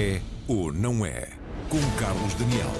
É 0.00 0.20
ou 0.46 0.72
não 0.72 1.04
é? 1.04 1.26
Com 1.68 1.80
Carlos 1.98 2.32
Daniel. 2.34 2.70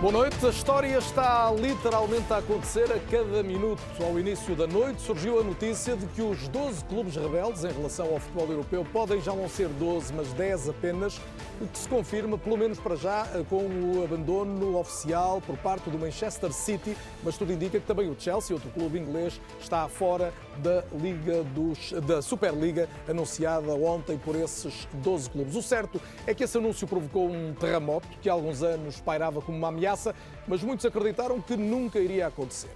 Boa 0.00 0.12
noite. 0.12 0.44
A 0.44 0.50
história 0.50 0.98
está 0.98 1.50
literalmente 1.50 2.30
a 2.32 2.36
acontecer 2.36 2.92
a 2.92 3.00
cada 3.10 3.42
minuto. 3.42 3.80
Ao 4.00 4.16
início 4.18 4.54
da 4.54 4.66
noite 4.66 5.00
surgiu 5.00 5.40
a 5.40 5.42
notícia 5.42 5.96
de 5.96 6.06
que 6.08 6.20
os 6.20 6.46
12 6.46 6.84
clubes 6.84 7.16
rebeldes 7.16 7.64
em 7.64 7.72
relação 7.72 8.12
ao 8.12 8.20
futebol 8.20 8.48
europeu 8.48 8.86
podem 8.92 9.20
já 9.20 9.34
não 9.34 9.48
ser 9.48 9.68
12, 9.70 10.12
mas 10.12 10.30
10 10.34 10.68
apenas, 10.68 11.18
o 11.60 11.66
que 11.66 11.78
se 11.78 11.88
confirma, 11.88 12.36
pelo 12.36 12.58
menos 12.58 12.78
para 12.78 12.96
já, 12.96 13.26
com 13.48 13.64
o 13.64 14.04
abandono 14.04 14.78
oficial 14.78 15.40
por 15.40 15.56
parte 15.56 15.88
do 15.88 15.98
Manchester 15.98 16.52
City, 16.52 16.94
mas 17.22 17.38
tudo 17.38 17.52
indica 17.52 17.80
que 17.80 17.86
também 17.86 18.10
o 18.10 18.16
Chelsea, 18.16 18.54
outro 18.54 18.70
clube 18.70 18.98
inglês, 18.98 19.40
está 19.58 19.88
fora 19.88 20.34
da 20.58 20.84
Liga 20.92 21.42
dos, 21.44 21.92
da 22.06 22.22
Superliga 22.22 22.88
anunciada 23.08 23.74
ontem 23.74 24.18
por 24.18 24.36
esses 24.36 24.86
12 24.94 25.30
clubes. 25.30 25.56
O 25.56 25.62
certo 25.62 26.00
é 26.26 26.34
que 26.34 26.44
esse 26.44 26.58
anúncio 26.58 26.86
provocou 26.86 27.30
um 27.30 27.54
terremoto 27.54 28.08
que 28.20 28.28
há 28.28 28.32
alguns 28.32 28.62
anos 28.62 29.00
pairava 29.00 29.40
como 29.40 29.58
uma 29.58 29.68
ameaça, 29.68 30.14
mas 30.46 30.62
muitos 30.62 30.86
acreditaram 30.86 31.40
que 31.40 31.56
nunca 31.56 31.98
iria 31.98 32.26
acontecer. 32.26 32.70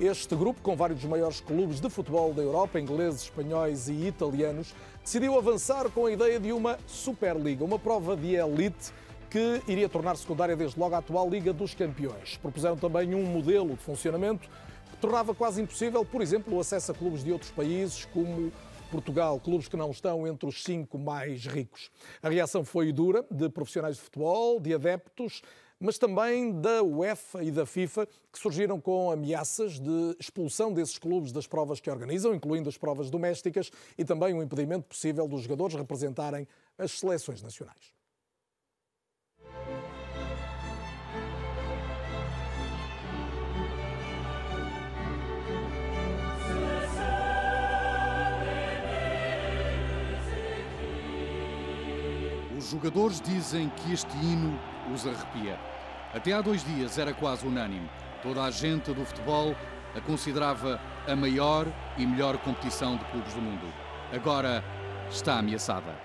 Este 0.00 0.34
grupo, 0.34 0.62
com 0.62 0.74
vários 0.74 1.00
dos 1.00 1.10
maiores 1.10 1.40
clubes 1.40 1.78
de 1.78 1.90
futebol 1.90 2.32
da 2.32 2.42
Europa, 2.42 2.80
ingleses, 2.80 3.24
espanhóis 3.24 3.88
e 3.88 4.06
italianos, 4.06 4.74
decidiu 5.04 5.36
avançar 5.36 5.90
com 5.90 6.06
a 6.06 6.12
ideia 6.12 6.40
de 6.40 6.52
uma 6.52 6.78
Superliga, 6.86 7.64
uma 7.64 7.78
prova 7.78 8.16
de 8.16 8.34
elite 8.34 8.92
que 9.28 9.62
iria 9.68 9.88
tornar 9.88 10.16
secundária 10.16 10.56
desde 10.56 10.78
logo 10.80 10.94
a 10.94 10.98
atual 10.98 11.28
Liga 11.30 11.52
dos 11.52 11.74
Campeões. 11.74 12.36
Propuseram 12.38 12.76
também 12.76 13.14
um 13.14 13.24
modelo 13.24 13.76
de 13.76 13.82
funcionamento 13.82 14.48
tornava 15.00 15.34
quase 15.34 15.62
impossível, 15.62 16.04
por 16.04 16.20
exemplo, 16.20 16.54
o 16.54 16.60
acesso 16.60 16.92
a 16.92 16.94
clubes 16.94 17.24
de 17.24 17.32
outros 17.32 17.50
países, 17.50 18.04
como 18.04 18.52
Portugal, 18.90 19.40
clubes 19.40 19.66
que 19.66 19.76
não 19.76 19.90
estão 19.90 20.26
entre 20.26 20.46
os 20.46 20.62
cinco 20.62 20.98
mais 20.98 21.46
ricos. 21.46 21.90
A 22.22 22.28
reação 22.28 22.64
foi 22.64 22.92
dura 22.92 23.24
de 23.30 23.48
profissionais 23.48 23.96
de 23.96 24.02
futebol, 24.02 24.60
de 24.60 24.74
adeptos, 24.74 25.42
mas 25.78 25.96
também 25.96 26.52
da 26.60 26.82
UEFA 26.82 27.42
e 27.42 27.50
da 27.50 27.64
FIFA, 27.64 28.06
que 28.30 28.38
surgiram 28.38 28.78
com 28.78 29.10
ameaças 29.10 29.80
de 29.80 30.16
expulsão 30.18 30.72
desses 30.72 30.98
clubes 30.98 31.32
das 31.32 31.46
provas 31.46 31.80
que 31.80 31.90
organizam, 31.90 32.34
incluindo 32.34 32.68
as 32.68 32.76
provas 32.76 33.08
domésticas, 33.08 33.70
e 33.96 34.04
também 34.04 34.34
o 34.34 34.42
impedimento 34.42 34.86
possível 34.88 35.26
dos 35.26 35.42
jogadores 35.42 35.74
representarem 35.74 36.46
as 36.76 36.98
seleções 36.98 37.40
nacionais. 37.40 37.99
Os 52.70 52.74
jogadores 52.74 53.20
dizem 53.20 53.68
que 53.68 53.92
este 53.92 54.16
hino 54.18 54.56
os 54.94 55.04
arrepia. 55.04 55.58
Até 56.14 56.32
há 56.32 56.40
dois 56.40 56.62
dias 56.62 56.98
era 56.98 57.12
quase 57.12 57.44
unânime. 57.44 57.90
Toda 58.22 58.44
a 58.44 58.50
gente 58.52 58.94
do 58.94 59.04
futebol 59.04 59.56
a 59.92 60.00
considerava 60.00 60.80
a 61.04 61.16
maior 61.16 61.66
e 61.98 62.06
melhor 62.06 62.38
competição 62.38 62.96
de 62.96 63.04
clubes 63.06 63.34
do 63.34 63.42
mundo. 63.42 63.66
Agora 64.12 64.62
está 65.10 65.40
ameaçada. 65.40 65.98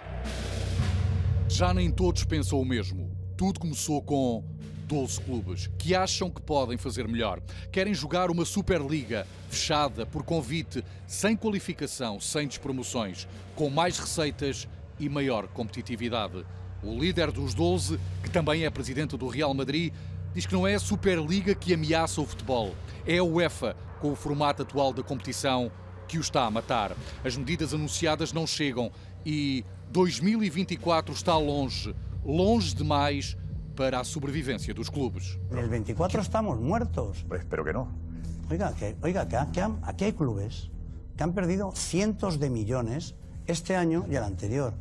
Já 1.47 1.71
nem 1.71 1.91
todos 1.91 2.25
pensam 2.25 2.59
o 2.59 2.65
mesmo. 2.65 3.15
Tudo 3.37 3.59
começou 3.59 4.01
com 4.01 4.43
12 4.87 5.21
clubes 5.21 5.69
que 5.77 5.93
acham 5.93 6.31
que 6.31 6.41
podem 6.41 6.79
fazer 6.79 7.07
melhor. 7.07 7.41
Querem 7.71 7.93
jogar 7.93 8.31
uma 8.31 8.43
Superliga 8.43 9.27
fechada, 9.51 10.03
por 10.03 10.23
convite, 10.23 10.83
sem 11.05 11.37
qualificação, 11.37 12.19
sem 12.19 12.47
despromoções, 12.47 13.27
com 13.55 13.69
mais 13.69 13.99
receitas 13.99 14.67
e 14.99 15.09
maior 15.09 15.47
competitividade. 15.47 16.45
O 16.83 16.97
líder 16.99 17.31
dos 17.31 17.53
12, 17.53 17.99
que 18.23 18.29
também 18.29 18.65
é 18.65 18.69
presidente 18.69 19.17
do 19.17 19.27
Real 19.27 19.53
Madrid, 19.53 19.93
diz 20.33 20.45
que 20.45 20.53
não 20.53 20.67
é 20.67 20.75
a 20.75 20.79
Superliga 20.79 21.55
que 21.55 21.73
ameaça 21.73 22.21
o 22.21 22.25
futebol, 22.25 22.75
é 23.05 23.17
a 23.17 23.23
UEFA, 23.23 23.75
com 23.99 24.11
o 24.11 24.15
formato 24.15 24.61
atual 24.61 24.93
da 24.93 25.01
competição, 25.01 25.71
que 26.07 26.17
o 26.17 26.21
está 26.21 26.45
a 26.45 26.51
matar. 26.51 26.95
As 27.23 27.35
medidas 27.35 27.73
anunciadas 27.73 28.31
não 28.31 28.45
chegam 28.45 28.91
e 29.25 29.65
2024 29.91 31.13
está 31.13 31.37
longe, 31.37 31.95
longe 32.23 32.75
demais 32.75 33.37
para 33.75 33.99
a 33.99 34.03
sobrevivência 34.03 34.73
dos 34.73 34.89
clubes. 34.89 35.37
El 35.51 35.67
24 35.67 36.21
estamos 36.21 36.59
muertos. 36.59 37.25
Espero 37.31 37.63
que 37.63 37.73
no. 37.73 37.87
Oiga, 38.49 38.73
que, 38.73 38.95
oiga, 39.01 39.25
que, 39.25 39.37
que 39.51 39.61
aquí 39.83 40.05
hay 40.05 40.13
clubes 40.13 40.69
que 41.17 41.23
han 41.23 41.33
perdido 41.33 41.71
cientos 41.71 42.39
de 42.39 42.49
millones 42.49 43.15
este 43.47 43.75
año 43.75 44.05
y 44.09 44.15
el 44.15 44.23
anterior, 44.23 44.73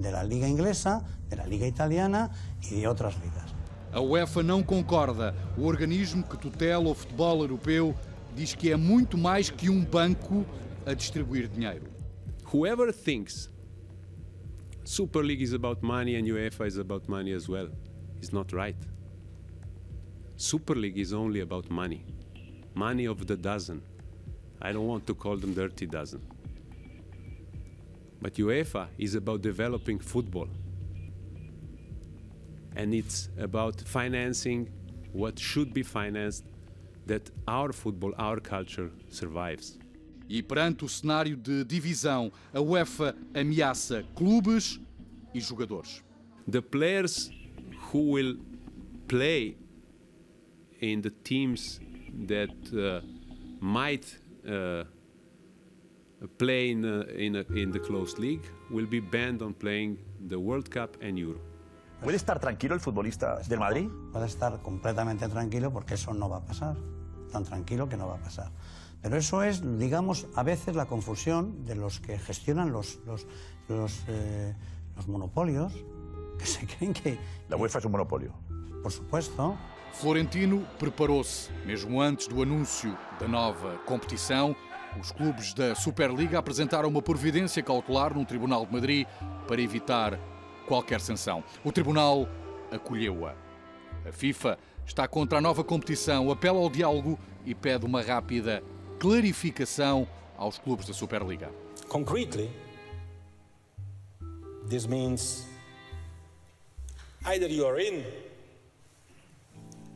de 0.00 0.10
la 0.10 0.22
liga 0.22 0.48
inglesa, 0.48 1.04
de 1.28 1.36
la 1.36 1.46
liga 1.46 1.66
italiana 1.66 2.30
y 2.62 2.80
de 2.80 2.86
otras 2.88 3.14
ligas. 3.20 3.54
A 3.92 4.00
UEFA 4.00 4.42
não 4.42 4.62
concorda. 4.62 5.34
O 5.58 5.64
organismo 5.66 6.22
que 6.22 6.36
tutela 6.36 6.88
o 6.88 6.94
futebol 6.94 7.40
europeu 7.42 7.94
diz 8.34 8.54
que 8.54 8.70
é 8.70 8.76
muito 8.76 9.18
mais 9.18 9.50
que 9.50 9.68
um 9.68 9.84
banco 9.84 10.46
a 10.86 10.94
distribuir 10.94 11.48
dinheiro. 11.48 11.90
whoever 12.52 12.90
thinks 12.90 13.48
Super 14.84 15.22
League 15.22 15.40
is 15.40 15.52
about 15.52 15.82
money 15.82 16.16
and 16.16 16.26
UEFA 16.26 16.66
is 16.66 16.78
about 16.78 17.08
money 17.08 17.32
as 17.32 17.48
well 17.48 17.68
is 18.20 18.32
not 18.32 18.52
right. 18.52 18.76
Super 20.36 20.74
League 20.74 20.98
is 20.98 21.12
only 21.12 21.40
about 21.40 21.70
money. 21.70 22.04
Money 22.74 23.06
of 23.06 23.26
the 23.26 23.36
dozen. 23.36 23.82
I 24.60 24.72
don't 24.72 24.86
want 24.86 25.06
to 25.06 25.14
call 25.14 25.36
them 25.36 25.54
dirty 25.54 25.86
dozen. 25.86 26.22
But 28.20 28.34
UEFA 28.34 28.88
is 28.98 29.14
about 29.14 29.42
developing 29.42 29.98
football. 29.98 30.48
And 32.76 32.94
it's 32.94 33.28
about 33.38 33.80
financing 33.80 34.68
what 35.12 35.38
should 35.38 35.72
be 35.72 35.82
financed 35.82 36.44
that 37.06 37.30
our 37.48 37.72
football, 37.72 38.12
our 38.16 38.40
culture 38.40 38.90
survives. 39.08 39.78
E 40.28 40.42
perante 40.42 40.84
o 40.84 40.88
cenário 40.88 41.36
de 41.36 41.64
divisão, 41.64 42.30
a 42.52 42.60
UEFA 42.60 43.16
ameaça 43.34 44.04
clubes 44.14 44.78
e 45.34 45.40
jogadores. 45.40 46.02
the 46.50 46.62
players 46.62 47.30
who 47.90 48.10
will 48.10 48.34
play 49.08 49.56
in 50.80 51.00
the 51.02 51.10
teams 51.10 51.80
that 52.26 52.50
uh, 52.74 53.00
might 53.60 54.18
uh, 54.48 54.84
play 56.28 56.70
in, 56.70 56.84
uh, 56.84 57.04
in, 57.16 57.36
a, 57.36 57.44
in 57.54 57.72
the 57.72 57.80
closed 57.80 58.18
league 58.18 58.42
will 58.70 58.86
be 58.86 59.00
banned 59.00 59.42
on 59.42 59.54
playing 59.54 59.98
the 60.28 60.36
World 60.36 60.68
Cup 60.68 60.96
and 61.02 61.18
Euro. 61.18 61.40
¿Puede 62.02 62.16
estar 62.16 62.40
tranquilo 62.40 62.74
el 62.74 62.80
futbolista 62.80 63.40
del 63.48 63.58
Madrid? 63.58 63.88
Puede 64.12 64.26
estar 64.26 64.60
completamente 64.62 65.28
tranquilo 65.28 65.70
porque 65.70 65.94
eso 65.94 66.14
no 66.14 66.28
va 66.28 66.38
a 66.38 66.44
pasar. 66.44 66.76
Tan 67.30 67.44
tranquilo 67.44 67.88
que 67.88 67.96
no 67.96 68.08
va 68.08 68.14
a 68.14 68.20
pasar. 68.22 68.50
Pero 69.02 69.16
eso 69.16 69.42
es, 69.42 69.62
digamos, 69.78 70.26
a 70.34 70.42
veces 70.42 70.76
la 70.76 70.86
confusión 70.86 71.64
de 71.64 71.74
los 71.74 72.00
que 72.00 72.18
gestionan 72.18 72.72
los, 72.72 73.00
los, 73.06 73.26
los, 73.68 74.02
eh, 74.08 74.54
los 74.96 75.08
monopolios, 75.08 75.72
que 76.38 76.46
se 76.46 76.66
creen 76.78 76.92
que, 76.92 77.18
La 77.48 77.56
UEFA 77.56 77.78
es 77.78 77.84
un 77.84 77.92
monopolio. 77.92 78.32
por 78.82 78.92
supuesto, 78.92 79.56
Florentino 79.92 80.64
preparou-se, 80.78 81.50
mesmo 81.66 82.00
antes 82.00 82.28
do 82.28 82.42
anúncio 82.42 82.96
da 83.18 83.28
nova 83.28 83.76
competição. 83.84 84.56
Os 84.98 85.12
clubes 85.12 85.54
da 85.54 85.74
Superliga 85.74 86.38
apresentaram 86.38 86.88
uma 86.88 87.00
providência 87.00 87.62
cautelar 87.62 88.12
num 88.14 88.24
Tribunal 88.24 88.66
de 88.66 88.72
Madrid 88.72 89.06
para 89.46 89.60
evitar 89.60 90.18
qualquer 90.66 91.00
sanção. 91.00 91.44
O 91.64 91.70
Tribunal 91.70 92.28
acolheu-a. 92.72 93.34
A 94.08 94.12
FIFA 94.12 94.58
está 94.84 95.06
contra 95.06 95.38
a 95.38 95.40
nova 95.40 95.62
competição, 95.62 96.30
apela 96.30 96.58
ao 96.58 96.68
diálogo 96.68 97.18
e 97.46 97.54
pede 97.54 97.86
uma 97.86 98.02
rápida 98.02 98.62
clarificação 98.98 100.08
aos 100.36 100.58
clubes 100.58 100.86
da 100.86 100.92
Superliga. 100.92 101.50
Concretely, 101.88 102.50
this 104.68 104.86
means 104.86 105.46
either 107.26 107.48
you 107.50 107.66
are 107.66 107.80
in 107.80 108.04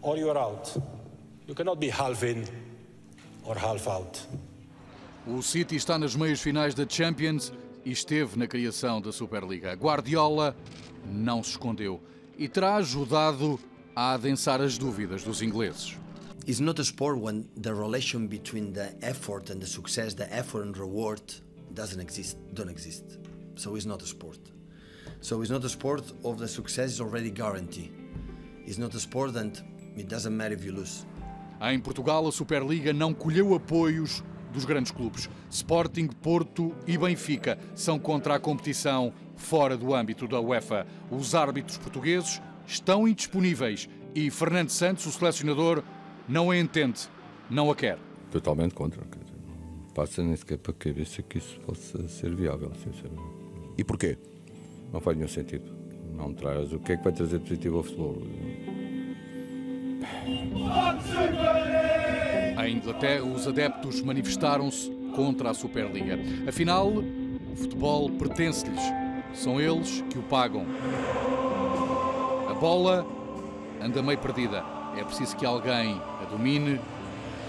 or 0.02 0.16
you 0.16 0.30
are 0.30 0.38
out. 0.38 0.76
You 1.46 1.54
cannot 1.54 1.78
be 1.78 1.90
half 1.90 2.22
in 2.22 2.44
or 3.44 3.56
half 3.56 3.88
out. 3.88 4.20
O 5.26 5.40
City 5.40 5.74
está 5.74 5.98
nas 5.98 6.14
meias 6.14 6.42
finais 6.42 6.74
da 6.74 6.86
Champions 6.86 7.50
e 7.82 7.90
esteve 7.90 8.38
na 8.38 8.46
criação 8.46 9.00
da 9.00 9.10
Superliga. 9.10 9.72
Guardiola 9.72 10.54
não 11.06 11.42
se 11.42 11.52
escondeu 11.52 11.98
e 12.36 12.46
terá 12.46 12.76
ajudado 12.76 13.58
a 13.96 14.12
adensar 14.12 14.60
as 14.60 14.76
dúvidas 14.76 15.24
dos 15.24 15.40
ingleses. 15.40 15.96
It's 16.46 16.60
not 16.60 16.78
a 16.78 16.84
sport 16.84 17.18
when 17.18 17.46
the 17.58 17.72
relation 17.72 18.26
between 18.26 18.72
the 18.72 18.94
effort 19.00 19.50
and 19.50 19.60
the 19.60 19.66
success, 19.66 20.14
the 20.14 20.28
effort 20.30 20.68
and 20.68 20.76
reward 20.76 21.22
doesn't 21.72 22.02
exist, 22.02 22.36
don't 22.52 22.70
exist. 22.70 23.18
So 23.56 23.76
it's 23.76 23.86
not 23.86 24.02
a 24.02 24.06
sport. 24.06 24.40
So 25.22 25.40
it's 25.40 25.50
not 25.50 25.64
a 25.64 25.70
sport 25.70 26.04
of 26.22 26.36
the 26.36 26.48
success 26.48 26.92
is 26.92 27.00
already 27.00 27.30
guaranteed. 27.30 27.92
It's 28.66 28.76
not 28.76 28.94
a 28.94 29.00
sport 29.00 29.34
and 29.36 29.58
it 29.96 30.06
doesn't 30.06 30.36
matter 30.36 30.54
if 30.54 30.62
you 30.66 30.72
lose. 30.72 31.06
Em 31.62 31.80
Portugal, 31.80 32.28
a 32.28 32.32
Superliga 32.32 32.92
não 32.92 33.14
colheu 33.14 33.54
apoios 33.54 34.22
dos 34.54 34.64
grandes 34.64 34.92
clubes. 34.92 35.28
Sporting, 35.50 36.06
Porto 36.06 36.72
e 36.86 36.96
Benfica 36.96 37.58
são 37.74 37.98
contra 37.98 38.36
a 38.36 38.38
competição 38.38 39.12
fora 39.36 39.76
do 39.76 39.92
âmbito 39.92 40.26
da 40.26 40.40
UEFA. 40.40 40.86
Os 41.10 41.34
árbitros 41.34 41.76
portugueses 41.76 42.40
estão 42.66 43.06
indisponíveis 43.06 43.88
e 44.14 44.30
Fernando 44.30 44.70
Santos, 44.70 45.04
o 45.06 45.12
selecionador, 45.12 45.82
não 46.28 46.50
a 46.50 46.56
entende, 46.56 47.00
não 47.50 47.70
a 47.70 47.74
quer. 47.74 47.98
Totalmente 48.30 48.74
contra. 48.74 49.02
Não 49.02 49.92
passa 49.92 50.22
nem 50.22 50.36
sequer 50.36 50.58
para 50.58 50.72
a 50.72 50.74
cabeça 50.74 51.22
que 51.22 51.38
isso 51.38 51.60
possa 51.60 52.08
ser 52.08 52.34
viável, 52.34 52.72
sinceramente. 52.76 53.34
E 53.76 53.84
porquê? 53.84 54.16
Não 54.92 55.00
faz 55.00 55.16
nenhum 55.16 55.28
sentido. 55.28 55.64
Não 56.16 56.32
traz. 56.32 56.72
O 56.72 56.78
que 56.78 56.92
é 56.92 56.96
que 56.96 57.02
vai 57.02 57.12
trazer 57.12 57.40
positivo 57.40 57.78
ao 57.78 57.82
futebol? 57.82 58.22
Em 62.56 62.76
Inglaterra, 62.76 63.24
os 63.24 63.48
adeptos 63.48 64.00
manifestaram-se 64.00 64.88
contra 65.14 65.50
a 65.50 65.54
Superliga. 65.54 66.18
Afinal, 66.48 66.88
o 66.88 67.56
futebol 67.56 68.08
pertence-lhes. 68.10 68.80
São 69.34 69.60
eles 69.60 70.02
que 70.10 70.18
o 70.18 70.22
pagam. 70.22 70.64
A 72.48 72.54
bola 72.54 73.04
anda 73.82 74.00
meio 74.02 74.18
perdida. 74.18 74.64
É 74.96 75.02
preciso 75.02 75.36
que 75.36 75.44
alguém 75.44 76.00
a 76.20 76.24
domine 76.30 76.80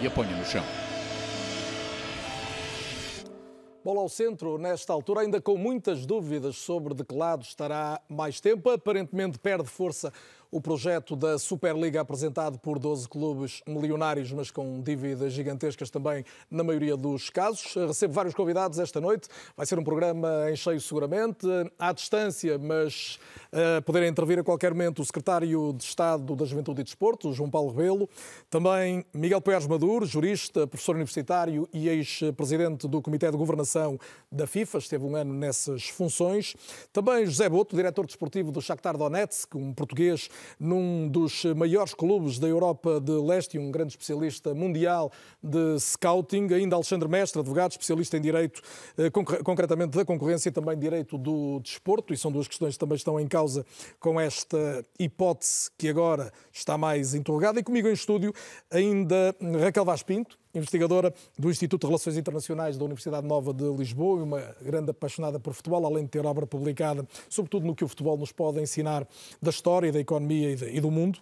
e 0.02 0.08
a 0.08 0.12
ponha 0.12 0.36
no 0.36 0.44
chão. 0.44 0.64
Bola 3.84 4.02
ao 4.02 4.10
centro, 4.10 4.58
nesta 4.58 4.92
altura, 4.92 5.22
ainda 5.22 5.40
com 5.40 5.56
muitas 5.56 6.08
dúvidas 6.08 6.58
sobre 6.58 6.96
de 6.96 7.04
que 7.04 7.14
lado 7.14 7.44
estará 7.44 8.02
mais 8.10 8.42
tempo. 8.42 8.72
Aparentemente 8.72 9.38
perde 9.38 9.70
força 9.70 10.12
o 10.52 10.62
projeto 10.62 11.16
da 11.16 11.38
Superliga 11.38 12.02
apresentado 12.02 12.58
por 12.60 12.80
12 12.80 13.08
clubes 13.08 13.62
milionários, 13.68 14.32
mas 14.32 14.52
com 14.52 14.82
dívidas 14.82 15.34
gigantescas 15.34 15.90
também 15.90 16.24
na 16.50 16.64
maioria 16.64 16.96
dos 16.96 17.30
casos. 17.30 17.74
Recebo 17.76 18.14
vários 18.14 18.34
convidados 18.34 18.80
esta 18.80 19.02
noite. 19.02 19.28
Vai 19.56 19.66
ser 19.66 19.78
um 19.80 19.84
programa 19.84 20.50
em 20.50 20.56
cheio 20.56 20.80
seguramente, 20.80 21.48
à 21.78 21.92
distância, 21.92 22.58
mas 22.58 23.20
uh, 23.56 23.82
poderem 23.84 24.10
intervir 24.10 24.38
a 24.38 24.44
qualquer 24.44 24.74
momento 24.74 25.02
o 25.02 25.06
secretário 25.06 25.74
de 25.74 25.84
Estado 25.84 26.36
da 26.36 26.46
Juventude 26.46 26.82
e 26.82 26.84
Desporto, 26.84 27.32
João 27.32 27.50
Paulo 27.50 27.72
Rebelo, 27.72 28.10
também 28.50 29.06
Miguel 29.14 29.42
Poiares 29.42 29.66
Maduro, 29.66 30.06
jurista, 30.06 30.68
professor 30.68 30.96
universitário 30.96 31.68
e 31.74 31.88
ex-presidente 31.88 32.88
do 32.88 33.02
Comitê 33.02 33.32
de 33.32 33.38
Governação 33.38 33.98
da 34.32 34.46
FIFA, 34.46 34.78
esteve 34.80 35.06
um 35.06 35.16
ano 35.16 35.34
nessas 35.34 35.88
funções. 35.88 36.56
Também 36.92 37.26
José 37.26 37.48
Boto, 37.48 37.76
diretor 37.76 38.06
desportivo 38.06 38.52
do 38.52 38.62
Shakhtar 38.62 38.98
Donetsk, 38.98 39.56
um 39.56 39.74
português 39.74 40.30
num 40.60 41.08
dos 41.08 41.46
maiores 41.56 41.94
clubes 41.94 42.38
da 42.40 42.48
Europa 42.48 43.00
de 43.00 43.14
Leste, 43.14 43.58
um 43.58 43.72
grande 43.72 43.94
especialista 43.94 44.54
mundial 44.54 45.12
de 45.42 45.80
scouting. 45.80 46.54
Ainda 46.54 46.76
Alexandre 46.76 47.08
Mestre, 47.08 47.40
advogado, 47.40 47.72
especialista 47.72 48.18
em 48.18 48.22
direito, 48.22 48.62
eh, 48.98 49.10
concretamente 49.10 49.98
da 49.98 50.04
concorrência 50.04 50.50
e 50.50 50.52
também 50.52 50.78
direito 50.78 51.18
do 51.18 51.60
desporto, 51.62 52.14
e 52.14 52.18
são 52.18 52.32
duas 52.32 52.48
questões 52.48 52.74
que 52.74 52.80
também 52.80 52.96
estão 52.96 53.20
em 53.20 53.28
causa 53.28 53.45
com 54.00 54.20
esta 54.20 54.84
hipótese 55.00 55.70
que 55.78 55.88
agora 55.88 56.32
está 56.52 56.78
mais 56.78 57.14
interrogada. 57.14 57.60
E 57.60 57.64
comigo 57.64 57.88
em 57.88 57.94
estúdio 57.94 58.34
ainda 58.72 59.36
Raquel 59.62 59.86
Vaz 59.86 60.04
Pinto, 60.04 60.38
investigadora 60.60 61.14
do 61.38 61.50
Instituto 61.50 61.82
de 61.82 61.88
Relações 61.88 62.18
Internacionais 62.18 62.78
da 62.78 62.86
Universidade 62.86 63.28
Nova 63.28 63.54
de 63.54 63.64
Lisboa 63.72 64.20
e 64.20 64.24
uma 64.24 64.56
grande 64.62 64.92
apaixonada 64.92 65.40
por 65.40 65.54
futebol, 65.54 65.86
além 65.86 66.04
de 66.04 66.10
ter 66.10 66.26
obra 66.26 66.48
publicada, 66.48 67.08
sobretudo 67.30 67.66
no 67.66 67.76
que 67.76 67.84
o 67.84 67.88
futebol 67.88 68.18
nos 68.18 68.32
pode 68.32 68.60
ensinar 68.62 69.08
da 69.42 69.50
história, 69.50 69.92
da 69.92 70.00
economia 70.00 70.52
e 70.52 70.80
do 70.80 70.90
mundo. 70.90 71.20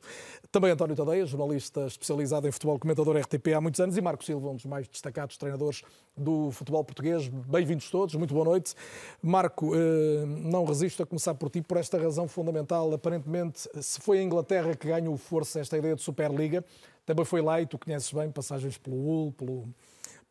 Também 0.52 0.72
António 0.72 0.96
Tadeia, 0.96 1.26
jornalista 1.26 1.88
especializado 1.88 2.48
em 2.48 2.52
futebol, 2.52 2.78
comentador 2.78 3.18
RTP 3.18 3.54
há 3.56 3.62
muitos 3.62 3.80
anos, 3.80 3.98
e 3.98 4.02
Marco 4.02 4.24
Silva, 4.24 4.50
um 4.50 4.56
dos 4.56 4.66
mais 4.66 4.88
destacados 4.88 5.36
treinadores 5.38 5.82
do 6.16 6.52
futebol 6.52 6.84
português. 6.84 7.28
Bem-vindos 7.28 7.90
todos, 7.90 8.14
muito 8.16 8.34
boa 8.34 8.46
noite. 8.46 8.76
Marco, 9.22 9.76
eh, 9.76 10.26
não 10.28 10.64
resisto 10.64 11.02
a 11.02 11.06
começar 11.06 11.34
por 11.34 11.50
ti 11.50 11.62
por 11.62 11.78
esta 11.78 11.98
razão 11.98 12.28
fundamental. 12.28 12.94
Aparentemente, 12.94 13.68
se 13.82 14.00
foi 14.00 14.20
a 14.20 14.24
Inglaterra 14.24 14.76
que 14.76 14.88
ganhou 14.88 15.18
força 15.18 15.60
esta 15.60 15.76
ideia 15.78 15.96
de 15.96 16.04
Superliga, 16.04 16.64
também 17.06 17.26
foi 17.26 17.42
lá, 17.42 17.62
e 17.62 17.66
tu 17.66 17.78
conheces 17.78 18.12
bem, 18.12 18.32
passagens 18.32 18.78
pelo 18.78 18.96
Hull, 18.96 19.32
pelo, 19.34 19.68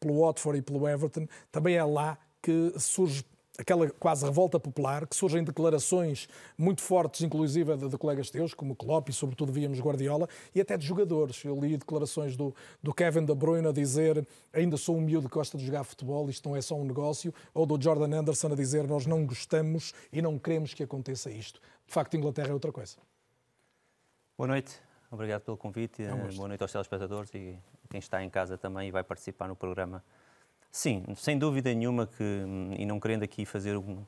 pelo 0.01 0.21
Watford 0.21 0.59
e 0.59 0.63
pelo 0.63 0.89
Everton. 0.89 1.27
Também 1.51 1.77
é 1.77 1.85
lá 1.85 2.19
que 2.41 2.73
surge 2.79 3.25
aquela 3.59 3.89
quase 3.91 4.25
revolta 4.25 4.59
popular, 4.59 5.07
que 5.07 5.15
surgem 5.15 5.45
declarações 5.45 6.29
muito 6.57 6.81
fortes, 6.81 7.21
inclusive 7.21 7.77
de, 7.77 7.89
de 7.89 7.99
colegas 7.99 8.31
teus, 8.31 8.55
como 8.55 8.75
Klopp 8.75 9.09
e 9.09 9.13
sobretudo 9.13 9.53
víamos 9.53 9.79
Guardiola, 9.79 10.29
e 10.55 10.61
até 10.61 10.77
de 10.77 10.87
jogadores. 10.87 11.45
Eu 11.45 11.59
li 11.61 11.77
declarações 11.77 12.37
do, 12.37 12.55
do 12.83 12.95
Kevin 12.95 13.25
De 13.25 13.35
Bruyne 13.35 13.69
a 13.69 13.73
dizer 13.73 14.27
ainda 14.53 14.77
sou 14.77 14.97
um 14.97 15.01
miúdo 15.01 15.29
que 15.29 15.35
gosta 15.35 15.59
de 15.59 15.65
jogar 15.65 15.85
futebol, 15.85 16.29
isto 16.31 16.49
não 16.49 16.57
é 16.57 16.63
só 16.63 16.75
um 16.75 16.85
negócio, 16.85 17.33
ou 17.53 17.67
do 17.67 17.81
Jordan 17.81 18.19
Anderson 18.19 18.49
a 18.49 18.55
dizer 18.55 18.87
nós 18.87 19.07
não 19.07 19.25
gostamos 19.27 19.93
e 20.13 20.23
não 20.23 20.39
queremos 20.39 20.75
que 20.75 20.83
aconteça 20.83 21.31
isto. 21.31 21.61
De 21.87 21.93
facto, 21.93 22.17
Inglaterra 22.17 22.51
é 22.51 22.55
outra 22.55 22.73
coisa. 22.73 22.97
Boa 24.37 24.49
noite. 24.49 24.92
Obrigado 25.13 25.43
pelo 25.43 25.59
convite. 25.59 26.03
É 26.03 26.15
um 26.15 26.27
Boa 26.35 26.49
noite 26.49 26.63
aos 26.63 26.73
telespectadores 26.73 27.31
e 27.35 27.59
quem 27.91 27.99
está 27.99 28.25
em 28.25 28.31
casa 28.31 28.57
também 28.57 28.89
e 28.89 28.91
vai 28.91 29.05
participar 29.05 29.47
no 29.47 29.55
programa. 29.55 30.03
Sim, 30.71 31.05
sem 31.17 31.39
dúvida 31.39 31.73
nenhuma 31.75 32.07
que, 32.07 32.45
e 32.79 32.87
não 32.87 32.99
querendo 32.99 33.23
aqui 33.23 33.45
fazer 33.45 33.77
um, 33.77 34.03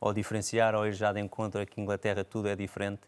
ou 0.00 0.12
diferenciar 0.12 0.74
ou 0.74 0.84
ir 0.84 0.94
já 0.94 1.12
de 1.12 1.20
encontro 1.20 1.64
que 1.64 1.80
Inglaterra 1.80 2.24
tudo 2.24 2.48
é 2.48 2.56
diferente, 2.56 3.02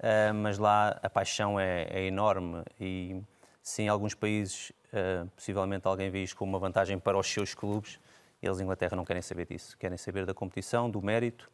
uh, 0.00 0.32
mas 0.34 0.56
lá 0.56 0.98
a 1.02 1.10
paixão 1.10 1.60
é, 1.60 1.82
é, 1.90 2.06
enorme 2.06 2.62
e 2.80 3.20
sim, 3.62 3.82
em 3.82 3.88
alguns 3.88 4.14
países 4.14 4.70
uh, 4.70 5.28
possivelmente 5.36 5.86
alguém 5.86 6.08
vê 6.08 6.22
isto 6.22 6.38
como 6.38 6.52
uma 6.52 6.58
vantagem 6.58 6.98
para 6.98 7.18
os 7.18 7.26
seus 7.26 7.52
clubes, 7.52 8.00
eles 8.42 8.58
em 8.58 8.62
Inglaterra 8.62 8.96
não 8.96 9.04
querem 9.04 9.20
saber 9.20 9.46
disso, 9.46 9.76
querem 9.76 9.98
saber 9.98 10.24
da 10.24 10.32
competição, 10.32 10.90
do 10.90 11.02
mérito 11.02 11.50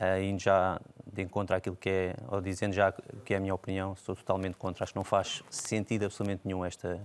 uh, 0.00 0.22
indo 0.22 0.40
já 0.40 0.80
de 1.06 1.22
encontro 1.22 1.56
àquilo 1.56 1.76
que 1.76 1.88
é, 1.88 2.16
ou 2.28 2.40
dizendo 2.40 2.74
já 2.74 2.92
que 3.24 3.34
é 3.34 3.36
a 3.36 3.40
minha 3.40 3.54
opinião, 3.54 3.92
estou 3.94 4.14
totalmente 4.14 4.56
contra. 4.56 4.84
Acho 4.84 4.92
que 4.92 4.98
não 4.98 5.04
faz 5.04 5.42
sentido 5.50 6.04
absolutamente 6.04 6.42
nenhum 6.44 6.64
esta, 6.64 7.00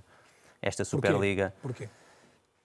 esta 0.61 0.83
Superliga. 0.83 1.53
Porquê? 1.61 1.87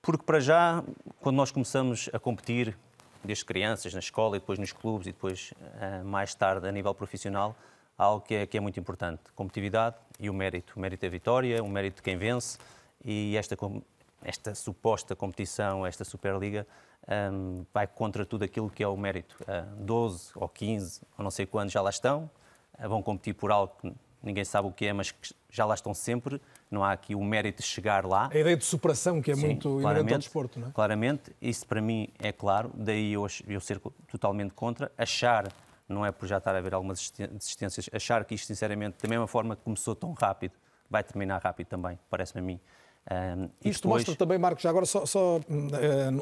Porque 0.03 0.25
para 0.25 0.39
já, 0.39 0.85
quando 1.21 1.37
nós 1.37 1.51
começamos 1.51 2.09
a 2.13 2.19
competir, 2.19 2.77
desde 3.25 3.45
crianças, 3.45 3.93
na 3.93 3.99
escola 3.99 4.37
e 4.37 4.41
depois 4.41 4.59
nos 4.59 4.73
clubes 4.73 5.09
e 5.09 5.13
depois 5.13 5.53
uh, 5.53 6.05
mais 6.05 6.35
tarde 6.35 6.69
a 6.69 6.73
nível 6.73 6.95
profissional, 6.95 7.57
há 7.99 8.05
algo 8.05 8.25
que 8.25 8.35
é, 8.35 8.47
que 8.47 8.57
é 8.57 8.61
muito 8.61 8.79
importante: 8.79 9.23
competitividade 9.35 9.97
e 10.19 10.31
o 10.31 10.35
mérito. 10.35 10.75
O 10.77 10.81
mérito 10.81 11.03
da 11.03 11.09
vitória, 11.09 11.63
o 11.63 11.69
mérito 11.69 11.97
de 11.97 12.03
quem 12.03 12.17
vence 12.17 12.59
e 13.05 13.37
esta, 13.37 13.57
esta 14.23 14.55
suposta 14.55 15.15
competição, 15.17 15.87
esta 15.87 16.05
Superliga, 16.05 16.67
um, 17.09 17.65
vai 17.73 17.87
contra 17.87 18.27
tudo 18.27 18.45
aquilo 18.45 18.71
que 18.71 18.83
é 18.83 18.89
o 18.89 18.97
mérito. 18.97 19.37
Uh, 19.43 19.85
12 19.85 20.31
ou 20.35 20.49
15, 20.49 21.03
ou 21.17 21.23
não 21.23 21.31
sei 21.31 21.47
quantos 21.47 21.73
já 21.73 21.81
lá 21.81 21.91
estão, 21.91 22.31
uh, 22.79 22.89
vão 22.89 23.03
competir 23.03 23.35
por 23.35 23.51
algo 23.51 23.73
que 23.81 23.93
ninguém 24.23 24.45
sabe 24.45 24.69
o 24.69 24.73
que 24.73 24.87
é, 24.87 24.93
mas 24.93 25.13
que 25.13 25.35
já 25.51 25.65
lá 25.65 25.75
estão 25.75 25.95
sempre. 25.95 26.41
Não 26.71 26.83
há 26.83 26.93
aqui 26.93 27.15
o 27.15 27.23
mérito 27.23 27.63
de 27.63 27.69
chegar 27.69 28.05
lá. 28.05 28.29
A 28.33 28.39
ideia 28.39 28.57
de 28.57 28.65
superação, 28.65 29.23
que 29.23 29.31
é 29.31 29.35
Sim, 29.35 29.47
muito 29.47 29.81
inerente 29.81 30.13
ao 30.13 30.19
desporto, 30.19 30.59
não 30.59 30.69
é? 30.69 30.71
Claramente, 30.73 31.33
isso 31.41 31.67
para 31.67 31.81
mim 31.81 32.09
é 32.19 32.33
claro, 32.33 32.71
daí 32.75 33.13
eu, 33.13 33.27
eu 33.47 33.61
ser 33.61 33.81
totalmente 34.09 34.53
contra. 34.53 34.91
Achar, 34.99 35.47
não 35.89 36.05
é 36.05 36.11
por 36.11 36.27
já 36.27 36.39
estar 36.39 36.55
a 36.55 36.59
haver 36.59 36.75
algumas 36.75 37.13
desistências, 37.31 37.89
achar 37.93 38.25
que 38.25 38.35
isto, 38.35 38.47
sinceramente, 38.47 38.97
da 39.01 39.09
mesma 39.09 39.29
forma 39.29 39.55
que 39.55 39.63
começou 39.63 39.95
tão 39.95 40.13
rápido, 40.13 40.55
vai 40.91 41.05
terminar 41.05 41.41
rápido 41.41 41.69
também, 41.69 41.99
parece-me 42.11 42.41
a 42.41 42.45
mim. 42.45 42.61
Um, 43.09 43.49
Isto 43.65 43.85
depois... 43.85 44.03
mostra 44.03 44.17
também, 44.17 44.37
Marcos, 44.37 44.63
já 44.63 44.71
agora 44.71 44.85
só, 44.85 45.07
só 45.07 45.37
uh, 45.37 45.43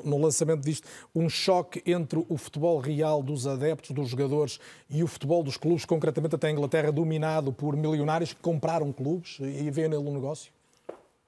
no 0.05 0.19
lançamento 0.19 0.63
disto, 0.63 0.87
um 1.15 1.31
choque 1.31 1.83
entre 1.87 2.23
o 2.29 2.37
futebol 2.37 2.79
real 2.79 3.23
dos 3.23 3.47
adeptos, 3.47 3.91
dos 3.93 4.11
jogadores 4.11 4.61
e 4.91 5.03
o 5.03 5.07
futebol 5.07 5.43
dos 5.43 5.57
clubes, 5.57 5.87
concretamente 5.87 6.35
até 6.35 6.49
a 6.49 6.51
Inglaterra, 6.51 6.93
dominado 6.93 7.53
por 7.53 7.75
milionários 7.75 8.35
que 8.35 8.41
compraram 8.41 8.93
clubes 8.93 9.39
e 9.41 9.71
veem 9.71 9.89
nele 9.89 10.07
um 10.07 10.13
negócio? 10.13 10.53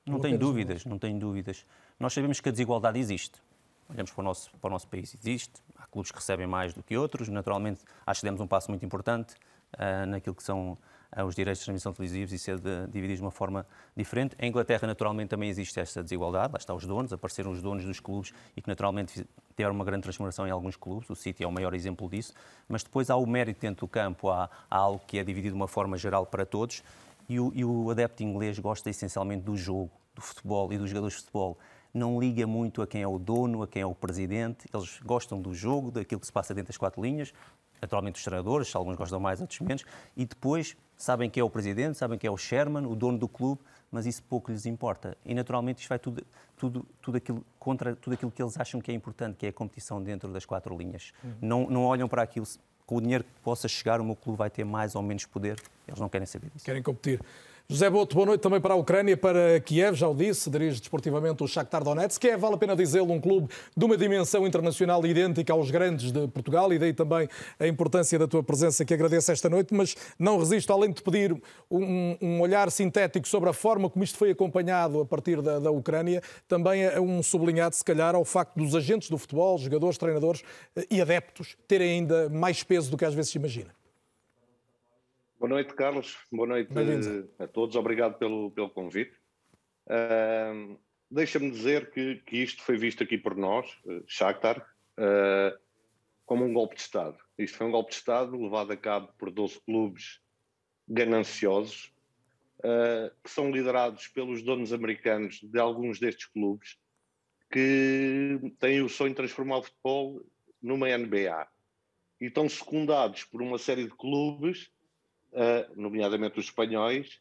Não 0.04 0.20
tenho 0.20 0.38
dúvidas, 0.38 0.84
não 0.84 0.98
tenho 0.98 1.18
dúvidas. 1.18 1.64
Nós 1.98 2.12
sabemos 2.12 2.38
que 2.38 2.48
a 2.48 2.52
desigualdade 2.52 2.98
existe. 2.98 3.40
Olhamos 3.88 4.10
para 4.10 4.20
o 4.20 4.24
nosso, 4.24 4.50
para 4.60 4.68
o 4.68 4.70
nosso 4.70 4.86
país, 4.86 5.16
existe. 5.18 5.54
Há 5.76 5.86
clubes 5.86 6.10
que 6.10 6.18
recebem 6.18 6.46
mais 6.46 6.74
do 6.74 6.82
que 6.82 6.96
outros. 6.96 7.28
Naturalmente, 7.28 7.80
acho 8.06 8.20
que 8.20 8.26
demos 8.26 8.40
um 8.40 8.46
passo 8.46 8.70
muito 8.70 8.84
importante 8.84 9.34
uh, 9.74 10.06
naquilo 10.06 10.36
que 10.36 10.42
são 10.42 10.76
os 11.24 11.34
direitos 11.34 11.60
de 11.60 11.64
transmissão 11.64 11.92
televisivos 11.92 12.32
e 12.32 12.38
ser 12.38 12.58
divididos 12.88 13.18
de 13.18 13.22
uma 13.22 13.30
forma 13.30 13.66
diferente. 13.96 14.36
Em 14.38 14.48
Inglaterra, 14.48 14.86
naturalmente, 14.86 15.28
também 15.28 15.48
existe 15.48 15.78
esta 15.78 16.02
desigualdade. 16.02 16.52
Lá 16.52 16.58
estão 16.58 16.76
os 16.76 16.86
donos, 16.86 17.12
apareceram 17.12 17.50
os 17.50 17.62
donos 17.62 17.84
dos 17.84 18.00
clubes 18.00 18.32
e 18.56 18.62
que, 18.62 18.68
naturalmente, 18.68 19.26
tiveram 19.56 19.74
uma 19.74 19.84
grande 19.84 20.02
transformação 20.02 20.46
em 20.46 20.50
alguns 20.50 20.76
clubes. 20.76 21.08
O 21.08 21.14
City 21.14 21.44
é 21.44 21.46
o 21.46 21.52
maior 21.52 21.74
exemplo 21.74 22.08
disso. 22.08 22.32
Mas 22.68 22.82
depois 22.82 23.10
há 23.10 23.16
o 23.16 23.26
mérito 23.26 23.60
dentro 23.60 23.86
do 23.86 23.88
campo, 23.88 24.30
há, 24.30 24.50
há 24.70 24.76
algo 24.76 25.02
que 25.06 25.18
é 25.18 25.24
dividido 25.24 25.54
de 25.54 25.60
uma 25.60 25.68
forma 25.68 25.96
geral 25.96 26.26
para 26.26 26.44
todos. 26.44 26.82
E 27.28 27.40
o, 27.40 27.52
e 27.54 27.64
o 27.64 27.90
adepto 27.90 28.22
inglês 28.22 28.58
gosta 28.58 28.88
essencialmente 28.90 29.44
do 29.44 29.56
jogo, 29.56 29.90
do 30.14 30.22
futebol 30.22 30.72
e 30.72 30.78
dos 30.78 30.88
jogadores 30.90 31.16
de 31.16 31.22
futebol 31.22 31.58
não 31.96 32.20
liga 32.20 32.46
muito 32.46 32.82
a 32.82 32.86
quem 32.86 33.02
é 33.02 33.08
o 33.08 33.18
dono, 33.18 33.62
a 33.62 33.66
quem 33.66 33.82
é 33.82 33.86
o 33.86 33.94
presidente. 33.94 34.68
Eles 34.72 35.00
gostam 35.04 35.40
do 35.40 35.54
jogo, 35.54 35.90
daquilo 35.90 36.20
que 36.20 36.26
se 36.26 36.32
passa 36.32 36.54
dentro 36.54 36.68
das 36.68 36.76
quatro 36.76 37.02
linhas, 37.02 37.32
naturalmente 37.80 38.16
os 38.16 38.24
treinadores, 38.24 38.74
alguns 38.74 38.96
gostam 38.96 39.20
mais, 39.20 39.40
outros 39.40 39.60
menos, 39.60 39.84
e 40.16 40.24
depois 40.24 40.76
sabem 40.96 41.28
que 41.28 41.38
é 41.38 41.44
o 41.44 41.50
presidente, 41.50 41.98
sabem 41.98 42.18
que 42.18 42.26
é 42.26 42.30
o 42.30 42.36
chairman, 42.36 42.86
o 42.86 42.94
dono 42.94 43.18
do 43.18 43.28
clube, 43.28 43.60
mas 43.90 44.06
isso 44.06 44.22
pouco 44.22 44.50
lhes 44.50 44.66
importa. 44.66 45.16
E 45.24 45.34
naturalmente 45.34 45.80
isto 45.80 45.88
vai 45.88 45.98
tudo, 45.98 46.22
tudo, 46.56 46.86
tudo 47.00 47.16
aquilo, 47.16 47.44
contra 47.58 47.94
tudo 47.94 48.14
aquilo 48.14 48.30
que 48.30 48.42
eles 48.42 48.58
acham 48.58 48.80
que 48.80 48.90
é 48.90 48.94
importante, 48.94 49.36
que 49.36 49.46
é 49.46 49.48
a 49.50 49.52
competição 49.52 50.02
dentro 50.02 50.32
das 50.32 50.44
quatro 50.44 50.76
linhas. 50.76 51.12
Uhum. 51.22 51.34
Não, 51.40 51.70
não 51.70 51.84
olham 51.84 52.08
para 52.08 52.22
aquilo, 52.22 52.46
com 52.84 52.96
o 52.96 53.00
dinheiro 53.00 53.24
que 53.24 53.30
possa 53.42 53.68
chegar, 53.68 54.00
o 54.00 54.04
meu 54.04 54.16
clube 54.16 54.38
vai 54.38 54.50
ter 54.50 54.64
mais 54.64 54.94
ou 54.94 55.02
menos 55.02 55.26
poder, 55.26 55.60
eles 55.86 56.00
não 56.00 56.08
querem 56.08 56.26
saber 56.26 56.50
disso. 56.50 56.64
Querem 56.64 56.82
competir. 56.82 57.20
José 57.68 57.90
Boto, 57.90 58.14
boa 58.14 58.26
noite 58.26 58.42
também 58.42 58.60
para 58.60 58.74
a 58.74 58.76
Ucrânia, 58.76 59.16
para 59.16 59.58
Kiev, 59.58 59.96
já 59.96 60.06
o 60.06 60.14
disse, 60.14 60.48
dirige 60.48 60.78
desportivamente 60.78 61.42
o 61.42 61.48
Shakhtar 61.48 61.82
Donetsk, 61.82 62.20
que 62.20 62.28
é, 62.28 62.36
vale 62.36 62.54
a 62.54 62.58
pena 62.58 62.76
dizê-lo, 62.76 63.12
um 63.12 63.20
clube 63.20 63.52
de 63.76 63.84
uma 63.84 63.96
dimensão 63.96 64.46
internacional 64.46 65.04
idêntica 65.04 65.52
aos 65.52 65.68
grandes 65.68 66.12
de 66.12 66.28
Portugal, 66.28 66.72
e 66.72 66.78
daí 66.78 66.92
também 66.92 67.28
a 67.58 67.66
importância 67.66 68.16
da 68.20 68.28
tua 68.28 68.40
presença, 68.40 68.84
que 68.84 68.94
agradeço 68.94 69.32
esta 69.32 69.50
noite, 69.50 69.74
mas 69.74 69.96
não 70.16 70.38
resisto, 70.38 70.72
além 70.72 70.92
de 70.92 71.02
pedir 71.02 71.36
um, 71.68 72.16
um 72.22 72.40
olhar 72.40 72.70
sintético 72.70 73.26
sobre 73.26 73.50
a 73.50 73.52
forma 73.52 73.90
como 73.90 74.04
isto 74.04 74.16
foi 74.16 74.30
acompanhado 74.30 75.00
a 75.00 75.04
partir 75.04 75.42
da, 75.42 75.58
da 75.58 75.70
Ucrânia, 75.72 76.22
também 76.46 76.84
é 76.84 77.00
um 77.00 77.20
sublinhado, 77.20 77.74
se 77.74 77.84
calhar, 77.84 78.14
ao 78.14 78.24
facto 78.24 78.54
dos 78.54 78.76
agentes 78.76 79.10
do 79.10 79.18
futebol, 79.18 79.58
jogadores, 79.58 79.98
treinadores 79.98 80.44
eh, 80.76 80.86
e 80.88 81.00
adeptos, 81.02 81.56
terem 81.66 81.98
ainda 81.98 82.28
mais 82.28 82.62
peso 82.62 82.92
do 82.92 82.96
que 82.96 83.04
às 83.04 83.12
vezes 83.12 83.32
se 83.32 83.38
imagina. 83.38 83.75
Boa 85.46 85.62
noite, 85.62 85.74
Carlos. 85.74 86.18
Boa 86.32 86.48
noite 86.48 86.72
a 87.38 87.46
todos. 87.46 87.76
Obrigado 87.76 88.18
pelo, 88.18 88.50
pelo 88.50 88.68
convite. 88.68 89.16
Uh, 89.86 90.76
Deixa-me 91.08 91.52
dizer 91.52 91.92
que, 91.92 92.16
que 92.26 92.38
isto 92.38 92.64
foi 92.64 92.76
visto 92.76 93.04
aqui 93.04 93.16
por 93.16 93.36
nós, 93.36 93.64
uh, 93.84 94.02
Shakhtar, 94.08 94.58
uh, 94.98 95.56
como 96.24 96.44
um 96.44 96.52
golpe 96.52 96.74
de 96.74 96.80
Estado. 96.80 97.16
Isto 97.38 97.58
foi 97.58 97.68
um 97.68 97.70
golpe 97.70 97.92
de 97.92 97.96
Estado 97.96 98.36
levado 98.36 98.72
a 98.72 98.76
cabo 98.76 99.14
por 99.16 99.30
12 99.30 99.60
clubes 99.60 100.20
gananciosos, 100.88 101.94
uh, 102.58 103.14
que 103.22 103.30
são 103.30 103.48
liderados 103.48 104.08
pelos 104.08 104.42
donos 104.42 104.72
americanos 104.72 105.38
de 105.40 105.60
alguns 105.60 106.00
destes 106.00 106.26
clubes, 106.26 106.76
que 107.52 108.40
têm 108.58 108.82
o 108.82 108.88
sonho 108.88 109.10
de 109.10 109.16
transformar 109.16 109.58
o 109.58 109.62
futebol 109.62 110.26
numa 110.60 110.88
NBA. 110.88 111.46
E 112.20 112.24
estão 112.24 112.48
secundados 112.48 113.22
por 113.22 113.40
uma 113.40 113.58
série 113.58 113.84
de 113.84 113.94
clubes 113.94 114.74
nomeadamente 115.76 116.38
os 116.38 116.46
espanhóis, 116.46 117.18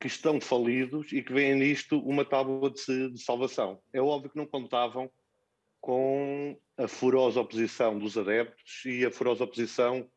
que 0.00 0.08
estão 0.08 0.40
falidos 0.40 1.12
e 1.12 1.22
que 1.22 1.32
veem 1.32 1.54
nisto 1.54 1.98
uma 2.00 2.24
tábua 2.24 2.70
de, 2.70 3.10
de 3.10 3.22
salvação. 3.22 3.80
É 3.92 4.00
óbvio 4.00 4.30
que 4.30 4.36
não 4.36 4.46
contavam 4.46 5.10
com 5.80 6.58
a 6.76 6.88
furiosa 6.88 7.40
oposição 7.40 7.98
dos 7.98 8.18
adeptos 8.18 8.84
e 8.84 9.04
a 9.04 9.10
furiosa 9.10 9.44
oposição 9.44 10.08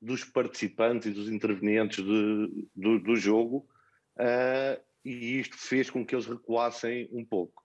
dos 0.00 0.24
participantes 0.24 1.06
e 1.06 1.12
dos 1.12 1.28
intervenientes 1.28 2.04
de, 2.04 2.68
do, 2.74 2.98
do, 2.98 3.16
jogo, 3.16 3.68
uh, 4.16 4.82
e 5.04 5.40
isto 5.40 5.56
fez 5.58 5.90
com 5.90 6.04
que 6.04 6.14
eles 6.14 6.26
recuassem 6.26 7.08
um 7.12 7.24
pouco. 7.24 7.62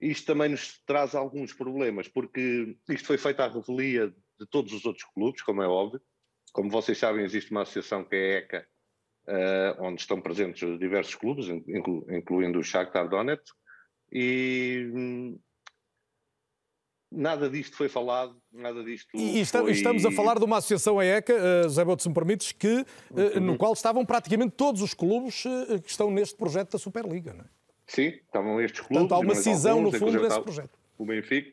Isto 0.00 0.26
também 0.26 0.48
nos 0.48 0.80
traz 0.86 1.14
alguns 1.14 1.52
problemas, 1.52 2.08
porque 2.08 2.76
isto 2.88 3.06
foi 3.06 3.18
feito 3.18 3.40
à 3.40 3.48
revelia 3.48 4.14
de 4.40 4.46
todos 4.46 4.72
os 4.72 4.84
outros 4.84 5.04
clubes, 5.12 5.42
como 5.42 5.62
é 5.62 5.68
óbvio, 5.68 6.00
como 6.54 6.70
vocês 6.70 6.96
sabem, 6.96 7.24
existe 7.24 7.50
uma 7.50 7.62
associação 7.62 8.04
que 8.04 8.14
é 8.14 8.18
a 8.18 8.38
ECA, 8.38 8.66
uh, 9.26 9.82
onde 9.82 10.00
estão 10.00 10.20
presentes 10.20 10.78
diversos 10.78 11.16
clubes, 11.16 11.48
inclu 11.48 12.06
incluindo 12.08 12.60
o 12.60 12.62
Shakhtar 12.62 13.08
Donetsk, 13.08 13.52
e 14.12 14.88
hum, 14.94 15.38
nada 17.10 17.50
disto 17.50 17.76
foi 17.76 17.88
falado, 17.88 18.40
nada 18.52 18.84
disto 18.84 19.08
E 19.16 19.40
está, 19.40 19.62
foi... 19.62 19.72
estamos 19.72 20.06
a 20.06 20.12
falar 20.12 20.38
de 20.38 20.44
uma 20.44 20.58
associação 20.58 21.00
a 21.00 21.04
ECA, 21.04 21.34
uh, 21.34 21.68
Zé 21.68 21.84
Boto, 21.84 22.04
se 22.04 22.08
me 22.08 22.14
permites, 22.14 22.52
que, 22.52 22.86
uh, 23.10 23.40
no 23.40 23.58
qual 23.58 23.72
estavam 23.72 24.06
praticamente 24.06 24.54
todos 24.56 24.80
os 24.80 24.94
clubes 24.94 25.44
uh, 25.44 25.82
que 25.82 25.90
estão 25.90 26.08
neste 26.08 26.36
projeto 26.36 26.70
da 26.70 26.78
Superliga, 26.78 27.34
não 27.34 27.44
é? 27.44 27.48
Sim, 27.88 28.10
estavam 28.10 28.60
estes 28.60 28.80
clubes. 28.80 29.08
Portanto, 29.08 29.14
há 29.14 29.18
uma 29.18 29.34
cisão, 29.34 29.78
alguns, 29.78 29.92
no 29.92 29.98
fundo, 29.98 30.22
desse 30.22 30.40
projeto. 30.40 30.78
O 30.96 31.04
Benfica. 31.04 31.52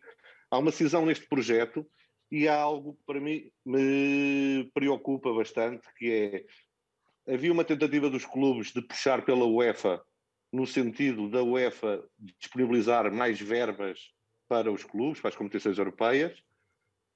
Há 0.51 0.59
uma 0.59 0.71
cisão 0.71 1.07
neste 1.07 1.27
projeto 1.27 1.85
e 2.31 2.47
há 2.47 2.55
algo 2.55 2.93
que 2.93 3.03
para 3.05 3.19
mim 3.19 3.51
me 3.65 4.69
preocupa 4.73 5.33
bastante, 5.33 5.87
que 5.97 6.11
é 6.11 7.33
havia 7.33 7.51
uma 7.51 7.65
tentativa 7.65 8.09
dos 8.09 8.25
clubes 8.25 8.71
de 8.71 8.81
puxar 8.81 9.23
pela 9.23 9.45
UEFA 9.45 10.01
no 10.51 10.65
sentido 10.65 11.29
da 11.29 11.43
UEFA 11.43 12.03
disponibilizar 12.39 13.11
mais 13.11 13.39
verbas 13.39 14.11
para 14.47 14.71
os 14.71 14.83
clubes, 14.83 15.21
para 15.21 15.29
as 15.29 15.35
competições 15.35 15.77
europeias, 15.77 16.43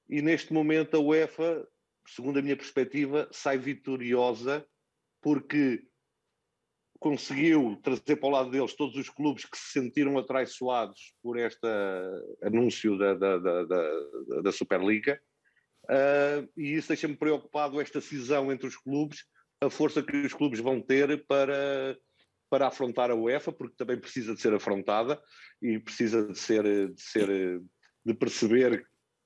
e 0.08 0.22
neste 0.22 0.54
momento 0.54 0.96
a 0.96 1.00
UEFA, 1.00 1.68
segundo 2.08 2.40
a 2.40 2.42
minha 2.42 2.56
perspectiva, 2.56 3.28
sai 3.32 3.58
vitoriosa 3.58 4.66
porque 5.22 5.84
conseguiu 7.00 7.78
trazer 7.84 8.16
para 8.16 8.28
o 8.28 8.32
lado 8.32 8.50
deles 8.50 8.74
todos 8.74 8.96
os 8.96 9.10
clubes 9.10 9.46
que 9.46 9.58
se 9.58 9.80
sentiram 9.80 10.18
atraiçoados 10.18 11.14
por 11.22 11.38
este 11.38 11.68
anúncio 12.42 12.98
da, 12.98 13.14
da, 13.14 13.38
da, 13.38 13.64
da, 13.66 14.42
da 14.44 14.52
Superliga. 14.52 15.20
Uh, 15.86 16.50
e 16.58 16.74
isso 16.74 16.88
deixa-me 16.88 17.16
preocupado, 17.16 17.80
esta 17.80 18.02
cisão 18.02 18.52
entre 18.52 18.68
os 18.68 18.76
clubes, 18.76 19.24
a 19.62 19.70
força 19.70 20.02
que 20.02 20.16
os 20.18 20.34
clubes 20.34 20.60
vão 20.60 20.82
ter 20.82 21.26
para, 21.28 21.98
para 22.50 22.68
afrontar 22.68 23.12
a 23.12 23.16
UEFA, 23.16 23.52
porque 23.52 23.76
também 23.78 24.00
precisa 24.00 24.34
de 24.34 24.42
ser 24.42 24.54
afrontada 24.54 25.22
e 25.62 25.80
precisa 25.80 26.28
de 26.28 26.38
ser, 26.38 26.64
de 26.64 27.02
ser 27.02 27.62
de 28.06 28.14
perceber 28.14 28.86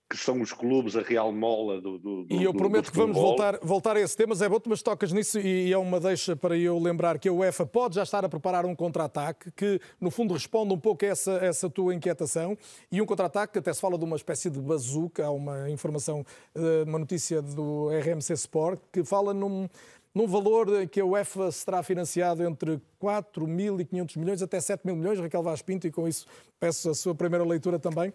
que 0.10 0.18
são 0.18 0.42
os 0.42 0.51
clubes 0.51 0.96
a 0.96 1.01
real 1.01 1.32
mola 1.32 1.80
do, 1.80 2.00
do 2.00 2.25
E 2.30 2.44
eu 2.44 2.51
prometo 2.51 2.86
do 2.86 2.92
que 2.92 2.98
vamos 2.98 3.16
voltar, 3.16 3.60
voltar 3.62 3.96
a 3.96 4.00
esse 4.00 4.18
tema, 4.18 4.34
Zé 4.34 4.50
Boto, 4.50 4.68
mas 4.68 4.82
tocas 4.82 5.13
nisso 5.13 5.39
e 5.39 5.72
é 5.72 5.78
uma 5.78 6.00
deixa 6.00 6.36
para 6.36 6.58
eu 6.58 6.80
lembrar 6.80 7.20
que 7.20 7.30
a 7.30 7.34
UEFA 7.34 7.63
pode 7.66 7.96
já 7.96 8.01
estar 8.01 8.25
a 8.25 8.30
preparar 8.30 8.66
um 8.66 8.74
contra-ataque 8.74 9.51
que, 9.51 9.80
no 10.01 10.10
fundo, 10.10 10.34
responde 10.34 10.74
um 10.74 10.80
pouco 10.80 11.06
a 11.06 11.10
essa, 11.10 11.34
essa 11.34 11.70
tua 11.70 11.94
inquietação. 11.94 12.58
E 12.92 13.00
um 13.00 13.06
contra-ataque 13.06 13.54
que 13.54 13.60
até 13.60 13.72
se 13.72 13.80
fala 13.80 14.00
de 14.00 14.04
uma 14.04 14.16
espécie 14.16 14.50
de 14.50 14.60
bazuca, 14.60 15.28
há 15.28 15.32
uma 15.32 15.70
informação, 15.70 16.25
eh, 16.56 16.84
uma 16.88 16.98
notícia 16.98 17.39
do 17.39 17.89
RMC 17.89 18.34
Sport 18.34 18.80
que 18.92 19.04
fala 19.04 19.32
num, 19.32 19.70
num 20.13 20.28
valor 20.28 20.88
que 20.88 21.00
a 21.00 21.06
UEFA 21.06 21.51
será 21.51 21.84
financiado 21.84 22.44
entre 22.44 22.82
4.500 23.01 24.18
milhões 24.18 24.42
até 24.42 24.60
7 24.60 24.86
mil 24.86 24.96
milhões, 24.96 25.20
Raquel 25.20 25.44
Vaz 25.44 25.62
Pinto, 25.62 25.88
e 25.88 25.92
com 25.92 26.08
isso 26.08 26.25
peço 26.60 26.89
a 26.89 26.96
sua 26.96 27.13
primeira 27.16 27.46
leitura 27.46 27.80
também. 27.80 28.13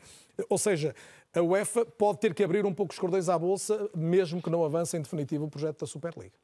Ou 0.49 0.59
seja, 0.59 0.95
a 1.33 1.41
UEFA 1.41 1.85
pode 1.85 2.21
ter 2.21 2.35
que 2.35 2.43
abrir 2.43 2.67
um 2.67 2.75
pouco 2.75 2.93
os 2.93 2.99
cordões 2.99 3.29
à 3.29 3.39
bolsa, 3.39 3.91
mesmo 3.95 4.43
que 4.43 4.51
não 4.51 4.65
avance 4.65 4.97
em 4.97 5.01
definitivo 5.01 5.45
o 5.45 5.49
projeto 5.49 5.81
da 5.81 5.87
Superliga. 5.87 6.44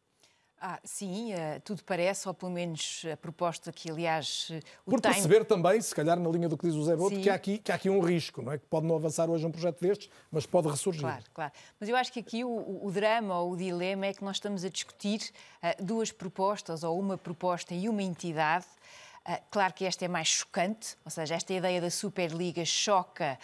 Ah, 0.63 0.79
sim, 0.85 1.33
uh, 1.33 1.59
tudo 1.65 1.83
parece, 1.85 2.29
ou 2.29 2.35
pelo 2.35 2.53
menos 2.53 3.03
a 3.11 3.17
proposta 3.17 3.73
que, 3.73 3.91
aliás, 3.91 4.51
uh, 4.51 4.61
o 4.85 4.91
Por 4.91 5.01
tem... 5.01 5.11
perceber 5.11 5.43
também, 5.47 5.81
se 5.81 5.95
calhar 5.95 6.21
na 6.21 6.29
linha 6.29 6.51
do 6.51 6.59
que 6.59 6.67
diz 6.67 6.77
o 6.77 6.85
Zé 6.85 6.95
Boto, 6.95 7.19
que 7.19 7.31
há, 7.31 7.35
aqui, 7.35 7.57
que 7.57 7.73
há 7.73 7.77
aqui 7.77 7.89
um 7.89 8.01
risco, 8.01 8.43
não 8.43 8.53
é? 8.53 8.59
Que 8.59 8.67
pode 8.67 8.87
não 8.87 8.95
avançar 8.95 9.31
hoje 9.31 9.47
um 9.47 9.51
projeto 9.51 9.81
destes, 9.81 10.11
mas 10.31 10.45
pode 10.45 10.69
ressurgir. 10.69 11.01
Claro, 11.01 11.25
claro. 11.33 11.53
Mas 11.81 11.89
eu 11.89 11.97
acho 11.97 12.13
que 12.13 12.21
aqui 12.21 12.45
o, 12.45 12.85
o 12.85 12.91
drama 12.93 13.41
ou 13.41 13.53
o 13.53 13.57
dilema 13.57 14.05
é 14.05 14.13
que 14.13 14.23
nós 14.23 14.37
estamos 14.37 14.63
a 14.63 14.69
discutir 14.69 15.31
uh, 15.63 15.83
duas 15.83 16.13
propostas, 16.13 16.85
ou 16.85 17.01
uma 17.01 17.17
proposta 17.17 17.75
e 17.75 17.89
uma 17.89 18.03
entidade, 18.03 18.67
claro 19.51 19.73
que 19.75 19.85
esta 19.85 20.05
é 20.05 20.09
mais 20.09 20.29
chocante, 20.29 20.97
ou 21.05 21.11
seja, 21.11 21.35
esta 21.35 21.53
ideia 21.53 21.81
da 21.81 21.91
Superliga 21.91 22.65
choca 22.65 23.39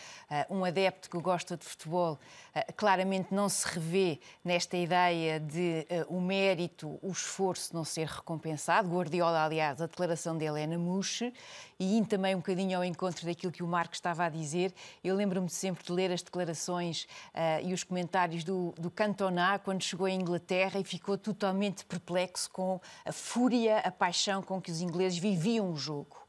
uh, 0.49 0.55
um 0.55 0.65
adepto 0.65 1.11
que 1.11 1.19
gosta 1.19 1.57
de 1.57 1.65
futebol, 1.65 2.15
uh, 2.15 2.73
claramente 2.77 3.35
não 3.35 3.49
se 3.49 3.67
revê 3.69 4.19
nesta 4.45 4.77
ideia 4.77 5.39
de 5.39 5.87
o 6.09 6.21
mérito, 6.21 6.99
o 7.03 7.11
esforço 7.11 7.75
não 7.75 7.85
ser 7.85 8.07
recompensado. 8.07 8.89
Guardiola, 8.89 9.45
aliás, 9.45 9.81
a 9.81 9.87
declaração 9.87 10.37
dele 10.37 10.63
é 10.63 10.67
na 10.67 10.79
Muxe, 10.79 11.33
e 11.79 11.99
indo 11.99 12.09
também 12.09 12.35
um 12.35 12.39
bocadinho 12.39 12.79
ao 12.79 12.85
encontro 12.85 13.27
daquilo 13.27 13.53
que 13.53 13.63
o 13.63 13.67
Marco 13.67 13.95
estava 13.95 14.25
a 14.25 14.29
dizer, 14.29 14.73
eu 15.05 15.15
lembro-me 15.15 15.51
sempre 15.51 15.85
de 15.85 15.93
ler 15.93 16.11
as 16.11 16.23
declarações 16.23 17.07
e 17.63 17.75
os 17.75 17.85
comentários 17.85 18.45
do, 18.45 18.73
do 18.79 18.91
Cantona 18.91 19.59
quando 19.59 19.83
chegou 19.83 20.07
à 20.07 20.11
Inglaterra 20.11 20.81
e 20.81 20.85
ficou 20.85 21.19
totalmente 21.19 21.85
perplexo 21.85 22.51
com 22.51 22.81
a 23.05 23.13
fúria, 23.13 23.79
a 23.81 23.91
paixão 23.91 24.43
com 24.43 24.61
que 24.61 24.71
os 24.71 24.81
ingleses 24.81 25.19
viviam 25.19 25.66
um 25.67 25.77
jogo. 25.77 26.27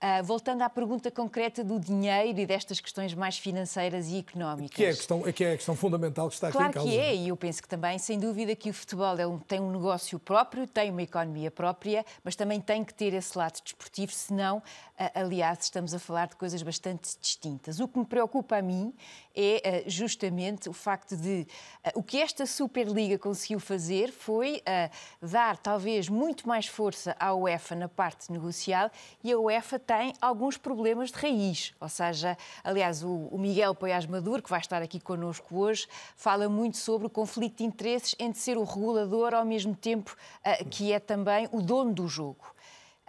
Uh, 0.00 0.22
voltando 0.22 0.62
à 0.62 0.70
pergunta 0.70 1.10
concreta 1.10 1.64
do 1.64 1.80
dinheiro 1.80 2.38
e 2.38 2.46
destas 2.46 2.78
questões 2.78 3.12
mais 3.14 3.36
financeiras 3.36 4.06
e 4.06 4.18
económicas. 4.18 4.76
Que 4.76 4.84
é 4.84 4.90
a 4.90 4.94
questão, 4.94 5.22
que 5.22 5.44
é 5.44 5.52
a 5.54 5.56
questão 5.56 5.74
fundamental 5.74 6.28
que 6.28 6.34
está 6.34 6.52
claro 6.52 6.68
aqui 6.68 6.70
em 6.70 6.82
causa. 6.82 6.90
Claro 6.92 7.04
que 7.04 7.16
é, 7.16 7.16
e 7.16 7.28
eu 7.30 7.36
penso 7.36 7.60
que 7.60 7.68
também, 7.68 7.98
sem 7.98 8.16
dúvida, 8.16 8.54
que 8.54 8.70
o 8.70 8.72
futebol 8.72 9.18
é 9.18 9.26
um, 9.26 9.40
tem 9.40 9.58
um 9.58 9.72
negócio 9.72 10.16
próprio, 10.20 10.68
tem 10.68 10.92
uma 10.92 11.02
economia 11.02 11.50
própria, 11.50 12.06
mas 12.22 12.36
também 12.36 12.60
tem 12.60 12.84
que 12.84 12.94
ter 12.94 13.12
esse 13.12 13.36
lado 13.36 13.60
desportivo, 13.60 14.12
senão, 14.12 14.58
uh, 14.58 14.62
aliás, 15.16 15.64
estamos 15.64 15.92
a 15.92 15.98
falar 15.98 16.28
de 16.28 16.36
coisas 16.36 16.62
bastante 16.62 17.18
distintas. 17.20 17.80
O 17.80 17.88
que 17.88 17.98
me 17.98 18.06
preocupa 18.06 18.58
a 18.58 18.62
mim 18.62 18.94
é 19.38 19.84
justamente 19.86 20.68
o 20.68 20.72
facto 20.72 21.16
de 21.16 21.46
o 21.94 22.02
que 22.02 22.20
esta 22.20 22.44
Superliga 22.44 23.16
conseguiu 23.16 23.60
fazer 23.60 24.10
foi 24.10 24.60
dar 25.22 25.56
talvez 25.56 26.08
muito 26.08 26.48
mais 26.48 26.66
força 26.66 27.14
à 27.20 27.32
UEFA 27.32 27.76
na 27.76 27.88
parte 27.88 28.32
negocial 28.32 28.90
e 29.22 29.30
a 29.30 29.38
UEFA 29.38 29.78
tem 29.78 30.12
alguns 30.20 30.56
problemas 30.56 31.12
de 31.12 31.18
raiz. 31.18 31.72
Ou 31.80 31.88
seja, 31.88 32.36
aliás, 32.64 33.04
o 33.04 33.38
Miguel 33.38 33.74
Poiás 33.74 34.06
Maduro, 34.06 34.42
que 34.42 34.50
vai 34.50 34.60
estar 34.60 34.82
aqui 34.82 34.98
connosco 34.98 35.56
hoje, 35.56 35.86
fala 36.16 36.48
muito 36.48 36.76
sobre 36.76 37.06
o 37.06 37.10
conflito 37.10 37.58
de 37.58 37.64
interesses 37.64 38.16
entre 38.18 38.40
ser 38.40 38.58
o 38.58 38.64
regulador 38.64 39.34
ao 39.34 39.44
mesmo 39.44 39.74
tempo 39.74 40.16
que 40.70 40.92
é 40.92 40.98
também 40.98 41.48
o 41.52 41.62
dono 41.62 41.94
do 41.94 42.08
jogo. 42.08 42.57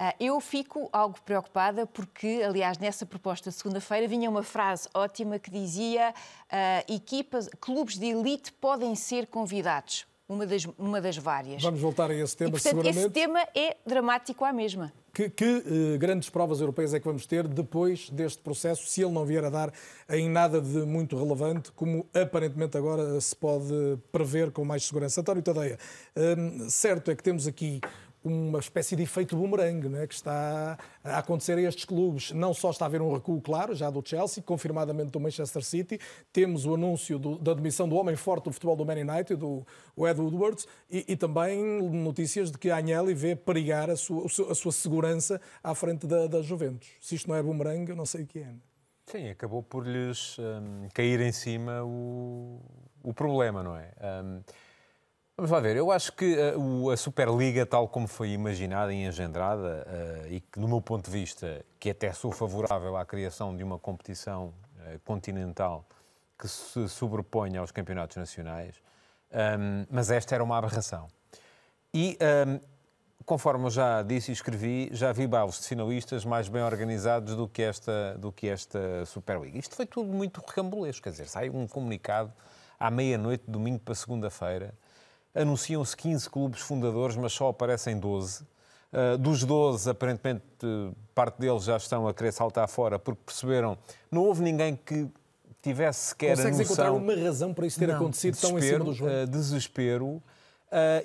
Ah, 0.02 0.16
eu 0.18 0.40
fico 0.40 0.88
algo 0.94 1.18
preocupada 1.26 1.86
porque, 1.86 2.42
aliás, 2.48 2.78
nessa 2.78 3.06
proposta 3.06 3.50
de 3.50 3.58
segunda-feira 3.58 4.08
vinha 4.08 4.30
uma 4.30 4.44
frase 4.44 4.88
ótima 4.94 5.38
que 5.38 5.52
dizia 5.52 6.14
uh, 6.14 6.94
equipas, 6.94 7.50
clubes 7.60 7.98
de 7.98 8.06
elite 8.06 8.54
podem 8.54 8.96
ser 8.96 9.28
convidados. 9.28 10.08
Uma 10.30 10.46
das, 10.46 10.64
uma 10.78 11.02
das 11.02 11.18
várias. 11.18 11.62
Vamos 11.64 11.82
voltar 11.82 12.12
a 12.12 12.14
esse 12.14 12.38
tema, 12.38 12.50
e, 12.50 12.52
portanto, 12.52 12.70
seguramente. 12.70 13.00
Esse 13.00 13.10
tema 13.10 13.42
é 13.54 13.76
dramático 13.86 14.46
à 14.46 14.54
mesma. 14.54 14.94
Que, 15.12 15.28
que 15.28 15.44
eh, 15.44 15.98
grandes 15.98 16.30
provas 16.30 16.62
europeias 16.62 16.94
é 16.94 17.00
que 17.00 17.06
vamos 17.06 17.26
ter 17.26 17.48
depois 17.48 18.12
deste 18.12 18.42
processo, 18.42 18.86
se 18.86 19.02
ele 19.02 19.12
não 19.12 19.26
vier 19.26 19.44
a 19.44 19.50
dar 19.50 19.74
em 20.08 20.30
nada 20.30 20.62
de 20.62 20.86
muito 20.86 21.18
relevante, 21.18 21.72
como 21.72 22.08
aparentemente 22.14 22.78
agora 22.78 23.20
se 23.20 23.36
pode 23.36 23.98
prever 24.12 24.52
com 24.52 24.64
mais 24.64 24.86
segurança? 24.86 25.20
António 25.20 25.42
Tadeia, 25.42 25.80
hum, 26.16 26.70
certo 26.70 27.10
é 27.10 27.16
que 27.16 27.24
temos 27.24 27.48
aqui 27.48 27.82
uma 28.24 28.60
espécie 28.60 28.96
de 28.96 29.04
efeito 29.04 29.36
bumerangue 29.36 29.88
né, 29.88 30.06
que 30.06 30.14
está 30.14 30.78
a 31.04 31.20
acontecer 31.20 31.58
a 31.58 31.62
estes 31.62 31.86
clubes. 31.86 32.32
Não 32.32 32.54
só 32.54 32.72
está 32.72 32.86
a 32.86 32.88
haver 32.88 33.02
um 33.02 33.14
recuo 33.14 33.42
claro, 33.42 33.74
já 33.74 33.90
do 33.90 34.02
Chelsea, 34.06 34.44
confirmadamente 34.44 35.12
do 35.12 35.20
Manchester 35.20 35.64
City, 35.64 36.00
temos 36.32 36.66
o 36.66 36.74
anúncio 36.74 37.18
do, 37.18 37.38
da 37.38 37.52
admissão 37.52 37.88
do 37.88 37.96
homem 37.96 38.16
forte 38.16 38.46
do 38.46 38.52
futebol 38.52 38.76
do 38.76 38.86
Man 38.86 39.00
United, 39.00 39.36
do, 39.36 39.66
o 39.96 40.08
Ed 40.08 40.20
Woodwards, 40.20 40.68
e, 40.90 41.06
e, 41.08 41.16
também 41.16 41.82
notícias 41.92 42.52
de 42.52 42.58
que 42.58 42.70
a 42.70 42.78
Agnelli 42.78 43.14
vê 43.14 43.36
perigar 43.36 43.90
a 43.90 43.96
sua, 43.96 44.26
a 44.26 44.56
sua 44.56 44.72
segurança 44.72 45.40
à 45.64 45.74
frente 45.74 46.06
da, 46.06 46.28
da 46.28 46.42
Juventus. 46.42 46.90
Se 47.00 47.16
isto 47.16 47.30
não 47.30 47.36
é 47.36 47.42
bumerangue, 47.44 47.92
eu 47.92 47.96
não 47.96 48.06
sei 48.06 48.24
o 48.24 48.28
que 48.28 48.40
é. 48.40 48.54
Sim, 49.06 49.30
acabou 49.30 49.64
por 49.64 49.88
lhes 49.88 50.38
um, 50.38 50.88
cair 50.94 51.20
em 51.20 51.32
cima 51.32 51.84
o, 51.84 52.62
o 53.04 53.12
problema, 53.12 53.64
não 53.64 53.76
é? 53.76 53.92
Um, 54.24 54.42
Vamos 55.40 55.52
lá 55.52 55.62
ver, 55.62 55.78
eu 55.78 55.90
acho 55.90 56.12
que 56.12 56.36
uh, 56.36 56.90
a 56.90 56.98
Superliga, 56.98 57.66
tal 57.66 57.88
como 57.88 58.10
foi 58.10 58.32
imaginada 58.32 58.94
e 58.94 59.06
engendrada, 59.06 59.88
uh, 59.88 60.28
e 60.28 60.42
que, 60.42 60.60
no 60.60 60.68
meu 60.68 60.82
ponto 60.82 61.06
de 61.06 61.12
vista, 61.18 61.66
que 61.80 61.90
até 61.90 62.12
sou 62.12 62.30
favorável 62.30 62.98
à 62.98 63.06
criação 63.06 63.56
de 63.56 63.64
uma 63.64 63.80
competição 63.80 64.48
uh, 64.48 65.00
continental 65.06 65.86
que 66.38 66.46
se 66.46 66.90
sobreponha 66.90 67.62
aos 67.62 67.72
campeonatos 67.72 68.18
nacionais, 68.18 68.76
um, 69.32 69.86
mas 69.90 70.12
esta 70.12 70.36
era 70.36 70.44
uma 70.44 70.58
aberração. 70.58 71.08
E, 71.94 72.18
um, 72.46 72.60
conforme 73.26 73.68
eu 73.68 73.70
já 73.70 74.04
disse 74.04 74.32
e 74.32 74.34
escrevi, 74.34 74.90
já 74.92 75.14
vi 75.14 75.26
balos 75.26 75.62
de 75.62 75.70
finalistas 75.70 76.26
mais 76.26 76.50
bem 76.50 76.64
organizados 76.64 77.34
do 77.34 77.48
que 77.48 77.62
esta, 77.62 78.18
do 78.18 78.30
que 78.30 78.50
esta 78.50 79.06
Superliga. 79.06 79.58
Isto 79.58 79.74
foi 79.74 79.86
tudo 79.86 80.12
muito 80.12 80.44
recambolesco, 80.46 81.02
quer 81.02 81.12
dizer, 81.12 81.30
sai 81.30 81.50
um 81.50 81.66
comunicado 81.66 82.34
à 82.78 82.92
meia-noite, 82.92 83.46
domingo 83.48 83.80
para 83.80 83.96
segunda-feira, 83.96 84.74
anunciam-se 85.34 85.96
15 85.96 86.30
clubes 86.30 86.62
fundadores, 86.62 87.16
mas 87.16 87.34
só 87.34 87.50
aparecem 87.50 87.98
12. 87.98 88.42
Uh, 88.42 88.46
ah, 88.92 89.18
dos 89.18 89.44
12, 89.44 89.90
aparentemente, 89.90 90.44
parte 91.14 91.40
deles 91.40 91.64
já 91.64 91.78
estão 91.78 92.08
a 92.08 92.14
querer 92.14 92.32
saltar 92.32 92.68
fora 92.68 92.98
porque 92.98 93.22
perceberam 93.24 93.78
não 94.10 94.24
houve 94.24 94.42
ninguém 94.42 94.76
que 94.76 95.08
tivesse 95.62 96.10
sequer 96.10 96.36
Consegues 96.36 96.60
a 96.60 96.64
noção... 96.64 96.74
encontrar 96.74 96.92
uma 96.92 97.16
razão 97.16 97.54
para 97.54 97.68
isso 97.68 97.78
ter 97.78 97.88
não, 97.88 97.96
acontecido 97.96 98.38
tão 98.40 98.58
em 98.58 98.62
cima 98.62 98.86
do 98.86 98.94
jogo? 98.94 99.12
Uh, 99.12 99.28
desespero 99.28 100.06
uh, 100.08 100.22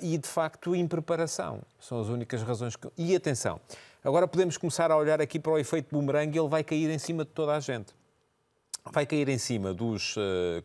e, 0.01 0.17
de 0.17 0.27
facto, 0.27 0.75
impreparação. 0.75 1.61
São 1.79 1.99
as 1.99 2.07
únicas 2.07 2.41
razões 2.41 2.75
que... 2.75 2.87
E 2.97 3.15
atenção, 3.15 3.59
agora 4.03 4.27
podemos 4.27 4.57
começar 4.57 4.89
a 4.89 4.97
olhar 4.97 5.21
aqui 5.21 5.39
para 5.39 5.51
o 5.51 5.57
efeito 5.59 5.93
boomerang 5.93 6.35
e 6.35 6.39
ele 6.39 6.49
vai 6.49 6.63
cair 6.63 6.89
em 6.89 6.97
cima 6.97 7.23
de 7.23 7.31
toda 7.31 7.53
a 7.53 7.59
gente. 7.59 7.93
Vai 8.91 9.05
cair 9.05 9.29
em 9.29 9.37
cima 9.37 9.73
dos 9.73 10.15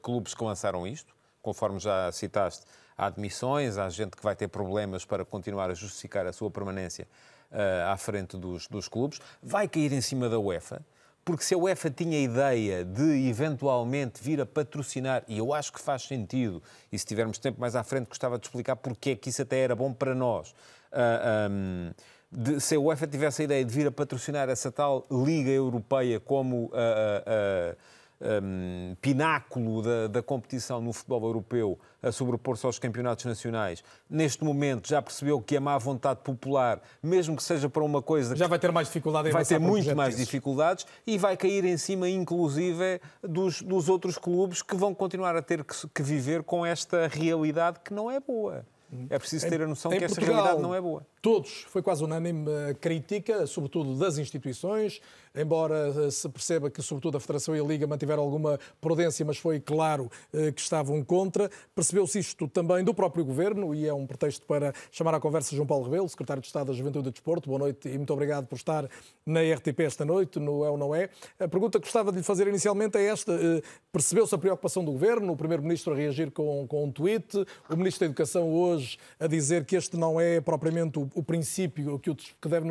clubes 0.03 0.35
que 0.35 0.45
lançaram 0.45 0.87
isto, 0.87 1.15
conforme 1.41 1.81
já 1.81 2.13
citaste, 2.13 2.67
admissões, 3.07 3.79
há 3.79 3.89
gente 3.89 4.17
que 4.17 4.23
vai 4.23 4.37
ter 4.37 4.49
problemas 4.49 5.05
para 5.05 5.25
continuar 5.25 5.71
a 5.71 5.75
justificar 5.75 6.27
a 6.27 6.33
sua 6.33 6.51
permanência 6.51 7.07
uh, 7.51 7.91
à 7.91 7.97
frente 7.97 8.37
dos, 8.37 8.67
dos 8.69 8.89
clubes, 8.89 9.21
vai 9.43 9.67
cair 9.67 9.93
em 9.93 10.01
cima 10.01 10.29
da 10.29 10.39
UEFA, 10.39 10.85
porque 11.25 11.45
se 11.45 11.55
a 11.55 11.59
UEFA 11.59 11.91
tinha 11.91 12.19
a 12.19 12.21
ideia 12.21 12.85
de 12.85 13.29
eventualmente 13.29 14.23
vir 14.23 14.41
a 14.41 14.47
patrocinar, 14.47 15.23
e 15.29 15.39
eu 15.39 15.53
acho 15.53 15.73
que 15.73 15.81
faz 15.81 16.03
sentido, 16.03 16.63
e 16.91 16.99
se 16.99 17.07
tivermos 17.07 17.39
tempo 17.39 17.61
mais 17.61 17.77
à 17.77 17.83
frente 17.83 18.09
gostava 18.09 18.39
de 18.39 18.47
explicar 18.47 18.77
porque 18.77 19.11
é 19.11 19.17
que 19.17 19.31
isso 19.31 19.43
até 19.43 19.61
era 19.61 19.75
bom 19.75 19.93
para 19.93 20.15
nós. 20.15 20.51
Uh, 20.51 20.55
ah, 20.93 21.49
um, 21.51 21.91
de, 22.33 22.61
se 22.61 22.77
a 22.77 22.81
UEFA 22.81 23.07
tivesse 23.07 23.43
a 23.43 23.45
ideia 23.45 23.65
de 23.65 23.75
vir 23.75 23.87
a 23.87 23.91
patrocinar 23.91 24.49
essa 24.49 24.71
tal 24.71 25.07
Liga 25.11 25.51
Europeia 25.51 26.21
como 26.21 26.67
uh, 26.67 27.77
um, 28.21 28.95
pináculo 29.01 29.83
da, 29.83 30.07
da, 30.07 30.23
competição 30.23 30.81
no 30.81 30.93
futebol 30.93 31.25
europeu 31.25 31.79
a 32.03 32.13
sobrepor-se 32.13 32.67
aos 32.67 32.79
campeonatos 32.79 33.25
nacionais, 33.25 33.83
neste 34.09 34.45
momento 34.45 34.89
já 34.89 35.01
percebeu 35.01 35.41
que 35.41 35.57
a 35.57 35.61
má 35.61 35.77
vontade 35.79 36.21
popular, 36.23 36.81
mesmo 37.03 37.37
que 37.37 37.43
seja 37.43 37.69
para 37.69 37.83
uma 37.83 38.03
coisa... 38.03 38.37
Já 38.37 38.47
vai 38.47 38.59
ter 38.59 38.73
mais 38.73 38.89
dificuldade 38.89 39.29
em 39.29 39.33
Vai 39.33 39.45
ter 39.45 39.59
muito 39.59 39.95
mais 39.97 40.17
dificuldades 40.17 40.87
e 41.07 41.19
vai 41.19 41.37
cair 41.37 41.65
em 41.65 41.77
cima, 41.77 42.09
inclusive, 42.09 43.01
dos, 43.23 43.63
dos 43.63 43.89
outros 43.89 44.17
clubes 44.19 44.63
que 44.63 44.77
vão 44.77 44.95
continuar 44.95 45.37
a 45.37 45.43
ter 45.43 45.65
que, 45.65 45.75
que 45.89 46.03
viver 46.03 46.43
com 46.43 46.65
esta 46.65 47.07
realidade 47.09 47.81
que 47.85 47.93
não 47.93 48.11
é 48.11 48.21
boa. 48.21 48.65
É 49.09 49.19
preciso 49.19 49.49
ter 49.49 49.63
a 49.63 49.67
noção 49.67 49.93
em 49.93 49.99
que 49.99 50.07
Portugal, 50.07 50.31
essa 50.31 50.35
realidade 50.35 50.63
não 50.63 50.75
é 50.75 50.81
boa. 50.81 51.07
Todos, 51.23 51.67
foi 51.69 51.83
quase 51.83 52.03
unânime 52.03 52.51
crítica, 52.81 53.47
sobretudo 53.47 53.95
das 53.95 54.17
instituições, 54.17 55.03
embora 55.35 55.93
eh, 56.07 56.11
se 56.11 56.29
perceba 56.29 56.71
que, 56.71 56.83
sobretudo, 56.83 57.17
a 57.17 57.21
Federação 57.21 57.55
e 57.55 57.61
a 57.61 57.63
Liga 57.63 57.87
mantiveram 57.87 58.23
alguma 58.23 58.59
prudência, 58.81 59.25
mas 59.25 59.39
foi 59.39 59.61
claro 59.61 60.11
eh, 60.33 60.51
que 60.51 60.61
estavam 60.61 61.03
contra. 61.05 61.51
Percebeu-se 61.75 62.19
isto 62.19 62.49
também 62.49 62.83
do 62.83 62.95
próprio 62.95 63.25
Governo 63.25 63.75
e 63.75 63.87
é 63.87 63.93
um 63.93 64.07
pretexto 64.07 64.47
para 64.47 64.73
chamar 64.91 65.15
à 65.15 65.21
conversa 65.21 65.55
João 65.55 65.67
Paulo 65.67 65.85
Rebelo, 65.85 66.09
Secretário 66.09 66.41
de 66.41 66.47
Estado 66.47 66.69
da 66.69 66.73
Juventude 66.73 67.09
e 67.09 67.13
Desporto. 67.13 67.49
Boa 67.49 67.59
noite 67.59 67.89
e 67.89 67.97
muito 67.97 68.13
obrigado 68.13 68.47
por 68.47 68.57
estar 68.57 68.89
na 69.25 69.41
RTP 69.41 69.81
esta 69.81 70.05
noite, 70.05 70.39
no 70.39 70.65
É 70.65 70.71
ou 70.71 70.77
Não 70.77 70.95
É. 70.95 71.11
A 71.39 71.49
pergunta 71.49 71.79
que 71.79 71.85
gostava 71.85 72.11
de 72.11 72.19
lhe 72.19 72.25
fazer 72.25 72.49
inicialmente 72.49 72.97
é 72.99 73.05
esta. 73.05 73.33
Eh, 73.33 73.63
percebeu-se 73.93 74.35
a 74.35 74.39
preocupação 74.39 74.85
do 74.85 74.93
Governo, 74.93 75.33
o 75.33 75.37
Primeiro-Ministro 75.37 75.93
a 75.93 75.97
reagir 75.97 76.31
com, 76.31 76.67
com 76.67 76.85
um 76.85 76.91
tweet, 76.91 77.37
o 77.69 77.77
Ministro 77.77 78.01
da 78.01 78.07
Educação 78.07 78.51
hoje 78.51 78.99
a 79.19 79.27
dizer 79.27 79.65
que 79.65 79.77
este 79.77 79.97
não 79.97 80.21
é 80.21 80.41
propriamente 80.41 80.99
o, 80.99 81.10
o 81.15 81.23
princípio 81.23 81.99
que, 81.99 82.11
o, 82.11 82.17
que 82.17 82.49
deve 82.49 82.67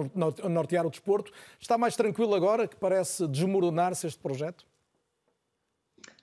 nortear 0.50 0.86
o 0.86 0.90
desporto. 0.90 1.32
Está 1.60 1.78
mais 1.78 1.96
tranquilo 1.96 2.34
agora? 2.36 2.68
que 2.68 2.76
parece 2.76 3.28
desmoronar-se 3.28 4.08
este 4.08 4.20
projeto? 4.20 4.66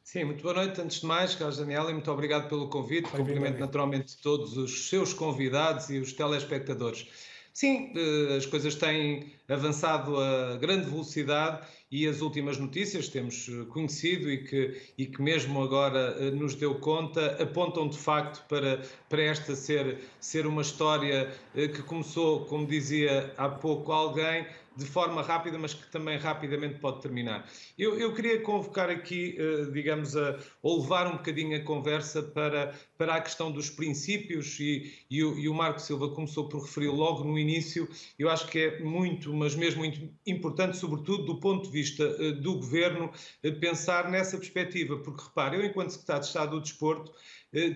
Sim, 0.02 0.24
muito 0.24 0.42
boa 0.42 0.54
noite. 0.54 0.80
Antes 0.80 1.00
de 1.00 1.06
mais, 1.06 1.34
Carlos 1.34 1.58
Daniel, 1.58 1.90
e 1.90 1.92
muito 1.92 2.10
obrigado 2.12 2.48
pelo 2.48 2.68
convite. 2.68 3.10
Cumprimento 3.10 3.58
naturalmente 3.58 4.16
todos 4.18 4.56
os 4.56 4.88
seus 4.88 5.12
convidados 5.12 5.90
e 5.90 5.98
os 5.98 6.12
telespectadores. 6.12 7.08
Sim, 7.52 7.92
eh, 7.96 8.36
as 8.36 8.46
coisas 8.46 8.74
têm 8.74 9.32
avançado 9.48 10.18
a 10.18 10.56
grande 10.56 10.88
velocidade 10.88 11.66
e 11.90 12.06
as 12.06 12.20
últimas 12.20 12.58
notícias 12.58 13.08
temos 13.08 13.48
eh, 13.48 13.64
conhecido 13.66 14.30
e 14.30 14.44
que, 14.44 14.80
e 14.98 15.06
que 15.06 15.22
mesmo 15.22 15.62
agora 15.62 16.16
eh, 16.18 16.30
nos 16.30 16.54
deu 16.54 16.74
conta 16.76 17.40
apontam 17.40 17.88
de 17.88 17.96
facto 17.96 18.44
para, 18.48 18.82
para 19.08 19.22
esta 19.22 19.54
ser, 19.54 19.98
ser 20.20 20.46
uma 20.46 20.62
história 20.62 21.32
que 21.54 21.82
começou, 21.82 22.44
como 22.46 22.66
dizia 22.66 23.32
há 23.36 23.48
pouco 23.48 23.92
alguém, 23.92 24.46
de 24.76 24.84
forma 24.84 25.22
rápida, 25.22 25.58
mas 25.58 25.72
que 25.72 25.90
também 25.90 26.18
rapidamente 26.18 26.78
pode 26.78 27.00
terminar. 27.00 27.48
Eu, 27.78 27.98
eu 27.98 28.12
queria 28.14 28.40
convocar 28.42 28.90
aqui, 28.90 29.36
digamos, 29.72 30.14
a, 30.14 30.38
ou 30.62 30.82
levar 30.82 31.06
um 31.06 31.12
bocadinho 31.12 31.56
a 31.56 31.60
conversa 31.60 32.22
para, 32.22 32.74
para 32.98 33.14
a 33.14 33.20
questão 33.20 33.50
dos 33.50 33.70
princípios, 33.70 34.60
e, 34.60 34.92
e, 35.10 35.24
o, 35.24 35.38
e 35.38 35.48
o 35.48 35.54
Marco 35.54 35.80
Silva 35.80 36.10
começou 36.10 36.48
por 36.48 36.62
referir 36.62 36.88
logo 36.88 37.24
no 37.24 37.38
início, 37.38 37.88
eu 38.18 38.28
acho 38.28 38.46
que 38.48 38.58
é 38.58 38.80
muito, 38.80 39.32
mas 39.36 39.54
mesmo 39.54 39.84
importante, 40.26 40.76
sobretudo 40.76 41.24
do 41.24 41.40
ponto 41.40 41.66
de 41.66 41.72
vista 41.72 42.04
uh, 42.04 42.32
do 42.40 42.54
governo, 42.54 43.10
uh, 43.44 43.60
pensar 43.60 44.10
nessa 44.10 44.36
perspectiva, 44.36 44.96
porque 44.98 45.24
repare, 45.24 45.56
eu, 45.56 45.64
enquanto 45.64 45.90
secretário 45.90 46.22
de 46.22 46.28
Estado 46.28 46.50
do 46.50 46.60
Desporto, 46.60 47.12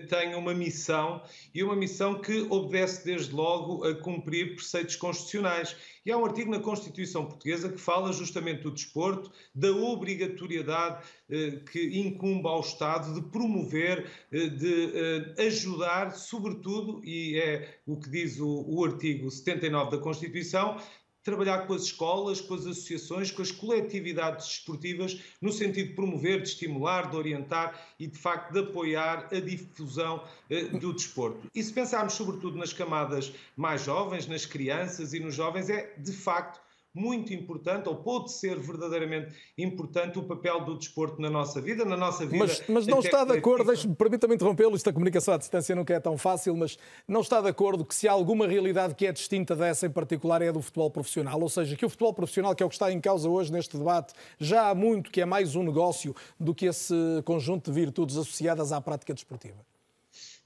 tem 0.09 0.35
uma 0.35 0.53
missão 0.53 1.23
e 1.55 1.63
uma 1.63 1.75
missão 1.75 2.21
que 2.21 2.45
obedece 2.49 3.03
desde 3.03 3.33
logo 3.33 3.83
a 3.83 3.95
cumprir 3.95 4.55
preceitos 4.55 4.95
constitucionais. 4.95 5.75
E 6.05 6.11
há 6.11 6.17
um 6.17 6.25
artigo 6.25 6.51
na 6.51 6.59
Constituição 6.59 7.25
Portuguesa 7.25 7.71
que 7.71 7.79
fala 7.79 8.11
justamente 8.11 8.63
do 8.63 8.71
desporto, 8.71 9.31
da 9.53 9.71
obrigatoriedade 9.71 11.03
eh, 11.29 11.61
que 11.71 11.99
incumbe 11.99 12.47
ao 12.47 12.61
Estado 12.61 13.13
de 13.13 13.21
promover, 13.29 14.09
eh, 14.31 14.47
de 14.47 14.91
eh, 14.95 15.45
ajudar, 15.45 16.11
sobretudo, 16.11 17.01
e 17.05 17.37
é 17.37 17.79
o 17.85 17.99
que 17.99 18.09
diz 18.09 18.39
o, 18.39 18.65
o 18.67 18.83
artigo 18.83 19.29
79 19.29 19.91
da 19.91 19.97
Constituição, 19.99 20.77
trabalhar 21.23 21.67
com 21.67 21.73
as 21.73 21.83
escolas, 21.83 22.41
com 22.41 22.53
as 22.55 22.65
associações, 22.65 23.31
com 23.31 23.41
as 23.41 23.51
coletividades 23.51 24.47
desportivas, 24.47 25.19
no 25.41 25.51
sentido 25.51 25.89
de 25.89 25.95
promover, 25.95 26.41
de 26.41 26.49
estimular, 26.49 27.09
de 27.09 27.15
orientar 27.15 27.79
e, 27.99 28.07
de 28.07 28.17
facto, 28.17 28.51
de 28.51 28.59
apoiar 28.59 29.27
a 29.31 29.39
difusão 29.39 30.23
eh, 30.49 30.63
do 30.63 30.93
desporto. 30.93 31.49
E 31.53 31.63
se 31.63 31.71
pensarmos, 31.71 32.13
sobretudo, 32.13 32.57
nas 32.57 32.73
camadas 32.73 33.31
mais 33.55 33.83
jovens, 33.83 34.27
nas 34.27 34.45
crianças 34.45 35.13
e 35.13 35.19
nos 35.19 35.35
jovens, 35.35 35.69
é, 35.69 35.93
de 35.97 36.11
facto, 36.11 36.59
muito 36.93 37.33
importante, 37.33 37.87
ou 37.87 37.95
pode 37.95 38.31
ser 38.33 38.59
verdadeiramente 38.59 39.33
importante, 39.57 40.19
o 40.19 40.23
papel 40.23 40.65
do 40.65 40.77
desporto 40.77 41.21
na 41.21 41.29
nossa 41.29 41.61
vida, 41.61 41.85
na 41.85 41.95
nossa 41.95 42.25
vida. 42.25 42.45
Mas, 42.45 42.63
mas 42.67 42.87
não 42.87 42.99
está 42.99 43.23
de 43.23 43.37
acordo, 43.37 43.71
permita-me 43.95 44.35
interrompê-lo, 44.35 44.75
isto 44.75 44.85
da 44.85 44.93
comunicação 44.93 45.33
à 45.33 45.37
distância 45.37 45.75
nunca 45.75 45.93
é 45.93 45.99
tão 45.99 46.17
fácil, 46.17 46.55
mas 46.55 46.77
não 47.07 47.21
está 47.21 47.39
de 47.41 47.47
acordo 47.47 47.85
que 47.85 47.95
se 47.95 48.07
há 48.07 48.11
alguma 48.11 48.45
realidade 48.45 48.93
que 48.93 49.05
é 49.05 49.11
distinta 49.11 49.55
dessa 49.55 49.87
em 49.87 49.89
particular 49.89 50.41
é 50.41 50.49
a 50.49 50.51
do 50.51 50.61
futebol 50.61 50.91
profissional, 50.91 51.39
ou 51.39 51.49
seja, 51.49 51.75
que 51.75 51.85
o 51.85 51.89
futebol 51.89 52.13
profissional, 52.13 52.53
que 52.53 52.61
é 52.61 52.65
o 52.65 52.69
que 52.69 52.75
está 52.75 52.91
em 52.91 52.99
causa 52.99 53.29
hoje 53.29 53.51
neste 53.51 53.77
debate, 53.77 54.13
já 54.37 54.69
há 54.69 54.75
muito 54.75 55.11
que 55.11 55.21
é 55.21 55.25
mais 55.25 55.55
um 55.55 55.63
negócio 55.63 56.15
do 56.39 56.53
que 56.53 56.65
esse 56.65 56.93
conjunto 57.23 57.71
de 57.71 57.79
virtudes 57.79 58.17
associadas 58.17 58.71
à 58.71 58.81
prática 58.81 59.13
desportiva. 59.13 59.70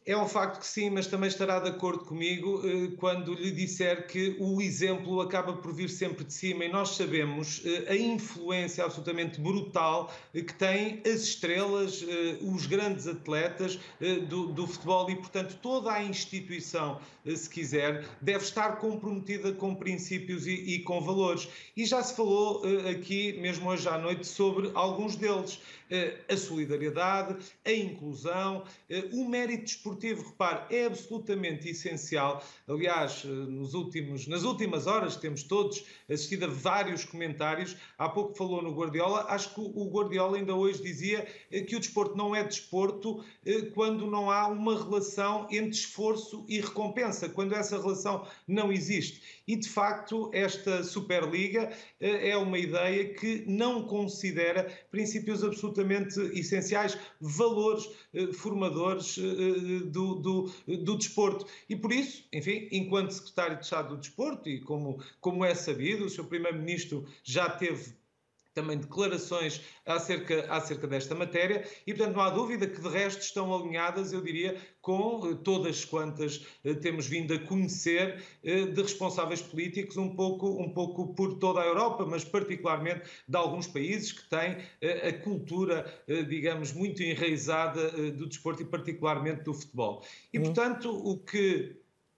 É 0.08 0.16
um 0.16 0.28
facto 0.28 0.60
que 0.60 0.68
sim, 0.68 0.92
mas 0.92 1.08
também 1.08 1.28
estará 1.28 1.60
de 1.60 1.70
acordo 1.70 2.06
comigo 2.06 2.62
eh, 2.64 2.96
quando 2.98 3.34
lhe 3.34 3.50
disser 3.50 4.06
que 4.06 4.38
o 4.40 4.62
exemplo 4.62 5.20
acaba 5.20 5.54
por 5.54 5.74
vir 5.74 5.90
sempre 5.90 6.24
de 6.24 6.32
cima. 6.32 6.64
E 6.64 6.70
nós 6.70 6.90
sabemos 6.90 7.64
eh, 7.66 7.92
a 7.92 7.96
influência 7.96 8.86
absolutamente 8.86 9.42
brutal 9.42 10.14
eh, 10.32 10.42
que 10.42 10.54
têm 10.54 11.02
as 11.04 11.22
estrelas, 11.22 12.06
os 12.42 12.68
grandes 12.68 13.08
atletas 13.08 13.80
do, 14.30 14.54
do 14.54 14.68
futebol. 14.68 15.10
E, 15.10 15.16
portanto, 15.16 15.58
toda 15.60 15.92
a 15.92 16.04
instituição, 16.04 17.00
se 17.34 17.50
quiser, 17.50 18.06
deve 18.22 18.44
estar 18.44 18.78
comprometida 18.78 19.54
com 19.54 19.74
princípios 19.74 20.46
e, 20.46 20.54
e 20.54 20.80
com 20.80 21.02
valores. 21.02 21.48
E 21.76 21.86
já 21.86 22.04
se 22.04 22.16
falou 22.16 22.62
aqui, 22.90 23.34
mesmo 23.40 23.70
hoje 23.70 23.88
à 23.88 23.98
noite, 23.98 24.28
sobre 24.28 24.72
alguns 24.74 25.16
deles. 25.16 25.60
Eh, 25.88 26.18
a 26.28 26.36
solidariedade, 26.36 27.38
a 27.64 27.72
inclusão, 27.72 28.64
eh, 28.90 29.08
o 29.14 29.30
mérito 29.30 29.66
desportivo, 29.66 30.30
repare, 30.30 30.76
é 30.76 30.86
absolutamente 30.86 31.70
essencial. 31.70 32.44
Aliás, 32.68 33.24
nos 33.24 33.76
últimos, 33.76 34.26
nas 34.26 34.42
últimas 34.44 34.88
horas 34.88 35.16
temos 35.16 35.44
todos 35.44 35.86
assistido 36.10 36.46
a 36.46 36.48
vários 36.48 37.06
comentários. 37.06 37.78
Há 38.00 38.10
pouco 38.10 38.34
falou 38.34 38.64
no 38.64 38.74
Guardiola, 38.74 39.28
acho 39.30 39.54
que 39.54 39.62
o 39.62 39.88
Guardiola 39.92 40.38
ainda 40.38 40.56
hoje 40.56 40.82
dizia 40.82 41.28
que 41.68 41.76
o 41.76 41.80
desporto 41.80 42.18
não 42.18 42.36
é 42.36 42.44
desporto 42.44 43.24
quando 43.76 44.08
não 44.08 44.32
há 44.32 44.48
uma 44.48 44.84
relação 44.84 45.48
entre 45.52 45.78
esforço 45.78 46.44
e 46.50 46.60
recompensa, 46.60 47.15
quando 47.30 47.56
essa 47.56 47.78
relação 47.80 48.28
não 48.48 48.72
existe. 48.72 49.22
E 49.48 49.56
de 49.56 49.70
facto, 49.70 50.30
esta 50.34 50.84
Superliga 50.84 51.72
é 52.00 52.36
uma 52.38 52.58
ideia 52.58 53.14
que 53.14 53.44
não 53.48 53.84
considera 53.84 54.72
princípios 54.92 55.44
absolutamente 55.44 56.20
essenciais, 56.38 56.98
valores 57.20 57.88
eh, 58.14 58.32
formadores 58.34 59.18
eh, 59.18 59.22
eh, 59.22 59.80
do, 59.86 60.16
do, 60.16 60.52
do 60.68 60.98
desporto. 60.98 61.46
E 61.70 61.76
por 61.76 61.92
isso, 61.92 62.24
enfim, 62.32 62.68
enquanto 62.72 63.12
secretário 63.12 63.58
de 63.58 63.66
Estado 63.66 63.90
do 63.90 63.98
Desporto, 63.98 64.50
e 64.50 64.62
como, 64.62 65.04
como 65.20 65.44
é 65.44 65.54
sabido, 65.54 66.06
o 66.06 66.10
Sr. 66.10 66.26
Primeiro-Ministro 66.26 67.06
já 67.24 67.50
teve 67.50 67.94
também 68.56 68.78
declarações 68.78 69.62
acerca, 69.86 70.48
acerca 70.50 70.88
desta 70.88 71.14
matéria 71.14 71.68
e, 71.86 71.94
portanto, 71.94 72.16
não 72.16 72.24
há 72.24 72.30
dúvida 72.30 72.66
que 72.66 72.82
de 72.82 72.88
resto 72.88 73.22
estão 73.22 73.54
alinhadas, 73.54 74.14
eu 74.14 74.22
diria, 74.22 74.58
com 74.82 75.30
eh, 75.30 75.36
todas 75.44 75.84
quantas 75.84 76.46
eh, 76.64 76.74
temos 76.74 77.06
vindo 77.06 77.34
a 77.34 77.40
conhecer 77.40 78.24
eh, 78.44 78.66
de 78.66 78.82
responsáveis 78.82 79.42
políticos 79.42 79.98
um 79.98 80.16
pouco, 80.16 80.48
um 80.62 80.74
pouco 80.74 81.14
por 81.14 81.38
toda 81.38 81.62
a 81.62 81.66
Europa, 81.66 82.06
mas 82.06 82.24
particularmente 82.24 83.02
de 83.28 83.38
alguns 83.38 83.68
países 83.68 84.14
que 84.14 84.30
têm 84.30 84.58
a 84.82 85.14
cultura, 85.22 85.86
digamos, 86.30 86.72
muito 86.72 87.04
enraizada 87.04 87.90
do 88.12 88.28
desporto 88.28 88.62
e 88.62 88.66
particularmente 88.66 89.44
do 89.44 89.54
futebol. 89.54 90.06
E, 90.32 90.38
uhum. 90.38 90.46
portanto, 90.46 90.90
o 90.90 91.18
que 91.18 91.76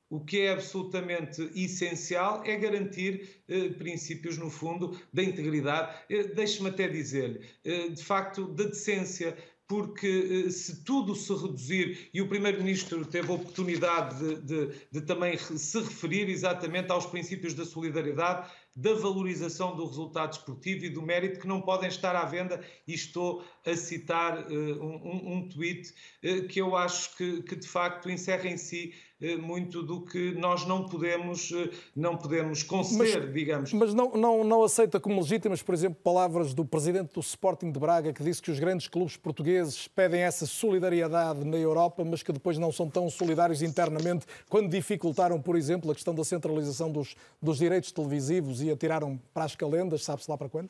o 0.09 0.19
que 0.19 0.41
é 0.41 0.51
absolutamente 0.51 1.41
essencial 1.55 2.43
é 2.45 2.55
garantir 2.55 3.41
eh, 3.47 3.69
princípios, 3.69 4.37
no 4.37 4.49
fundo, 4.49 4.99
da 5.11 5.23
integridade. 5.23 5.95
Eh, 6.09 6.23
Deixe-me 6.23 6.69
até 6.69 6.87
dizer, 6.87 7.41
eh, 7.63 7.89
de 7.89 8.03
facto, 8.03 8.47
da 8.47 8.65
decência, 8.65 9.37
porque 9.67 10.45
eh, 10.47 10.49
se 10.49 10.83
tudo 10.83 11.13
se 11.13 11.33
reduzir, 11.33 12.09
e 12.13 12.21
o 12.21 12.27
Primeiro-Ministro 12.29 13.05
teve 13.05 13.29
a 13.29 13.35
oportunidade 13.35 14.17
de, 14.17 14.41
de, 14.41 14.75
de, 14.91 15.01
também 15.01 15.37
se 15.37 15.79
referir 15.79 16.29
exatamente 16.29 16.89
aos 16.89 17.05
princípios 17.05 17.53
da 17.53 17.65
solidariedade, 17.65 18.49
da 18.77 18.93
valorização 18.93 19.75
do 19.75 19.87
resultado 19.87 20.33
esportivo 20.33 20.85
e 20.85 20.89
do 20.89 21.01
mérito 21.01 21.39
que 21.39 21.47
não 21.47 21.59
podem 21.59 21.89
estar 21.89 22.15
à 22.15 22.23
venda, 22.25 22.61
e 22.87 22.93
estou 22.93 23.43
a 23.65 23.75
citar 23.75 24.37
uh, 24.37 24.83
um, 24.83 25.33
um, 25.33 25.49
tweet 25.49 25.91
uh, 26.23 26.47
que 26.47 26.61
eu 26.61 26.75
acho 26.75 27.17
que, 27.17 27.41
que, 27.41 27.55
de 27.55 27.67
facto 27.67 28.07
encerra 28.07 28.47
em 28.47 28.55
si 28.55 28.93
uh, 29.19 29.41
muito 29.41 29.81
do 29.81 30.05
que 30.05 30.31
nós 30.35 30.67
não 30.67 30.85
podemos, 30.85 31.51
não 31.95 32.15
podemos 32.15 32.61
conceder, 32.61 33.23
mas, 33.23 33.33
digamos. 33.33 33.73
Mas 33.73 33.93
não, 33.95 34.11
não, 34.11 34.43
não 34.43 34.63
aceita 34.63 34.99
como 34.99 35.19
legítimas, 35.21 35.63
por 35.63 35.73
exemplo, 35.73 35.99
palavras 36.03 36.53
do 36.53 36.63
presidente 36.63 37.15
do 37.15 37.19
Sporting 37.19 37.71
de 37.71 37.79
Braga, 37.79 38.13
que 38.13 38.23
disse 38.23 38.43
que 38.43 38.51
os 38.51 38.59
grandes 38.59 38.87
clubes 38.87 39.17
portugueses 39.17 39.87
pedem 39.87 40.21
essa 40.21 40.45
solidariedade 40.45 41.43
na 41.43 41.57
Europa, 41.57 42.05
mas 42.05 42.21
que 42.21 42.31
depois 42.31 42.59
não 42.59 42.71
são 42.71 42.87
tão 42.87 43.09
solidários 43.09 43.63
internamente 43.63 44.27
quando 44.47 44.69
dificultaram, 44.69 45.41
por 45.41 45.55
exemplo, 45.55 45.89
a 45.89 45.95
questão 45.95 46.13
da 46.13 46.23
centralização 46.23 46.91
dos, 46.91 47.15
dos 47.41 47.57
direitos 47.57 47.91
televisivos 47.91 48.66
e 48.67 48.71
atiraram 48.71 49.19
para 49.33 49.45
as 49.45 49.55
calendas, 49.55 50.03
sabe-se 50.03 50.29
lá 50.29 50.37
para 50.37 50.49
quando? 50.49 50.69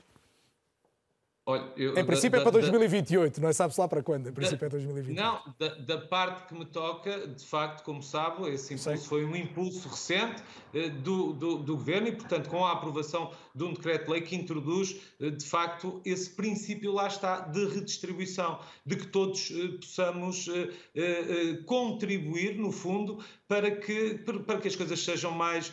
Olha, 1.49 1.63
eu, 1.77 1.97
em 1.97 2.05
princípio 2.05 2.31
da, 2.31 2.39
é 2.39 2.43
para 2.43 2.51
2028, 2.59 3.35
da, 3.35 3.41
não 3.41 3.49
é? 3.49 3.53
Sabe-se 3.53 3.79
lá 3.79 3.87
para 3.87 4.03
quando? 4.03 4.27
Em 4.27 4.33
princípio 4.33 4.59
da, 4.59 4.65
é 4.65 4.69
2028. 4.69 5.15
Não, 5.17 5.55
da, 5.57 5.75
da, 5.75 6.05
parte 6.05 6.45
que 6.45 6.53
me 6.53 6.65
toca, 6.65 7.25
de 7.25 7.45
facto, 7.45 7.85
como 7.85 8.03
sabe, 8.03 8.49
esse 8.49 8.73
impulso 8.73 9.01
Sim. 9.01 9.07
foi 9.07 9.23
um 9.23 9.33
impulso 9.33 9.87
recente 9.87 10.43
eh, 10.73 10.89
do, 10.89 11.31
do, 11.31 11.59
do, 11.59 11.77
Governo 11.77 12.09
e, 12.09 12.11
portanto, 12.11 12.49
com 12.49 12.65
a 12.65 12.73
aprovação 12.73 13.31
de 13.55 13.63
um 13.63 13.71
decreto-lei 13.71 14.19
que 14.19 14.35
introduz, 14.35 14.99
eh, 15.21 15.29
de 15.29 15.45
facto, 15.45 16.01
esse 16.03 16.31
princípio 16.31 16.91
lá 16.91 17.07
está 17.07 17.39
de 17.39 17.65
redistribuição, 17.65 18.59
de 18.85 18.97
que 18.97 19.07
todos 19.07 19.49
eh, 19.49 19.77
possamos 19.77 20.49
eh, 20.49 20.69
eh, 20.93 21.01
eh, 21.01 21.63
contribuir, 21.65 22.57
no 22.57 22.73
fundo, 22.73 23.23
para 23.47 23.71
que, 23.71 24.15
para 24.45 24.59
que 24.59 24.67
as 24.67 24.75
coisas 24.75 24.99
sejam 24.99 25.31
mais, 25.31 25.71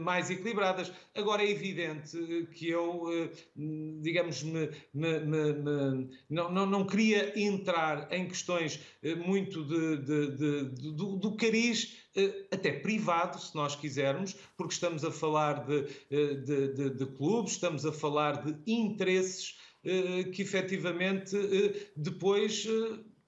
mais 0.00 0.30
equilibradas. 0.30 0.90
Agora, 1.14 1.42
é 1.42 1.50
evidente 1.50 2.16
que 2.54 2.68
eu, 2.68 3.04
digamos, 4.00 4.42
me, 4.42 4.70
me 4.94 5.20
me, 5.20 6.08
não, 6.28 6.52
não, 6.52 6.66
não, 6.66 6.86
queria 6.86 7.38
entrar 7.38 8.12
em 8.12 8.28
questões 8.28 8.80
eh, 9.02 9.14
muito 9.14 9.64
de, 9.64 9.96
de, 9.98 10.36
de, 10.36 10.92
do, 10.92 11.16
do 11.16 11.36
cariz 11.36 11.96
eh, 12.14 12.46
até 12.50 12.72
privado, 12.72 13.40
se 13.40 13.54
nós 13.54 13.76
quisermos, 13.76 14.36
porque 14.56 14.74
estamos 14.74 15.04
a 15.04 15.10
falar 15.10 15.66
eh, 15.70 16.34
de, 16.34 16.90
de 16.90 17.06
clubes, 17.16 17.52
estamos 17.52 17.84
a 17.86 17.92
falar 17.92 18.44
de 18.44 18.56
interesses 18.66 19.58
que 20.34 20.42
efetivamente 20.42 21.34
depois 21.96 22.68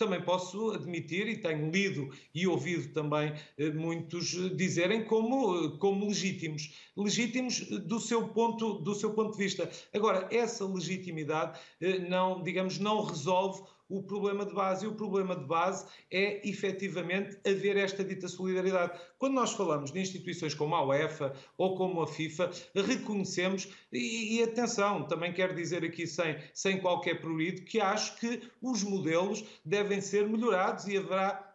também 0.03 0.21
posso 0.21 0.73
admitir 0.73 1.29
e 1.29 1.37
tenho 1.37 1.71
lido 1.71 2.11
e 2.35 2.45
ouvido 2.45 2.93
também 2.93 3.33
eh, 3.57 3.71
muitos 3.71 4.31
dizerem 4.57 5.05
como, 5.05 5.55
eh, 5.57 5.79
como 5.79 6.09
legítimos, 6.09 6.75
legítimos 6.97 7.61
do 7.87 8.01
seu 8.01 8.29
ponto 8.29 8.81
do 8.81 8.97
seu 8.97 9.13
ponto 9.13 9.33
de 9.33 9.39
vista. 9.39 9.71
Agora 9.95 10.27
essa 10.33 10.67
legitimidade 10.67 11.61
eh, 11.81 12.01
não, 12.01 12.43
digamos, 12.43 12.81
não 12.81 13.05
resolve 13.05 13.63
o 13.93 14.03
problema 14.03 14.47
de 14.47 14.55
base. 14.55 14.85
E 14.85 14.89
o 14.89 14.95
problema 14.95 15.37
de 15.37 15.45
base 15.45 15.87
é 16.11 16.47
efetivamente 16.49 17.39
haver 17.47 17.77
esta 17.77 18.03
dita 18.03 18.27
solidariedade. 18.27 18.99
Quando 19.19 19.35
nós 19.35 19.53
falamos 19.53 19.93
de 19.93 20.01
instituições 20.01 20.55
como 20.55 20.75
a 20.75 20.85
UEFA 20.85 21.35
ou 21.59 21.77
como 21.77 22.03
a 22.03 22.07
FIFA, 22.07 22.51
reconhecemos, 22.75 23.69
e, 23.93 24.39
e 24.39 24.43
atenção, 24.43 25.07
também 25.07 25.33
quero 25.33 25.55
dizer 25.55 25.85
aqui 25.85 26.07
sem, 26.07 26.37
sem 26.55 26.81
qualquer 26.81 27.21
prurido, 27.21 27.63
que 27.63 27.81
acho 27.81 28.19
que 28.19 28.41
os 28.63 28.83
modelos 28.83 29.45
devem 29.65 30.01
ser 30.01 30.27
melhorados 30.27 30.87
e 30.87 30.97
haverá 30.97 31.52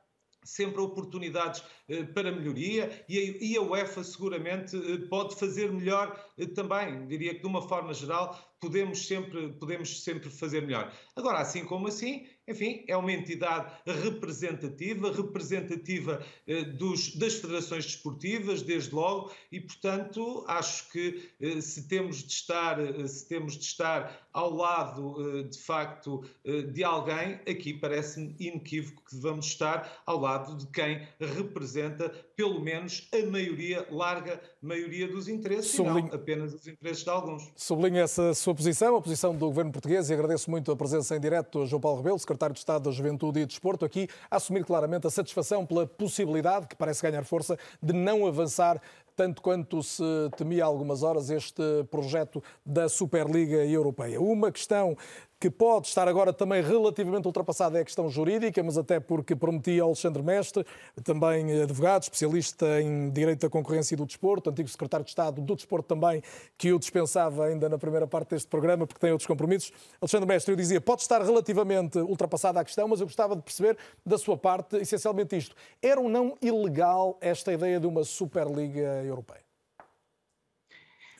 sempre 0.48 0.82
oportunidades 0.82 1.62
eh, 1.90 2.04
para 2.04 2.32
melhoria 2.32 3.06
e 3.10 3.58
a, 3.58 3.62
UEFA 3.62 4.04
seguramente 4.04 4.76
eh, 4.76 5.08
pode 5.10 5.36
fazer 5.36 5.72
melhor 5.72 6.18
eh, 6.38 6.46
também. 6.46 7.06
Diria 7.08 7.36
que 7.36 7.42
de 7.42 7.48
uma 7.48 7.68
forma 7.68 7.94
geral 7.94 8.38
podemos 8.60 9.06
sempre, 9.06 9.54
podemos 9.54 10.04
sempre 10.04 10.30
fazer 10.30 10.62
melhor. 10.62 10.92
Agora, 11.16 11.40
assim 11.40 11.66
como 11.66 11.88
assim, 11.88 12.26
enfim, 12.48 12.84
é 12.88 12.96
uma 12.96 13.12
entidade 13.12 13.72
representativa, 13.86 15.12
representativa 15.12 16.24
eh, 16.48 16.64
dos, 16.64 17.16
das 17.16 17.36
federações 17.36 17.86
desportivas, 17.86 18.62
desde 18.62 18.96
logo, 18.96 19.32
e, 19.52 19.60
portanto, 19.60 20.46
acho 20.48 20.90
que 20.90 21.30
eh, 21.42 21.60
se, 21.60 21.88
temos 21.88 22.24
de 22.24 22.32
estar, 22.32 22.80
eh, 22.80 23.06
se 23.06 23.28
temos 23.28 23.58
de 23.58 23.66
estar 23.66 24.30
ao 24.32 24.54
lado, 24.54 25.40
eh, 25.40 25.44
de 25.44 25.58
facto, 25.58 26.24
eh, 26.46 26.62
de 26.62 26.84
alguém, 26.84 27.34
aqui 27.50 27.74
parece-me 27.74 28.34
inequívoco 28.40 29.04
que 29.04 29.16
devemos 29.16 29.46
estar 29.46 30.02
ao 30.06 30.20
lado 30.20 30.56
de 30.56 30.68
quem 30.68 31.06
representa, 31.20 32.10
pelo 32.36 32.62
menos, 32.62 33.10
a 33.14 33.26
maioria, 33.30 33.86
larga 33.92 34.40
maioria 34.62 35.08
dos 35.08 35.28
interesses, 35.28 35.72
Sublinho... 35.72 36.00
e 36.00 36.10
não 36.10 36.16
apenas 36.16 36.54
os 36.54 36.66
interesses 36.66 37.04
de 37.04 37.10
alguns. 37.10 37.52
Sublinho 37.56 37.98
essa 37.98 38.34
sua 38.34 38.56
posição, 38.56 38.96
a 38.96 39.02
posição 39.02 39.36
do 39.36 39.48
governo 39.48 39.72
português, 39.72 40.10
e 40.10 40.14
agradeço 40.14 40.50
muito 40.50 40.72
a 40.72 40.76
presença 40.78 41.16
em 41.16 41.20
direto 41.20 41.64
de 41.64 41.70
João 41.70 41.82
Paulo 41.82 41.98
Rebelo, 41.98 42.18
secretário 42.18 42.37
secretário 42.38 42.54
de 42.54 42.60
Estado 42.60 42.84
da 42.84 42.92
Juventude 42.92 43.40
e 43.40 43.46
Desporto, 43.46 43.84
aqui 43.84 44.08
a 44.30 44.38
assumir 44.38 44.64
claramente 44.64 45.08
a 45.08 45.10
satisfação 45.10 45.66
pela 45.66 45.88
possibilidade, 45.88 46.68
que 46.68 46.76
parece 46.76 47.02
ganhar 47.02 47.24
força, 47.24 47.58
de 47.82 47.94
não 47.94 48.28
avançar 48.28 48.80
tanto 49.16 49.42
quanto 49.42 49.82
se 49.82 50.04
temia 50.38 50.64
há 50.64 50.68
algumas 50.68 51.02
horas 51.02 51.32
este 51.32 51.64
projeto 51.90 52.44
da 52.64 52.88
Superliga 52.88 53.66
Europeia. 53.66 54.22
Uma 54.22 54.52
questão 54.52 54.96
que 55.40 55.52
pode 55.52 55.88
estar 55.88 56.08
agora 56.08 56.34
também 56.34 56.64
relativamente 56.64 57.26
ultrapassada 57.26 57.78
é 57.78 57.82
a 57.82 57.86
questão 57.86 58.10
jurídica, 58.10 58.62
mas 58.64 58.78
até 58.78 59.00
porque 59.00 59.36
prometia 59.36 59.84
ao 59.84 59.90
Alexandre 59.90 60.24
Mestre, 60.24 60.66
também 61.04 61.62
advogado, 61.62 62.04
especialista 62.04 62.82
em 62.82 63.12
Direito 63.12 63.42
da 63.42 63.50
Concorrência 63.50 63.94
e 63.94 63.98
do 63.98 64.06
Desporto, 64.06 64.50
antigo 64.50 64.68
secretário 64.68 65.04
de 65.04 65.12
Estado 65.12 65.42
do 65.42 65.56
Desporto 65.56 65.88
também, 65.88 66.24
que 66.58 66.74
o 66.74 66.80
dispensava 66.80 67.46
ainda 67.46 67.70
na 67.70 67.78
primeira 67.78 68.08
parte 68.08 68.32
deste 68.32 68.48
programa, 68.48 68.88
porque 68.88 69.00
tem 69.00 69.12
outros 69.12 69.28
compromissos. 69.28 69.72
Alexandre 70.02 70.28
Mestre, 70.28 70.52
eu 70.52 70.56
dizia, 70.56 70.82
pode 70.82 71.02
estar 71.02 71.22
relativamente 71.22 72.00
ultrapassada 72.00 72.60
a 72.60 72.64
questão, 72.64 72.88
mas 72.88 73.00
eu 73.00 73.06
gostava 73.06 73.36
de 73.36 73.44
perceber 73.44 73.78
da 74.04 74.18
sua 74.18 74.38
parte, 74.38 74.78
essencialmente 74.78 75.38
isto. 75.38 75.56
Era 75.82 76.02
ou 76.02 76.10
não 76.10 76.36
ilegal 76.42 77.18
esta 77.22 77.54
ideia 77.54 77.80
de 77.80 77.86
uma 77.86 78.04
Superliga 78.04 79.04
Europeia? 79.04 79.46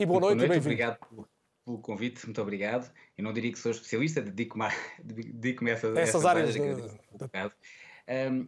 E 0.00 0.06
boa 0.06 0.20
noite, 0.20 0.38
boa 0.38 0.48
noite 0.48 0.66
e 0.66 0.74
bem-vindo 0.74 1.28
pelo 1.68 1.78
convite, 1.80 2.24
muito 2.24 2.40
obrigado. 2.40 2.90
Eu 3.18 3.24
não 3.24 3.32
diria 3.32 3.50
que 3.50 3.58
sou 3.58 3.72
especialista, 3.72 4.22
dedico-me 4.22 4.66
a, 4.66 4.72
dedico 5.02 5.66
essa, 5.66 5.88
essas, 5.88 5.98
essas 5.98 6.24
áreas. 6.24 6.54
De... 6.54 6.60
Um, 6.60 8.46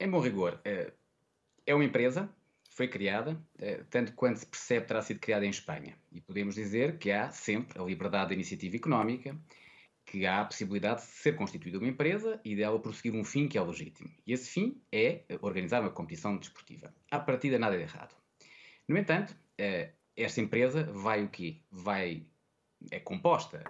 em 0.00 0.10
bom 0.10 0.20
rigor, 0.20 0.54
uh, 0.54 0.92
é 1.66 1.74
uma 1.74 1.84
empresa, 1.84 2.26
foi 2.70 2.88
criada, 2.88 3.32
uh, 3.32 3.84
tanto 3.90 4.14
quanto 4.14 4.38
se 4.38 4.46
percebe 4.46 4.86
terá 4.86 5.02
sido 5.02 5.20
criada 5.20 5.44
em 5.44 5.50
Espanha. 5.50 5.94
E 6.10 6.22
podemos 6.22 6.54
dizer 6.54 6.96
que 6.96 7.12
há 7.12 7.30
sempre 7.30 7.78
a 7.78 7.84
liberdade 7.84 8.28
de 8.28 8.34
iniciativa 8.36 8.74
económica, 8.74 9.36
que 10.06 10.24
há 10.24 10.40
a 10.40 10.44
possibilidade 10.46 11.02
de 11.02 11.08
ser 11.08 11.36
constituída 11.36 11.76
uma 11.78 11.88
empresa 11.88 12.40
e 12.42 12.56
dela 12.56 12.80
prosseguir 12.80 13.14
um 13.14 13.24
fim 13.24 13.46
que 13.46 13.58
é 13.58 13.60
legítimo. 13.60 14.08
E 14.26 14.32
esse 14.32 14.48
fim 14.48 14.80
é 14.90 15.24
organizar 15.42 15.82
uma 15.82 15.90
competição 15.90 16.38
desportiva. 16.38 16.94
À 17.10 17.18
partida, 17.18 17.58
nada 17.58 17.76
de 17.76 17.82
errado. 17.82 18.14
No 18.88 18.96
entanto, 18.96 19.36
esta 20.16 20.40
empresa 20.40 20.84
vai 20.84 21.24
o 21.24 21.28
quê? 21.28 21.56
Vai 21.72 22.24
é 22.90 23.00
composta, 23.00 23.64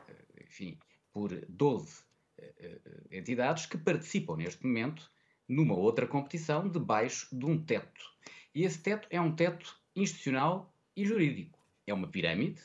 enfim, 0.49 0.79
por 1.13 1.31
12 1.49 2.05
eh, 2.39 2.55
eh, 2.59 2.81
entidades 3.19 3.67
que 3.67 3.79
participam 3.79 4.37
neste 4.37 4.65
momento 4.67 5.11
numa 5.49 5.75
outra 5.75 6.07
competição 6.07 6.69
debaixo 6.69 7.29
de 7.37 7.45
um 7.45 7.63
teto. 7.63 8.15
E 8.55 8.65
esse 8.65 8.79
teto 8.81 9.07
é 9.11 9.21
um 9.21 9.35
teto 9.35 9.79
institucional 9.95 10.75
e 10.97 11.05
jurídico. 11.05 11.59
É 11.87 11.95
uma 11.95 12.09
pirâmide 12.09 12.61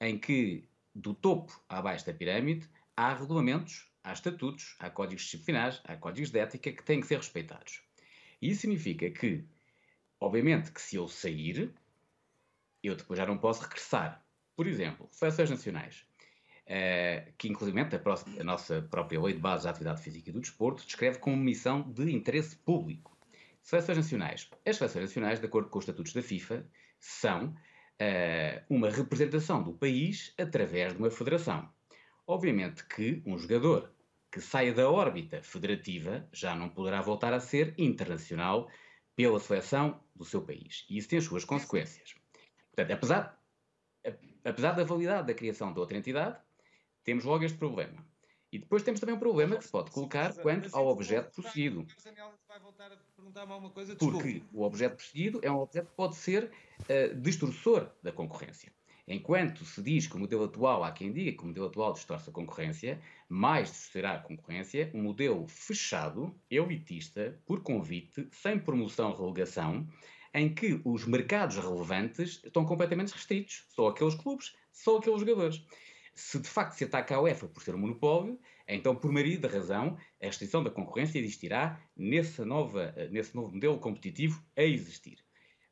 em 0.00 0.18
que, 0.18 0.68
do 0.94 1.14
topo 1.14 1.60
à 1.68 1.82
baixo 1.82 2.06
da 2.06 2.14
pirâmide, 2.14 2.68
há 2.96 3.14
regulamentos, 3.14 3.88
há 4.02 4.12
estatutos, 4.12 4.76
há 4.78 4.90
códigos 4.90 5.24
disciplinares, 5.24 5.80
há 5.84 5.96
códigos 5.96 6.30
de 6.30 6.38
ética 6.38 6.72
que 6.72 6.84
têm 6.84 7.00
que 7.00 7.06
ser 7.06 7.16
respeitados. 7.16 7.82
E 8.40 8.50
isso 8.50 8.62
significa 8.62 9.10
que, 9.10 9.44
obviamente, 10.20 10.70
que 10.70 10.80
se 10.80 10.96
eu 10.96 11.08
sair, 11.08 11.74
eu 12.82 12.94
depois 12.94 13.18
já 13.18 13.26
não 13.26 13.38
posso 13.38 13.62
regressar. 13.62 14.24
Por 14.54 14.66
exemplo, 14.66 15.08
seleções 15.10 15.50
nacionais, 15.50 16.06
que 17.36 17.48
inclusive 17.48 17.78
a, 17.80 17.88
a, 18.40 18.44
nossa 18.44 18.82
própria 18.82 19.20
Lei 19.20 19.34
de 19.34 19.40
Base 19.40 19.64
da 19.64 19.70
Atividade 19.70 20.02
Física 20.02 20.30
e 20.30 20.32
do 20.32 20.40
Desporto 20.40 20.84
descreve 20.84 21.18
como 21.18 21.36
missão 21.36 21.82
de 21.82 22.10
interesse 22.10 22.56
público. 22.56 23.16
Seleções 23.62 23.98
nacionais. 23.98 24.50
As 24.66 24.76
seleções 24.76 25.04
nacionais, 25.06 25.40
de 25.40 25.46
acordo 25.46 25.68
com 25.68 25.78
os 25.78 25.84
estatutos 25.84 26.12
da 26.12 26.22
FIFA, 26.22 26.66
são 26.98 27.48
uh, 27.48 28.64
uma 28.68 28.90
representação 28.90 29.62
do 29.62 29.72
país 29.72 30.34
através 30.38 30.92
de 30.92 30.98
uma 30.98 31.10
federação. 31.10 31.68
Obviamente 32.26 32.84
que 32.86 33.22
um 33.26 33.38
jogador 33.38 33.90
que 34.30 34.40
saia 34.40 34.72
da 34.72 34.90
órbita 34.90 35.42
federativa 35.42 36.28
já 36.32 36.54
não 36.54 36.68
poderá 36.68 37.00
voltar 37.00 37.32
a 37.32 37.40
ser 37.40 37.74
internacional 37.78 38.68
pela 39.14 39.38
seleção 39.38 40.00
do 40.14 40.24
seu 40.24 40.42
país. 40.42 40.84
E 40.90 40.98
isso 40.98 41.08
tem 41.08 41.18
as 41.18 41.24
suas 41.24 41.44
consequências. 41.44 42.14
Portanto, 42.74 42.90
apesar, 42.92 43.40
apesar 44.44 44.72
da 44.72 44.84
validade 44.84 45.28
da 45.28 45.34
criação 45.34 45.72
de 45.72 45.78
outra 45.78 45.96
entidade, 45.96 46.36
temos 47.04 47.24
logo 47.24 47.44
este 47.44 47.58
problema. 47.58 48.04
E 48.50 48.58
depois 48.58 48.84
temos 48.84 49.00
também 49.00 49.16
um 49.16 49.18
problema 49.18 49.56
que 49.56 49.64
se 49.64 49.70
pode 49.70 49.90
colocar 49.90 50.32
quanto 50.34 50.74
ao 50.76 50.86
objeto 50.86 51.32
prosseguido. 51.34 51.84
Porque 53.98 54.42
o 54.52 54.62
objeto 54.62 54.96
prosseguido 54.96 55.40
é 55.42 55.50
um 55.50 55.58
objeto 55.58 55.90
que 55.90 55.96
pode 55.96 56.14
ser 56.14 56.52
uh, 56.82 57.92
da 58.00 58.12
concorrência. 58.12 58.72
Enquanto 59.06 59.64
se 59.64 59.82
diz 59.82 60.06
que 60.06 60.16
o 60.16 60.18
modelo 60.18 60.44
atual, 60.44 60.82
há 60.82 60.90
quem 60.90 61.12
diga 61.12 61.32
que 61.32 61.42
o 61.42 61.46
modelo 61.46 61.66
atual 61.66 61.92
distorce 61.92 62.30
a 62.30 62.32
concorrência, 62.32 63.02
mais 63.28 63.70
distorcerá 63.70 64.14
a 64.14 64.18
concorrência, 64.18 64.90
um 64.94 65.02
modelo 65.02 65.46
fechado, 65.46 66.34
elitista, 66.50 67.38
por 67.44 67.60
convite, 67.60 68.26
sem 68.30 68.58
promoção-relegação, 68.58 69.86
em 70.32 70.54
que 70.54 70.80
os 70.84 71.04
mercados 71.04 71.56
relevantes 71.56 72.40
estão 72.44 72.64
completamente 72.64 73.12
restritos. 73.12 73.66
Só 73.68 73.88
aqueles 73.88 74.14
clubes, 74.14 74.54
só 74.72 74.96
aqueles 74.96 75.20
jogadores. 75.20 75.62
Se 76.14 76.38
de 76.38 76.48
facto 76.48 76.74
se 76.74 76.84
ataca 76.84 77.16
a 77.16 77.20
UEFA 77.20 77.48
por 77.48 77.62
ser 77.62 77.74
um 77.74 77.78
monopólio, 77.78 78.38
então, 78.66 78.94
por 78.94 79.12
maioria 79.12 79.38
da 79.38 79.48
razão, 79.48 79.96
a 80.22 80.26
restrição 80.26 80.62
da 80.62 80.70
concorrência 80.70 81.18
existirá 81.18 81.80
nessa 81.96 82.44
nova, 82.44 82.94
nesse 83.10 83.34
novo 83.34 83.52
modelo 83.52 83.78
competitivo 83.78 84.42
a 84.56 84.62
existir. 84.62 85.24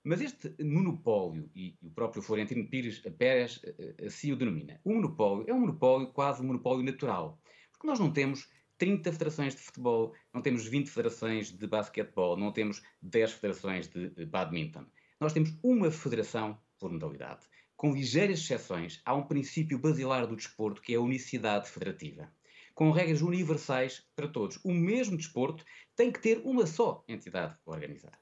Mas 0.05 0.21
este 0.21 0.53
monopólio, 0.63 1.49
e 1.55 1.77
o 1.81 1.91
próprio 1.91 2.23
Florentino 2.23 2.69
Pires, 2.69 2.99
Pérez 3.17 3.61
eh, 3.63 3.95
eh, 3.99 4.07
assim 4.07 4.33
o 4.33 4.37
denomina, 4.37 4.81
o 4.85 4.93
monopólio 4.93 5.45
é 5.49 5.55
um 5.55 5.61
monopólio 5.61 6.09
quase 6.09 6.43
um 6.43 6.47
monopólio 6.47 6.85
natural. 6.85 7.41
Porque 7.71 7.87
nós 7.87 8.01
não 8.01 8.13
temos 8.13 8.51
30 8.79 9.13
federações 9.13 9.55
de 9.55 9.61
futebol, 9.61 10.13
não 10.35 10.43
temos 10.43 10.67
20 10.67 10.91
federações 10.91 11.53
de 11.53 11.67
basquetebol, 11.69 12.37
não 12.37 12.51
temos 12.51 12.83
10 13.01 13.33
federações 13.33 13.89
de 13.89 14.27
badminton. 14.27 14.85
Nós 15.21 15.33
temos 15.33 15.57
uma 15.63 15.89
federação 15.89 16.59
por 16.81 16.91
modalidade. 16.91 17.47
Com 17.83 17.93
ligeiras 17.93 18.39
exceções, 18.39 19.03
há 19.05 19.13
um 19.13 19.27
princípio 19.27 19.77
basilar 19.77 20.25
do 20.25 20.37
desporto 20.37 20.81
que 20.81 20.95
é 20.95 20.97
a 20.97 21.01
unicidade 21.01 21.69
federativa. 21.69 22.33
Com 22.77 22.93
regras 22.93 23.23
universais 23.23 24.07
para 24.15 24.29
todos. 24.29 24.57
O 24.63 24.73
mesmo 24.73 25.17
desporto 25.17 25.65
tem 25.97 26.13
que 26.13 26.23
ter 26.23 26.39
uma 26.45 26.65
só 26.65 27.05
entidade 27.09 27.59
para 27.65 27.75
organizar. 27.75 28.17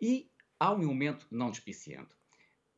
E 0.00 0.30
há 0.60 0.72
um 0.72 0.82
elemento 0.84 1.26
não 1.28 1.50
despiciento. 1.50 2.16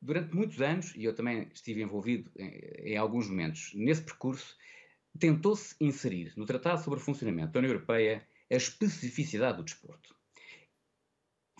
Durante 0.00 0.34
muitos 0.34 0.58
anos, 0.62 0.94
e 0.96 1.04
eu 1.04 1.14
também 1.14 1.50
estive 1.52 1.82
envolvido 1.82 2.32
em, 2.38 2.92
em 2.92 2.96
alguns 2.96 3.28
momentos 3.28 3.70
nesse 3.74 4.00
percurso, 4.00 4.56
tentou-se 5.18 5.76
inserir 5.78 6.32
no 6.34 6.46
Tratado 6.46 6.82
sobre 6.82 6.98
o 6.98 7.02
Funcionamento 7.02 7.52
da 7.52 7.58
União 7.58 7.74
Europeia 7.74 8.26
a 8.50 8.56
especificidade 8.56 9.58
do 9.58 9.64
desporto. 9.64 10.16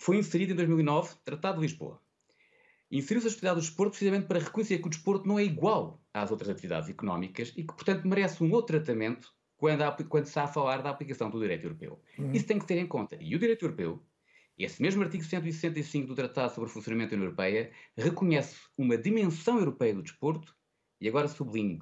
Foi 0.01 0.17
inserido 0.17 0.53
em 0.53 0.55
2009 0.55 1.13
o 1.13 1.17
Tratado 1.17 1.57
de 1.57 1.67
Lisboa. 1.67 2.01
Inseriu-se 2.93 3.25
a 3.25 3.29
especificidade 3.29 3.55
do 3.55 3.61
desporto 3.61 3.91
precisamente 3.91 4.27
para 4.27 4.39
reconhecer 4.39 4.77
que 4.77 4.85
o 4.85 4.89
desporto 4.89 5.27
não 5.27 5.39
é 5.39 5.43
igual 5.43 5.99
às 6.13 6.29
outras 6.29 6.47
atividades 6.49 6.89
económicas 6.89 7.51
e 7.57 7.63
que, 7.63 7.73
portanto, 7.73 8.07
merece 8.07 8.43
um 8.43 8.51
outro 8.51 8.77
tratamento 8.77 9.33
quando, 9.57 9.81
há, 9.81 9.91
quando 9.91 10.25
se 10.25 10.29
está 10.29 10.43
a 10.43 10.47
falar 10.47 10.83
da 10.83 10.91
aplicação 10.91 11.27
do 11.27 11.39
direito 11.39 11.63
europeu. 11.63 11.99
Uhum. 12.19 12.31
Isso 12.31 12.45
tem 12.45 12.59
que 12.59 12.67
ter 12.67 12.77
em 12.77 12.85
conta. 12.85 13.17
E 13.19 13.35
o 13.35 13.39
direito 13.39 13.65
europeu, 13.65 13.99
esse 14.55 14.79
mesmo 14.79 15.01
artigo 15.01 15.23
165 15.23 16.07
do 16.07 16.15
Tratado 16.15 16.53
sobre 16.53 16.69
o 16.69 16.71
Funcionamento 16.71 17.09
da 17.09 17.15
União 17.15 17.25
Europeia, 17.25 17.71
reconhece 17.97 18.57
uma 18.77 18.95
dimensão 18.95 19.57
europeia 19.57 19.95
do 19.95 20.03
desporto, 20.03 20.55
e 21.01 21.07
agora 21.07 21.27
sublinho, 21.27 21.79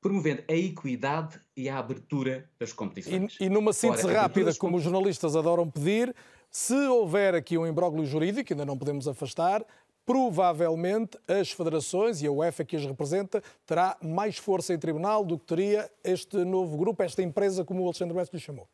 promovendo 0.00 0.42
a 0.48 0.54
equidade 0.54 1.38
e 1.56 1.68
a 1.68 1.78
abertura 1.78 2.50
das 2.58 2.72
competições. 2.72 3.36
E, 3.38 3.44
e 3.44 3.48
numa 3.48 3.72
síntese 3.72 4.06
Ora, 4.06 4.22
rápida, 4.22 4.52
como 4.54 4.78
os 4.78 4.82
jornalistas 4.82 5.36
adoram 5.36 5.70
pedir, 5.70 6.12
se 6.50 6.74
houver 6.74 7.34
aqui 7.36 7.56
um 7.56 7.66
imbróglio 7.66 8.04
jurídico, 8.04 8.52
ainda 8.52 8.66
não 8.66 8.76
podemos 8.76 9.06
afastar, 9.06 9.64
provavelmente 10.10 11.16
as 11.28 11.52
federações 11.52 12.20
e 12.20 12.26
a 12.26 12.32
UEFA 12.32 12.64
que 12.64 12.74
as 12.74 12.84
representa 12.84 13.40
terá 13.64 13.96
mais 14.02 14.36
força 14.36 14.74
em 14.74 14.78
tribunal 14.78 15.24
do 15.24 15.38
que 15.38 15.46
teria 15.46 15.88
este 16.02 16.36
novo 16.38 16.76
grupo, 16.76 17.00
esta 17.04 17.22
empresa, 17.22 17.64
como 17.64 17.82
o 17.82 17.84
Alexandre 17.84 18.16
Mestre 18.16 18.36
lhe 18.36 18.42
chamou. 18.42 18.68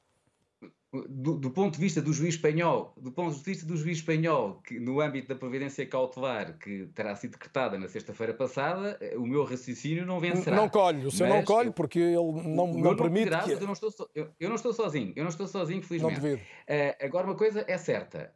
do, 0.90 1.36
do, 1.36 1.50
ponto 1.50 1.74
de 1.74 1.80
vista 1.80 2.00
do 2.00 2.10
juiz 2.10 2.36
espanhol, 2.36 2.94
do 2.96 3.12
ponto 3.12 3.36
de 3.36 3.42
vista 3.42 3.66
do 3.66 3.76
juiz 3.76 3.98
espanhol, 3.98 4.62
que 4.64 4.80
no 4.80 4.98
âmbito 4.98 5.28
da 5.28 5.34
providência 5.34 5.84
cautelar 5.84 6.56
que 6.56 6.86
terá 6.94 7.14
sido 7.14 7.32
decretada 7.32 7.78
na 7.78 7.86
sexta-feira 7.86 8.32
passada, 8.32 8.96
eh, 8.98 9.14
o 9.18 9.26
meu 9.26 9.44
raciocínio 9.44 10.06
não 10.06 10.18
vencerá. 10.18 10.56
Não 10.56 10.70
colhe, 10.70 11.04
o 11.04 11.10
senhor 11.10 11.28
não 11.28 11.44
colhe 11.44 11.70
porque 11.70 11.98
ele 11.98 12.14
não, 12.14 12.72
não, 12.72 12.96
permite 12.96 13.28
que... 13.28 13.52
eu, 13.52 13.60
não 13.60 13.74
estou 13.74 13.90
so, 13.90 14.08
eu, 14.14 14.30
eu, 14.40 14.48
não 14.48 14.56
estou 14.56 14.72
sozinho, 14.72 15.12
eu 15.14 15.22
não 15.22 15.30
estou 15.30 15.46
sozinho, 15.46 15.82
felizmente. 15.82 16.18
Não 16.18 16.34
uh, 16.34 16.96
agora, 16.98 17.26
uma 17.26 17.36
coisa 17.36 17.62
é 17.68 17.76
certa, 17.76 18.32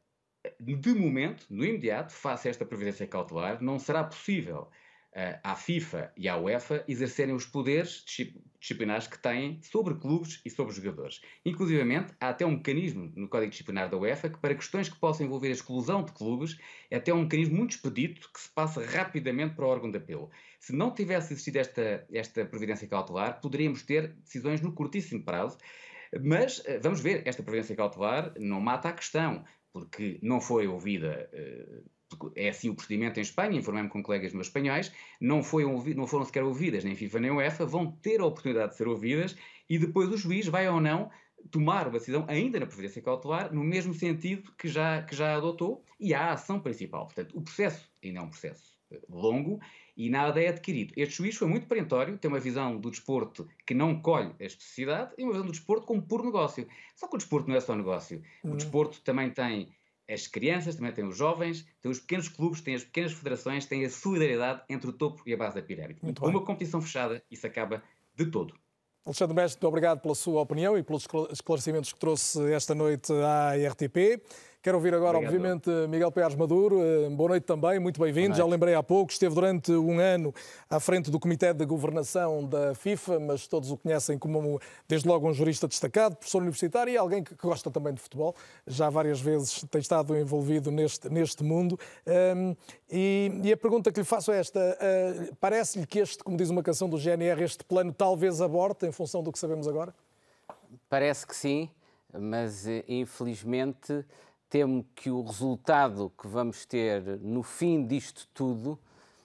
de 0.59 0.95
momento, 0.95 1.47
no 1.51 1.65
imediato, 1.65 2.13
face 2.13 2.49
a 2.49 2.51
esta 2.51 2.65
providência 2.65 3.07
cautelar, 3.07 3.63
não 3.63 3.79
será 3.79 4.05
possível 4.05 4.71
uh, 5.13 5.41
à 5.43 5.55
FIFA 5.55 6.13
e 6.17 6.29
à 6.29 6.37
UEFA 6.37 6.85
exercerem 6.89 7.35
os 7.35 7.47
poderes 7.47 8.05
disciplinares 8.59 9.07
que 9.07 9.19
têm 9.19 9.61
sobre 9.63 9.95
clubes 9.95 10.41
e 10.45 10.51
sobre 10.51 10.75
jogadores. 10.75 11.21
Inclusivamente, 11.45 12.15
há 12.21 12.31
até 12.31 12.45
um 12.47 12.53
mecanismo 12.53 13.13
no 13.17 13.29
Código 13.29 13.51
Disciplinar 13.51 13.89
da 13.91 13.97
UEFA 13.97 14.31
que, 14.31 14.39
para 14.39 14.55
questões 14.55 14.89
que 14.89 14.99
possam 14.99 15.27
envolver 15.27 15.49
a 15.49 15.53
exclusão 15.53 16.03
de 16.05 16.13
clubes, 16.13 16.59
é 16.91 16.97
até 16.97 17.13
um 17.13 17.23
mecanismo 17.23 17.57
muito 17.57 17.73
expedito 17.73 18.31
que 18.33 18.41
se 18.41 18.49
passa 18.49 18.85
rapidamente 18.85 19.55
para 19.55 19.65
o 19.65 19.69
órgão 19.69 19.91
de 19.91 19.99
apelo. 19.99 20.31
Se 20.59 20.75
não 20.75 20.93
tivesse 20.93 21.33
existido 21.33 21.59
esta, 21.59 22.07
esta 22.13 22.45
providência 22.45 22.87
cautelar, 22.87 23.41
poderíamos 23.41 23.83
ter 23.83 24.15
decisões 24.15 24.61
no 24.61 24.73
curtíssimo 24.73 25.25
prazo. 25.25 25.59
Mas 26.25 26.61
eh, 26.67 26.79
vamos 26.81 27.01
ver, 27.01 27.23
esta 27.25 27.41
providência 27.41 27.77
cautelar 27.77 28.35
não 28.37 28.61
mata 28.61 28.89
a 28.89 28.93
questão, 28.93 29.45
porque 29.73 30.19
não 30.23 30.41
foi 30.41 30.67
ouvida 30.67 31.31
uh, 31.33 31.91
é 32.35 32.49
assim 32.49 32.69
o 32.69 32.75
procedimento 32.75 33.21
em 33.21 33.23
Espanha, 33.23 33.59
informei-me 33.59 33.89
com 33.89 34.03
colegas 34.03 34.33
meus 34.33 34.49
espanhóis, 34.49 34.93
não, 35.21 35.43
foi 35.43 35.65
não 35.95 36.07
foram 36.07 36.25
sequer 36.25 36.43
ouvidas 36.43 36.83
nem 36.83 36.97
FIFA 36.97 37.21
nem 37.21 37.31
UEFA, 37.31 37.65
vão 37.65 37.93
ter 37.93 38.21
a 38.21 38.27
oportunidade 38.27 38.73
de 38.73 38.79
ser 38.79 38.89
ouvidas 38.89 39.37
e 39.69 39.79
depois 39.79 40.09
o 40.11 40.17
juiz 40.17 40.47
vai 40.47 40.69
ou 40.69 40.81
não 40.81 41.11
tomar 41.51 41.87
uma 41.87 41.99
decisão 41.99 42.25
ainda 42.29 42.61
na 42.61 42.67
previdência 42.67 43.01
cautelar, 43.01 43.53
no 43.53 43.65
mesmo 43.65 43.95
sentido 43.95 44.53
que 44.59 44.69
já, 44.69 45.03
que 45.03 45.15
já 45.17 45.37
adotou, 45.37 45.85
e 45.99 46.13
a 46.13 46.33
ação 46.33 46.61
principal. 46.61 47.07
Portanto, 47.07 47.37
o 47.37 47.43
processo 47.43 47.91
ainda 48.03 48.21
é 48.21 48.23
um 48.23 48.29
processo 48.29 48.79
eh, 48.91 49.01
longo 49.09 49.61
e 49.97 50.09
nada 50.11 50.41
é 50.43 50.49
adquirido. 50.49 50.93
Este 50.97 51.17
juiz 51.17 51.37
foi 51.37 51.49
muito 51.49 51.67
perentório, 51.67 52.19
tem 52.19 52.31
uma 52.31 52.41
visão 52.41 52.79
do 52.79 52.91
desporto 52.91 53.49
que 53.67 53.75
não 53.75 54.01
colhe 54.01 54.35
a 54.41 54.45
especificidade 54.45 55.13
e 55.19 55.23
uma 55.23 55.33
visão 55.33 55.47
do 55.47 55.53
desporto 55.53 55.87
como 55.87 56.03
puro 56.03 56.25
negócio. 56.25 56.67
Só 56.97 57.09
que 57.09 57.15
o 57.15 57.19
desporto 57.19 57.49
não 57.49 57.57
é 57.57 57.61
só 57.61 57.75
negócio. 57.75 58.23
O 58.43 58.49
uhum. 58.49 58.57
desporto 58.57 59.01
também 59.03 59.31
tem 59.31 59.69
as 60.09 60.27
crianças, 60.27 60.77
também 60.77 60.93
tem 60.93 61.05
os 61.05 61.17
jovens, 61.17 61.67
tem 61.81 61.91
os 61.91 62.01
pequenos 62.01 62.29
clubes, 62.29 62.61
tem 62.61 62.75
as 62.75 62.85
pequenas 62.85 63.13
federações, 63.13 63.67
tem 63.67 63.85
a 63.85 63.91
solidariedade 63.91 64.63
entre 64.69 64.91
o 64.91 64.93
topo 64.93 65.23
e 65.27 65.33
a 65.33 65.37
base 65.37 65.55
da 65.55 65.63
pirâmide. 65.63 66.01
Muito 66.03 66.25
Uma 66.25 66.45
competição 66.45 66.83
fechada, 66.83 67.23
isso 67.31 67.47
acaba 67.47 67.83
de 68.17 68.27
todo. 68.27 68.55
Alexandre 69.07 69.35
Mestre, 69.35 69.67
obrigado 69.67 70.01
pela 70.01 70.15
sua 70.15 70.43
opinião 70.43 70.77
e 70.77 70.83
pelos 70.83 71.07
esclarecimentos 71.31 71.93
que 71.93 71.99
trouxe 71.99 72.53
esta 72.53 72.75
noite 72.75 73.13
à 73.13 73.55
RTP. 73.71 74.23
Quero 74.63 74.77
ouvir 74.77 74.95
agora, 74.95 75.17
Obrigado. 75.17 75.35
obviamente, 75.35 75.71
Miguel 75.89 76.13
Pérez 76.13 76.35
Maduro. 76.35 76.85
Eh, 76.85 77.09
boa 77.09 77.31
noite 77.31 77.45
também, 77.45 77.79
muito 77.79 77.99
bem-vindo. 77.99 78.37
Já 78.37 78.45
lembrei 78.45 78.75
há 78.75 78.83
pouco, 78.83 79.11
esteve 79.11 79.35
durante 79.35 79.73
um 79.73 79.99
ano 79.99 80.35
à 80.69 80.79
frente 80.79 81.11
do 81.11 81.19
Comitê 81.19 81.55
de 81.55 81.65
Governação 81.65 82.45
da 82.45 82.75
FIFA, 82.75 83.21
mas 83.21 83.47
todos 83.47 83.71
o 83.71 83.79
conhecem 83.79 84.19
como, 84.19 84.61
desde 84.87 85.09
logo, 85.09 85.27
um 85.27 85.33
jurista 85.33 85.67
destacado, 85.67 86.15
professor 86.15 86.43
universitário 86.43 86.93
e 86.93 86.97
alguém 86.99 87.25
que 87.25 87.35
gosta 87.37 87.71
também 87.71 87.95
de 87.95 88.03
futebol. 88.03 88.37
Já 88.67 88.91
várias 88.91 89.19
vezes 89.19 89.65
tem 89.71 89.81
estado 89.81 90.15
envolvido 90.15 90.71
neste, 90.71 91.09
neste 91.09 91.43
mundo. 91.43 91.81
Um, 92.37 92.55
e, 92.91 93.33
e, 93.43 93.53
a 93.53 93.57
pergunta 93.57 93.91
que 93.91 94.01
lhe 94.01 94.05
faço 94.05 94.31
é 94.31 94.41
esta: 94.41 94.61
uh, 94.61 95.37
parece-lhe 95.37 95.87
que 95.87 96.01
este, 96.01 96.23
como 96.23 96.37
diz 96.37 96.51
uma 96.51 96.63
canção 96.63 96.87
do 96.87 96.99
GNR, 96.99 97.43
este 97.43 97.65
plano 97.65 97.95
talvez 97.95 98.43
aborte 98.43 98.85
em 98.85 98.93
função 98.93 99.23
do 99.23 99.33
que 99.33 99.39
sabemos 99.39 99.67
agora? 99.67 99.95
Parece 100.87 101.27
que 101.27 101.35
sim, 101.35 101.71
mas 102.13 102.67
eh, 102.67 102.85
infelizmente 102.87 104.05
temo 104.51 104.85
que 104.97 105.11
o 105.11 105.23
resultado 105.23 106.13
que 106.21 106.27
vamos 106.27 106.67
ter 106.67 107.03
no 107.21 107.41
fim 107.41 107.87
disto 107.87 108.27
tudo, 108.35 108.77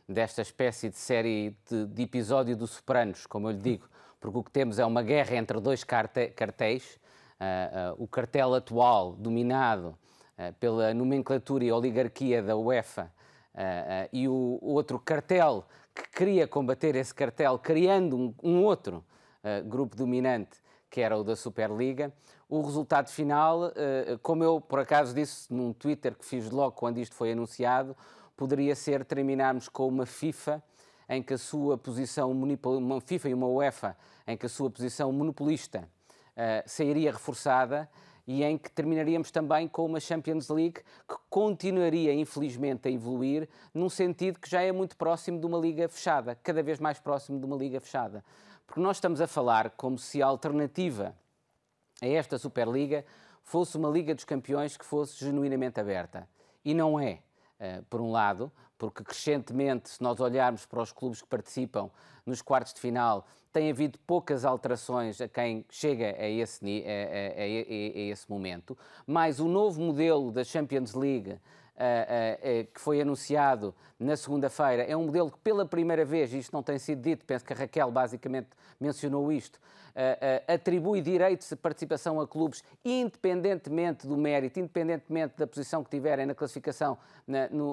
desta 0.07 0.43
espécie 0.43 0.87
de 0.87 0.97
série 0.97 1.57
de, 1.67 1.87
de 1.87 2.03
episódio 2.03 2.55
do 2.55 2.67
Sopranos, 2.67 3.25
como 3.25 3.49
eu 3.49 3.53
lhe 3.53 3.59
digo, 3.59 3.89
porque 4.21 4.37
o 4.37 4.43
que 4.43 4.51
temos 4.51 4.77
é 4.77 4.85
uma 4.85 5.01
guerra 5.01 5.35
entre 5.35 5.59
dois 5.59 5.83
cartéis, 5.83 6.99
uh, 7.41 7.97
uh, 7.97 8.03
o 8.03 8.07
cartel 8.07 8.53
atual 8.53 9.13
dominado 9.13 9.97
uh, 10.37 10.53
pela 10.59 10.93
nomenclatura 10.93 11.65
e 11.65 11.71
oligarquia 11.71 12.43
da 12.43 12.55
UEFA 12.55 13.11
e 14.11 14.27
o, 14.27 14.59
o, 14.61 14.73
outro 14.73 14.99
cartel 14.99 15.65
que 15.93 16.03
queria 16.09 16.45
combater 16.45 16.93
esse 16.93 17.15
cartel, 17.15 17.57
criando 17.57 18.17
um, 18.17 18.33
um 18.43 18.63
outro 18.65 19.01
grupo 19.65 19.95
dominante, 19.95 20.59
que 20.89 20.99
era 20.99 21.17
o 21.17 21.23
da 21.23 21.37
Superliga 21.37 22.11
o 22.47 22.61
resultado 22.61 23.09
final, 23.09 23.71
eh, 23.75 24.17
como 24.21 24.43
eu 24.43 24.61
por 24.61 24.79
acaso 24.79 25.13
disse 25.13 25.51
num 25.51 25.73
Twitter 25.73 26.15
que 26.15 26.25
fiz 26.25 26.49
logo 26.49 26.73
quando 26.73 26.99
isto 26.99 27.15
foi 27.15 27.31
anunciado, 27.31 27.95
poderia 28.37 28.75
ser 28.75 29.03
terminarmos 29.03 29.67
com 29.67 29.87
uma 29.87 30.05
FIFA 30.05 30.61
em 31.09 31.21
que 31.21 31.33
a 31.33 31.37
sua 31.37 31.77
posição, 31.77 32.31
uma 32.31 33.01
FIFA 33.01 33.29
e 33.29 33.33
uma 33.33 33.47
UEFA, 33.47 33.95
em 34.27 34.35
que 34.35 34.45
a 34.45 34.49
sua 34.49 34.69
posição 34.69 35.11
monopolista 35.11 35.87
uh, 36.35 36.63
sairia 36.65 37.11
reforçada 37.11 37.89
e 38.27 38.43
em 38.43 38.57
que 38.57 38.71
terminaríamos 38.71 39.29
também 39.29 39.67
com 39.67 39.85
uma 39.85 39.99
Champions 39.99 40.49
League 40.49 40.81
que 41.07 41.15
continuaria, 41.29 42.11
infelizmente, 42.13 42.87
a 42.87 42.91
evoluir 42.91 43.47
num 43.73 43.87
sentido 43.87 44.39
que 44.39 44.49
já 44.49 44.61
é 44.61 44.71
muito 44.71 44.97
próximo 44.97 45.39
de 45.39 45.45
uma 45.45 45.59
liga 45.59 45.87
fechada, 45.87 46.35
cada 46.41 46.63
vez 46.63 46.79
mais 46.79 46.99
próximo 46.99 47.39
de 47.39 47.45
uma 47.45 47.55
liga 47.55 47.79
fechada. 47.79 48.25
Porque 48.65 48.81
nós 48.81 48.97
estamos 48.97 49.21
a 49.21 49.27
falar 49.27 49.69
como 49.71 49.99
se 49.99 50.23
a 50.23 50.25
alternativa 50.25 51.15
a 52.01 52.07
esta 52.07 52.37
Superliga 52.37 53.05
fosse 53.43 53.77
uma 53.77 53.89
Liga 53.89 54.13
dos 54.13 54.23
Campeões 54.23 54.75
que 54.75 54.85
fosse 54.85 55.23
genuinamente 55.23 55.79
aberta. 55.79 56.27
E 56.63 56.73
não 56.73 56.99
é, 56.99 57.19
uh, 57.59 57.83
por 57.89 58.01
um 58.01 58.11
lado, 58.11 58.51
porque 58.77 59.03
crescentemente, 59.03 59.89
se 59.89 60.01
nós 60.01 60.19
olharmos 60.19 60.65
para 60.65 60.81
os 60.81 60.91
clubes 60.91 61.21
que 61.21 61.27
participam 61.27 61.89
nos 62.25 62.41
quartos 62.41 62.73
de 62.73 62.79
final, 62.79 63.25
tem 63.53 63.71
havido 63.71 63.97
poucas 63.99 64.43
alterações 64.43 65.21
a 65.21 65.29
quem 65.29 65.65
chega 65.69 66.15
a 66.19 66.27
esse, 66.27 66.65
a, 66.65 66.89
a, 66.89 67.41
a, 67.41 67.43
a 67.43 68.11
esse 68.11 68.29
momento, 68.29 68.77
mas 69.07 69.39
o 69.39 69.47
novo 69.47 69.79
modelo 69.79 70.31
da 70.31 70.43
Champions 70.43 70.93
League 70.93 71.39
que 72.73 72.79
foi 72.79 73.01
anunciado 73.01 73.75
na 73.99 74.15
segunda-feira, 74.15 74.83
é 74.83 74.95
um 74.95 75.05
modelo 75.05 75.31
que 75.31 75.37
pela 75.39 75.65
primeira 75.65 76.05
vez, 76.05 76.33
isto 76.33 76.53
não 76.53 76.63
tem 76.63 76.79
sido 76.79 77.01
dito, 77.01 77.25
penso 77.25 77.43
que 77.43 77.53
a 77.53 77.55
Raquel 77.55 77.91
basicamente 77.91 78.49
mencionou 78.79 79.31
isto, 79.31 79.59
atribui 80.47 81.01
direitos 81.01 81.49
de 81.49 81.55
participação 81.55 82.19
a 82.19 82.27
clubes 82.27 82.63
independentemente 82.83 84.07
do 84.07 84.17
mérito, 84.17 84.59
independentemente 84.59 85.35
da 85.37 85.47
posição 85.47 85.83
que 85.83 85.89
tiverem 85.89 86.25
na 86.25 86.35
classificação 86.35 86.97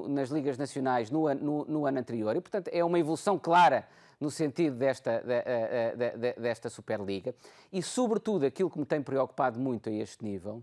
nas 0.09 0.31
ligas 0.31 0.57
nacionais 0.57 1.11
no, 1.11 1.33
no, 1.35 1.65
no, 1.65 1.87
ano 1.87 1.99
anterior. 1.99 2.37
E, 2.37 2.41
portanto, 2.41 2.69
é 2.73 2.85
uma 2.85 2.99
evolução 2.99 3.39
clara 3.39 3.87
no 4.21 4.31
sentido 4.31 4.77
desta, 4.77 5.21
de, 5.21 5.97
de, 5.97 6.17
de, 6.17 6.41
desta 6.41 6.71
Superliga. 6.71 7.35
E, 7.73 7.83
sobretudo, 7.83 8.47
aquilo 8.47 8.71
que 8.71 8.79
me 8.79 8.87
tem 8.87 9.03
preocupado 9.03 9.59
muito 9.59 9.89
a 9.89 9.93
este 9.93 10.25
nível 10.25 10.63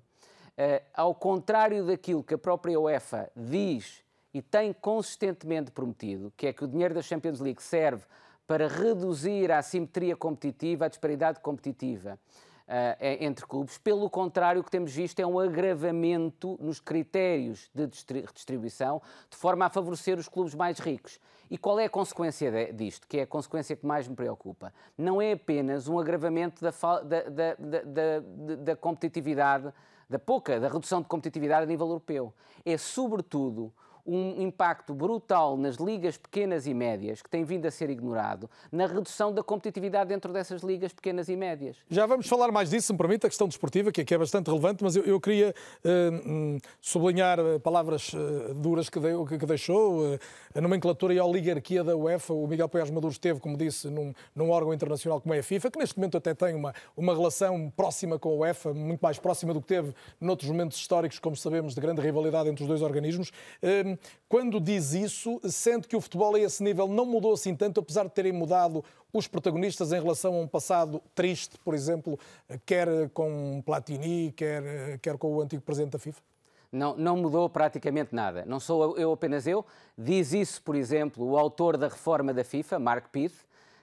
Uh, 0.59 0.83
ao 0.93 1.15
contrário 1.15 1.85
daquilo 1.85 2.21
que 2.21 2.33
a 2.33 2.37
própria 2.37 2.77
UEFA 2.77 3.31
diz 3.33 4.03
e 4.33 4.41
tem 4.41 4.73
consistentemente 4.73 5.71
prometido, 5.71 6.33
que 6.35 6.47
é 6.47 6.51
que 6.51 6.65
o 6.65 6.67
dinheiro 6.67 6.93
da 6.93 7.01
Champions 7.01 7.39
League 7.39 7.63
serve 7.63 8.03
para 8.45 8.67
reduzir 8.67 9.53
a 9.53 9.59
assimetria 9.59 10.17
competitiva, 10.17 10.83
a 10.83 10.89
disparidade 10.89 11.39
competitiva 11.39 12.19
uh, 12.67 12.95
entre 13.21 13.45
clubes. 13.47 13.77
Pelo 13.77 14.09
contrário, 14.09 14.59
o 14.59 14.63
que 14.63 14.69
temos 14.69 14.91
visto 14.91 15.21
é 15.21 15.25
um 15.25 15.39
agravamento 15.39 16.57
nos 16.59 16.81
critérios 16.81 17.69
de 17.73 17.87
distribuição, 17.87 19.01
de 19.29 19.37
forma 19.37 19.65
a 19.65 19.69
favorecer 19.69 20.19
os 20.19 20.27
clubes 20.27 20.53
mais 20.53 20.77
ricos. 20.79 21.21
E 21.49 21.57
qual 21.57 21.79
é 21.79 21.85
a 21.85 21.89
consequência 21.89 22.73
disto, 22.73 23.07
que 23.07 23.19
é 23.19 23.21
a 23.21 23.27
consequência 23.27 23.77
que 23.77 23.85
mais 23.85 24.09
me 24.09 24.15
preocupa? 24.15 24.73
Não 24.97 25.21
é 25.21 25.31
apenas 25.31 25.87
um 25.87 25.97
agravamento 25.97 26.61
da, 26.61 26.71
da, 27.01 27.55
da, 27.55 28.55
da 28.57 28.75
competitividade 28.75 29.73
da 30.09 30.17
pouca, 30.17 30.59
da 30.59 30.67
redução 30.67 31.01
de 31.01 31.07
competitividade 31.07 31.63
a 31.63 31.65
nível 31.67 31.87
europeu. 31.87 32.33
É, 32.65 32.77
sobretudo, 32.77 33.71
um 34.09 34.41
impacto 34.41 34.93
brutal 34.93 35.55
nas 35.55 35.75
ligas 35.75 36.17
pequenas 36.17 36.65
e 36.65 36.73
médias, 36.73 37.21
que 37.21 37.29
tem 37.29 37.43
vindo 37.43 37.67
a 37.67 37.71
ser 37.71 37.89
ignorado, 37.89 38.49
na 38.71 38.87
redução 38.87 39.31
da 39.31 39.43
competitividade 39.43 40.09
dentro 40.09 40.33
dessas 40.33 40.63
ligas 40.63 40.91
pequenas 40.91 41.29
e 41.29 41.35
médias. 41.35 41.77
Já 41.89 42.05
vamos 42.07 42.27
falar 42.27 42.51
mais 42.51 42.71
disso, 42.71 42.87
se 42.87 42.93
me 42.93 42.97
permite, 42.97 43.27
a 43.27 43.29
questão 43.29 43.47
desportiva, 43.47 43.91
que 43.91 44.01
aqui 44.01 44.13
é 44.13 44.17
bastante 44.17 44.47
relevante, 44.47 44.83
mas 44.83 44.95
eu, 44.95 45.03
eu 45.03 45.19
queria 45.19 45.53
uh, 45.85 46.59
sublinhar 46.81 47.39
eh, 47.39 47.59
palavras 47.59 48.11
uh, 48.13 48.53
duras 48.55 48.89
que, 48.89 48.99
de, 48.99 49.37
que 49.37 49.45
deixou, 49.45 50.13
uh, 50.13 50.19
a 50.55 50.61
nomenclatura 50.61 51.13
e 51.13 51.19
a 51.19 51.25
oligarquia 51.25 51.83
da 51.83 51.95
UEFA. 51.95 52.33
O 52.33 52.47
Miguel 52.47 52.67
Pérez 52.67 52.89
Maduro 52.89 53.11
esteve, 53.11 53.39
como 53.39 53.55
disse, 53.55 53.89
num, 53.89 54.13
num, 54.35 54.49
órgão 54.49 54.73
internacional 54.73 55.21
como 55.21 55.33
é 55.35 55.39
a 55.39 55.43
FIFA, 55.43 55.69
que 55.69 55.79
neste 55.79 55.97
momento 55.97 56.17
até 56.17 56.33
tem 56.33 56.55
uma, 56.55 56.73
uma 56.97 57.13
relação 57.13 57.71
próxima 57.75 58.17
com 58.17 58.29
a 58.29 58.33
UEFA, 58.33 58.73
muito 58.73 59.01
mais 59.01 59.19
próxima 59.19 59.53
do 59.53 59.61
que 59.61 59.67
teve 59.67 59.93
noutros 60.19 60.49
momentos 60.49 60.77
históricos, 60.77 61.19
como 61.19 61.35
sabemos, 61.35 61.75
de 61.75 61.81
grande 61.81 62.01
rivalidade 62.01 62.49
entre 62.49 62.63
os 62.63 62.67
dois 62.67 62.81
organismos. 62.81 63.31
Quando 64.27 64.59
diz 64.59 64.93
isso, 64.93 65.39
sente 65.43 65.87
que 65.87 65.95
o 65.95 66.01
futebol 66.01 66.35
a 66.35 66.39
esse 66.39 66.63
nível 66.63 66.87
não 66.87 67.05
mudou 67.05 67.33
assim 67.33 67.55
tanto, 67.55 67.79
apesar 67.79 68.03
de 68.03 68.11
terem 68.11 68.31
mudado 68.31 68.83
os 69.11 69.27
protagonistas 69.27 69.91
em 69.91 69.99
relação 69.99 70.35
a 70.35 70.39
um 70.39 70.47
passado 70.47 71.01
triste, 71.15 71.57
por 71.63 71.73
exemplo, 71.73 72.19
quer 72.65 73.09
com 73.09 73.61
Platini, 73.65 74.31
quer, 74.31 74.99
quer 74.99 75.17
com 75.17 75.35
o 75.35 75.41
antigo 75.41 75.61
presidente 75.61 75.91
da 75.91 75.99
FIFA? 75.99 76.21
Não, 76.71 76.95
não 76.95 77.17
mudou 77.17 77.49
praticamente 77.49 78.13
nada. 78.13 78.45
Não 78.45 78.59
sou 78.59 78.95
eu 78.97 79.11
apenas 79.11 79.47
eu. 79.47 79.65
Diz 79.97 80.33
isso, 80.33 80.61
por 80.61 80.75
exemplo, 80.75 81.25
o 81.25 81.37
autor 81.37 81.77
da 81.77 81.87
reforma 81.87 82.31
da 82.31 82.43
FIFA, 82.43 82.77
Mark 82.77 83.07
Pitt, 83.11 83.33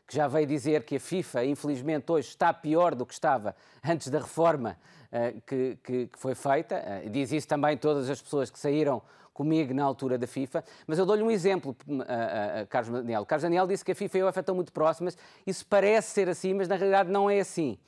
que 0.06 0.14
já 0.14 0.28
veio 0.28 0.46
dizer 0.46 0.84
que 0.84 0.96
a 0.96 1.00
FIFA, 1.00 1.44
infelizmente, 1.44 2.10
hoje 2.12 2.28
está 2.28 2.52
pior 2.54 2.94
do 2.94 3.04
que 3.04 3.12
estava 3.12 3.56
antes 3.84 4.08
da 4.08 4.20
reforma 4.20 4.78
uh, 5.10 5.40
que, 5.40 5.78
que, 5.82 6.06
que, 6.06 6.18
foi 6.18 6.36
feita. 6.36 6.76
Uh, 7.04 7.10
diz 7.10 7.32
isso 7.32 7.48
também 7.48 7.76
todas 7.76 8.08
as 8.08 8.22
pessoas 8.22 8.48
que 8.48 8.58
saíram 8.58 9.02
comigo 9.36 9.74
na 9.74 9.84
altura 9.84 10.16
da 10.16 10.26
FIFA. 10.26 10.64
Mas 10.86 10.98
eu 10.98 11.04
dou-lhe 11.04 11.22
um 11.22 11.30
exemplo, 11.30 11.76
uh, 11.86 12.66
Carlos 12.68 12.90
Daniel. 13.02 13.26
Carlos 13.26 13.42
Daniel 13.42 13.66
disse 13.66 13.84
que 13.84 13.92
a 13.92 13.94
FIFA 13.94 14.18
e 14.18 14.20
a 14.22 14.24
UEFA 14.24 14.40
estão 14.40 14.54
muito 14.54 14.72
próximas. 14.72 15.16
Isso 15.46 15.66
parece 15.66 16.10
ser 16.10 16.28
assim, 16.28 16.54
mas 16.54 16.66
na 16.66 16.76
realidade 16.76 17.10
não 17.10 17.28
é 17.28 17.38
assim. 17.38 17.78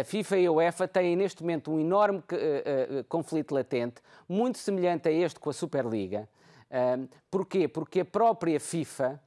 A, 0.00 0.02
FIFA 0.02 0.36
e 0.38 0.46
a 0.46 0.52
UEFA 0.52 0.88
têm 0.88 1.14
neste 1.14 1.42
momento 1.42 1.70
um 1.70 1.78
enorme 1.78 2.18
uh, 2.18 2.22
uh, 3.00 3.04
conflito 3.04 3.54
latente, 3.54 4.02
muito 4.28 4.58
semelhante 4.58 5.08
a 5.08 5.12
este 5.12 5.38
com 5.38 5.48
a 5.48 5.52
Superliga. 5.52 6.28
Uh, 6.68 7.08
porquê? 7.30 7.68
Porque 7.68 8.00
a 8.00 8.04
própria 8.04 8.58
FIFA, 8.58 9.20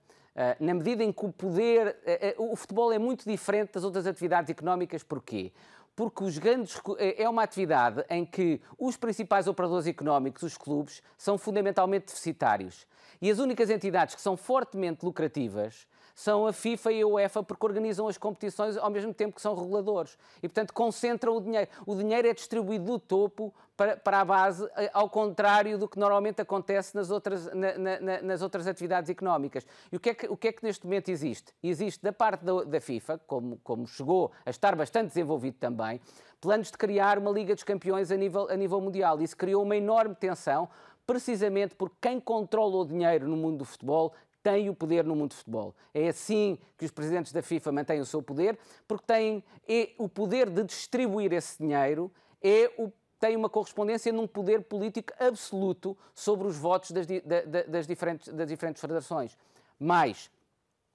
na 0.60 0.74
medida 0.74 1.04
em 1.04 1.12
que 1.12 1.26
o 1.26 1.32
poder. 1.32 1.98
o 2.38 2.56
futebol 2.56 2.92
é 2.92 2.98
muito 2.98 3.30
diferente 3.30 3.74
das 3.74 3.84
outras 3.84 4.08
atividades 4.08 4.50
económicas, 4.50 5.04
porquê? 5.04 5.52
Porque 5.96 6.24
os 6.24 6.38
grandes 6.38 6.80
é 6.98 7.28
uma 7.30 7.44
atividade 7.44 8.04
em 8.10 8.26
que 8.26 8.62
os 8.78 8.98
principais 8.98 9.48
operadores 9.48 9.88
económicos, 9.88 10.44
os 10.44 10.58
clubes, 10.58 11.02
são 11.18 11.38
fundamentalmente 11.38 12.08
deficitários. 12.08 12.88
E 13.22 13.30
as 13.30 13.40
únicas 13.40 13.70
entidades 13.70 14.16
que 14.16 14.22
são 14.22 14.36
fortemente 14.36 15.06
lucrativas 15.06 15.88
são 16.16 16.48
a 16.48 16.54
FIFA 16.54 16.92
e 16.92 17.02
a 17.02 17.08
UEFA 17.08 17.44
porque 17.44 17.66
organizam 17.66 18.08
as 18.08 18.18
competições 18.18 18.78
ao 18.78 18.90
mesmo 18.90 19.14
tempo 19.14 19.36
que 19.36 19.42
são 19.42 19.56
reguladores. 19.56 20.18
E, 20.38 20.48
portanto, 20.48 20.74
concentram 20.74 21.38
o 21.38 21.42
dinheiro. 21.42 21.70
O 21.86 21.96
dinheiro 21.96 22.28
é 22.28 22.34
distribuído 22.34 22.86
do 22.86 23.00
topo 23.00 23.54
para, 23.82 23.98
para 23.98 24.20
a 24.22 24.26
base, 24.26 24.70
eh, 24.76 24.92
ao 24.94 25.10
contrário 25.10 25.78
do 25.78 25.88
que 25.88 25.98
normalmente 25.98 26.40
acontece 26.40 26.96
nas 26.96 27.10
outras, 27.10 27.52
na, 27.54 27.78
na, 27.78 28.22
nas 28.22 28.42
outras 28.42 28.68
atividades 28.68 29.10
económicas. 29.10 29.66
E 29.92 29.96
o 29.96 30.00
que, 30.00 30.10
é 30.12 30.14
que, 30.14 30.28
o 30.28 30.38
que 30.38 30.50
é 30.50 30.52
que 30.52 30.64
neste 30.64 30.86
momento 30.86 31.10
existe? 31.10 31.52
Existe 31.64 32.04
da 32.04 32.14
parte 32.14 32.46
da, 32.46 32.64
da 32.64 32.80
FIFA, 32.80 33.20
como, 33.26 33.58
como 33.64 33.88
chegou 33.88 34.32
a 34.46 34.52
estar 34.52 34.76
bastante 34.76 35.08
desenvolvido 35.08 35.58
também, 35.60 36.00
planos 36.40 36.70
de 36.70 36.78
criar 36.78 37.18
uma 37.18 37.32
Liga 37.32 37.56
dos 37.56 37.64
Campeões 37.64 38.12
a 38.12 38.18
nível, 38.18 38.48
a 38.50 38.56
nível 38.56 38.80
mundial. 38.80 39.20
Isso 39.20 39.36
criou 39.36 39.64
uma 39.64 39.76
enorme 39.76 40.14
tensão 40.16 40.70
precisamente 41.06 41.76
porque 41.76 41.96
quem 42.00 42.20
controla 42.20 42.78
o 42.78 42.86
dinheiro 42.86 43.28
no 43.28 43.36
mundo 43.36 43.58
do 43.58 43.66
futebol 43.66 44.14
tem 44.44 44.70
o 44.70 44.76
poder 44.76 45.04
no 45.04 45.16
mundo 45.16 45.30
do 45.30 45.36
futebol. 45.36 45.76
É 45.94 46.10
assim 46.10 46.58
que 46.78 46.86
os 46.86 46.92
presidentes 46.92 47.32
da 47.32 47.42
FIFA 47.42 47.72
mantêm 47.72 48.00
o 48.00 48.06
seu 48.06 48.22
poder, 48.22 48.58
porque 48.88 49.06
têm 49.06 49.44
é, 49.68 49.90
o 49.98 50.10
poder 50.10 50.50
de 50.50 50.64
distribuir 50.64 51.32
esse 51.34 51.58
dinheiro, 51.58 52.12
é 52.42 52.72
o, 52.78 52.92
tem 53.20 53.36
uma 53.36 53.50
correspondência 53.50 54.12
num 54.12 54.28
poder 54.28 54.64
político 54.64 55.14
absoluto 55.20 55.96
sobre 56.14 56.48
os 56.48 56.58
votos 56.58 56.92
das, 56.92 57.06
das, 57.06 57.68
das, 57.68 57.88
diferentes, 57.88 58.34
das 58.34 58.48
diferentes 58.48 58.82
federações. 58.82 59.38
Mais, 59.80 60.32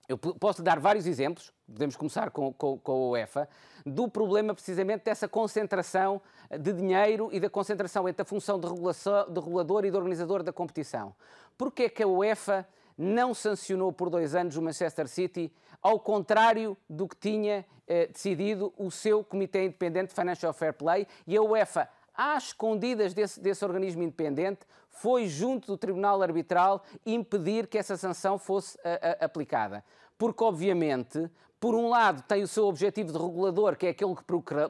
eu 0.09 0.19
posso 0.19 0.63
dar 0.63 0.79
vários 0.81 1.07
exemplos, 1.07 1.53
podemos 1.67 1.97
começar 1.97 2.31
com, 2.31 2.53
com, 2.53 2.79
com, 2.79 2.93
a 2.93 3.11
UEFA, 3.11 3.49
do 3.85 4.09
problema 4.09 4.55
precisamente 4.55 5.05
dessa 5.05 5.29
concentração 5.29 6.21
de 6.51 6.73
dinheiro 6.73 7.29
e 7.33 7.39
da 7.39 7.49
concentração 7.49 8.09
entre 8.09 8.23
a 8.23 8.25
função 8.25 8.59
de, 8.59 8.69
de 8.69 9.41
regulador 9.41 9.85
e 9.85 9.91
de 9.91 9.97
organizador 9.97 10.43
da 10.43 10.53
competição. 10.53 11.15
Porquê 11.57 11.85
é 11.85 11.89
que 11.89 12.03
a 12.03 12.09
UEFA 12.09 12.67
não 12.97 13.35
sancionou 13.35 13.93
por 13.93 14.09
dois 14.11 14.35
anos 14.35 14.57
o 14.57 14.63
Manchester 14.63 15.09
City, 15.09 15.53
ao 15.83 16.01
contrário 16.01 16.77
do 16.89 17.07
que 17.07 17.17
tinha 17.17 17.65
eh, 17.87 18.07
decidido 18.07 18.73
o 18.77 18.91
seu 18.91 19.23
Comitê 19.23 19.65
Independente 19.65 20.09
de 20.09 20.15
Financial 20.15 20.53
Fair 20.53 20.73
Play 20.73 21.07
e 21.27 21.37
a 21.37 21.43
UEFA, 21.43 21.89
às 22.15 22.45
escondidas 22.45 23.13
desse, 23.13 23.39
desse 23.41 23.65
organismo 23.65 24.03
independente, 24.03 24.61
foi 24.89 25.27
junto 25.27 25.67
do 25.67 25.77
Tribunal 25.77 26.23
Arbitral 26.23 26.83
impedir 27.05 27.67
que 27.67 27.77
essa 27.77 27.97
sanção 27.97 28.39
fosse 28.39 28.79
a, 28.83 29.23
a, 29.23 29.25
aplicada. 29.27 29.85
Porque, 30.17 30.43
obviamente, 30.43 31.31
por 31.67 31.75
um 31.75 31.89
lado, 31.89 32.23
tem 32.23 32.45
o 32.45 32.47
seu 32.47 32.65
objetivo 32.69 33.13
de 33.13 33.19
regulador, 33.19 33.75
que 33.75 33.89
é 33.89 33.91
aquele 33.91 34.15
que 34.15 34.23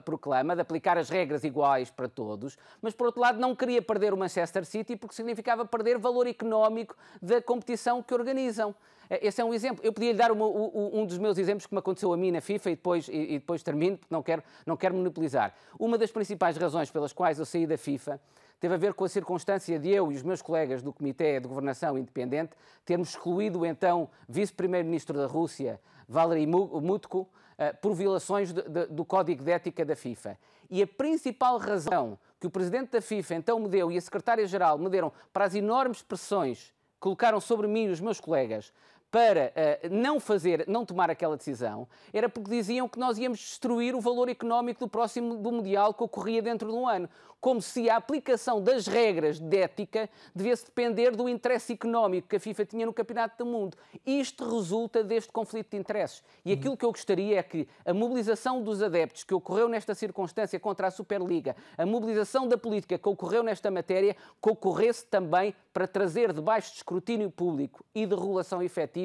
proclama, 0.02 0.54
de 0.54 0.62
aplicar 0.62 0.96
as 0.96 1.10
regras 1.10 1.44
iguais 1.44 1.90
para 1.90 2.08
todos, 2.08 2.56
mas 2.80 2.94
por 2.94 3.08
outro 3.08 3.20
lado, 3.20 3.38
não 3.38 3.54
queria 3.54 3.82
perder 3.82 4.14
o 4.14 4.16
Manchester 4.16 4.64
City 4.64 4.96
porque 4.96 5.14
significava 5.14 5.66
perder 5.66 5.98
valor 5.98 6.26
económico 6.26 6.96
da 7.20 7.42
competição 7.42 8.02
que 8.02 8.14
organizam. 8.14 8.74
Eh, 9.10 9.26
esse 9.26 9.42
é 9.42 9.44
um 9.44 9.52
exemplo. 9.52 9.84
Eu 9.84 9.92
podia 9.92 10.10
lhe 10.10 10.16
dar 10.16 10.32
um 10.32 11.04
dos 11.04 11.18
meus 11.18 11.36
exemplos 11.36 11.66
que 11.66 11.74
me 11.74 11.80
aconteceu 11.80 12.14
a 12.14 12.16
mim 12.16 12.30
na 12.30 12.40
FIFA 12.40 12.70
e 12.70 12.76
depois, 12.76 13.08
e 13.08 13.26
depois 13.40 13.62
termino, 13.62 13.98
porque 13.98 14.14
não 14.14 14.22
quero, 14.22 14.42
não 14.64 14.74
quero 14.74 14.94
monopolizar. 14.94 15.52
Uma 15.78 15.98
das 15.98 16.10
principais 16.10 16.56
razões 16.56 16.90
pelas 16.90 17.12
quais 17.12 17.38
eu 17.38 17.44
saí 17.44 17.66
da 17.66 17.76
FIFA 17.76 18.18
teve 18.60 18.74
a 18.74 18.78
ver 18.78 18.94
com 18.94 19.04
a 19.04 19.08
circunstância 19.08 19.78
de 19.78 19.88
eu 19.90 20.10
e 20.10 20.16
os 20.16 20.22
meus 20.22 20.42
colegas 20.42 20.82
do 20.82 20.92
Comitê 20.92 21.40
de 21.40 21.48
Governação 21.48 21.98
Independente 21.98 22.52
termos 22.84 23.10
excluído 23.10 23.60
o 23.60 23.66
então 23.66 24.08
vice-primeiro-ministro 24.28 25.16
da 25.16 25.26
Rússia, 25.26 25.80
Valery 26.08 26.46
Mutko, 26.46 27.28
eh, 27.58 27.72
por 27.72 27.94
violações 27.94 28.52
do 28.52 29.04
Código 29.04 29.42
de 29.42 29.50
Ética 29.50 29.84
da 29.84 29.96
FIFA. 29.96 30.38
E 30.70 30.82
a 30.82 30.86
principal 30.86 31.58
razão 31.58 32.18
que 32.38 32.46
o 32.46 32.50
presidente 32.50 32.90
da 32.90 33.00
FIFA 33.00 33.34
então 33.34 33.58
me 33.58 33.68
deu 33.68 33.90
e 33.90 33.96
a 33.96 34.00
secretária-geral 34.00 34.78
me 34.78 34.88
deram 34.88 35.12
para 35.32 35.44
as 35.44 35.54
enormes 35.54 36.02
pressões 36.02 36.74
que 36.94 37.00
colocaram 37.00 37.40
sobre 37.40 37.66
mim 37.66 37.84
e 37.84 37.90
os 37.90 38.00
meus 38.00 38.20
colegas 38.20 38.72
para 39.10 39.52
uh, 39.52 39.94
não 39.94 40.18
fazer, 40.18 40.64
não 40.66 40.84
tomar 40.84 41.10
aquela 41.10 41.36
decisão, 41.36 41.88
era 42.12 42.28
porque 42.28 42.50
diziam 42.50 42.88
que 42.88 42.98
nós 42.98 43.18
íamos 43.18 43.38
destruir 43.38 43.94
o 43.94 44.00
valor 44.00 44.28
económico 44.28 44.80
do 44.80 44.88
próximo 44.88 45.36
do 45.36 45.52
Mundial 45.52 45.94
que 45.94 46.02
ocorria 46.02 46.42
dentro 46.42 46.70
de 46.70 46.76
um 46.76 46.88
ano. 46.88 47.08
Como 47.38 47.62
se 47.62 47.88
a 47.88 47.96
aplicação 47.96 48.60
das 48.60 48.86
regras 48.86 49.38
de 49.38 49.58
ética 49.58 50.08
devesse 50.34 50.64
depender 50.64 51.14
do 51.14 51.28
interesse 51.28 51.74
económico 51.74 52.26
que 52.28 52.36
a 52.36 52.40
FIFA 52.40 52.64
tinha 52.64 52.86
no 52.86 52.92
Campeonato 52.92 53.44
do 53.44 53.48
Mundo. 53.48 53.76
Isto 54.04 54.50
resulta 54.50 55.04
deste 55.04 55.30
conflito 55.30 55.70
de 55.70 55.76
interesses. 55.76 56.24
E 56.44 56.52
aquilo 56.52 56.70
uhum. 56.70 56.76
que 56.76 56.84
eu 56.84 56.90
gostaria 56.90 57.38
é 57.38 57.42
que 57.42 57.68
a 57.84 57.94
mobilização 57.94 58.62
dos 58.62 58.82
adeptos 58.82 59.22
que 59.22 59.34
ocorreu 59.34 59.68
nesta 59.68 59.94
circunstância 59.94 60.58
contra 60.58 60.88
a 60.88 60.90
Superliga, 60.90 61.54
a 61.78 61.86
mobilização 61.86 62.48
da 62.48 62.58
política 62.58 62.98
que 62.98 63.08
ocorreu 63.08 63.42
nesta 63.42 63.70
matéria, 63.70 64.16
que 64.42 64.50
ocorresse 64.50 65.06
também 65.06 65.54
para 65.72 65.86
trazer 65.86 66.32
debaixo 66.32 66.70
de 66.70 66.78
escrutínio 66.78 67.30
público 67.30 67.84
e 67.94 68.06
de 68.06 68.14
regulação 68.14 68.62
efetiva 68.62 68.95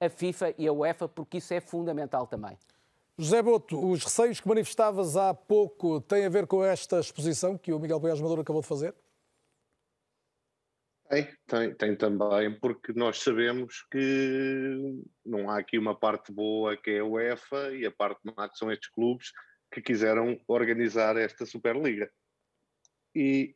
a 0.00 0.08
FIFA 0.08 0.54
e 0.58 0.66
a 0.66 0.72
UEFA, 0.72 1.08
porque 1.08 1.38
isso 1.38 1.52
é 1.54 1.60
fundamental 1.60 2.26
também. 2.26 2.56
José 3.18 3.42
Boto, 3.42 3.78
os 3.78 4.02
receios 4.02 4.40
que 4.40 4.48
manifestavas 4.48 5.16
há 5.16 5.34
pouco 5.34 6.00
têm 6.00 6.24
a 6.24 6.30
ver 6.30 6.46
com 6.46 6.64
esta 6.64 6.98
exposição 7.00 7.58
que 7.58 7.72
o 7.72 7.78
Miguel 7.78 8.00
Poiás 8.00 8.20
Maduro 8.20 8.40
acabou 8.40 8.62
de 8.62 8.68
fazer? 8.68 8.94
Tem, 11.06 11.28
tem, 11.46 11.74
tem 11.74 11.96
também, 11.96 12.58
porque 12.58 12.92
nós 12.92 13.18
sabemos 13.18 13.84
que 13.90 15.02
não 15.26 15.50
há 15.50 15.58
aqui 15.58 15.76
uma 15.76 15.94
parte 15.94 16.32
boa 16.32 16.76
que 16.76 16.92
é 16.92 17.00
a 17.00 17.04
UEFA 17.04 17.74
e 17.74 17.84
a 17.84 17.90
parte 17.90 18.20
má 18.24 18.48
que 18.48 18.56
são 18.56 18.70
estes 18.70 18.88
clubes 18.90 19.32
que 19.72 19.82
quiseram 19.82 20.40
organizar 20.46 21.16
esta 21.16 21.44
Superliga. 21.44 22.10
E 23.14 23.54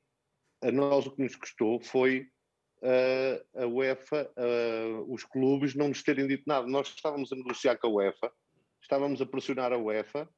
a 0.62 0.70
nós 0.72 1.06
o 1.06 1.12
que 1.12 1.22
nos 1.22 1.36
custou 1.36 1.80
foi 1.80 2.28
uh, 2.84 3.62
a 3.62 3.66
UEFA, 3.66 4.30
uh, 4.36 5.12
os 5.12 5.24
clubes 5.24 5.74
não 5.74 5.88
nos 5.88 6.02
terem 6.02 6.26
dito 6.26 6.44
nada. 6.46 6.66
Nós 6.66 6.88
estávamos 6.88 7.32
a 7.32 7.36
negociar 7.36 7.76
com 7.76 7.88
a 7.88 7.90
UEFA, 7.90 8.32
estávamos 8.80 9.20
a 9.20 9.26
pressionar 9.26 9.72
a 9.72 9.78
UEFA 9.78 10.28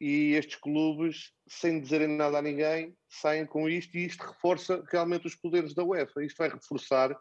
e 0.00 0.34
estes 0.34 0.56
clubes, 0.56 1.32
sem 1.48 1.80
dizerem 1.80 2.08
nada 2.08 2.38
a 2.38 2.42
ninguém, 2.42 2.96
saem 3.08 3.44
com 3.44 3.68
isto 3.68 3.96
e 3.96 4.06
isto 4.06 4.22
reforça 4.22 4.84
realmente 4.90 5.26
os 5.26 5.34
poderes 5.34 5.74
da 5.74 5.82
UEFA. 5.82 6.24
Isto 6.24 6.38
vai 6.38 6.48
reforçar 6.48 7.18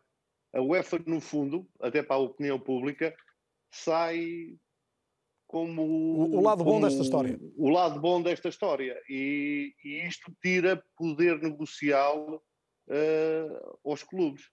a 0.54 0.62
UEFA, 0.62 1.00
no 1.06 1.20
fundo, 1.20 1.68
até 1.82 2.04
para 2.04 2.18
a 2.18 2.20
opinião 2.20 2.60
pública, 2.60 3.16
sai 3.72 4.56
como 5.48 5.82
o, 5.82 6.36
o 6.36 6.42
lado 6.42 6.64
como 6.64 6.72
bom 6.72 6.82
desta 6.82 7.02
história. 7.02 7.40
O 7.56 7.70
lado 7.70 8.00
bom 8.00 8.22
desta 8.22 8.50
história. 8.50 9.02
E, 9.10 9.74
e 9.84 10.08
isto 10.08 10.32
tira 10.42 10.84
poder 10.96 11.42
negocial 11.42 12.44
uh, 12.90 13.80
aos 13.90 14.04
clubes. 14.04 14.44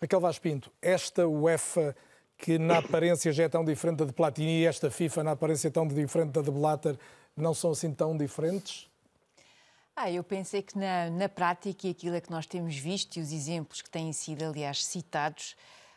Raquel 0.00 0.20
Vaz 0.20 0.38
Pinto, 0.38 0.70
esta 0.82 1.26
UEFA 1.26 1.96
que 2.36 2.58
na 2.58 2.78
aparência 2.78 3.32
já 3.32 3.44
é 3.44 3.48
tão 3.48 3.64
diferente 3.64 3.98
da 3.98 4.04
de 4.04 4.12
Platini 4.12 4.60
e 4.60 4.66
esta 4.66 4.90
FIFA 4.90 5.24
na 5.24 5.30
aparência 5.32 5.70
tão 5.70 5.86
diferente 5.86 6.32
da 6.32 6.42
de 6.42 6.50
Blatter, 6.50 6.98
não 7.36 7.54
são 7.54 7.70
assim 7.70 7.92
tão 7.92 8.16
diferentes? 8.16 8.88
Ah, 9.96 10.10
eu 10.10 10.24
pensei 10.24 10.60
que 10.60 10.76
na, 10.76 11.08
na 11.08 11.28
prática, 11.28 11.86
e 11.86 11.90
aquilo 11.90 12.16
é 12.16 12.20
que 12.20 12.30
nós 12.30 12.46
temos 12.46 12.76
visto 12.76 13.16
e 13.16 13.20
os 13.20 13.32
exemplos 13.32 13.80
que 13.80 13.88
têm 13.88 14.12
sido, 14.12 14.44
aliás, 14.44 14.84
citados, 14.84 15.56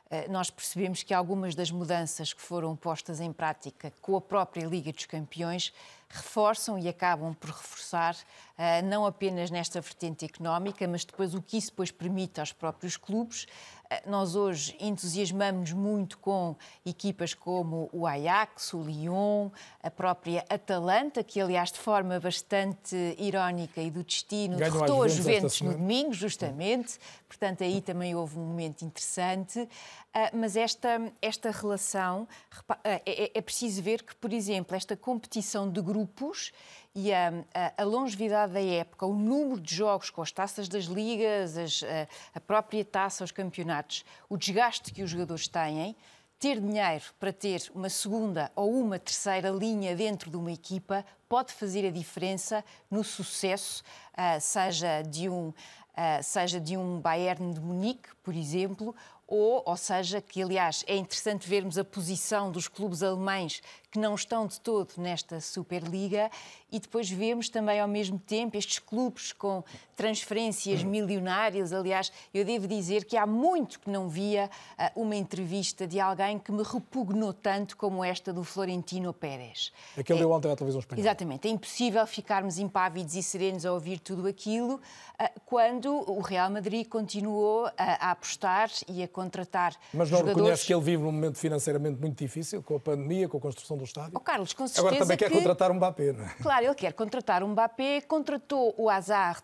eh, 0.10 0.28
nós 0.30 0.50
percebemos 0.50 1.04
que 1.04 1.14
algumas 1.14 1.54
das 1.56 1.70
mudanças 1.70 2.32
que 2.32 2.42
foram 2.42 2.76
postas 2.76 3.20
em 3.20 3.34
prática 3.34 3.92
com 4.02 4.16
a 4.16 4.22
própria 4.22 4.66
Liga 4.66 4.94
dos 4.94 5.06
Campeões 5.06 5.74
reforçam 6.10 6.80
e 6.80 6.88
acabam 6.88 7.34
por 7.34 7.50
reforçar, 7.50 8.16
uh, 8.16 8.86
não 8.86 9.06
apenas 9.06 9.52
nesta 9.52 9.82
vertente 9.82 10.24
económica, 10.24 10.88
mas 10.88 11.04
depois 11.04 11.34
o 11.34 11.42
que 11.42 11.58
isso 11.58 11.72
depois 11.72 11.92
permite 11.92 12.40
aos 12.40 12.54
próprios 12.54 12.96
clubes. 12.96 13.46
Uh, 13.90 14.10
nós 14.10 14.36
hoje 14.36 14.76
entusiasmamos 14.80 15.72
muito 15.72 16.18
com 16.18 16.56
equipas 16.86 17.34
como 17.34 17.90
o 17.94 18.06
Ajax, 18.06 18.74
o 18.74 18.82
Lyon, 18.82 19.50
a 19.82 19.90
própria 19.90 20.44
Atalanta, 20.50 21.24
que 21.24 21.40
aliás 21.40 21.72
de 21.72 21.80
forma 21.80 22.20
bastante 22.20 22.96
irónica 23.18 23.82
e 23.82 23.90
do 23.90 24.04
destino 24.04 24.58
Ganham 24.58 24.74
derrotou 24.74 25.04
as 25.04 25.14
Juventus 25.14 25.62
no 25.62 25.72
domingo, 25.74 26.14
justamente. 26.14 27.00
Portanto, 27.28 27.64
aí 27.64 27.82
também 27.82 28.14
houve 28.16 28.38
um 28.38 28.46
momento 28.46 28.84
interessante. 28.84 29.68
Ah, 30.14 30.32
mas 30.34 30.56
esta, 30.56 31.12
esta 31.22 31.52
relação, 31.52 32.28
ah, 32.68 32.78
é, 32.84 33.02
é- 33.06 33.32
é 33.36 33.42
preciso 33.42 33.82
ver 33.82 34.04
que, 34.04 34.16
por 34.16 34.34
exemplo, 34.34 34.76
esta 34.76 34.98
competição 34.98 35.70
de 35.70 35.82
grupos 35.82 36.52
e 37.00 37.14
a, 37.14 37.30
a- 37.54 37.74
a 37.84 37.84
longevidade 37.84 38.54
da 38.54 38.62
época, 38.62 39.06
o 39.06 39.14
número 39.14 39.62
de 39.62 39.76
jogos 39.76 40.10
com 40.10 40.22
as 40.24 40.32
taças 40.32 40.68
das 40.68 40.86
ligas, 40.86 41.56
as- 41.56 41.84
a, 41.84 42.08
a 42.38 42.40
própria 42.42 42.84
taça, 42.84 43.24
os 43.24 43.32
campeonatos, 43.32 44.04
o 44.28 44.36
desgaste 44.36 44.92
que 44.92 45.04
os 45.04 45.10
jogadores 45.12 45.48
têm, 45.48 45.96
ter 46.40 46.60
dinheiro 46.60 47.04
para 47.20 47.32
ter 47.32 47.64
uma 47.76 47.90
segunda 47.90 48.52
ou 48.56 48.72
uma 48.74 48.98
terceira 48.98 49.50
linha 49.50 49.96
dentro 49.96 50.30
de 50.32 50.38
uma 50.38 50.52
equipa 50.52 51.06
pode 51.30 51.54
fazer 51.54 51.86
a 51.88 51.92
diferença 51.92 52.64
no 52.90 53.04
sucesso, 53.04 53.84
ah, 54.16 54.40
seja 54.40 55.04
de 55.04 55.30
um 55.30 55.54
ah, 55.96 56.22
seja 56.22 56.60
de 56.60 56.78
um 56.78 57.00
Bayern 57.00 57.54
de 57.54 57.60
Munique, 57.60 58.10
por 58.24 58.36
exemplo, 58.36 58.96
ou, 59.28 59.64
ou 59.66 59.76
seja, 59.76 60.22
que 60.22 60.42
aliás 60.44 60.84
é 60.88 60.96
interessante 60.96 61.50
vermos 61.50 61.76
a 61.78 61.84
posição 61.84 62.52
dos 62.52 62.68
clubes 62.68 63.02
alemães 63.02 63.62
que 63.90 64.00
não 64.00 64.16
estão 64.16 64.46
de 64.48 64.60
todo 64.60 64.94
nesta 64.98 65.40
Superliga 65.40 66.30
e 66.72 66.80
depois 66.80 67.10
vemos 67.10 67.48
também 67.48 67.80
ao 67.80 67.88
mesmo 67.88 68.20
tempo 68.20 68.58
estes 68.58 68.80
clubes 68.80 69.32
com 69.32 69.64
transferências 69.96 70.84
milionárias. 70.84 71.72
Aliás, 71.72 72.12
eu 72.34 72.44
devo 72.44 72.68
dizer 72.68 73.06
que 73.06 73.16
há 73.16 73.26
muito 73.26 73.80
que 73.80 73.90
não 73.90 74.10
via 74.10 74.50
ah, 74.78 74.92
uma 74.96 75.16
entrevista 75.16 75.88
de 75.88 76.00
alguém 76.00 76.38
que 76.38 76.52
me 76.52 76.64
repugnou 76.64 77.34
tanto 77.34 77.78
como 77.78 78.04
esta 78.04 78.34
do 78.34 78.44
Florentino 78.44 79.14
Pérez. 79.14 79.72
Aquele 79.98 80.20
É- 80.20 80.22
deu 80.22 80.32
ontem 80.32 80.52
à 80.52 80.56
televisão 80.56 80.80
espanhola. 80.80 81.08
Exatamente. 81.08 81.48
É 81.48 81.52
impossível 81.52 82.06
ficarmos 82.06 82.60
impávidos 82.60 83.16
e 83.16 83.24
serenos 83.24 83.66
a 83.66 83.72
ouvir 83.72 84.00
tudo 84.00 84.28
aquilo 84.28 84.80
ah, 85.18 85.32
quando 85.46 85.90
o 86.12 86.20
Real 86.20 86.50
Madrid 86.52 86.86
continuou 86.88 87.68
a, 87.78 88.08
a 88.08 88.12
apostar 88.12 88.70
e 88.88 89.02
a 89.02 89.08
contratar 89.08 89.76
Mas 89.94 90.12
não 90.12 90.20
jogadores... 90.20 90.36
reconhece 90.38 90.66
que 90.66 90.74
ele 90.74 90.84
vive 90.84 91.04
num 91.04 91.12
momento 91.12 91.38
financeiramente 91.38 92.00
muito 92.00 92.18
difícil, 92.18 92.62
com 92.62 92.76
a 92.76 92.80
pandemia, 92.80 93.28
com 93.30 93.38
a 93.38 93.42
construção 93.42 93.77
do 93.78 93.84
estádio? 93.84 94.12
Oh, 94.16 94.20
Carlos, 94.20 94.54
com 94.54 94.68
certeza 94.68 94.88
Agora 94.88 95.00
também 95.02 95.18
quer 95.18 95.30
que... 95.30 95.36
contratar 95.36 95.72
um 95.72 95.76
Mbappé, 95.76 96.14
não 96.14 96.26
é? 96.26 96.30
Claro, 96.42 96.66
ele 96.66 96.76
quer 96.76 96.94
contratar 96.94 97.44
um 97.44 97.50
Mbappé, 97.50 98.02
contratou 98.02 98.74
o 98.78 98.90
Hazard 98.90 99.44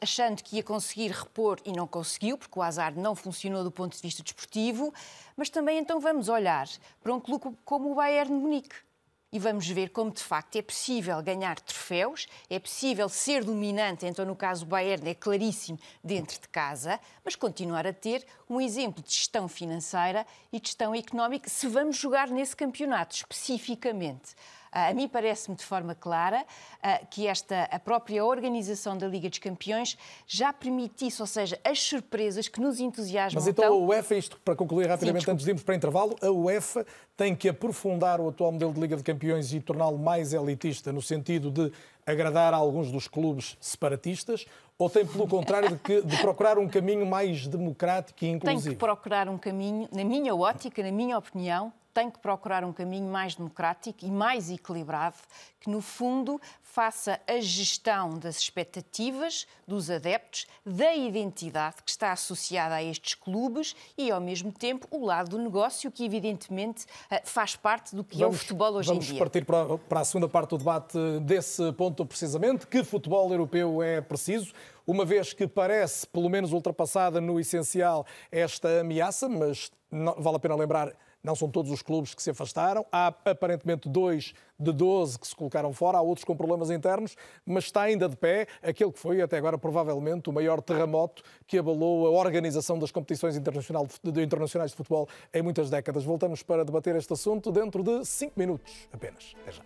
achando 0.00 0.42
que 0.42 0.56
ia 0.56 0.62
conseguir 0.62 1.10
repor 1.10 1.58
e 1.64 1.72
não 1.72 1.86
conseguiu, 1.86 2.36
porque 2.36 2.58
o 2.58 2.62
Hazard 2.62 2.98
não 2.98 3.14
funcionou 3.14 3.64
do 3.64 3.70
ponto 3.70 3.94
de 3.94 4.02
vista 4.02 4.22
desportivo, 4.22 4.92
mas 5.36 5.48
também 5.48 5.78
então 5.78 6.00
vamos 6.00 6.28
olhar 6.28 6.68
para 7.02 7.14
um 7.14 7.20
clube 7.20 7.56
como 7.64 7.92
o 7.92 7.94
Bayern 7.94 8.34
de 8.34 8.40
Munique. 8.40 8.87
E 9.30 9.38
vamos 9.38 9.68
ver 9.68 9.90
como 9.90 10.10
de 10.10 10.22
facto 10.22 10.56
é 10.56 10.62
possível 10.62 11.22
ganhar 11.22 11.60
troféus, 11.60 12.26
é 12.48 12.58
possível 12.58 13.10
ser 13.10 13.44
dominante, 13.44 14.06
então 14.06 14.24
no 14.24 14.34
caso 14.34 14.64
o 14.64 14.68
Bayern 14.68 15.06
é 15.06 15.14
claríssimo 15.14 15.78
dentro 16.02 16.40
de 16.40 16.48
casa, 16.48 16.98
mas 17.22 17.36
continuar 17.36 17.86
a 17.86 17.92
ter 17.92 18.24
um 18.48 18.58
exemplo 18.58 19.02
de 19.02 19.12
gestão 19.12 19.46
financeira 19.46 20.26
e 20.50 20.58
de 20.58 20.68
gestão 20.68 20.94
económica 20.94 21.50
se 21.50 21.66
vamos 21.66 21.98
jogar 21.98 22.28
nesse 22.28 22.56
campeonato 22.56 23.16
especificamente. 23.16 24.34
Ah, 24.72 24.88
A 24.88 24.94
mim 24.94 25.08
parece-me 25.08 25.56
de 25.56 25.64
forma 25.64 25.94
clara 25.94 26.44
ah, 26.82 26.98
que 27.10 27.26
esta, 27.26 27.64
a 27.64 27.78
própria 27.78 28.24
organização 28.24 28.96
da 28.96 29.06
Liga 29.06 29.28
dos 29.28 29.38
Campeões 29.38 29.96
já 30.26 30.52
permitisse, 30.52 31.20
ou 31.22 31.26
seja, 31.26 31.58
as 31.64 31.80
surpresas 31.82 32.48
que 32.48 32.60
nos 32.60 32.80
entusiasmam 32.80 33.40
Mas 33.42 33.48
então 33.48 33.64
a 33.64 33.68
tão- 33.68 33.86
UEFA, 33.86 34.14
isto 34.16 34.38
para 34.44 34.54
concluir 34.56 34.86
rapidamente 34.86 35.20
desculpe. 35.20 35.32
antes 35.34 35.44
de 35.44 35.50
irmos 35.50 35.62
para 35.62 35.74
intervalo, 35.74 36.16
a 36.22 36.30
UEFA 36.30 36.86
tem 37.16 37.34
que 37.34 37.48
aprofundar 37.48 38.20
o 38.20 38.28
atual 38.28 38.52
modelo 38.52 38.72
de 38.72 38.80
Liga 38.80 38.96
de 38.96 39.02
Campeões 39.02 39.52
e 39.52 39.60
torná-lo 39.60 39.98
mais 39.98 40.32
elitista, 40.32 40.92
no 40.92 41.02
sentido 41.02 41.50
de 41.50 41.72
agradar 42.06 42.54
a 42.54 42.56
alguns 42.56 42.90
dos 42.90 43.06
clubes 43.06 43.56
separatistas, 43.60 44.46
ou 44.78 44.88
tem, 44.88 45.04
pelo 45.04 45.26
contrário, 45.28 45.70
de, 45.70 45.76
que- 45.78 46.02
de 46.02 46.16
procurar 46.18 46.56
um 46.58 46.68
caminho 46.68 47.04
mais 47.04 47.46
democrático 47.46 48.18
e 48.18 48.20
tem 48.20 48.30
inclusivo? 48.36 48.70
que 48.70 48.76
procurar 48.76 49.28
um 49.28 49.36
caminho, 49.36 49.88
na 49.92 50.04
minha 50.04 50.34
ótica, 50.34 50.82
na 50.82 50.92
minha 50.92 51.18
opinião, 51.18 51.72
tem 51.92 52.10
que 52.10 52.18
procurar 52.18 52.64
um 52.64 52.72
caminho 52.72 53.10
mais 53.10 53.34
democrático 53.34 54.04
e 54.04 54.10
mais 54.10 54.50
equilibrado, 54.50 55.16
que 55.60 55.68
no 55.68 55.80
fundo 55.80 56.40
faça 56.62 57.18
a 57.26 57.40
gestão 57.40 58.18
das 58.18 58.38
expectativas 58.38 59.46
dos 59.66 59.90
adeptos, 59.90 60.46
da 60.64 60.94
identidade 60.94 61.76
que 61.84 61.90
está 61.90 62.12
associada 62.12 62.76
a 62.76 62.82
estes 62.82 63.14
clubes 63.14 63.74
e, 63.96 64.10
ao 64.10 64.20
mesmo 64.20 64.52
tempo, 64.52 64.86
o 64.90 65.04
lado 65.04 65.30
do 65.30 65.38
negócio, 65.38 65.90
que 65.90 66.04
evidentemente 66.04 66.86
eh, 67.10 67.22
faz 67.24 67.56
parte 67.56 67.96
do 67.96 68.04
que 68.04 68.22
é 68.22 68.26
o 68.26 68.32
futebol 68.32 68.74
hoje 68.74 68.90
em 68.90 68.92
vamos 68.92 69.06
dia. 69.06 69.18
partir 69.18 69.44
para, 69.44 69.78
para 69.78 70.00
a 70.00 70.04
segunda 70.04 70.28
parte 70.28 70.50
do 70.50 70.58
debate 70.58 70.98
desse 71.22 71.72
ponto 71.72 72.04
precisamente. 72.06 72.66
Que 72.66 72.84
futebol 72.84 73.30
europeu 73.30 73.82
é 73.82 74.00
preciso? 74.00 74.52
Uma 74.86 75.04
vez 75.04 75.32
que 75.32 75.46
parece, 75.46 76.06
pelo 76.06 76.28
menos, 76.30 76.52
ultrapassada 76.52 77.20
no 77.20 77.38
essencial 77.40 78.06
esta 78.30 78.80
ameaça, 78.80 79.28
mas 79.28 79.70
vale 79.90 80.36
a 80.36 80.38
pena 80.38 80.54
lembrar, 80.54 80.94
não 81.28 81.36
são 81.36 81.50
todos 81.50 81.70
os 81.70 81.82
clubes 81.82 82.14
que 82.14 82.22
se 82.22 82.30
afastaram. 82.30 82.86
Há 82.90 83.08
aparentemente 83.08 83.86
dois 83.86 84.32
de 84.58 84.72
12 84.72 85.18
que 85.18 85.26
se 85.26 85.36
colocaram 85.36 85.74
fora, 85.74 85.98
há 85.98 86.00
outros 86.00 86.24
com 86.24 86.34
problemas 86.34 86.70
internos, 86.70 87.16
mas 87.44 87.64
está 87.64 87.82
ainda 87.82 88.08
de 88.08 88.16
pé 88.16 88.46
aquele 88.62 88.90
que 88.90 88.98
foi 88.98 89.20
até 89.20 89.36
agora 89.36 89.58
provavelmente 89.58 90.30
o 90.30 90.32
maior 90.32 90.62
terremoto 90.62 91.22
que 91.46 91.58
abalou 91.58 92.06
a 92.06 92.10
organização 92.10 92.78
das 92.78 92.90
competições 92.90 93.36
internacionais 93.36 94.70
de 94.70 94.76
futebol 94.76 95.06
em 95.34 95.42
muitas 95.42 95.68
décadas. 95.68 96.02
Voltamos 96.02 96.42
para 96.42 96.64
debater 96.64 96.96
este 96.96 97.12
assunto 97.12 97.52
dentro 97.52 97.82
de 97.82 98.06
5 98.06 98.32
minutos 98.34 98.88
apenas. 98.90 99.36
Até 99.42 99.52
já. 99.52 99.62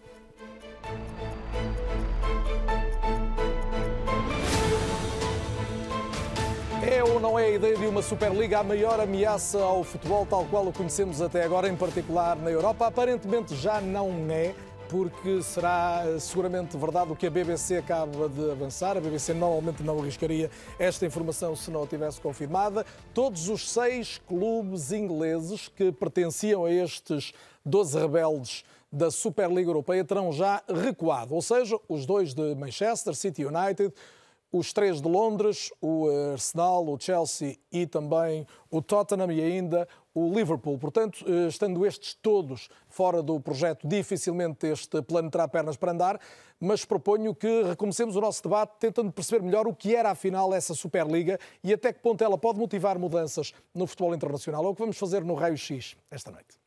É 6.84 7.02
ou 7.04 7.20
não 7.20 7.38
é 7.38 7.44
a 7.44 7.50
ideia 7.50 7.76
de 7.76 7.86
uma 7.86 8.02
Superliga 8.02 8.58
a 8.58 8.64
maior 8.64 8.98
ameaça 8.98 9.62
ao 9.62 9.84
futebol, 9.84 10.26
tal 10.26 10.44
qual 10.46 10.66
o 10.66 10.72
conhecemos 10.72 11.22
até 11.22 11.44
agora, 11.44 11.68
em 11.68 11.76
particular 11.76 12.36
na 12.36 12.50
Europa? 12.50 12.88
Aparentemente 12.88 13.54
já 13.54 13.80
não 13.80 14.10
é, 14.28 14.52
porque 14.88 15.40
será 15.42 16.02
seguramente 16.18 16.76
verdade 16.76 17.12
o 17.12 17.16
que 17.16 17.28
a 17.28 17.30
BBC 17.30 17.76
acaba 17.76 18.28
de 18.28 18.50
avançar. 18.50 18.96
A 18.96 19.00
BBC 19.00 19.32
normalmente 19.32 19.80
não 19.84 20.00
arriscaria 20.00 20.50
esta 20.76 21.06
informação 21.06 21.54
se 21.54 21.70
não 21.70 21.84
a 21.84 21.86
tivesse 21.86 22.20
confirmada. 22.20 22.84
Todos 23.14 23.48
os 23.48 23.70
seis 23.70 24.20
clubes 24.26 24.90
ingleses 24.90 25.68
que 25.68 25.92
pertenciam 25.92 26.64
a 26.64 26.72
estes 26.72 27.32
12 27.64 27.96
rebeldes 27.96 28.64
da 28.90 29.08
Superliga 29.08 29.70
Europeia 29.70 30.04
terão 30.04 30.32
já 30.32 30.60
recuado, 30.68 31.32
ou 31.32 31.40
seja, 31.40 31.78
os 31.88 32.04
dois 32.04 32.34
de 32.34 32.56
Manchester, 32.56 33.14
City 33.14 33.44
United, 33.44 33.94
os 34.52 34.72
três 34.72 35.00
de 35.00 35.08
Londres, 35.08 35.72
o 35.80 36.10
eh, 36.10 36.32
Arsenal, 36.32 36.86
o 36.86 37.00
Chelsea 37.00 37.56
e 37.72 37.86
também 37.86 38.46
o 38.70 38.82
Tottenham 38.82 39.32
e 39.32 39.40
ainda 39.40 39.88
o 40.14 40.28
Liverpool. 40.28 40.78
Portanto, 40.78 41.24
eh, 41.26 41.48
estando 41.48 41.86
estes 41.86 42.12
todos 42.12 42.68
fora 42.88 43.22
do 43.22 43.40
projeto, 43.40 43.88
dificilmente 43.88 44.66
este 44.66 45.00
plano 45.00 45.30
terá 45.30 45.48
pernas 45.48 45.76
para 45.76 45.92
andar, 45.92 46.20
mas 46.60 46.84
proponho 46.84 47.34
que 47.34 47.62
recomecemos 47.62 48.14
o 48.14 48.20
nosso 48.20 48.42
debate 48.42 48.74
tentando 48.78 49.10
perceber 49.10 49.42
melhor 49.42 49.66
o 49.66 49.74
que 49.74 49.96
era 49.96 50.10
afinal 50.10 50.52
essa 50.52 50.74
Superliga 50.74 51.40
e 51.64 51.72
até 51.72 51.90
que 51.90 52.00
ponto 52.00 52.22
ela 52.22 52.36
pode 52.36 52.58
motivar 52.58 52.98
mudanças 52.98 53.54
no 53.74 53.86
futebol 53.86 54.14
internacional. 54.14 54.64
É 54.66 54.68
o 54.68 54.74
que 54.74 54.80
vamos 54.82 54.98
fazer 54.98 55.24
no 55.24 55.34
Raio 55.34 55.56
X 55.56 55.96
esta 56.10 56.30
noite. 56.30 56.61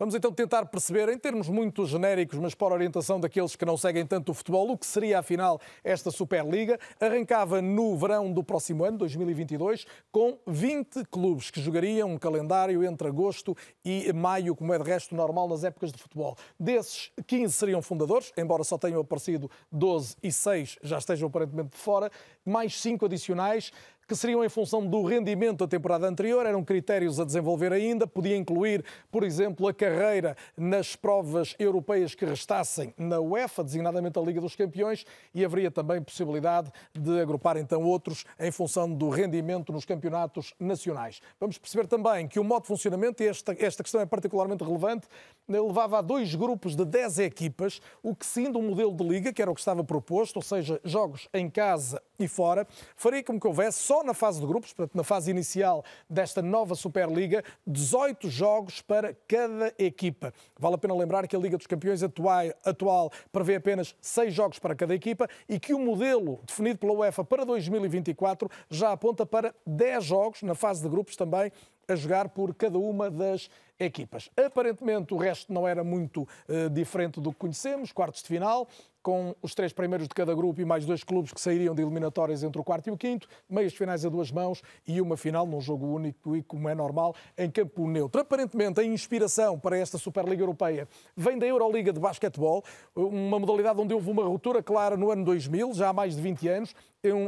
Vamos 0.00 0.14
então 0.14 0.32
tentar 0.32 0.64
perceber, 0.64 1.10
em 1.10 1.18
termos 1.18 1.46
muito 1.46 1.84
genéricos, 1.84 2.38
mas 2.38 2.54
para 2.54 2.72
orientação 2.72 3.20
daqueles 3.20 3.54
que 3.54 3.66
não 3.66 3.76
seguem 3.76 4.06
tanto 4.06 4.32
o 4.32 4.34
futebol, 4.34 4.70
o 4.70 4.78
que 4.78 4.86
seria 4.86 5.18
afinal 5.18 5.60
esta 5.84 6.10
Superliga. 6.10 6.80
Arrancava 6.98 7.60
no 7.60 7.94
verão 7.98 8.32
do 8.32 8.42
próximo 8.42 8.82
ano, 8.82 8.96
2022, 8.96 9.86
com 10.10 10.38
20 10.46 11.04
clubes 11.10 11.50
que 11.50 11.60
jogariam 11.60 12.12
um 12.12 12.16
calendário 12.16 12.82
entre 12.82 13.08
agosto 13.08 13.54
e 13.84 14.10
maio, 14.14 14.56
como 14.56 14.72
é 14.72 14.78
de 14.78 14.84
resto 14.84 15.14
normal 15.14 15.46
nas 15.46 15.64
épocas 15.64 15.92
de 15.92 15.98
futebol. 15.98 16.34
Desses, 16.58 17.12
15 17.26 17.52
seriam 17.52 17.82
fundadores, 17.82 18.32
embora 18.38 18.64
só 18.64 18.78
tenham 18.78 19.02
aparecido 19.02 19.50
12 19.70 20.16
e 20.22 20.32
6 20.32 20.78
já 20.82 20.96
estejam 20.96 21.28
aparentemente 21.28 21.72
de 21.72 21.76
fora, 21.76 22.10
mais 22.42 22.80
5 22.80 23.04
adicionais 23.04 23.70
que 24.10 24.16
seriam 24.16 24.44
em 24.44 24.48
função 24.48 24.84
do 24.84 25.04
rendimento 25.04 25.58
da 25.58 25.68
temporada 25.68 26.04
anterior, 26.04 26.44
eram 26.44 26.64
critérios 26.64 27.20
a 27.20 27.24
desenvolver 27.24 27.72
ainda, 27.72 28.08
podia 28.08 28.36
incluir, 28.36 28.84
por 29.08 29.22
exemplo, 29.22 29.68
a 29.68 29.72
carreira 29.72 30.36
nas 30.56 30.96
provas 30.96 31.54
europeias 31.60 32.12
que 32.12 32.24
restassem 32.24 32.92
na 32.98 33.20
UEFA, 33.20 33.62
designadamente 33.62 34.18
a 34.18 34.22
Liga 34.22 34.40
dos 34.40 34.56
Campeões, 34.56 35.06
e 35.32 35.44
haveria 35.44 35.70
também 35.70 36.02
possibilidade 36.02 36.72
de 36.92 37.20
agrupar 37.20 37.56
então 37.56 37.84
outros 37.84 38.24
em 38.40 38.50
função 38.50 38.92
do 38.92 39.10
rendimento 39.10 39.72
nos 39.72 39.84
campeonatos 39.84 40.54
nacionais. 40.58 41.20
Vamos 41.38 41.56
perceber 41.56 41.86
também 41.86 42.26
que 42.26 42.40
o 42.40 42.42
modo 42.42 42.62
de 42.62 42.68
funcionamento, 42.68 43.22
e 43.22 43.28
esta, 43.28 43.54
esta 43.60 43.84
questão 43.84 44.00
é 44.00 44.06
particularmente 44.06 44.64
relevante, 44.64 45.06
levava 45.48 45.98
a 45.98 46.02
dois 46.02 46.34
grupos 46.34 46.74
de 46.74 46.84
10 46.84 47.20
equipas, 47.20 47.80
o 48.02 48.12
que 48.12 48.26
sendo 48.26 48.58
um 48.58 48.70
modelo 48.70 48.92
de 48.92 49.04
liga, 49.04 49.32
que 49.32 49.40
era 49.40 49.52
o 49.52 49.54
que 49.54 49.60
estava 49.60 49.84
proposto, 49.84 50.34
ou 50.38 50.42
seja, 50.42 50.80
jogos 50.82 51.28
em 51.32 51.48
casa 51.48 52.02
e 52.24 52.28
fora, 52.28 52.66
faria 52.96 53.22
como 53.22 53.40
que 53.40 53.46
houvesse 53.46 53.78
só 53.78 54.02
na 54.02 54.14
fase 54.14 54.40
de 54.40 54.46
grupos, 54.46 54.72
portanto 54.72 54.96
na 54.96 55.04
fase 55.04 55.30
inicial 55.30 55.84
desta 56.08 56.42
nova 56.42 56.74
Superliga, 56.74 57.42
18 57.66 58.28
jogos 58.28 58.80
para 58.82 59.14
cada 59.26 59.72
equipa. 59.78 60.32
Vale 60.58 60.74
a 60.74 60.78
pena 60.78 60.94
lembrar 60.94 61.26
que 61.26 61.36
a 61.36 61.38
Liga 61.38 61.56
dos 61.56 61.66
Campeões 61.66 62.02
atual, 62.02 63.10
prevê 63.32 63.56
apenas 63.56 63.94
6 64.00 64.32
jogos 64.32 64.58
para 64.58 64.74
cada 64.74 64.94
equipa 64.94 65.28
e 65.48 65.58
que 65.58 65.74
o 65.74 65.78
modelo 65.78 66.40
definido 66.46 66.78
pela 66.78 66.92
UEFA 66.92 67.24
para 67.24 67.44
2024 67.44 68.48
já 68.68 68.92
aponta 68.92 69.24
para 69.24 69.54
10 69.66 70.04
jogos 70.04 70.42
na 70.42 70.54
fase 70.54 70.82
de 70.82 70.88
grupos 70.88 71.16
também 71.16 71.52
a 71.88 71.96
jogar 71.96 72.28
por 72.28 72.54
cada 72.54 72.78
uma 72.78 73.10
das 73.10 73.50
equipas. 73.80 74.30
Aparentemente 74.36 75.14
o 75.14 75.16
resto 75.16 75.52
não 75.52 75.66
era 75.66 75.82
muito 75.82 76.22
uh, 76.22 76.70
diferente 76.70 77.20
do 77.20 77.32
que 77.32 77.38
conhecemos, 77.38 77.90
quartos 77.90 78.22
de 78.22 78.28
final, 78.28 78.68
com 79.02 79.34
os 79.40 79.54
três 79.54 79.72
primeiros 79.72 80.06
de 80.06 80.14
cada 80.14 80.34
grupo 80.34 80.60
e 80.60 80.64
mais 80.64 80.84
dois 80.84 81.02
clubes 81.02 81.32
que 81.32 81.40
sairiam 81.40 81.74
de 81.74 81.82
eliminatórias 81.82 82.42
entre 82.42 82.60
o 82.60 82.64
quarto 82.64 82.88
e 82.88 82.90
o 82.90 82.96
quinto, 82.96 83.26
meias 83.48 83.72
finais 83.72 84.04
a 84.04 84.08
duas 84.08 84.30
mãos 84.30 84.62
e 84.86 85.00
uma 85.00 85.16
final 85.16 85.46
num 85.46 85.60
jogo 85.60 85.86
único 85.86 86.36
e, 86.36 86.42
como 86.42 86.68
é 86.68 86.74
normal, 86.74 87.14
em 87.36 87.50
campo 87.50 87.88
neutro. 87.88 88.20
Aparentemente, 88.20 88.80
a 88.80 88.84
inspiração 88.84 89.58
para 89.58 89.78
esta 89.78 89.96
Superliga 89.96 90.42
Europeia 90.42 90.86
vem 91.16 91.38
da 91.38 91.46
Euroliga 91.46 91.92
de 91.92 92.00
Basquetebol, 92.00 92.62
uma 92.94 93.38
modalidade 93.38 93.80
onde 93.80 93.94
houve 93.94 94.10
uma 94.10 94.24
ruptura 94.24 94.62
clara 94.62 94.96
no 94.96 95.10
ano 95.10 95.24
2000, 95.24 95.72
já 95.72 95.88
há 95.88 95.92
mais 95.92 96.14
de 96.14 96.22
20 96.22 96.48
anos, 96.48 96.74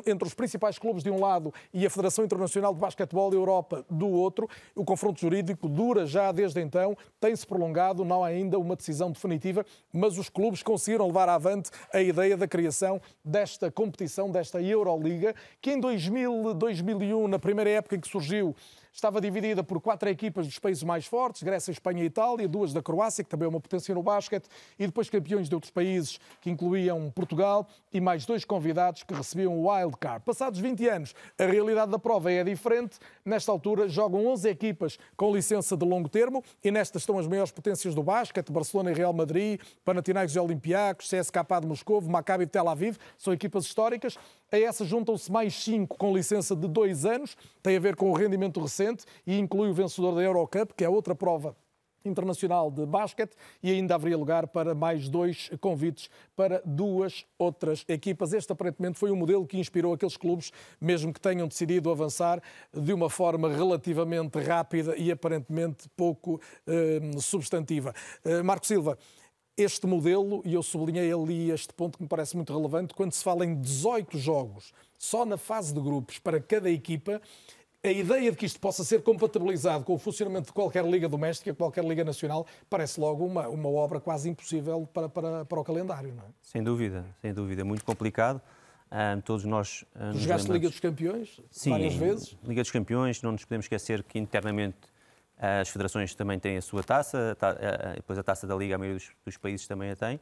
entre 0.07 0.29
os 0.29 0.35
principais 0.35 0.79
clubes 0.79 1.03
de 1.03 1.11
um 1.11 1.19
lado 1.19 1.53
e 1.73 1.87
a 1.87 1.91
Federação 1.91 2.25
Internacional 2.25 2.75
de 2.75 2.81
Basquetebol 2.81 3.31
da 3.31 3.37
Europa 3.37 3.87
do 3.91 4.09
outro. 4.09 4.49
O 4.75 4.85
confronto 4.85 5.19
jurídico 5.19 5.67
dura 5.69 6.05
já 6.05 6.31
desde 6.31 6.42
então, 6.57 6.97
tem-se 7.21 7.47
prolongado, 7.47 8.05
não 8.05 8.25
há 8.25 8.29
ainda 8.29 8.59
uma 8.59 8.77
decisão 8.77 9.11
definitiva, 9.11 9.65
mas 9.93 10.19
os 10.19 10.29
clubes 10.29 10.63
conseguiram 10.63 11.07
levar 11.07 11.29
avante 11.29 11.71
a 11.93 12.01
ideia 12.01 12.37
da 12.37 12.49
criação 12.49 13.01
desta 13.25 13.71
competição, 13.71 14.31
desta 14.31 14.61
Euroliga, 14.61 15.35
que 15.61 15.73
em 15.73 15.81
2000, 15.81 16.55
2001, 16.55 17.29
na 17.29 17.39
primeira 17.39 17.71
época 17.71 17.97
em 17.97 18.01
que 18.01 18.09
surgiu, 18.09 18.55
estava 18.93 19.21
dividida 19.21 19.65
por 19.65 19.81
quatro 19.81 20.09
equipas 20.09 20.47
dos 20.47 20.59
países 20.59 20.83
mais 20.83 21.07
fortes, 21.07 21.43
Grécia, 21.43 21.73
Espanha 21.73 22.03
e 22.03 22.07
Itália, 22.07 22.47
duas 22.47 22.73
da 22.73 22.83
Croácia, 22.83 23.25
que 23.25 23.31
também 23.31 23.47
é 23.47 23.49
uma 23.49 23.61
potência 23.61 23.95
no 23.95 24.03
basquete, 24.03 24.49
e 24.79 24.87
depois 24.87 25.09
campeões 25.09 25.49
de 25.49 25.55
outros 25.55 25.71
países, 25.71 26.21
que 26.41 26.51
incluíam 26.51 27.11
Portugal, 27.11 27.67
e 27.93 28.01
mais 28.01 28.27
dois 28.27 28.45
convidados 28.45 29.03
que 29.03 29.15
recebiam 29.15 29.59
o 29.59 29.69
wild 29.69 29.97
card. 29.97 30.25
Passados 30.25 30.59
20 30.61 30.89
anos, 30.89 31.15
a 31.39 31.45
realidade 31.45 31.91
da 31.91 31.99
prova 31.99 32.31
é 32.31 32.45
diferente. 32.45 32.99
Nesta 33.25 33.51
altura, 33.51 33.89
jogam 33.89 34.27
11 34.27 34.49
equipas 34.49 34.99
com 35.17 35.35
licença 35.35 35.77
de 35.77 35.87
longo 35.87 36.09
termo, 36.09 36.45
e 36.63 36.71
nestas 36.71 37.03
estão 37.03 37.19
as 37.19 37.27
maiores 37.27 37.51
potências 37.51 37.95
do 37.95 38.03
basquete, 38.03 38.53
Barcelona 38.53 38.91
e 38.91 38.95
Real 38.95 39.13
Madrid, 39.13 39.61
Panathinaikos 39.85 40.37
e 40.37 40.39
Olympiacos, 40.39 41.09
CSKA 41.09 41.61
de 41.61 41.67
Moscou, 41.67 42.01
Maccabi 42.03 42.45
de 42.45 42.51
Tel 42.51 42.69
Aviv, 42.69 42.97
são 43.17 43.33
equipas 43.33 43.65
históricas. 43.65 44.19
A 44.53 44.59
essas 44.59 44.87
juntam-se 44.87 45.33
mais 45.33 45.55
cinco 45.65 45.97
com 45.97 46.15
licença 46.15 46.55
de 46.55 46.69
dois 46.69 47.07
anos, 47.07 47.35
tem 47.63 47.75
a 47.75 47.81
ver 47.81 47.97
com 47.97 48.11
o 48.11 48.13
rendimento 48.13 48.61
recente 48.61 49.07
e 49.27 49.39
inclui 49.39 49.71
o 49.71 49.73
vencedor 49.73 50.15
da 50.15 50.21
Eurocup, 50.21 50.75
que 50.75 50.85
é 50.85 50.89
outra 50.91 51.15
prova 51.15 51.57
internacional 52.05 52.71
de 52.71 52.85
basquete 52.85 53.35
e 53.63 53.71
ainda 53.71 53.95
haveria 53.95 54.19
lugar 54.19 54.47
para 54.49 54.75
mais 54.75 55.09
dois 55.09 55.51
convites 55.59 56.11
para 56.37 56.61
duas 56.67 57.25
outras 57.39 57.83
equipas. 57.89 58.35
Este 58.35 58.53
aparentemente 58.53 58.99
foi 58.99 59.11
o 59.11 59.17
modelo 59.17 59.47
que 59.47 59.59
inspirou 59.59 59.95
aqueles 59.95 60.19
clubes, 60.19 60.53
mesmo 60.79 61.15
que 61.15 61.21
tenham 61.21 61.49
decidido 61.49 61.91
avançar 61.91 62.43
de 62.75 62.93
uma 62.93 63.09
forma 63.09 63.49
relativamente 63.49 64.39
rápida 64.39 64.95
e 64.99 65.11
aparentemente 65.11 65.89
pouco 65.97 66.39
eh, 66.67 67.01
substantiva. 67.19 67.95
Eh, 68.23 68.43
Marco 68.43 68.67
Silva, 68.67 68.99
este 69.57 69.87
modelo, 69.87 70.43
e 70.45 70.55
eu 70.55 70.63
sublinhei 70.63 71.13
ali 71.13 71.51
este 71.51 71.73
ponto 71.75 71.99
que 71.99 72.03
me 72.03 72.09
parece 72.09 72.37
muito 72.37 72.53
relevante, 72.53 72.95
quando 72.95 73.13
se 73.13 73.23
fala 73.23 73.45
em 73.45 73.55
18 73.61 74.19
jogos 74.19 74.73
só 74.99 75.27
na 75.27 75.37
fase 75.37 75.75
de 75.75 75.81
grupos 75.81 76.19
para 76.19 76.41
cada 76.41 76.71
equipa, 76.71 77.21
a 77.85 77.91
ideia 77.91 78.31
de 78.31 78.37
que 78.37 78.47
isto 78.47 78.61
possa 78.61 78.85
ser 78.85 79.03
compatibilizado 79.03 79.85
com 79.85 79.95
o 79.95 79.99
funcionamento 79.99 80.47
de 80.47 80.53
qualquer 80.53 80.85
liga 80.85 81.09
doméstica, 81.09 81.53
qualquer 81.53 81.85
liga 81.85 82.05
nacional, 82.05 82.47
parece 82.71 83.01
logo 83.01 83.27
uma, 83.27 83.49
uma 83.49 83.69
obra 83.69 83.99
quase 83.99 84.31
impossível 84.31 84.89
para, 84.95 85.09
para, 85.09 85.45
para 85.45 85.61
o 85.61 85.65
calendário, 85.65 86.15
não 86.15 86.23
é? 86.23 86.27
Sem 86.41 86.63
dúvida, 86.63 87.05
sem 87.21 87.35
dúvida. 87.35 87.65
Muito 87.65 87.85
complicado. 87.85 88.41
Um, 88.93 89.21
todos 89.23 89.45
nós. 89.45 89.85
Um, 89.97 90.15
Jogaste 90.15 90.53
Liga 90.53 90.69
dos 90.69 90.79
Campeões 90.79 91.41
Sim, 91.51 91.71
várias 91.71 91.95
vezes? 91.95 92.37
Liga 92.45 92.63
dos 92.63 92.71
Campeões, 92.71 93.21
não 93.23 93.33
nos 93.33 93.45
podemos 93.45 93.65
esquecer 93.65 94.05
que 94.05 94.19
internamente 94.19 94.92
as 95.43 95.69
federações 95.69 96.15
também 96.15 96.39
têm 96.39 96.57
a 96.57 96.63
sua 96.63 96.85
taça, 96.85 97.37
depois 97.97 98.17
a 98.17 98.23
taça 98.23 98.47
da 98.47 98.55
Liga, 98.55 98.77
a 98.77 98.79
maioria 98.79 98.99
dos, 98.99 99.11
dos 99.25 99.37
países 99.37 99.67
também 99.67 99.91
a 99.91 99.97
tem. 99.97 100.21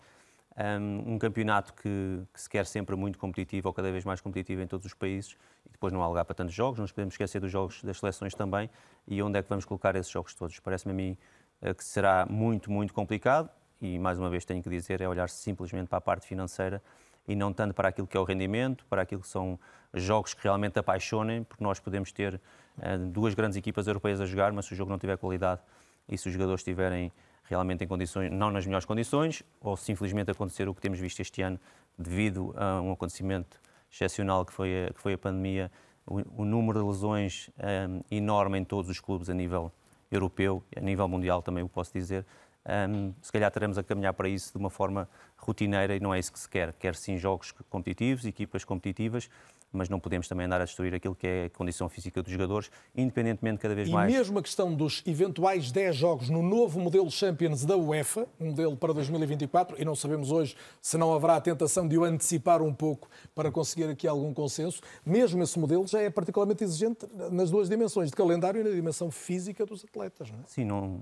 Um, 0.57 1.19
campeonato 1.19 1.73
que, 1.75 2.23
que, 2.33 2.41
se 2.41 2.49
quer 2.49 2.67
sempre 2.67 2.97
muito 2.97 3.19
competitivo 3.19 3.69
ou 3.69 3.75
cada 3.75 3.91
vez 3.93 4.05
mais 4.05 4.21
competitivo 4.21 4.61
em 4.61 4.67
todos 4.67 4.85
os 4.85 4.95
países 4.95 5.37
e 5.65 5.73
depois 5.73 5.93
não 5.93 6.03
há 6.03 6.09
lugar 6.09 6.25
para 6.25 6.35
tantos 6.35 6.55
jogos, 6.55 6.79
não 6.79 6.85
nos 6.85 6.93
podemos 6.93 7.15
esquecer 7.15 7.41
dos 7.41 7.53
jogos 7.53 7.83
das 7.85 7.99
seleções 7.99 8.35
também 8.35 8.69
e 9.07 9.23
onde 9.23 9.39
é 9.39 9.43
que 9.43 9.49
vamos 9.49 9.65
colocar 9.65 9.95
esses 9.95 10.11
jogos 10.11 10.35
todos. 10.35 10.59
Parece-me 10.59 10.93
a 10.93 10.95
mim 10.95 11.17
uh, 11.63 11.75
que 11.75 11.85
será 11.85 12.27
muito, 12.29 12.71
muito 12.71 12.93
complicado 12.93 13.49
e 13.81 13.99
mais 13.99 14.19
uma 14.19 14.29
vez 14.29 14.45
tenho 14.45 14.63
que 14.63 14.69
dizer, 14.69 15.01
é 15.01 15.09
olhar 15.09 15.29
simplesmente 15.29 15.89
para 15.89 15.99
a 15.99 16.01
parte 16.01 16.27
financeira 16.27 16.83
e 17.29 17.37
não 17.37 17.53
tanto 17.53 17.73
para 17.73 17.89
aquilo 17.89 18.07
que 18.07 18.17
é 18.17 18.21
o 18.21 18.25
rendimento, 18.25 18.85
para 18.87 19.03
aquilo 19.03 19.21
que 19.21 19.29
são 19.29 19.59
jogos 19.95 20.35
que 20.35 20.43
realmente 20.43 20.79
apaixonem, 20.79 21.45
porque 21.45 21.63
nós 21.63 21.79
podemos 21.79 22.11
ter 22.11 22.41
duas 23.13 23.35
grandes 23.35 23.57
equipas 23.57 23.87
europeias 23.87 24.21
a 24.21 24.27
jogar, 24.27 24.53
mas 24.53 24.67
se 24.67 24.73
o 24.73 24.77
jogo 24.77 24.91
não 24.91 24.99
tiver 24.99 25.17
qualidade 25.19 25.61
e 26.09 26.17
se 26.17 26.27
os 26.27 26.33
jogadores 26.33 26.61
estiverem 26.61 27.13
realmente 27.45 27.85
em 27.85 27.89
condições, 27.89 28.31
não 28.31 28.51
nas 28.51 28.65
melhores 28.65 28.85
condições, 28.85 29.43
ou 29.61 29.77
se 29.77 29.91
infelizmente 29.93 30.31
acontecer 30.31 30.69
o 30.69 30.75
que 30.75 30.81
temos 30.81 30.99
visto 30.99 31.21
este 31.21 31.43
ano, 31.43 31.59
devido 31.99 32.55
a 32.57 32.81
um 32.81 32.93
acontecimento 32.93 33.61
excepcional 33.91 34.45
que 34.45 34.53
foi 34.53 34.87
a, 34.87 34.93
que 34.93 35.01
foi 35.01 35.15
a 35.15 35.19
pandemia, 35.19 35.71
o, 36.07 36.43
o 36.43 36.45
número 36.45 36.81
de 36.81 36.87
lesões 36.87 37.51
um, 37.59 38.03
enorme 38.11 38.59
em 38.59 38.65
todos 38.65 38.91
os 38.91 39.01
clubes 39.01 39.29
a 39.29 39.35
nível 39.35 39.73
europeu, 40.11 40.63
a 40.77 40.81
nível 40.81 41.09
mundial 41.09 41.43
também 41.43 41.63
o 41.63 41.69
posso 41.69 41.93
dizer, 41.93 42.25
um, 42.89 43.13
se 43.23 43.33
calhar 43.33 43.51
teremos 43.51 43.79
a 43.79 43.83
caminhar 43.83 44.13
para 44.13 44.29
isso 44.29 44.53
de 44.53 44.59
uma 44.59 44.71
forma 44.71 45.09
rotineira 45.37 45.97
e 45.97 46.01
não 46.01 46.13
é 46.13 46.19
isso 46.19 46.33
que 46.33 46.39
se 46.39 46.49
quer. 46.49 46.73
Quer 46.75 46.95
sim 46.95 47.17
jogos 47.17 47.53
competitivos, 47.71 48.25
equipas 48.27 48.65
competitivas, 48.65 49.31
mas 49.73 49.89
não 49.89 50.01
podemos 50.01 50.27
também 50.29 50.47
andar 50.47 50.61
a 50.61 50.65
destruir 50.65 50.95
aquilo 50.95 51.15
que 51.15 51.27
é 51.27 51.45
a 51.45 51.51
condição 51.51 51.89
física 51.89 52.23
dos 52.23 52.33
jogadores, 52.33 52.71
independentemente 52.97 53.59
cada 53.59 53.75
vez 53.75 53.89
e 53.89 53.93
mais. 53.93 54.13
E 54.13 54.17
mesmo 54.17 54.39
a 54.39 54.43
questão 54.43 54.75
dos 54.75 55.03
eventuais 55.07 55.71
10 55.71 55.97
jogos 55.97 56.29
no 56.29 56.43
novo 56.43 56.81
modelo 56.81 57.11
Champions 57.11 57.65
da 57.65 57.77
UEFA, 57.77 58.27
um 58.41 58.47
modelo 58.47 58.77
para 58.77 58.93
2024, 58.93 59.81
e 59.81 59.85
não 59.85 59.95
sabemos 59.95 60.31
hoje 60.33 60.57
se 60.81 60.99
não 60.99 61.15
haverá 61.15 61.37
a 61.37 61.41
tentação 61.41 61.87
de 61.87 61.97
o 61.97 62.05
antecipar 62.05 62.63
um 62.63 62.75
pouco 62.75 63.09
para 63.35 63.51
conseguir 63.51 63.85
aqui 63.85 64.07
algum 64.07 64.35
consenso, 64.35 64.81
mesmo 65.05 65.43
esse 65.43 65.59
modelo 65.59 65.87
já 65.87 66.01
é 66.01 66.11
particularmente 66.11 66.65
exigente 66.65 67.07
nas 67.31 67.51
duas 67.51 67.69
dimensões, 67.69 68.11
de 68.11 68.17
calendário 68.17 68.61
e 68.61 68.65
na 68.65 68.71
dimensão 68.71 69.11
física 69.11 69.65
dos 69.65 69.85
atletas. 69.85 70.31
Não 70.31 70.39
é? 70.39 70.43
Sim, 70.47 70.65
não 70.65 71.01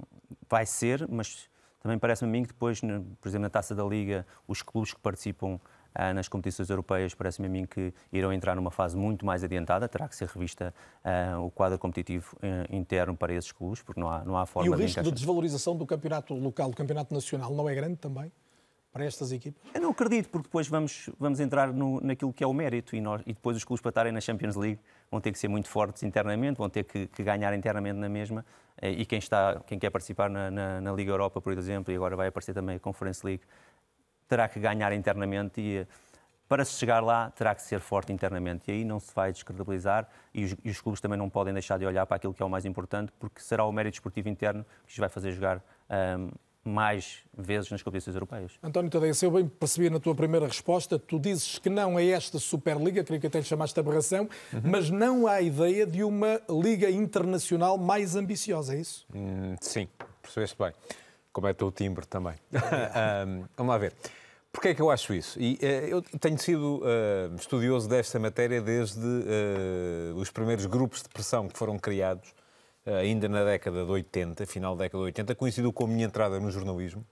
vai 0.48 0.66
ser, 0.66 1.06
mas 1.08 1.48
também 1.80 1.98
parece-me 1.98 2.28
a 2.28 2.32
mim 2.32 2.42
que 2.42 2.48
depois, 2.48 2.80
por 2.80 3.28
exemplo, 3.28 3.42
na 3.42 3.50
Taça 3.50 3.74
da 3.74 3.84
Liga, 3.84 4.26
os 4.46 4.62
clubes 4.62 4.92
que 4.92 5.00
participam 5.00 5.60
nas 6.14 6.28
competições 6.28 6.70
europeias, 6.70 7.14
parece-me 7.14 7.48
a 7.48 7.50
mim 7.50 7.66
que 7.66 7.92
irão 8.12 8.32
entrar 8.32 8.54
numa 8.54 8.70
fase 8.70 8.96
muito 8.96 9.26
mais 9.26 9.42
adiantada. 9.42 9.88
Terá 9.88 10.08
que 10.08 10.14
ser 10.14 10.28
revista 10.28 10.72
uh, 11.04 11.40
o 11.44 11.50
quadro 11.50 11.78
competitivo 11.78 12.36
uh, 12.36 12.74
interno 12.74 13.16
para 13.16 13.32
esses 13.34 13.50
clubes, 13.50 13.82
porque 13.82 14.00
não 14.00 14.08
há, 14.08 14.24
não 14.24 14.36
há 14.36 14.46
forma 14.46 14.68
de. 14.68 14.72
E 14.72 14.74
o 14.74 14.76
de 14.76 14.82
risco 14.84 15.02
de 15.02 15.10
desvalorização 15.10 15.76
do 15.76 15.84
campeonato 15.86 16.34
local, 16.34 16.70
do 16.70 16.76
campeonato 16.76 17.12
nacional, 17.12 17.52
não 17.52 17.68
é 17.68 17.74
grande 17.74 17.96
também? 17.96 18.30
Para 18.92 19.04
estas 19.04 19.32
equipas? 19.32 19.60
Eu 19.74 19.82
não 19.82 19.90
acredito, 19.90 20.30
porque 20.30 20.48
depois 20.48 20.66
vamos, 20.66 21.10
vamos 21.18 21.40
entrar 21.40 21.72
no, 21.72 22.00
naquilo 22.00 22.32
que 22.32 22.42
é 22.42 22.46
o 22.46 22.54
mérito 22.54 22.96
e, 22.96 23.00
nós, 23.00 23.20
e 23.26 23.34
depois 23.34 23.56
os 23.56 23.62
clubes 23.62 23.82
para 23.82 23.90
estarem 23.90 24.12
na 24.12 24.20
Champions 24.20 24.56
League 24.56 24.80
vão 25.10 25.20
ter 25.20 25.30
que 25.30 25.38
ser 25.38 25.48
muito 25.48 25.68
fortes 25.68 26.02
internamente, 26.02 26.56
vão 26.56 26.70
ter 26.70 26.84
que, 26.84 27.06
que 27.06 27.22
ganhar 27.22 27.52
internamente 27.54 27.98
na 27.98 28.08
mesma. 28.08 28.44
E 28.80 29.04
quem, 29.04 29.18
está, 29.18 29.60
quem 29.66 29.78
quer 29.78 29.90
participar 29.90 30.30
na, 30.30 30.50
na, 30.50 30.80
na 30.80 30.92
Liga 30.92 31.10
Europa, 31.10 31.40
por 31.40 31.52
exemplo, 31.52 31.92
e 31.92 31.96
agora 31.96 32.14
vai 32.14 32.28
aparecer 32.28 32.54
também 32.54 32.76
a 32.76 32.80
Conference 32.80 33.26
League, 33.26 33.42
terá 34.28 34.48
que 34.48 34.60
ganhar 34.60 34.92
internamente 34.92 35.60
e 35.60 35.86
para 36.48 36.64
se 36.64 36.74
chegar 36.74 37.02
lá 37.02 37.30
terá 37.30 37.54
que 37.54 37.62
ser 37.62 37.80
forte 37.80 38.12
internamente 38.12 38.70
e 38.70 38.74
aí 38.74 38.84
não 38.84 38.98
se 39.00 39.12
vai 39.14 39.32
descredibilizar 39.32 40.08
e 40.32 40.44
os, 40.44 40.56
e 40.64 40.70
os, 40.70 40.80
clubes 40.80 41.00
também 41.00 41.18
não 41.18 41.28
podem 41.28 41.52
deixar 41.52 41.78
de 41.78 41.84
olhar 41.84 42.06
para 42.06 42.16
aquilo 42.16 42.32
que 42.32 42.42
é 42.42 42.46
o 42.46 42.48
mais 42.48 42.64
importante 42.64 43.12
porque 43.18 43.40
será 43.40 43.64
o 43.64 43.72
mérito 43.72 43.94
esportivo 43.94 44.28
interno 44.28 44.64
que 44.86 44.92
os 44.92 44.98
vai 44.98 45.08
fazer 45.08 45.32
jogar 45.32 45.62
um, 46.18 46.30
mais 46.68 47.20
vezes 47.36 47.70
nas 47.70 47.82
competições 47.82 48.14
europeias. 48.14 48.52
António 48.62 48.90
Tadeia, 48.90 49.14
se 49.14 49.24
eu 49.24 49.30
bem 49.30 49.48
percebi 49.48 49.88
na 49.88 49.98
tua 49.98 50.14
primeira 50.14 50.46
resposta, 50.46 50.98
tu 50.98 51.18
dizes 51.18 51.58
que 51.58 51.70
não 51.70 51.98
é 51.98 52.06
esta 52.08 52.38
Superliga, 52.38 53.02
creio 53.02 53.20
que 53.20 53.26
até 53.26 53.38
lhe 53.38 53.44
chamaste 53.44 53.78
aberração, 53.80 54.28
uhum. 54.52 54.60
mas 54.64 54.90
não 54.90 55.26
há 55.26 55.40
ideia 55.40 55.86
de 55.86 56.04
uma 56.04 56.40
liga 56.48 56.90
internacional 56.90 57.78
mais 57.78 58.16
ambiciosa, 58.16 58.74
é 58.74 58.80
isso? 58.80 59.06
Hum, 59.14 59.56
sim, 59.60 59.88
percebeste 60.20 60.56
bem. 60.58 60.72
Como 61.32 61.46
é 61.46 61.52
teu 61.52 61.70
timbre 61.70 62.06
também. 62.06 62.34
um, 62.52 63.44
vamos 63.56 63.70
lá 63.70 63.78
ver. 63.78 63.92
Porquê 64.52 64.68
é 64.68 64.74
que 64.74 64.82
eu 64.82 64.90
acho 64.90 65.14
isso? 65.14 65.40
E, 65.40 65.54
uh, 65.62 65.86
eu 65.86 66.02
tenho 66.02 66.38
sido 66.38 66.78
uh, 66.78 67.34
estudioso 67.36 67.88
desta 67.88 68.18
matéria 68.18 68.60
desde 68.60 68.98
uh, 68.98 70.16
os 70.16 70.30
primeiros 70.30 70.66
grupos 70.66 71.02
de 71.02 71.08
pressão 71.08 71.48
que 71.48 71.58
foram 71.58 71.78
criados 71.78 72.34
ainda 73.02 73.28
na 73.28 73.44
década 73.44 73.84
de 73.84 73.90
80, 73.90 74.46
final 74.46 74.74
da 74.74 74.84
década 74.84 75.02
de 75.02 75.04
80, 75.06 75.34
coincidiu 75.34 75.70
com 75.74 75.84
a 75.84 75.86
minha 75.86 76.06
entrada 76.06 76.40
no 76.40 76.50
jornalismo 76.50 77.04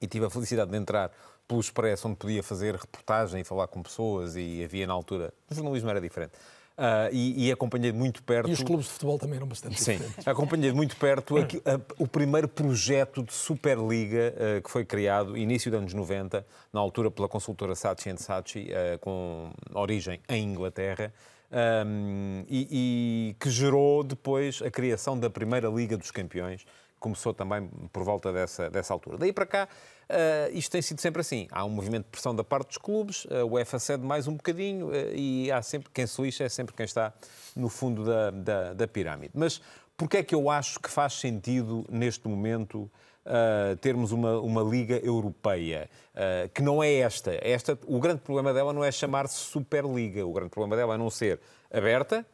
e 0.00 0.06
tive 0.06 0.24
a 0.24 0.30
felicidade 0.30 0.70
de 0.70 0.76
entrar 0.76 1.10
pelo 1.48 1.58
Expresso, 1.58 2.06
onde 2.06 2.16
podia 2.16 2.44
fazer 2.44 2.76
reportagem 2.76 3.40
e 3.40 3.44
falar 3.44 3.66
com 3.66 3.82
pessoas 3.82 4.36
e 4.36 4.62
havia 4.62 4.86
na 4.86 4.92
altura... 4.92 5.34
O 5.50 5.54
jornalismo 5.54 5.90
era 5.90 6.00
diferente. 6.00 6.34
Uh, 6.76 7.06
e, 7.12 7.46
e, 7.46 7.52
acompanhei 7.52 7.92
de 7.92 7.96
muito 7.96 8.20
perto. 8.24 8.50
E 8.50 8.52
os 8.52 8.60
clubes 8.60 8.86
de 8.86 8.92
futebol 8.94 9.16
também 9.16 9.36
eram 9.36 9.46
bastante 9.46 9.80
Sim, 9.80 9.92
diferentes. 9.92 10.26
acompanhei 10.26 10.70
de 10.70 10.76
muito 10.76 10.96
perto 10.96 11.36
aqui, 11.36 11.62
a, 11.64 11.80
o 12.02 12.08
primeiro 12.08 12.48
projeto 12.48 13.22
de 13.22 13.32
Superliga 13.32 14.34
uh, 14.34 14.60
que 14.60 14.68
foi 14.68 14.84
criado, 14.84 15.38
início 15.38 15.70
dos 15.70 15.78
anos 15.78 15.94
90, 15.94 16.44
na 16.72 16.80
altura 16.80 17.12
pela 17.12 17.28
consultora 17.28 17.76
Saatchi 17.76 18.12
Saatchi, 18.18 18.70
uh, 18.72 18.98
com 18.98 19.52
origem 19.72 20.20
em 20.28 20.42
Inglaterra 20.42 21.12
um, 21.54 22.44
e, 22.48 22.68
e, 22.70 23.36
que 23.38 23.48
gerou 23.48 24.02
depois 24.02 24.60
a 24.60 24.70
criação 24.70 25.18
da 25.18 25.30
primeira 25.30 25.68
Liga 25.68 25.96
dos 25.96 26.10
Campeões, 26.10 26.66
começou 26.98 27.32
também 27.32 27.68
por 27.92 28.02
volta 28.02 28.32
dessa, 28.32 28.68
dessa 28.68 28.92
altura. 28.92 29.18
Daí 29.18 29.32
para 29.32 29.46
cá, 29.46 29.68
uh, 30.10 30.56
isto 30.56 30.70
tem 30.70 30.82
sido 30.82 31.00
sempre 31.00 31.20
assim. 31.20 31.46
Há 31.50 31.64
um 31.64 31.70
movimento 31.70 32.04
de 32.04 32.10
pressão 32.10 32.34
da 32.34 32.44
parte 32.44 32.68
dos 32.68 32.78
clubes, 32.78 33.24
uh, 33.26 33.44
o 33.44 33.54
UEFA 33.54 33.78
cede 33.78 34.04
mais 34.04 34.26
um 34.26 34.34
bocadinho 34.34 34.88
uh, 34.88 35.14
e 35.14 35.50
há 35.50 35.62
sempre 35.62 35.90
quem 35.92 36.06
se 36.06 36.20
lixa, 36.20 36.44
é 36.44 36.48
sempre 36.48 36.74
quem 36.74 36.84
está 36.84 37.12
no 37.54 37.68
fundo 37.68 38.04
da, 38.04 38.30
da, 38.30 38.72
da 38.74 38.88
pirâmide. 38.88 39.32
Mas 39.34 39.60
porquê 39.96 40.18
é 40.18 40.22
que 40.22 40.34
eu 40.34 40.50
acho 40.50 40.80
que 40.80 40.90
faz 40.90 41.14
sentido 41.14 41.84
neste 41.88 42.28
momento 42.28 42.90
uh, 43.24 43.76
termos 43.76 44.12
uma, 44.12 44.38
uma 44.40 44.62
liga 44.62 44.96
europeia, 44.96 45.88
uh, 46.14 46.48
que 46.50 46.62
não 46.62 46.82
é 46.82 46.94
esta. 46.94 47.36
esta. 47.40 47.78
O 47.86 47.98
grande 47.98 48.20
problema 48.20 48.52
dela 48.52 48.72
não 48.72 48.84
é 48.84 48.92
chamar-se 48.92 49.36
Superliga, 49.36 50.24
o 50.26 50.32
grande 50.32 50.50
problema 50.50 50.76
dela 50.76 50.94
é 50.94 50.98
não 50.98 51.10
ser 51.10 51.40
aberta, 51.72 52.24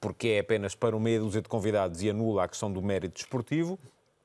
porque 0.00 0.28
é 0.28 0.38
apenas 0.40 0.74
para 0.74 0.96
uma 0.96 1.04
meia 1.04 1.20
dúzia 1.20 1.42
de 1.42 1.48
convidados 1.48 2.02
e 2.02 2.10
anula 2.10 2.44
a 2.44 2.48
questão 2.48 2.72
do 2.72 2.80
mérito 2.80 3.14
desportivo, 3.14 3.78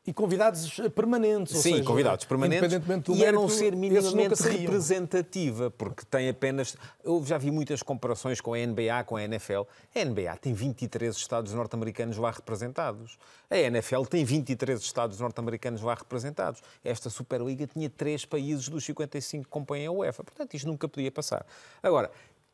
e 0.07 0.13
convidados 0.13 0.79
permanentes. 0.93 1.57
Sim, 1.57 1.71
seja, 1.73 1.83
convidados 1.83 2.25
permanentes. 2.25 2.79
Do 3.03 3.15
e 3.15 3.25
a 3.25 3.31
não 3.31 3.49
ser 3.49 3.75
minimamente 3.75 4.41
representativa, 4.43 5.71
porque 5.71 6.03
tem 6.05 6.29
apenas. 6.29 6.77
Eu 7.03 7.23
já 7.25 7.37
vi 7.37 7.49
muitas 7.49 7.81
comparações 7.81 8.39
com 8.39 8.53
a 8.53 8.57
NBA, 8.57 9.03
com 9.05 9.15
a 9.15 9.23
NFL. 9.23 9.61
A 9.95 10.05
NBA 10.05 10.37
tem 10.37 10.53
23 10.53 11.15
Estados 11.15 11.53
norte-americanos 11.53 12.17
lá 12.17 12.29
representados. 12.29 13.17
A 13.49 13.57
NFL 13.57 14.03
tem 14.03 14.23
23 14.23 14.79
Estados 14.79 15.19
norte-americanos 15.19 15.81
lá 15.81 15.95
representados. 15.95 16.61
Esta 16.83 17.09
Superliga 17.09 17.65
tinha 17.65 17.89
três 17.89 18.25
países 18.25 18.69
dos 18.69 18.85
55 18.85 19.45
que 19.45 19.49
compõem 19.49 19.87
a 19.87 19.91
UEFA. 19.91 20.23
Portanto, 20.23 20.53
isto 20.53 20.67
nunca 20.67 20.87
podia 20.87 21.11
passar. 21.11 21.45
Agora, 21.81 22.11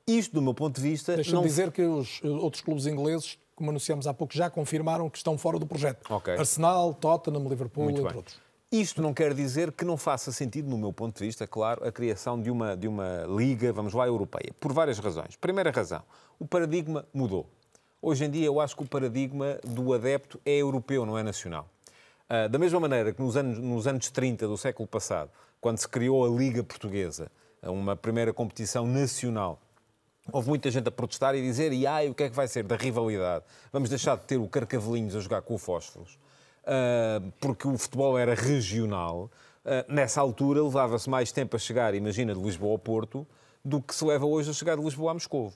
isto, 0.08 0.34
do 0.34 0.42
meu 0.42 0.54
ponto 0.54 0.76
de 0.76 0.82
vista. 0.82 1.16
Deixa-me 1.16 1.36
não... 1.36 1.44
dizer 1.44 1.72
que 1.72 1.82
os 1.82 2.22
outros 2.24 2.62
clubes 2.62 2.86
ingleses 2.86 3.38
como 3.62 3.70
anunciamos 3.70 4.08
há 4.08 4.14
pouco, 4.14 4.34
já 4.34 4.50
confirmaram 4.50 5.08
que 5.08 5.18
estão 5.18 5.38
fora 5.38 5.60
do 5.60 5.68
projeto. 5.68 6.12
Okay. 6.12 6.36
Arsenal, 6.36 6.96
Tottenham, 6.96 7.48
Liverpool, 7.48 7.84
Muito 7.84 8.00
entre 8.00 8.10
bem. 8.10 8.18
outros. 8.18 8.40
Isto 8.72 9.04
não 9.04 9.14
quer 9.14 9.36
dizer 9.36 9.72
que 9.72 9.86
não 9.86 9.98
faça 9.98 10.32
sentido, 10.32 10.68
no 10.68 10.78
meu 10.80 10.92
ponto 10.92 11.20
de 11.20 11.26
vista, 11.26 11.46
claro, 11.46 11.86
a 11.88 11.92
criação 11.92 12.42
de 12.42 12.50
uma, 12.50 12.76
de 12.76 12.88
uma 12.88 13.26
liga, 13.28 13.72
vamos 13.72 13.94
lá, 13.94 14.08
europeia. 14.08 14.52
Por 14.60 14.74
várias 14.74 14.98
razões. 14.98 15.36
Primeira 15.36 15.70
razão, 15.70 16.02
o 16.40 16.48
paradigma 16.48 17.06
mudou. 17.14 17.46
Hoje 18.02 18.26
em 18.26 18.32
dia, 18.32 18.48
eu 18.48 18.60
acho 18.60 18.76
que 18.76 18.82
o 18.82 18.88
paradigma 18.88 19.60
do 19.64 19.94
adepto 19.94 20.42
é 20.44 20.58
europeu, 20.58 21.06
não 21.06 21.18
é 21.18 21.22
nacional. 21.22 21.68
Uh, 22.28 22.50
da 22.50 22.58
mesma 22.58 22.80
maneira 22.80 23.14
que 23.14 23.22
nos 23.22 23.38
anos, 23.38 23.60
nos 23.60 23.86
anos 23.86 24.10
30 24.10 24.48
do 24.48 24.58
século 24.58 24.88
passado, 24.88 25.30
quando 25.60 25.78
se 25.78 25.88
criou 25.88 26.26
a 26.26 26.30
Liga 26.36 26.64
Portuguesa, 26.64 27.30
uma 27.62 27.96
primeira 27.96 28.34
competição 28.34 28.88
nacional 28.88 29.60
Houve 30.30 30.50
muita 30.50 30.70
gente 30.70 30.88
a 30.88 30.92
protestar 30.92 31.36
e 31.36 31.42
dizer: 31.42 31.74
e 31.74 31.88
ai, 31.88 32.10
o 32.10 32.14
que 32.14 32.24
é 32.24 32.30
que 32.30 32.36
vai 32.36 32.48
ser 32.48 32.64
da 32.64 32.76
rivalidade? 32.76 33.44
Vamos 33.72 33.90
deixar 33.90 34.18
de 34.18 34.26
ter 34.26 34.38
o 34.38 34.48
Carcavelinhos 34.48 35.16
a 35.16 35.20
jogar 35.20 35.42
com 35.42 35.56
o 35.56 35.58
Fósforos, 35.58 36.20
uh, 36.64 37.32
porque 37.40 37.68
o 37.68 37.78
futebol 37.78 38.18
era 38.18 38.36
regional. 38.36 39.32
Uh, 39.66 39.92
nessa 39.92 40.22
altura 40.22 40.62
levava-se 40.62 41.10
mais 41.10 41.32
tempo 41.32 41.56
a 41.56 41.60
chegar, 41.60 41.96
imagina, 41.96 42.36
de 42.36 42.42
Lisboa 42.42 42.72
ao 42.72 42.80
Porto, 42.80 43.26
do 43.64 43.82
que 43.82 43.96
se 43.96 44.06
leva 44.06 44.26
hoje 44.26 44.50
a 44.50 44.54
chegar 44.54 44.78
de 44.78 44.84
Lisboa 44.84 45.12
a 45.12 45.14
Moscou. 45.16 45.54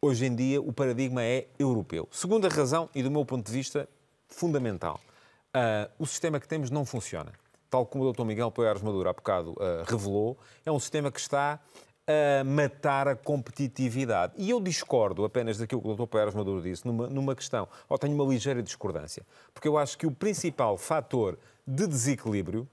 Hoje 0.00 0.26
em 0.26 0.34
dia 0.34 0.60
o 0.60 0.72
paradigma 0.72 1.22
é 1.22 1.46
europeu. 1.58 2.08
Segunda 2.10 2.48
razão, 2.48 2.88
e 2.94 3.02
do 3.02 3.10
meu 3.10 3.24
ponto 3.24 3.46
de 3.46 3.52
vista, 3.52 3.88
fundamental. 4.28 5.00
Uh, 5.48 5.90
o 5.98 6.06
sistema 6.06 6.40
que 6.40 6.48
temos 6.48 6.70
não 6.70 6.84
funciona. 6.84 7.32
Tal 7.68 7.84
como 7.84 8.04
o 8.04 8.12
Dr. 8.12 8.24
Miguel 8.24 8.50
Poiares 8.50 8.80
Maduro 8.80 9.10
há 9.10 9.12
bocado 9.12 9.54
revelou, 9.86 10.38
é 10.64 10.72
um 10.72 10.80
sistema 10.80 11.12
que 11.12 11.20
está 11.20 11.60
a 12.08 12.42
matar 12.42 13.06
a 13.06 13.14
competitividade. 13.14 14.32
E 14.38 14.48
eu 14.48 14.60
discordo 14.60 15.26
apenas 15.26 15.58
daquilo 15.58 15.82
que 15.82 15.88
o 15.88 15.94
Dr. 15.94 16.06
Pérez 16.06 16.34
Maduro 16.34 16.62
disse 16.62 16.86
numa, 16.86 17.06
numa 17.06 17.36
questão, 17.36 17.68
ou 17.86 17.98
tenho 17.98 18.14
uma 18.14 18.24
ligeira 18.24 18.62
discordância, 18.62 19.26
porque 19.52 19.68
eu 19.68 19.76
acho 19.76 19.98
que 19.98 20.06
o 20.06 20.10
principal 20.10 20.78
fator 20.78 21.38
de 21.66 21.86
desequilíbrio, 21.86 22.66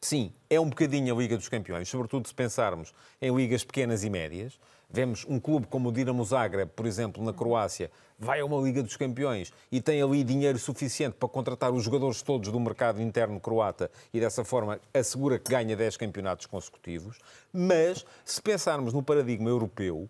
sim, 0.00 0.32
é 0.50 0.60
um 0.60 0.68
bocadinho 0.68 1.14
a 1.14 1.18
Liga 1.18 1.36
dos 1.36 1.48
Campeões, 1.48 1.88
sobretudo 1.88 2.28
se 2.28 2.34
pensarmos 2.34 2.92
em 3.22 3.34
ligas 3.34 3.64
pequenas 3.64 4.04
e 4.04 4.10
médias, 4.10 4.60
Vemos 4.88 5.26
um 5.28 5.40
clube 5.40 5.66
como 5.66 5.88
o 5.88 5.92
Dinamo 5.92 6.24
Zagreb, 6.24 6.70
por 6.74 6.86
exemplo, 6.86 7.22
na 7.22 7.32
Croácia, 7.32 7.90
vai 8.18 8.40
a 8.40 8.44
uma 8.44 8.60
Liga 8.60 8.82
dos 8.82 8.96
Campeões 8.96 9.52
e 9.70 9.80
tem 9.80 10.00
ali 10.00 10.22
dinheiro 10.22 10.58
suficiente 10.58 11.16
para 11.18 11.28
contratar 11.28 11.72
os 11.72 11.82
jogadores 11.82 12.22
todos 12.22 12.50
do 12.50 12.60
mercado 12.60 13.02
interno 13.02 13.40
croata 13.40 13.90
e 14.14 14.20
dessa 14.20 14.44
forma 14.44 14.80
assegura 14.94 15.38
que 15.38 15.50
ganha 15.50 15.76
10 15.76 15.96
campeonatos 15.96 16.46
consecutivos. 16.46 17.18
Mas, 17.52 18.06
se 18.24 18.40
pensarmos 18.40 18.92
no 18.92 19.02
paradigma 19.02 19.50
europeu, 19.50 20.08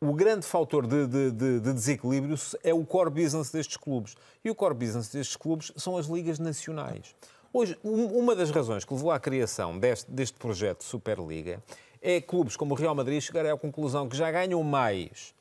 o 0.00 0.12
grande 0.12 0.46
fator 0.46 0.86
de, 0.86 1.06
de, 1.06 1.30
de, 1.32 1.60
de, 1.60 1.72
desequilíbrio 1.72 2.36
é 2.62 2.72
o 2.72 2.84
core 2.84 3.10
business 3.10 3.50
destes 3.50 3.76
clubes. 3.76 4.14
E 4.44 4.50
o 4.50 4.54
core 4.54 4.74
business 4.74 5.08
destes 5.08 5.36
clubes 5.36 5.72
são 5.76 5.96
as 5.96 6.06
ligas 6.06 6.38
nacionais. 6.38 7.16
Hoje, 7.52 7.76
uma 7.82 8.36
das 8.36 8.50
razões 8.50 8.84
que 8.84 8.92
levou 8.92 9.10
à 9.10 9.18
criação 9.18 9.78
deste, 9.78 10.08
deste 10.10 10.38
projeto 10.38 10.80
de 10.80 10.84
Superliga 10.84 11.62
é 12.00 12.20
clubes 12.20 12.56
como 12.56 12.74
o 12.74 12.76
Real 12.76 12.94
Madrid 12.94 13.20
chegarem 13.20 13.50
à 13.50 13.56
conclusão 13.56 14.08
que 14.08 14.16
já 14.16 14.30
ganham 14.30 14.62
mais 14.62 15.34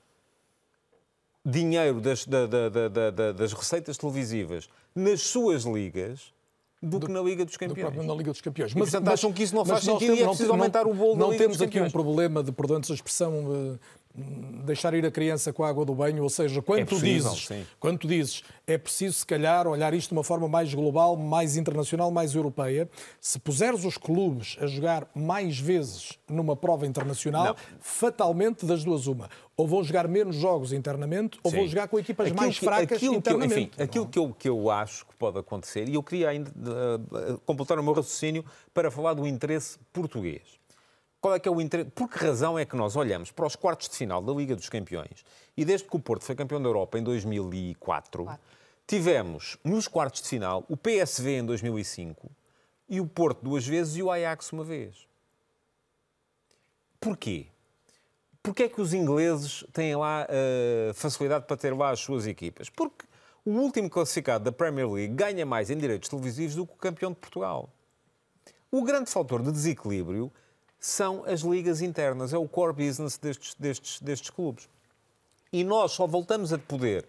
dinheiro 1.46 2.02
das, 2.02 2.26
da, 2.26 2.46
da, 2.46 2.70
da, 2.90 3.32
das 3.32 3.54
receitas 3.54 3.98
televisivas 3.98 4.70
nas 4.94 5.22
suas 5.22 5.64
ligas 5.64 6.34
do, 6.82 7.00
do, 7.00 7.08
que 7.08 7.12
na 7.12 7.22
Liga 7.22 7.44
dos 7.46 7.58
Campeões. 7.58 7.96
Do 7.96 8.04
na 8.04 8.14
Liga 8.14 8.32
dos 8.32 8.42
Campeões. 8.42 8.74
Mas, 8.74 8.90
e, 8.90 8.92
portanto, 8.92 9.06
mas, 9.06 9.14
acham 9.14 9.34
que 9.34 9.44
isso 9.44 9.56
não 9.56 9.66
faz 9.66 9.84
sentido 9.84 10.00
temos, 10.00 10.20
e 10.20 10.24
é 10.24 10.28
preciso 10.28 10.50
não, 10.50 10.56
aumentar 10.56 10.86
o 10.86 10.94
bolo 10.94 11.16
Não 11.16 11.32
Liga 11.32 11.44
temos 11.44 11.62
aqui 11.62 11.80
um 11.80 11.90
problema 11.90 12.44
de, 12.44 12.52
perdão-nos 12.52 12.92
a 12.92 12.94
expressão, 12.94 13.80
deixar 14.18 14.94
ir 14.96 15.06
a 15.06 15.12
criança 15.12 15.54
com 15.54 15.64
a 15.64 15.70
água 15.70 15.86
do 15.86 15.94
banho, 15.94 16.24
ou 16.24 16.30
seja, 16.30 16.62
quando, 16.62 16.80
é 16.80 16.86
possível, 16.86 17.32
dizes, 17.32 17.68
quando 17.80 18.00
tu 18.00 18.08
dizes 18.08 18.44
é 18.66 18.78
preciso, 18.78 19.20
se 19.20 19.26
calhar, 19.26 19.68
olhar 19.68 19.94
isto 19.94 20.10
de 20.10 20.14
uma 20.14 20.24
forma 20.24 20.48
mais 20.48 20.74
global, 20.74 21.16
mais 21.16 21.56
internacional, 21.56 22.10
mais 22.10 22.34
europeia, 22.34 22.90
se 23.22 23.38
puseres 23.38 23.86
os 23.86 23.98
clubes 23.98 24.58
a 24.60 24.66
jogar 24.66 25.08
mais 25.16 25.60
vezes 25.60 26.18
numa 26.28 26.56
prova 26.56 26.88
internacional, 26.88 27.46
não. 27.46 27.56
fatalmente 27.80 28.66
das 28.66 28.84
duas 28.84 29.06
uma. 29.06 29.30
Ou 29.56 29.68
vão 29.68 29.84
jogar 29.84 30.08
menos 30.08 30.36
jogos 30.36 30.74
internamente, 30.74 31.40
ou 31.44 31.52
Sim. 31.52 31.58
vão 31.58 31.68
jogar 31.68 31.88
com 31.88 31.98
equipas 32.00 32.28
aquilo 32.28 32.42
mais 32.42 32.60
que, 32.60 32.66
fracas 32.66 33.02
internamente. 33.02 33.50
Que 33.50 33.60
eu, 33.60 33.64
enfim, 33.64 33.72
aquilo 33.84 34.08
que 34.08 34.20
eu, 34.20 34.34
que 34.34 34.50
eu 34.50 34.70
acho 34.72 35.06
que 35.06 35.16
pode 35.16 35.38
acontecer, 35.40 35.88
e 35.88 35.94
eu 35.94 36.04
queria 36.04 36.30
ainda 36.30 36.52
uh, 36.52 37.38
completar 37.46 37.78
o 37.80 37.84
meu 37.84 37.94
raciocínio 37.94 38.44
para 38.74 38.90
falar 38.92 39.14
do 39.14 39.26
interesse 39.28 39.80
português. 39.94 40.57
Qual 41.20 41.34
é 41.34 41.40
que 41.40 41.48
é 41.48 41.52
o 41.52 41.60
interesse? 41.60 41.90
Por 41.92 42.10
que 42.10 42.18
razão 42.18 42.58
é 42.58 42.66
que 42.66 42.76
nós 42.76 42.96
olhamos 42.96 43.32
para 43.32 43.46
os 43.46 43.56
quartos 43.56 43.90
de 43.90 43.96
final 43.96 44.22
da 44.22 44.32
Liga 44.34 44.56
dos 44.56 44.70
Campeões 44.70 45.26
e 45.56 45.66
desde 45.66 45.88
que 45.88 45.96
o 45.96 46.00
Porto 46.00 46.24
foi 46.24 46.36
campeão 46.36 46.62
da 46.62 46.70
Europa 46.70 47.00
em 47.00 47.04
2004, 47.04 48.24
Quatro. 48.24 48.42
tivemos 48.86 49.58
nos 49.64 49.88
quartos 49.88 50.22
de 50.22 50.30
final 50.30 50.64
o 50.70 50.78
PSV 50.78 51.40
em 51.40 51.46
2005 51.46 52.30
e 52.88 53.02
o 53.02 53.08
Porto 53.08 53.44
duas 53.44 53.66
vezes 53.66 53.96
e 53.98 54.04
o 54.04 54.12
Ajax 54.12 54.52
uma 54.54 54.64
vez. 54.64 55.08
Porquê? 57.00 57.48
Porquê 58.42 58.64
é 58.64 58.70
que 58.70 58.80
os 58.80 58.94
ingleses 58.94 59.66
têm 59.74 59.96
lá 59.96 60.26
uh, 60.26 60.94
facilidade 60.94 61.46
para 61.46 61.58
ter 61.58 61.76
lá 61.76 61.90
as 61.90 62.00
suas 62.00 62.26
equipas? 62.26 62.70
Porque 62.70 63.06
o 63.44 63.52
último 63.52 63.90
classificado 63.90 64.46
da 64.46 64.52
Premier 64.52 64.90
League 64.90 65.14
ganha 65.14 65.46
mais 65.46 65.70
em 65.70 65.78
direitos 65.78 66.08
televisivos 66.10 66.56
do 66.56 66.66
que 66.66 66.74
o 66.74 66.78
campeão 66.78 67.12
de 67.12 67.18
Portugal. 67.18 67.70
O 68.72 68.84
grande 68.84 69.10
fator 69.10 69.42
de 69.42 69.52
desequilíbrio 69.52 70.32
são 70.80 71.24
as 71.26 71.42
ligas 71.42 71.82
internas, 71.82 72.34
é 72.34 72.38
o 72.38 72.48
core 72.48 72.74
business 72.74 73.18
destes, 73.18 73.56
destes, 73.58 74.02
destes 74.02 74.30
clubes. 74.30 74.70
E 75.52 75.64
nós 75.64 75.92
só 75.92 76.06
voltamos 76.06 76.54
a 76.54 76.58
poder 76.58 77.06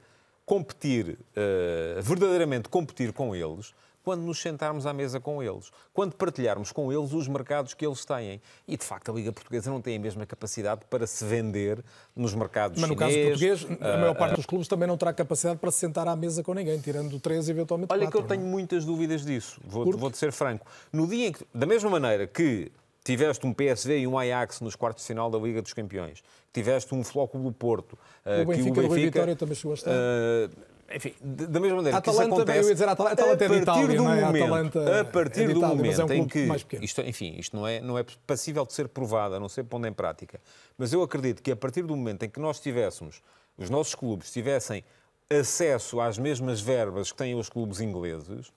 competir, 0.47 1.19
uh, 1.37 2.03
verdadeiramente 2.03 2.69
competir 2.69 3.13
com 3.13 3.35
eles, 3.35 3.75
quando 4.09 4.23
nos 4.23 4.41
sentarmos 4.41 4.87
à 4.87 4.93
mesa 4.95 5.21
com 5.21 5.43
eles, 5.43 5.71
quando 5.93 6.15
partilharmos 6.15 6.73
com 6.73 6.91
eles 6.91 7.13
os 7.13 7.29
mercados 7.29 7.75
que 7.75 7.87
eles 7.87 8.07
têm. 8.07 8.41
E, 8.67 8.75
de 8.75 8.83
facto, 8.83 9.11
a 9.11 9.15
Liga 9.15 9.31
Portuguesa 9.31 9.71
não 9.71 9.83
tem 9.83 9.97
a 9.97 9.99
mesma 9.99 10.25
capacidade 10.25 10.81
para 10.89 11.07
se 11.07 11.23
vender 11.27 11.85
nos 12.17 12.35
mercados 12.35 12.81
Mas 12.81 12.89
no 12.89 12.97
chinês, 12.97 13.15
caso 13.15 13.27
português, 13.27 13.83
a 13.83 13.97
uh, 13.97 14.01
maior 14.01 14.15
parte 14.15 14.37
dos 14.37 14.47
clubes 14.47 14.67
também 14.67 14.89
não 14.89 14.97
terá 14.97 15.13
capacidade 15.13 15.59
para 15.59 15.71
se 15.71 15.81
sentar 15.81 16.09
à 16.09 16.17
mesa 16.17 16.43
com 16.43 16.55
ninguém, 16.55 16.81
tirando 16.81 17.21
três, 17.21 17.51
eventualmente 17.51 17.93
Olha 17.93 18.07
quatro. 18.07 18.19
que 18.19 18.25
eu 18.25 18.27
tenho 18.27 18.49
muitas 18.49 18.87
dúvidas 18.87 19.27
disso, 19.27 19.61
vou-te 19.63 19.99
vou 19.99 20.11
ser 20.15 20.33
franco. 20.33 20.67
No 20.91 21.07
dia 21.07 21.27
em 21.27 21.33
que, 21.33 21.45
da 21.55 21.67
mesma 21.67 21.91
maneira 21.91 22.27
que 22.27 22.73
tiveste 23.05 23.47
um 23.47 23.53
PSV 23.53 24.01
e 24.01 24.07
um 24.07 24.19
Ajax 24.19 24.61
nos 24.61 24.77
quartos 24.77 25.03
de 25.03 25.09
final 25.09 25.31
da 25.31 25.39
Liga 25.39 25.63
dos 25.63 25.73
Campeões, 25.73 26.23
tiveste 26.53 26.95
um 26.95 27.03
Flóculo 27.03 27.45
do 27.45 27.53
Porto, 27.53 27.93
uh, 27.95 28.43
o 28.43 28.47
Benfica, 28.47 28.73
que 28.73 28.81
o 28.81 28.83
Benfica, 28.83 29.01
Vitória 29.01 29.37
também 29.37 29.55
chegou 29.55 29.73
a 29.73 29.75
estar. 29.75 29.91
Uh, 29.91 30.79
enfim, 30.95 31.15
da 31.21 31.61
mesma 31.61 31.77
maneira 31.77 31.97
a 31.97 31.99
Atalanta, 31.99 32.03
que 32.03 32.11
isso 32.11 32.23
acontece... 32.23 32.69
Eu 32.69 32.73
dizer, 32.73 32.89
a 32.89 32.93
Atalanta, 32.93 33.11
a 33.11 33.25
Atalanta 33.25 33.45
é 33.45 33.49
de 33.49 33.57
Itália, 33.57 33.87
do 33.87 33.93
é? 33.93 33.99
Momento, 33.99 34.25
a, 34.25 34.29
Atalanta 34.29 35.01
a 35.01 35.05
partir 35.05 35.43
é 35.43 35.47
do 35.47 35.59
Itália, 35.59 35.77
momento 35.77 36.01
é 36.01 36.05
um 36.05 36.13
em 36.13 36.27
que... 36.27 36.49
Isto, 36.81 37.03
enfim, 37.03 37.35
isto 37.39 37.55
não 37.55 37.67
é, 37.67 37.81
não 37.81 37.99
é 37.99 38.05
passível 38.27 38.65
de 38.65 38.73
ser 38.73 38.89
provado, 38.89 39.35
a 39.35 39.41
não 39.41 39.51
ser 39.51 39.65
pondo 39.65 39.87
em 39.87 39.93
prática. 39.93 40.41
Mas 40.79 40.93
eu 40.93 41.03
acredito 41.03 41.43
que 41.43 41.53
a 41.53 41.57
partir 41.57 41.83
do 41.83 41.95
momento 41.95 42.23
em 42.23 42.31
que 42.31 42.41
nós 42.41 42.59
tivéssemos, 42.59 43.23
os 43.59 43.69
nossos 43.69 43.95
clubes 43.95 44.33
tivessem 44.33 44.83
acesso 45.31 46.01
às 46.01 46.17
mesmas 46.17 46.61
verbas 46.61 47.13
que 47.13 47.19
têm 47.19 47.35
os 47.35 47.51
clubes 47.51 47.81
ingleses, 47.81 48.51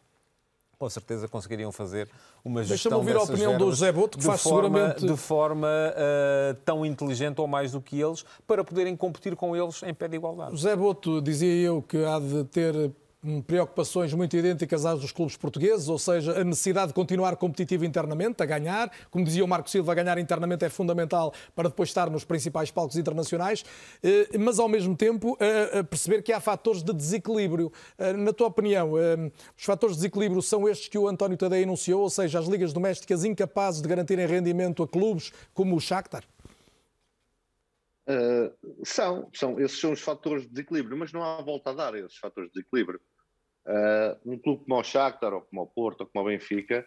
com 0.82 0.90
certeza 0.90 1.28
conseguiriam 1.28 1.72
fazer 1.72 2.10
uma 2.44 2.64
gestão 2.64 2.90
Deixa-me 2.90 2.96
ouvir 2.96 3.16
a 3.16 3.22
opinião 3.22 3.56
do 3.56 3.70
José 3.70 3.92
Boto, 3.92 4.18
que 4.18 4.24
faz 4.24 4.42
forma, 4.42 4.80
seguramente... 4.80 5.06
De 5.06 5.16
forma 5.16 5.68
uh, 5.68 6.56
tão 6.66 6.84
inteligente 6.84 7.40
ou 7.40 7.48
mais 7.48 7.72
do 7.72 7.80
que 7.80 8.02
eles, 8.02 8.26
para 8.48 8.64
poderem 8.64 8.96
competir 8.96 9.36
com 9.36 9.56
eles 9.56 9.84
em 9.84 9.94
pé 9.94 10.08
de 10.08 10.16
igualdade. 10.16 10.50
José 10.54 10.76
Boto 10.76 11.22
dizia 11.22 11.54
eu 11.54 11.84
que 11.84 12.04
há 12.04 12.18
de 12.18 12.46
ter 12.46 12.92
preocupações 13.45 14.13
muito 14.13 14.36
idênticas 14.36 14.86
às 14.86 14.99
dos 14.99 15.11
clubes 15.11 15.38
portugueses, 15.38 15.88
ou 15.88 15.99
seja, 15.99 16.39
a 16.39 16.43
necessidade 16.43 16.88
de 16.88 16.93
continuar 16.93 17.36
competitivo 17.36 17.86
internamente, 17.86 18.41
a 18.41 18.45
ganhar. 18.45 18.91
Como 19.09 19.24
dizia 19.24 19.45
o 19.45 19.47
Marco 19.47 19.69
Silva, 19.69 19.93
ganhar 19.93 20.17
internamente 20.17 20.65
é 20.65 20.69
fundamental 20.69 21.34
para 21.55 21.69
depois 21.69 21.89
estar 21.89 22.09
nos 22.09 22.24
principais 22.24 22.72
palcos 22.72 22.97
internacionais, 22.97 23.63
eh, 24.03 24.30
mas 24.39 24.59
ao 24.59 24.67
mesmo 24.67 24.95
tempo 24.95 25.38
perceber 25.89 26.22
que 26.22 26.34
há 26.34 26.39
fatores 26.39 26.82
de 26.82 26.93
desequilíbrio. 26.93 27.72
Eh, 27.97 28.13
na 28.13 28.34
tua 28.34 28.47
opinião, 28.47 28.97
eh, 28.97 29.32
os 29.57 29.63
fatores 29.63 29.95
de 29.95 30.01
desequilíbrio 30.01 30.41
são 30.41 30.67
estes 30.67 30.88
que 30.88 30.97
o 30.97 31.07
António 31.07 31.38
Tadei 31.38 31.63
enunciou, 31.63 32.01
ou 32.01 32.09
seja, 32.09 32.39
as 32.39 32.47
ligas 32.47 32.74
domésticas 32.74 33.24
incapazes 33.24 33.82
de 33.82 33.88
garantirem 33.88 34.26
rendimento 34.26 34.84
a 34.84 34.88
clubes 34.88 35.32
como 35.53 35.76
o 35.76 35.80
Shakhtar? 35.80 36.24
Uh, 38.12 38.84
são, 38.84 39.30
são, 39.34 39.59
esses 39.59 39.80
são 39.80 39.93
os 39.93 40.01
fatores 40.01 40.43
de 40.43 40.49
desequilíbrio, 40.49 40.97
mas 40.97 41.14
não 41.14 41.24
há 41.24 41.41
volta 41.41 41.70
a 41.70 41.74
dar 41.74 41.93
a 41.93 41.99
esses 41.99 42.18
fatores 42.18 42.49
de 42.49 42.55
desequilíbrio. 42.55 42.99
Uh, 43.66 44.34
um 44.34 44.38
clube 44.38 44.66
como 44.66 44.80
o 44.80 44.84
Shakhtar, 44.84 45.34
ou 45.34 45.41
como 45.41 45.62
o 45.62 45.68
Porto, 45.68 46.01
ou 46.01 46.07
como 46.07 46.26
o 46.26 46.28
Benfica, 46.28 46.86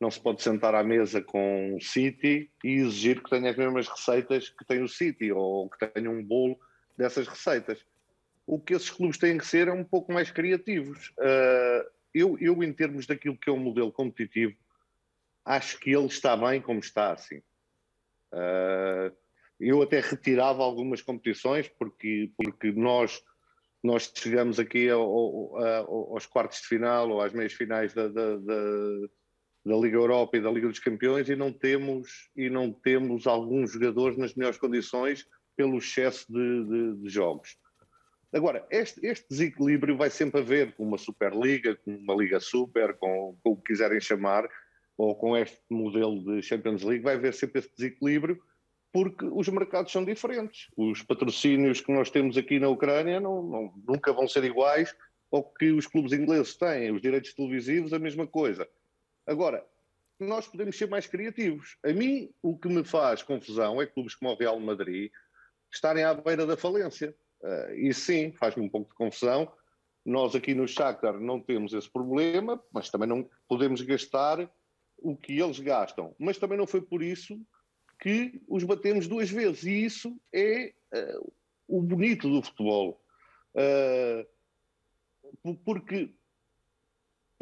não 0.00 0.10
se 0.10 0.20
pode 0.20 0.42
sentar 0.42 0.74
à 0.74 0.82
mesa 0.82 1.22
com 1.22 1.74
o 1.74 1.80
City 1.80 2.50
e 2.62 2.72
exigir 2.72 3.22
que 3.22 3.30
tenha 3.30 3.50
as 3.50 3.56
mesmas 3.56 3.88
receitas 3.88 4.48
que 4.50 4.64
tem 4.64 4.82
o 4.82 4.88
City, 4.88 5.32
ou 5.32 5.68
que 5.70 5.86
tenha 5.86 6.10
um 6.10 6.22
bolo 6.22 6.58
dessas 6.96 7.26
receitas. 7.26 7.84
O 8.46 8.60
que 8.60 8.74
esses 8.74 8.90
clubes 8.90 9.18
têm 9.18 9.38
que 9.38 9.46
ser 9.46 9.68
é 9.68 9.72
um 9.72 9.84
pouco 9.84 10.12
mais 10.12 10.30
criativos. 10.30 11.08
Uh, 11.18 11.88
eu, 12.14 12.36
eu, 12.40 12.62
em 12.62 12.72
termos 12.72 13.06
daquilo 13.06 13.38
que 13.38 13.48
é 13.48 13.52
um 13.52 13.58
modelo 13.58 13.90
competitivo, 13.90 14.54
acho 15.44 15.78
que 15.78 15.90
ele 15.90 16.06
está 16.06 16.36
bem 16.36 16.60
como 16.60 16.80
está, 16.80 17.12
assim. 17.12 17.38
Uh, 18.32 19.14
eu 19.62 19.80
até 19.82 20.00
retirava 20.00 20.62
algumas 20.62 21.00
competições, 21.00 21.68
porque, 21.68 22.30
porque 22.36 22.72
nós 22.72 23.22
nós 23.82 24.12
chegamos 24.14 24.60
aqui 24.60 24.88
ao, 24.88 25.02
ao, 25.02 26.12
aos 26.14 26.24
quartos 26.24 26.60
de 26.60 26.68
final 26.68 27.10
ou 27.10 27.20
às 27.20 27.32
meias 27.32 27.52
finais 27.52 27.92
da, 27.92 28.06
da, 28.06 28.36
da, 28.36 28.54
da, 29.66 29.76
Liga 29.76 29.96
Europa 29.96 30.36
e 30.36 30.40
da 30.40 30.52
Liga 30.52 30.68
dos 30.68 30.78
Campeões 30.78 31.28
e 31.28 31.34
não 31.34 31.52
temos 31.52 32.30
e 32.36 32.48
não 32.48 32.72
temos 32.72 33.26
alguns 33.26 33.72
jogadores 33.72 34.16
nas 34.16 34.34
melhores 34.34 34.56
condições 34.56 35.26
pelo 35.56 35.78
excesso 35.78 36.32
de, 36.32 36.64
de, 36.64 37.02
de 37.02 37.08
jogos. 37.08 37.56
Agora, 38.32 38.64
este, 38.70 39.04
este, 39.04 39.26
desequilíbrio 39.28 39.96
vai 39.96 40.10
sempre 40.10 40.40
haver 40.40 40.74
com 40.74 40.84
uma 40.84 40.96
Superliga, 40.96 41.76
com 41.76 41.94
uma 41.94 42.14
Liga 42.14 42.38
Super, 42.38 42.94
com, 42.94 43.36
com 43.42 43.50
o 43.50 43.56
que 43.56 43.72
quiserem 43.72 44.00
chamar, 44.00 44.48
ou 44.96 45.14
com 45.14 45.36
este 45.36 45.60
modelo 45.68 46.24
de 46.24 46.40
Champions 46.40 46.82
League, 46.82 47.02
vai 47.02 47.16
haver 47.16 47.34
sempre 47.34 47.58
esse 47.58 47.70
desequilíbrio 47.76 48.40
porque 48.92 49.24
os 49.24 49.48
mercados 49.48 49.90
são 49.90 50.04
diferentes. 50.04 50.68
Os 50.76 51.02
patrocínios 51.02 51.80
que 51.80 51.90
nós 51.90 52.10
temos 52.10 52.36
aqui 52.36 52.58
na 52.58 52.68
Ucrânia 52.68 53.18
não, 53.18 53.42
não, 53.42 53.74
nunca 53.88 54.12
vão 54.12 54.28
ser 54.28 54.44
iguais 54.44 54.94
ao 55.32 55.42
que 55.42 55.72
os 55.72 55.86
clubes 55.86 56.12
ingleses 56.12 56.54
têm. 56.56 56.92
Os 56.92 57.00
direitos 57.00 57.32
televisivos, 57.32 57.94
a 57.94 57.98
mesma 57.98 58.26
coisa. 58.26 58.68
Agora, 59.26 59.66
nós 60.20 60.46
podemos 60.46 60.76
ser 60.76 60.88
mais 60.88 61.06
criativos. 61.06 61.78
A 61.82 61.92
mim, 61.92 62.30
o 62.42 62.56
que 62.56 62.68
me 62.68 62.84
faz 62.84 63.22
confusão 63.22 63.80
é 63.80 63.86
clubes 63.86 64.14
como 64.14 64.30
o 64.30 64.36
Real 64.36 64.60
Madrid 64.60 65.10
estarem 65.72 66.04
à 66.04 66.12
beira 66.12 66.44
da 66.44 66.56
falência. 66.56 67.16
Uh, 67.40 67.74
e 67.74 67.94
sim, 67.94 68.32
faz-me 68.32 68.62
um 68.62 68.68
pouco 68.68 68.90
de 68.90 68.94
confusão. 68.94 69.50
Nós 70.04 70.34
aqui 70.34 70.54
no 70.54 70.68
Shakhtar 70.68 71.18
não 71.18 71.40
temos 71.40 71.72
esse 71.72 71.90
problema, 71.90 72.62
mas 72.72 72.90
também 72.90 73.08
não 73.08 73.28
podemos 73.48 73.80
gastar 73.80 74.50
o 74.98 75.16
que 75.16 75.40
eles 75.40 75.58
gastam. 75.60 76.14
Mas 76.18 76.36
também 76.36 76.58
não 76.58 76.66
foi 76.66 76.82
por 76.82 77.02
isso 77.02 77.40
que 78.02 78.42
os 78.48 78.64
batemos 78.64 79.06
duas 79.06 79.30
vezes. 79.30 79.62
E 79.62 79.84
isso 79.84 80.20
é 80.32 80.74
uh, 80.92 81.32
o 81.68 81.80
bonito 81.80 82.28
do 82.28 82.42
futebol. 82.42 83.00
Uh, 83.54 84.26
porque 85.64 86.12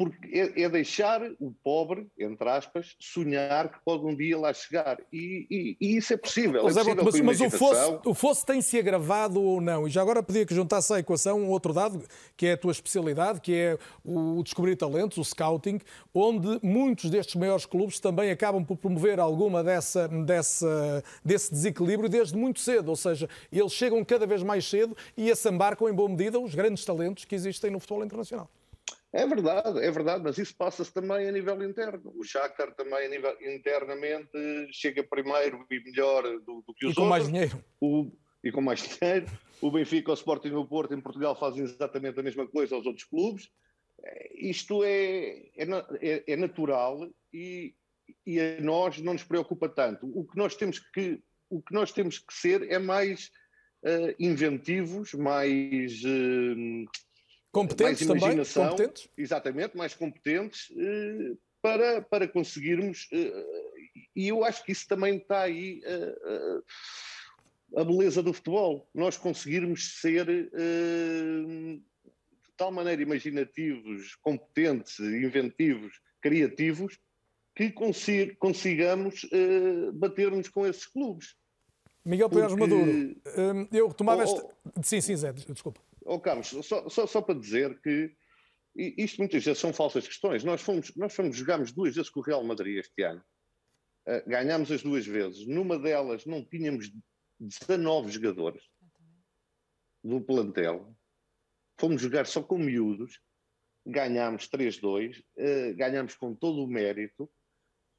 porque 0.01 0.27
é, 0.33 0.63
é, 0.63 0.69
deixar 0.69 1.21
o 1.39 1.53
pobre, 1.63 2.07
entre 2.17 2.49
aspas, 2.49 2.95
sonhar 2.99 3.69
que 3.69 3.77
pode 3.85 4.03
um 4.03 4.15
dia 4.15 4.35
lá 4.35 4.51
chegar. 4.51 4.97
E, 5.13 5.45
e, 5.47 5.77
e 5.79 5.97
isso 5.97 6.11
é 6.11 6.17
possível. 6.17 6.63
Mas, 6.63 6.75
é 6.75 6.95
possível 6.95 7.25
mas, 7.25 7.39
mas 7.39 7.53
o, 7.53 7.55
fosse, 7.55 7.99
o 8.03 8.13
fosse 8.15 8.43
tem 8.43 8.61
se 8.61 8.79
agravado 8.79 9.39
ou 9.39 9.61
não? 9.61 9.87
E 9.87 9.91
já 9.91 10.01
agora 10.01 10.23
pedia 10.23 10.43
que 10.43 10.55
juntasse 10.55 10.91
à 10.91 10.99
equação 10.99 11.39
um 11.39 11.49
outro 11.49 11.71
dado, 11.71 12.03
que 12.35 12.47
é 12.47 12.53
a 12.53 12.57
tua 12.57 12.71
especialidade, 12.71 13.41
que 13.41 13.53
é 13.53 13.77
o 14.03 14.41
descobrir 14.41 14.75
talentos, 14.75 15.19
o 15.19 15.23
scouting, 15.23 15.79
onde 16.11 16.59
muitos 16.63 17.11
destes 17.11 17.35
maiores 17.35 17.67
clubes 17.67 17.99
também 17.99 18.31
acabam 18.31 18.65
por 18.65 18.77
promover 18.77 19.19
alguma 19.19 19.63
dessa, 19.63 20.07
dessa, 20.07 21.03
desse 21.23 21.51
desequilíbrio 21.51 22.09
desde 22.09 22.35
muito 22.35 22.59
cedo. 22.59 22.89
Ou 22.89 22.95
seja, 22.95 23.29
eles 23.51 23.71
chegam 23.71 24.03
cada 24.03 24.25
vez 24.25 24.41
mais 24.41 24.67
cedo 24.67 24.97
e 25.15 25.29
assambarcam 25.29 25.87
em 25.87 25.93
boa 25.93 26.09
medida 26.09 26.39
os 26.39 26.55
grandes 26.55 26.83
talentos 26.83 27.23
que 27.23 27.35
existem 27.35 27.69
no 27.69 27.79
futebol 27.79 28.03
internacional. 28.03 28.49
É 29.13 29.27
verdade, 29.27 29.79
é 29.79 29.91
verdade, 29.91 30.23
mas 30.23 30.37
isso 30.37 30.55
passa-se 30.55 30.93
também 30.93 31.27
a 31.27 31.31
nível 31.31 31.61
interno. 31.63 32.13
O 32.15 32.23
Shakhtar 32.23 32.73
também 32.73 33.05
a 33.05 33.09
nível, 33.09 33.37
internamente 33.41 34.31
chega 34.71 35.03
primeiro 35.03 35.65
e 35.69 35.83
melhor 35.83 36.23
do, 36.23 36.63
do 36.65 36.73
que 36.73 36.85
os 36.85 36.93
e 36.93 36.95
com 36.95 37.03
outros. 37.03 37.07
mais 37.09 37.27
dinheiro. 37.27 37.63
O, 37.81 38.09
e 38.41 38.51
com 38.51 38.61
mais 38.61 38.79
dinheiro. 38.87 39.25
O 39.61 39.69
Benfica, 39.69 40.11
o 40.11 40.13
Sporting 40.13 40.47
e 40.47 40.55
o 40.55 40.65
Porto 40.65 40.93
em 40.93 41.01
Portugal 41.01 41.37
fazem 41.37 41.63
exatamente 41.63 42.19
a 42.19 42.23
mesma 42.23 42.47
coisa 42.47 42.75
aos 42.75 42.85
outros 42.85 43.03
clubes. 43.03 43.49
Isto 44.33 44.83
é, 44.83 45.49
é, 45.57 45.67
é, 46.01 46.23
é 46.33 46.35
natural 46.35 47.07
e, 47.33 47.75
e 48.25 48.39
a 48.39 48.61
nós 48.61 48.99
não 48.99 49.13
nos 49.13 49.23
preocupa 49.23 49.67
tanto. 49.67 50.07
O 50.17 50.25
que 50.25 50.37
nós 50.37 50.55
temos 50.55 50.79
que, 50.79 51.21
o 51.49 51.61
que, 51.61 51.73
nós 51.73 51.91
temos 51.91 52.17
que 52.17 52.33
ser 52.33 52.63
é 52.71 52.79
mais 52.79 53.29
uh, 53.83 54.15
inventivos, 54.17 55.13
mais... 55.13 56.01
Uh, 56.01 56.85
Competentes 57.51 58.07
mais 58.07 58.21
também? 58.21 58.45
Competentes? 58.45 59.09
Exatamente, 59.17 59.75
mais 59.75 59.93
competentes 59.93 60.71
eh, 60.77 61.35
para, 61.61 62.01
para 62.01 62.27
conseguirmos. 62.27 63.09
Eh, 63.11 63.45
e 64.15 64.29
eu 64.29 64.45
acho 64.45 64.63
que 64.63 64.71
isso 64.71 64.87
também 64.87 65.17
está 65.17 65.41
aí 65.41 65.81
eh, 65.83 66.61
a 67.75 67.83
beleza 67.83 68.23
do 68.23 68.33
futebol. 68.33 68.89
Nós 68.93 69.17
conseguirmos 69.17 69.99
ser 69.99 70.25
de 70.25 71.81
tal 72.55 72.71
maneira 72.71 73.01
imaginativos, 73.01 74.15
competentes, 74.15 74.99
inventivos, 74.99 75.99
criativos, 76.21 76.99
que 77.55 77.71
consigamos 78.37 79.27
bater-nos 79.93 80.47
com 80.47 80.65
esses 80.65 80.85
clubes. 80.85 81.35
Miguel 82.05 82.29
Pérez 82.29 82.53
Porque... 82.53 82.67
Maduro, 82.67 83.67
eu 83.71 83.93
tomava 83.93 84.21
oh, 84.21 84.23
esta. 84.23 84.49
Sim, 84.83 85.01
sim, 85.01 85.15
Zé, 85.15 85.31
desculpa. 85.33 85.81
Oh, 86.05 86.19
Carlos, 86.19 86.47
só, 86.47 86.89
só, 86.89 87.07
só, 87.07 87.21
para 87.21 87.39
dizer 87.39 87.79
que 87.81 88.13
isto 88.75 89.17
muitas 89.19 89.43
vezes 89.43 89.59
são 89.59 89.73
falsas 89.73 90.07
questões. 90.07 90.43
Nós 90.43 90.61
fomos, 90.61 90.93
nós 90.95 91.13
fomos 91.13 91.35
jogámos 91.35 91.71
duas 91.71 91.95
vezes 91.95 92.09
com 92.09 92.19
o 92.19 92.23
Real 92.23 92.43
Madrid 92.43 92.77
este 92.77 93.03
ano. 93.03 93.23
Uh, 94.07 94.27
ganhámos 94.27 94.71
as 94.71 94.81
duas 94.81 95.05
vezes. 95.05 95.45
Numa 95.47 95.77
delas 95.77 96.25
não 96.25 96.43
tínhamos 96.43 96.91
19 97.39 98.11
jogadores 98.11 98.63
do 100.03 100.21
plantel. 100.21 100.95
Fomos 101.79 102.01
jogar 102.01 102.25
só 102.25 102.41
com 102.41 102.57
miúdos. 102.57 103.19
Ganhámos 103.85 104.47
3-2. 104.47 105.19
Uh, 105.19 105.23
eh, 105.37 105.73
ganhámos 105.73 106.15
com 106.15 106.33
todo 106.33 106.63
o 106.63 106.67
mérito. 106.67 107.29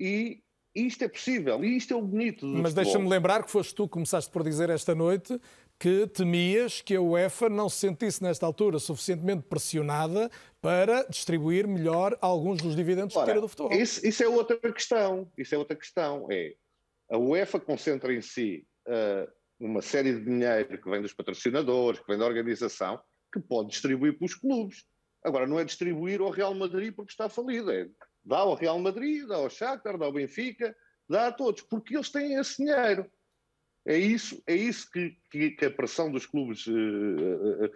E 0.01 0.43
isto 0.75 1.05
é 1.05 1.09
possível. 1.09 1.63
E 1.65 1.77
isto 1.77 1.93
é 1.93 1.97
o 1.97 2.03
bonito 2.03 2.47
do 2.47 2.63
Mas 2.63 2.75
deixa-me 2.75 3.09
lembrar 3.09 3.45
que 3.45 3.51
foste 3.51 3.75
tu 3.75 3.87
que 3.87 3.93
começaste 3.93 4.31
por 4.31 4.43
dizer 4.43 4.71
esta 4.71 4.95
noite 4.95 5.39
que 5.83 6.07
temias 6.07 6.81
que 6.81 6.95
a 6.95 7.03
UEFA 7.03 7.49
não 7.49 7.69
se 7.69 7.79
sentisse 7.79 8.23
nesta 8.23 8.47
altura 8.47 8.79
suficientemente 8.79 9.43
pressionada 9.49 10.31
para 10.61 11.03
distribuir 11.11 11.67
melhor 11.67 12.17
alguns 12.21 12.63
dos 12.63 12.77
dividendos 12.77 13.17
Ora, 13.17 13.25
que 13.25 13.33
tira 13.33 13.41
do 13.41 13.49
futebol. 13.49 13.73
Isso, 13.73 14.07
isso, 14.07 14.23
é 14.23 14.29
outra 14.29 14.57
questão. 14.73 15.29
Isso 15.37 15.53
é 15.57 15.59
outra 15.59 15.75
questão. 15.75 16.29
É 16.31 16.55
a 17.11 17.19
UEFA 17.19 17.59
concentra 17.59 18.15
em 18.15 18.23
si 18.23 18.65
uh, 18.87 19.29
uma 19.59 19.83
série 19.83 20.15
de 20.15 20.25
dinheiro 20.25 20.81
que 20.81 20.89
vem 20.89 21.03
dos 21.03 21.13
patrocinadores, 21.13 21.99
que 21.99 22.07
vem 22.07 22.17
da 22.17 22.27
organização, 22.27 23.03
que 23.33 23.41
pode 23.41 23.71
distribuir 23.71 24.17
para 24.17 24.27
os 24.27 24.37
clubes. 24.37 24.85
Agora, 25.25 25.49
não 25.49 25.59
é 25.59 25.65
distribuir 25.65 26.21
ao 26.21 26.31
Real 26.31 26.55
Madrid 26.55 26.95
porque 26.95 27.11
está 27.11 27.29
falido, 27.29 27.73
é 27.73 27.89
dá 28.25 28.39
ao 28.39 28.55
Real 28.55 28.79
Madrid, 28.79 29.27
dá 29.27 29.35
ao 29.35 29.51
Shakhtar, 29.51 29.99
dá 29.99 30.07
ao 30.07 30.13
Benfica, 30.13 30.77
dá 31.09 31.27
a 31.27 31.33
todos, 31.33 31.63
porque 31.63 31.97
eles 31.97 32.09
têm 32.09 32.35
esse 32.35 32.63
dinheiro. 32.63 33.11
É 33.85 33.97
isso, 33.97 34.43
é 34.47 34.55
isso 34.55 34.91
que, 34.91 35.17
que, 35.31 35.51
que 35.51 35.65
a 35.65 35.71
pressão 35.71 36.11
dos 36.11 36.25
clubes 36.25 36.67
uh, 36.67 36.73
uh, 36.73 37.71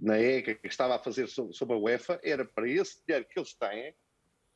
na 0.00 0.18
ECA 0.18 0.54
que 0.54 0.66
estava 0.66 0.96
a 0.96 0.98
fazer 0.98 1.28
sobre, 1.28 1.54
sobre, 1.54 1.74
a 1.74 1.78
UEFA 1.78 2.18
era 2.22 2.44
para 2.44 2.68
esse 2.68 3.02
dinheiro 3.06 3.28
que 3.28 3.38
eles 3.38 3.54
têm 3.54 3.94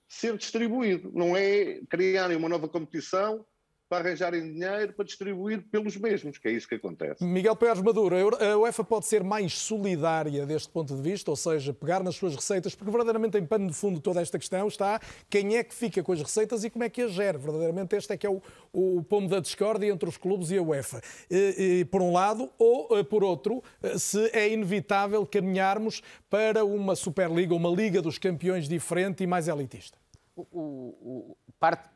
ser 0.09 0.37
distribuído. 0.39 1.13
Não 1.13 1.37
é 1.37 1.81
criarem 1.91 2.37
uma 2.37 2.49
nova 2.49 2.69
competição 2.69 3.47
para 3.89 4.09
arranjarem 4.09 4.53
dinheiro 4.53 4.93
para 4.93 5.05
distribuir 5.05 5.63
pelos 5.71 5.97
mesmos, 5.97 6.39
que 6.39 6.49
é 6.49 6.51
isso 6.51 6.69
que 6.69 6.75
acontece. 6.75 7.25
Miguel 7.25 7.55
Pérez 7.55 7.81
Maduro, 7.81 8.17
a 8.37 8.59
UEFA 8.59 8.83
pode 8.83 9.07
ser 9.07 9.23
mais 9.23 9.53
solidária 9.57 10.45
deste 10.45 10.69
ponto 10.69 10.95
de 10.95 11.03
vista, 11.03 11.31
ou 11.31 11.37
seja, 11.37 11.73
pegar 11.73 12.03
nas 12.03 12.17
suas 12.17 12.35
receitas, 12.35 12.75
porque 12.75 12.91
verdadeiramente 12.91 13.39
em 13.39 13.47
pano 13.47 13.69
de 13.69 13.75
fundo 13.75 14.01
toda 14.01 14.21
esta 14.21 14.39
questão 14.39 14.67
está 14.67 15.01
quem 15.31 15.57
é 15.57 15.63
que 15.63 15.75
fica 15.75 16.03
com 16.03 16.13
as 16.13 16.21
receitas 16.21 16.65
e 16.65 16.71
como 16.71 16.85
é 16.85 16.89
que 16.89 17.03
as 17.03 17.13
gera. 17.13 17.39
Verdadeiramente 17.39 17.95
este 17.95 18.13
é 18.13 18.17
que 18.17 18.27
é 18.27 18.31
o, 18.31 18.43
o 18.73 19.03
pomo 19.05 19.29
da 19.29 19.41
discórdia 19.41 19.87
entre 19.89 20.09
os 20.09 20.17
clubes 20.17 20.51
e 20.51 20.59
a 20.59 20.63
UEFA. 20.63 21.01
E, 21.31 21.81
e, 21.81 21.85
por 21.85 22.03
um 22.03 22.13
lado, 22.13 22.51
ou 22.59 22.99
eh, 22.99 23.05
por 23.05 23.23
outro, 23.23 23.63
eh, 23.83 23.99
se 23.99 24.31
é 24.33 24.49
inevitável 24.49 25.25
caminharmos 25.27 26.03
para 26.29 26.65
uma 26.65 26.97
Superliga, 26.97 27.55
uma 27.55 27.71
Liga 27.71 28.03
dos 28.03 28.19
Campeões 28.19 28.69
diferente 28.69 29.23
e 29.23 29.27
mais 29.27 29.49
elitista. 29.49 29.99
O, 30.37 30.43
o, 30.53 31.37
parte 31.59 31.96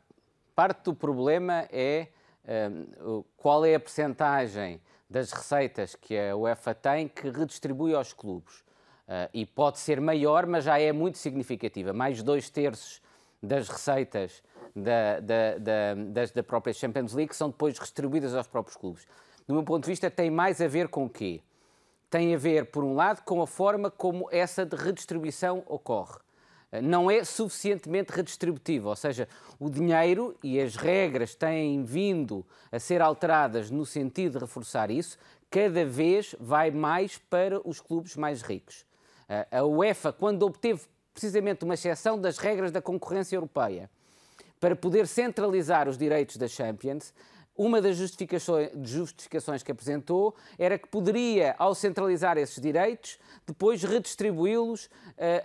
Parte 0.61 0.85
do 0.85 0.95
problema 0.95 1.67
é 1.73 2.09
um, 2.47 3.25
qual 3.35 3.65
é 3.65 3.77
a 3.77 3.81
percentagem 3.81 4.79
das 5.09 5.33
receitas 5.33 5.97
que 5.97 6.19
a 6.19 6.37
UEFA 6.37 6.75
tem 6.75 7.09
que 7.09 7.31
redistribui 7.31 7.95
aos 7.95 8.13
clubes. 8.13 8.57
Uh, 8.59 9.31
e 9.33 9.47
pode 9.47 9.79
ser 9.79 10.03
maior, 10.03 10.45
mas 10.45 10.65
já 10.65 10.79
é 10.79 10.93
muito 10.93 11.17
significativa. 11.17 11.95
Mais 11.95 12.23
dois 12.23 12.51
terços 12.51 13.01
das 13.43 13.71
receitas 13.71 14.43
da, 14.77 15.21
da, 15.21 15.57
da, 15.57 15.95
das, 15.95 16.31
da 16.31 16.43
própria 16.43 16.75
Champions 16.75 17.15
League 17.15 17.35
são 17.35 17.49
depois 17.49 17.77
distribuídas 17.77 18.35
aos 18.35 18.47
próprios 18.47 18.77
clubes. 18.77 19.07
Do 19.49 19.55
meu 19.55 19.63
ponto 19.63 19.85
de 19.85 19.89
vista, 19.89 20.11
tem 20.11 20.31
mais 20.31 20.61
a 20.61 20.69
ver 20.69 20.89
com 20.89 21.07
o 21.07 21.09
quê? 21.09 21.41
Tem 22.11 22.35
a 22.35 22.39
ver, 22.39 22.67
por 22.67 22.85
um 22.85 22.95
lado, 22.95 23.23
com 23.23 23.41
a 23.41 23.47
forma 23.47 23.91
como 23.91 24.29
essa 24.31 24.69
redistribuição 24.71 25.63
ocorre 25.67 26.19
não 26.83 27.11
é 27.11 27.25
suficientemente 27.25 28.12
redistributivo, 28.12 28.89
ou 28.89 28.97
seja, 28.97 29.29
o 29.59 29.68
dinheiro 29.68 30.37
e 30.43 30.61
as 30.61 30.77
regras 30.77 31.35
têm 31.35 31.83
vindo 31.83 32.47
a 32.71 32.79
ser 32.79 33.03
alteradas 33.03 33.71
no 33.71 33.85
sentido 33.85 34.35
de 34.35 34.39
reforçar 34.39 34.91
isso, 34.91 35.18
cada 35.51 35.85
vez 35.85 36.35
vai 36.39 36.71
mais 36.71 37.18
para 37.18 37.61
os 37.68 37.81
clubes 37.81 38.14
mais 38.14 38.43
ricos. 38.43 38.87
A 39.51 39.64
UEFA, 39.64 40.12
quando 40.12 40.45
obteve 40.45 40.83
precisamente 41.12 41.64
uma 41.64 41.75
exceção 41.75 42.21
das 42.21 42.39
regras 42.39 42.71
da 42.71 42.81
concorrência 42.81 43.37
europeia 43.37 43.91
para 44.61 44.77
poder 44.77 45.07
centralizar 45.07 45.89
os 45.89 45.99
direitos 45.99 46.37
da 46.37 46.47
Champions, 46.47 47.12
uma 47.63 47.83
das 47.83 47.99
justificações, 47.99 48.71
justificações, 48.85 49.63
que 49.63 49.71
apresentou 49.71 50.35
era 50.59 50.79
que 50.79 50.89
poderia, 50.89 51.55
ao 51.59 51.75
centralizar 51.75 52.39
esses 52.39 52.59
direitos, 52.59 53.19
depois 53.47 53.83
redistribuí-los, 53.83 54.87
uh, 54.87 54.91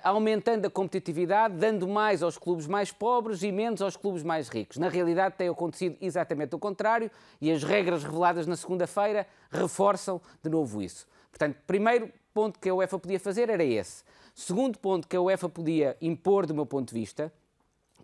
aumentando 0.01 0.65
a 0.65 0.69
competitividade, 0.69 1.57
dando 1.57 1.85
mais 1.89 2.23
aos 2.23 2.37
clubes 2.37 2.67
mais 2.67 2.89
pobres 2.89 3.43
e 3.43 3.51
menos 3.51 3.81
aos 3.81 3.97
clubes 3.97 4.23
mais 4.23 4.47
ricos. 4.47 4.77
Na 4.77 4.87
realidade, 4.87 5.35
tem 5.37 5.49
acontecido 5.49 5.97
exatamente 5.99 6.55
o 6.55 6.59
contrário 6.59 7.11
e 7.41 7.51
as 7.51 7.63
regras 7.63 8.01
reveladas 8.01 8.47
na 8.47 8.55
segunda-feira 8.55 9.27
reforçam 9.51 10.21
de 10.41 10.49
novo 10.49 10.81
isso. 10.81 11.05
Portanto, 11.29 11.57
primeiro 11.67 12.09
ponto 12.33 12.57
que 12.57 12.69
a 12.69 12.75
UEFA 12.75 12.97
podia 12.97 13.19
fazer 13.19 13.49
era 13.49 13.63
esse. 13.65 14.05
Segundo 14.33 14.79
ponto 14.79 15.05
que 15.05 15.17
a 15.17 15.21
UEFA 15.21 15.49
podia 15.49 15.97
impor, 15.99 16.45
do 16.45 16.55
meu 16.55 16.65
ponto 16.65 16.93
de 16.93 16.97
vista, 16.97 17.29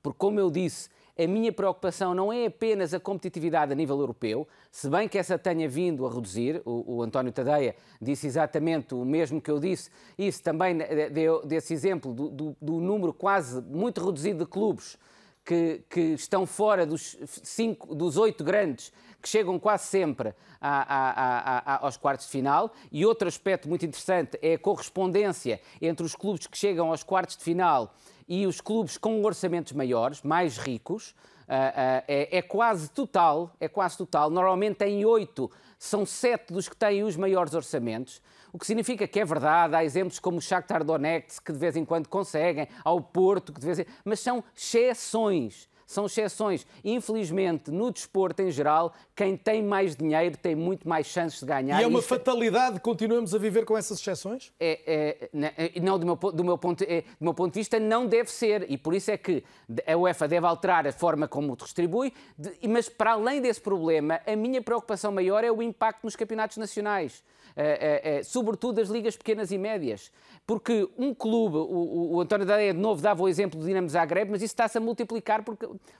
porque, 0.03 0.17
como 0.17 0.37
eu 0.37 0.51
disse, 0.51 0.89
a 1.17 1.27
minha 1.27 1.51
preocupação 1.51 2.13
não 2.13 2.31
é 2.31 2.45
apenas 2.45 2.93
a 2.93 2.99
competitividade 2.99 3.71
a 3.71 3.75
nível 3.75 3.99
europeu, 3.99 4.47
se 4.71 4.89
bem 4.89 5.07
que 5.07 5.17
essa 5.17 5.37
tenha 5.37 5.67
vindo 5.67 6.05
a 6.05 6.13
reduzir, 6.13 6.61
o, 6.65 6.97
o 6.97 7.03
António 7.03 7.31
Tadeia 7.31 7.75
disse 8.01 8.27
exatamente 8.27 8.93
o 8.93 9.03
mesmo 9.03 9.41
que 9.41 9.51
eu 9.51 9.59
disse, 9.59 9.89
isso 10.17 10.41
também 10.41 10.77
deu 11.11 11.45
desse 11.45 11.73
exemplo 11.73 12.13
do, 12.13 12.29
do, 12.29 12.57
do 12.61 12.73
número 12.79 13.13
quase 13.13 13.61
muito 13.61 14.03
reduzido 14.03 14.45
de 14.45 14.49
clubes 14.49 14.97
que, 15.43 15.83
que, 15.89 15.99
estão 16.13 16.45
fora 16.45 16.85
dos, 16.85 17.17
cinco, 17.25 17.93
dos 17.93 18.17
oito 18.17 18.43
grandes, 18.43 18.93
que 19.21 19.27
chegam 19.27 19.59
quase 19.59 19.85
sempre 19.85 20.33
a, 20.59 20.81
a, 20.81 21.75
a, 21.75 21.85
aos 21.85 21.97
quartos 21.97 22.25
de 22.25 22.31
final. 22.31 22.71
E 22.91 23.05
outro 23.05 23.27
aspecto 23.27 23.67
muito 23.67 23.85
interessante 23.85 24.37
é 24.41 24.55
a 24.55 24.59
correspondência 24.59 25.59
entre 25.81 26.05
os 26.05 26.15
clubes 26.15 26.47
que 26.47 26.57
chegam 26.57 26.89
aos 26.89 27.03
quartos 27.03 27.37
de 27.37 27.43
final 27.43 27.93
e 28.27 28.45
os 28.45 28.61
clubes 28.61 28.97
com 28.97 29.23
orçamentos 29.23 29.73
maiores, 29.73 30.21
mais 30.21 30.57
ricos, 30.57 31.11
uh, 31.11 31.53
uh, 31.53 32.03
é, 32.07 32.37
é, 32.37 32.41
quase 32.41 32.89
total, 32.89 33.51
é 33.59 33.67
quase 33.67 33.97
total. 33.97 34.29
Normalmente 34.29 34.77
tem 34.77 35.05
oito, 35.05 35.49
são 35.77 36.05
sete 36.05 36.53
dos 36.53 36.67
que 36.69 36.75
têm 36.75 37.03
os 37.03 37.15
maiores 37.15 37.53
orçamentos, 37.53 38.21
o 38.53 38.59
que 38.59 38.65
significa 38.65 39.07
que 39.07 39.19
é 39.19 39.25
verdade, 39.25 39.75
há 39.75 39.83
exemplos 39.83 40.19
como 40.19 40.37
o 40.37 40.41
Shakhtar 40.41 40.83
Donetsk, 40.83 41.45
que 41.45 41.53
de 41.53 41.57
vez 41.57 41.75
em 41.75 41.85
quando 41.85 42.07
conseguem, 42.07 42.67
ao 42.83 42.99
Porto, 42.99 43.53
que 43.53 43.59
de 43.59 43.65
vez 43.65 43.79
em... 43.79 43.85
mas 44.03 44.19
são 44.19 44.43
exceções 44.55 45.69
são 45.91 46.05
exceções. 46.05 46.65
Infelizmente, 46.83 47.69
no 47.69 47.91
desporto 47.91 48.41
em 48.41 48.51
geral, 48.51 48.93
quem 49.15 49.35
tem 49.35 49.63
mais 49.63 49.95
dinheiro 49.95 50.37
tem 50.37 50.55
muito 50.55 50.87
mais 50.87 51.07
chances 51.07 51.39
de 51.39 51.45
ganhar. 51.45 51.79
E 51.79 51.83
é 51.83 51.87
uma 51.87 51.99
Isto... 51.99 52.13
É- 52.13 52.17
fatalidade 52.17 52.79
continuamos 52.79 53.35
a 53.35 53.37
viver 53.37 53.65
com 53.65 53.77
essas 53.77 53.99
exceções? 53.99 54.51
É, 54.59 55.29
é, 55.33 55.79
não, 55.81 55.99
do 55.99 56.05
meu, 56.05 56.15
do, 56.15 56.43
meu 56.43 56.57
ponto, 56.57 56.83
é, 56.87 57.01
do 57.01 57.23
meu 57.23 57.33
ponto 57.33 57.53
de 57.53 57.59
vista, 57.59 57.79
não 57.79 58.05
deve 58.05 58.31
ser. 58.31 58.69
E 58.69 58.77
por 58.77 58.93
isso 58.93 59.11
é 59.11 59.17
que 59.17 59.43
a 59.85 59.97
UEFA 59.97 60.27
deve 60.27 60.45
alterar 60.45 60.87
a 60.87 60.91
forma 60.91 61.27
como 61.27 61.55
distribui. 61.55 62.13
De, 62.37 62.51
mas, 62.67 62.87
para 62.87 63.11
além 63.13 63.41
desse 63.41 63.61
problema, 63.61 64.21
a 64.25 64.35
minha 64.35 64.61
preocupação 64.61 65.11
maior 65.11 65.43
é 65.43 65.51
o 65.51 65.61
impacto 65.61 66.03
nos 66.03 66.15
campeonatos 66.15 66.57
nacionais. 66.57 67.23
Uh, 67.51 68.21
uh, 68.21 68.23
sobretudo 68.23 68.79
as 68.79 68.89
ligas 68.89 69.17
pequenas 69.17 69.51
e 69.51 69.57
médias. 69.57 70.11
Porque 70.47 70.89
um 70.97 71.13
clube, 71.13 71.57
o, 71.57 72.15
o 72.15 72.21
António 72.21 72.45
Dadeia 72.45 72.73
de 72.73 72.79
novo 72.79 73.01
dava 73.01 73.21
o 73.21 73.27
exemplo 73.27 73.59
do 73.59 73.65
Dinamo 73.65 73.87
Zagreb, 73.87 74.31
mas 74.31 74.41
isso 74.41 74.53
está-se 74.53 74.77
a 74.77 74.81
multiplicar 74.81 75.43
por, 75.43 75.57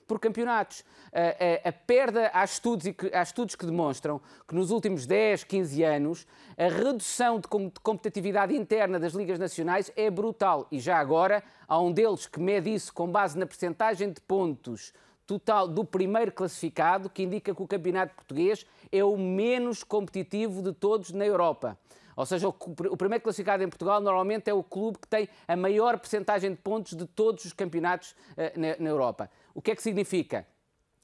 por 0.08 0.20
campeonatos. 0.20 0.84
A, 1.14 1.68
a, 1.68 1.70
a 1.70 1.72
perda, 1.72 2.32
há 2.34 2.44
estudos, 2.44 2.88
que, 2.92 3.14
há 3.14 3.22
estudos 3.22 3.56
que 3.56 3.66
demonstram 3.66 4.20
que 4.48 4.56
nos 4.56 4.72
últimos 4.72 5.06
10, 5.06 5.44
15 5.44 5.84
anos, 5.84 6.28
a 6.58 6.68
redução 6.68 7.40
de 7.40 7.48
competitividade 7.82 8.56
interna 8.56 9.00
das 9.00 9.14
ligas 9.14 9.38
nacionais 9.38 9.92
é 9.96 10.10
brutal. 10.10 10.68
E 10.72 10.80
já 10.80 10.98
agora, 10.98 11.44
há 11.68 11.80
um 11.80 11.92
deles 11.92 12.26
que 12.28 12.40
mede 12.40 12.74
isso 12.74 12.94
com 12.94 13.08
base 13.08 13.38
na 13.38 13.46
percentagem 13.46 14.12
de 14.12 14.22
pontos 14.22 14.94
total 15.26 15.68
do 15.68 15.86
primeiro 15.86 16.32
classificado, 16.32 17.10
que 17.10 17.24
indica 17.24 17.56
que 17.56 17.62
o 17.62 17.68
campeonato 17.68 18.16
português 18.16 18.66
é 18.92 19.04
o 19.04 19.18
menos 19.18 19.84
competitivo 19.84 20.62
de 20.62 20.74
todos 20.74 21.12
na 21.12 21.26
Europa. 21.26 21.78
Ou 22.16 22.26
seja, 22.26 22.48
o, 22.48 22.98
primeiro 22.98 23.24
classificado 23.24 23.64
em 23.64 23.70
Portugal 23.70 24.02
normalmente 24.02 24.50
é 24.50 24.54
o 24.54 24.62
clube 24.62 25.00
que 25.00 25.08
tem 25.08 25.30
a 25.48 25.56
maior 25.56 25.98
percentagem 25.98 26.52
de 26.52 26.58
pontos 26.58 26.94
de 26.96 27.06
todos 27.06 27.46
os 27.46 27.54
campeonatos 27.54 28.16
na, 28.56 28.76
na 28.78 28.90
Europa. 28.90 29.30
O 29.56 29.62
que 29.62 29.72
é 29.72 29.76
que 29.76 29.82
significa? 29.82 30.46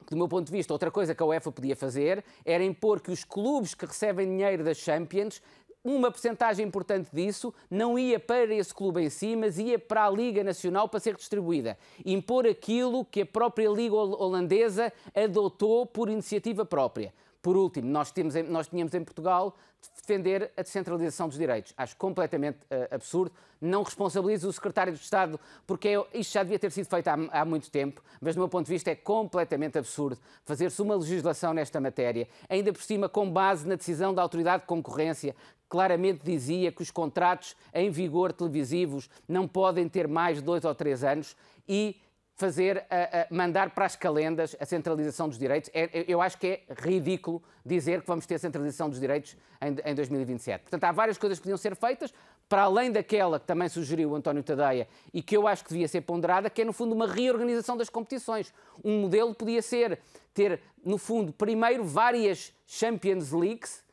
do 0.10 0.16
meu 0.16 0.28
ponto 0.28 0.46
de 0.46 0.52
vista, 0.54 0.72
outra 0.72 0.90
coisa 0.90 1.14
que 1.14 1.22
a 1.22 1.26
UEFA 1.26 1.52
podia 1.52 1.76
fazer 1.76 2.24
era 2.46 2.64
impor 2.64 3.02
que 3.02 3.12
os 3.12 3.26
clubes 3.26 3.74
que 3.74 3.86
recebem 3.86 4.26
dinheiro 4.26 4.64
das 4.64 4.78
Champions 4.78 5.42
uma 5.84 6.12
percentagem 6.12 6.66
importante 6.66 7.10
disso 7.14 7.54
não 7.70 7.98
ia 7.98 8.20
para 8.20 8.54
esse 8.54 8.74
clube 8.74 9.02
em 9.02 9.10
si, 9.10 9.36
mas 9.36 9.58
ia 9.58 9.80
para 9.80 10.06
a 10.06 10.10
Liga 10.10 10.44
Nacional 10.44 10.90
para 10.90 11.00
ser 11.00 11.16
distribuída. 11.16 11.78
Impor 12.06 12.46
aquilo 12.46 13.06
que 13.06 13.22
a 13.22 13.26
própria 13.26 13.70
Liga 13.70 13.96
Holandesa 13.96 14.92
adotou 15.16 15.86
por 15.86 16.10
iniciativa 16.10 16.66
própria. 16.66 17.14
Por 17.48 17.56
último, 17.56 17.90
nós, 17.90 18.12
temos, 18.12 18.36
nós 18.50 18.68
tínhamos 18.68 18.94
em 18.94 19.02
Portugal 19.02 19.56
defender 19.96 20.52
a 20.58 20.62
descentralização 20.62 21.30
dos 21.30 21.38
direitos. 21.38 21.74
Acho 21.78 21.96
completamente 21.96 22.58
uh, 22.64 22.94
absurdo. 22.94 23.32
Não 23.62 23.84
responsabilizo 23.84 24.50
o 24.50 24.52
secretário 24.52 24.92
de 24.92 25.00
Estado, 25.00 25.40
porque 25.66 25.88
é, 25.88 26.20
isto 26.20 26.34
já 26.34 26.44
devia 26.44 26.60
ter 26.60 26.74
sido 26.74 26.88
feito 26.88 27.08
há, 27.08 27.14
há, 27.32 27.46
muito 27.46 27.72
tempo, 27.72 28.04
mas 28.20 28.36
do 28.36 28.40
meu 28.40 28.50
ponto 28.50 28.66
de 28.66 28.74
vista 28.74 28.92
é 28.92 28.96
completamente 28.96 29.78
absurdo 29.78 30.20
fazer-se 30.44 30.82
uma 30.82 30.98
legislação 30.98 31.54
nesta 31.54 31.80
matéria, 31.80 32.28
ainda 32.50 32.74
por 32.74 32.82
cima 32.82 33.08
com 33.08 33.32
base 33.32 33.66
na 33.66 33.76
decisão 33.76 34.14
da 34.14 34.22
Autoridade 34.22 34.64
de 34.64 34.68
Concorrência, 34.68 35.34
claramente 35.70 36.26
dizia 36.26 36.70
que 36.70 36.82
os 36.82 36.92
contratos 36.92 37.56
em 37.74 37.90
vigor 37.90 38.34
televisivos 38.34 39.10
não 39.26 39.48
podem 39.48 39.88
ter 39.88 40.06
mais 40.06 40.40
de 40.40 40.44
dois 40.44 40.66
ou 40.66 40.76
três 40.76 41.02
anos 41.02 41.34
e 41.66 41.96
fazer, 42.38 42.86
a, 42.90 43.22
a 43.22 43.28
mandar 43.34 43.72
para 43.72 43.86
as 43.86 43.96
calendas 43.96 44.56
a 44.60 44.66
centralização 44.66 45.28
dos 45.28 45.40
direitos. 45.40 45.72
É, 45.74 46.06
eu 46.08 46.22
acho 46.22 46.38
que 46.38 46.48
é 46.48 46.62
ridículo 46.82 47.42
dizer 47.66 48.02
que 48.02 48.08
vamos 48.08 48.28
ter 48.28 48.40
centralização 48.40 48.90
dos 48.90 49.00
direitos 49.00 49.36
em, 49.60 49.92
em 49.92 49.96
2027. 49.96 50.62
Portanto, 50.62 50.84
há 50.84 50.92
várias 50.92 51.18
coisas 51.18 51.40
que 51.40 51.44
podiam 51.44 51.58
ser 51.58 51.76
feitas, 51.76 52.14
para 52.48 52.62
além 52.62 52.92
daquela 52.92 53.40
que 53.40 53.48
também 53.48 53.68
sugeriu 53.68 54.16
António 54.16 54.44
Tadeia 54.44 54.88
e 55.12 55.22
que 55.22 55.36
eu 55.36 55.48
acho 55.48 55.64
que 55.64 55.72
devia 55.72 55.88
ser 55.88 56.02
ponderada, 56.02 56.50
que 56.50 56.62
é, 56.62 56.66
no 56.66 56.72
fundo, 56.72 56.94
uma 56.94 57.08
reorganização 57.08 57.76
das 57.76 57.90
competições. 57.90 58.54
Um 58.84 59.02
modelo 59.02 59.34
podia 59.34 59.62
ser 59.62 60.00
ter, 60.32 60.62
no 60.86 61.00
fundo, 61.00 61.34
primeiro 61.34 61.84
várias 61.84 62.54
Champions 62.68 63.32
Leagues, 63.32 63.84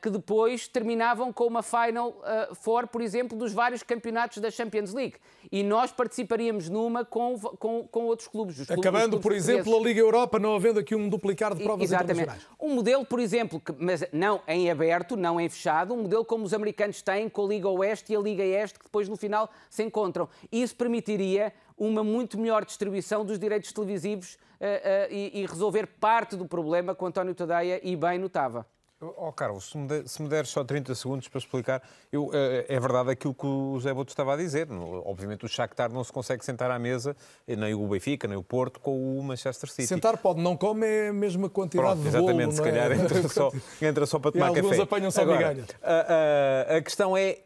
que 0.00 0.08
depois 0.08 0.66
terminavam 0.66 1.32
com 1.32 1.44
uma 1.44 1.62
Final 1.62 2.10
uh, 2.10 2.54
Four, 2.54 2.86
por 2.86 3.02
exemplo, 3.02 3.36
dos 3.36 3.52
vários 3.52 3.82
campeonatos 3.82 4.38
da 4.38 4.50
Champions 4.50 4.92
League. 4.92 5.16
E 5.52 5.62
nós 5.62 5.92
participaríamos 5.92 6.68
numa 6.68 7.04
com, 7.04 7.38
com, 7.38 7.86
com 7.86 8.04
outros 8.04 8.26
clubes. 8.26 8.60
Acabando, 8.70 9.10
clubes 9.10 9.22
por 9.22 9.32
exemplo, 9.32 9.76
a 9.76 9.80
Liga 9.80 10.00
Europa, 10.00 10.38
não 10.38 10.54
havendo 10.54 10.80
aqui 10.80 10.94
um 10.94 11.08
duplicar 11.08 11.54
de 11.54 11.62
provas 11.62 11.84
Exatamente. 11.84 12.32
Um 12.58 12.74
modelo, 12.74 13.04
por 13.04 13.20
exemplo, 13.20 13.60
que, 13.60 13.72
mas 13.78 14.04
não 14.12 14.40
em 14.48 14.70
aberto, 14.70 15.16
não 15.16 15.38
em 15.38 15.48
fechado, 15.48 15.94
um 15.94 16.02
modelo 16.02 16.24
como 16.24 16.44
os 16.44 16.54
americanos 16.54 17.02
têm 17.02 17.28
com 17.28 17.44
a 17.44 17.48
Liga 17.48 17.68
Oeste 17.68 18.12
e 18.12 18.16
a 18.16 18.20
Liga 18.20 18.44
Este, 18.44 18.78
que 18.78 18.86
depois 18.86 19.08
no 19.08 19.16
final 19.16 19.50
se 19.68 19.82
encontram. 19.82 20.28
Isso 20.50 20.74
permitiria 20.74 21.52
uma 21.76 22.02
muito 22.02 22.38
melhor 22.38 22.64
distribuição 22.64 23.24
dos 23.24 23.38
direitos 23.38 23.72
televisivos 23.72 24.34
uh, 24.34 25.12
e, 25.12 25.42
e 25.42 25.46
resolver 25.46 25.86
parte 25.86 26.34
do 26.34 26.46
problema 26.46 26.94
que 26.94 27.04
o 27.04 27.06
António 27.06 27.34
Tadeia 27.34 27.80
e 27.82 27.94
bem 27.94 28.18
notava. 28.18 28.66
Oh, 28.98 29.30
Carlos, 29.30 29.68
se 29.70 29.76
me, 29.76 30.08
se 30.08 30.22
me 30.22 30.28
deres 30.28 30.48
só 30.48 30.64
30 30.64 30.94
segundos 30.94 31.28
para 31.28 31.38
explicar, 31.38 31.82
eu, 32.10 32.30
é, 32.32 32.64
é 32.66 32.80
verdade 32.80 33.10
aquilo 33.10 33.34
que 33.34 33.44
o 33.46 33.78
Zé 33.78 33.92
Boto 33.92 34.10
estava 34.10 34.32
a 34.32 34.36
dizer. 34.38 34.68
Obviamente 35.04 35.44
o 35.44 35.48
Shakhtar 35.48 35.92
não 35.92 36.02
se 36.02 36.10
consegue 36.10 36.42
sentar 36.42 36.70
à 36.70 36.78
mesa, 36.78 37.14
nem 37.46 37.74
o 37.74 37.86
Benfica, 37.86 38.26
nem 38.26 38.38
o 38.38 38.42
Porto, 38.42 38.80
com 38.80 39.18
o 39.18 39.22
Manchester 39.22 39.68
City. 39.70 39.86
Sentar 39.86 40.16
pode, 40.16 40.40
não 40.40 40.56
come 40.56 40.86
é 40.86 41.08
a 41.08 41.12
mesma 41.12 41.50
quantidade 41.50 41.88
Pronto, 41.90 42.02
de 42.02 42.08
exatamente, 42.08 42.44
bolo, 42.46 42.52
se 42.52 42.62
é? 42.62 42.64
calhar 42.64 42.92
entra 42.98 43.28
só, 43.28 43.52
entra 43.82 44.06
só 44.06 44.18
para 44.18 44.32
tomar 44.32 44.46
e 44.46 44.54
café. 44.54 44.60
alguns 44.60 44.80
apanham 44.80 45.10
só 45.10 45.20
Agora, 45.22 45.36
migalhas. 45.38 45.66
A, 45.82 46.72
a, 46.72 46.76
a 46.78 46.82
questão 46.82 47.14
é, 47.14 47.40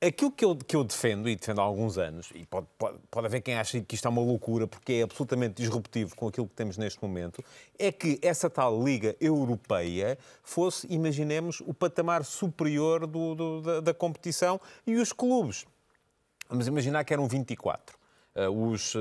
aquilo 0.00 0.30
que 0.30 0.44
eu, 0.44 0.56
que 0.56 0.74
eu 0.74 0.82
defendo, 0.82 1.28
e 1.28 1.36
defendo 1.36 1.60
há 1.60 1.64
alguns 1.64 1.98
anos, 1.98 2.30
e 2.34 2.46
pode, 2.46 2.66
pode, 2.78 2.98
pode 3.10 3.26
haver 3.26 3.40
quem 3.42 3.54
ache 3.54 3.80
que 3.82 3.94
isto 3.94 4.06
é 4.06 4.08
uma 4.08 4.22
loucura, 4.22 4.66
porque 4.66 4.94
é 4.94 5.02
absolutamente 5.02 5.54
disruptivo 5.54 6.16
com 6.16 6.28
aquilo 6.28 6.46
que 6.46 6.54
temos 6.54 6.78
neste 6.78 7.02
momento, 7.02 7.44
é 7.78 7.92
que 7.92 8.18
essa 8.22 8.48
tal 8.48 8.82
Liga 8.82 9.14
Europeia 9.20 10.18
fosse, 10.42 10.86
imaginemos, 10.90 11.60
o 11.66 11.74
patamar 11.74 12.24
superior 12.24 13.06
do, 13.06 13.34
do, 13.34 13.60
da, 13.60 13.80
da 13.80 13.94
competição 13.94 14.60
e 14.86 14.96
os 14.96 15.12
clubes. 15.12 15.66
Vamos 16.48 16.66
imaginar 16.66 17.04
que 17.04 17.12
eram 17.12 17.28
24. 17.28 18.00
Uh, 18.32 18.70
os, 18.70 18.94
uh, 18.94 18.98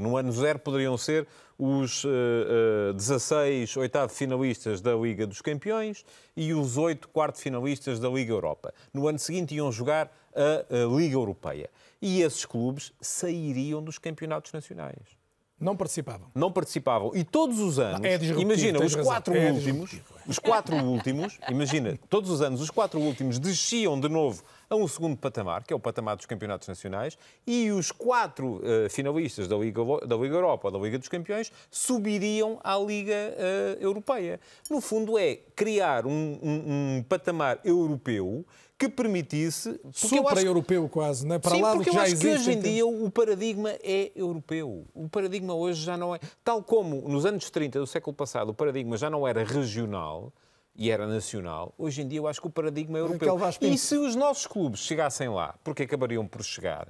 no 0.00 0.16
ano 0.16 0.32
zero 0.32 0.58
poderiam 0.58 0.96
ser 0.96 1.26
os 1.58 2.02
uh, 2.04 2.94
16 2.94 3.76
oitavo 3.76 4.10
finalistas 4.10 4.80
da 4.80 4.94
Liga 4.94 5.26
dos 5.26 5.42
Campeões 5.42 6.02
e 6.34 6.54
os 6.54 6.78
8 6.78 7.06
quarto 7.08 7.38
finalistas 7.38 8.00
da 8.00 8.08
Liga 8.08 8.32
Europa. 8.32 8.72
No 8.92 9.06
ano 9.06 9.18
seguinte 9.18 9.54
iam 9.54 9.70
jogar 9.70 10.10
a, 10.34 10.74
a 10.74 10.96
Liga 10.96 11.14
Europeia. 11.14 11.70
E 12.00 12.22
esses 12.22 12.44
clubes 12.44 12.92
sairiam 13.00 13.82
dos 13.82 13.98
campeonatos 13.98 14.52
nacionais. 14.52 15.20
Não 15.60 15.76
participavam. 15.76 16.28
Não 16.34 16.50
participavam. 16.50 17.12
E 17.14 17.22
todos 17.22 17.60
os 17.60 17.78
anos, 17.78 18.00
é 18.02 18.16
imagina, 18.40 18.82
os 18.82 18.96
quatro 18.96 19.36
é 19.36 19.52
últimos, 19.52 19.94
os 20.26 20.38
quatro 20.38 20.74
últimos, 20.74 21.38
imagina, 21.50 21.98
todos 22.08 22.30
os 22.30 22.40
anos, 22.40 22.62
os 22.62 22.70
quatro 22.70 22.98
últimos 22.98 23.38
desciam 23.38 24.00
de 24.00 24.08
novo 24.08 24.42
a 24.70 24.74
um 24.74 24.88
segundo 24.88 25.18
patamar, 25.18 25.62
que 25.64 25.74
é 25.74 25.76
o 25.76 25.80
patamar 25.80 26.16
dos 26.16 26.24
campeonatos 26.24 26.66
nacionais, 26.66 27.18
e 27.46 27.70
os 27.70 27.92
quatro 27.92 28.62
uh, 28.62 28.88
finalistas 28.88 29.46
da 29.46 29.56
Liga, 29.56 29.82
da 30.06 30.16
Liga 30.16 30.36
Europa 30.36 30.68
ou 30.68 30.72
da 30.72 30.78
Liga 30.78 30.98
dos 30.98 31.08
Campeões 31.08 31.52
subiriam 31.70 32.58
à 32.64 32.78
Liga 32.78 33.12
uh, 33.12 33.82
Europeia. 33.82 34.40
No 34.70 34.80
fundo, 34.80 35.18
é 35.18 35.40
criar 35.54 36.06
um, 36.06 36.38
um, 36.42 36.96
um 36.98 37.04
patamar 37.06 37.60
europeu 37.64 38.46
que 38.80 38.88
permitisse... 38.88 39.78
Supra-europeu 39.92 40.88
quase, 40.88 41.26
não 41.26 41.34
é? 41.34 41.38
Para 41.38 41.54
Sim, 41.54 41.60
lá 41.60 41.72
do 41.72 41.76
porque 41.76 41.90
que 41.90 41.96
eu 41.96 42.00
já 42.00 42.06
acho 42.06 42.12
existe. 42.14 42.26
que 42.26 42.34
hoje 42.34 42.50
em 42.52 42.60
em 42.60 42.62
dia 42.62 42.86
o 42.86 43.10
paradigma 43.10 43.70
é 43.82 44.10
europeu. 44.16 44.86
O 44.94 45.06
paradigma 45.06 45.54
hoje 45.54 45.84
já 45.84 45.98
não 45.98 46.14
é... 46.14 46.18
Tal 46.42 46.62
como 46.62 47.06
nos 47.06 47.26
anos 47.26 47.50
30 47.50 47.78
do 47.78 47.86
século 47.86 48.16
passado 48.16 48.48
o 48.48 48.54
paradigma 48.54 48.96
já 48.96 49.10
não 49.10 49.28
era 49.28 49.44
regional 49.44 50.32
e 50.74 50.90
era 50.90 51.06
nacional, 51.06 51.74
hoje 51.76 52.00
em 52.00 52.08
dia 52.08 52.20
eu 52.20 52.26
acho 52.26 52.40
que 52.40 52.46
o 52.46 52.50
paradigma 52.50 52.96
é 52.96 53.02
europeu. 53.02 53.36
E 53.60 53.76
se 53.76 53.98
os 53.98 54.16
nossos 54.16 54.46
clubes 54.46 54.80
chegassem 54.80 55.28
lá, 55.28 55.54
porque 55.62 55.82
acabariam 55.82 56.26
por 56.26 56.42
chegar, 56.42 56.88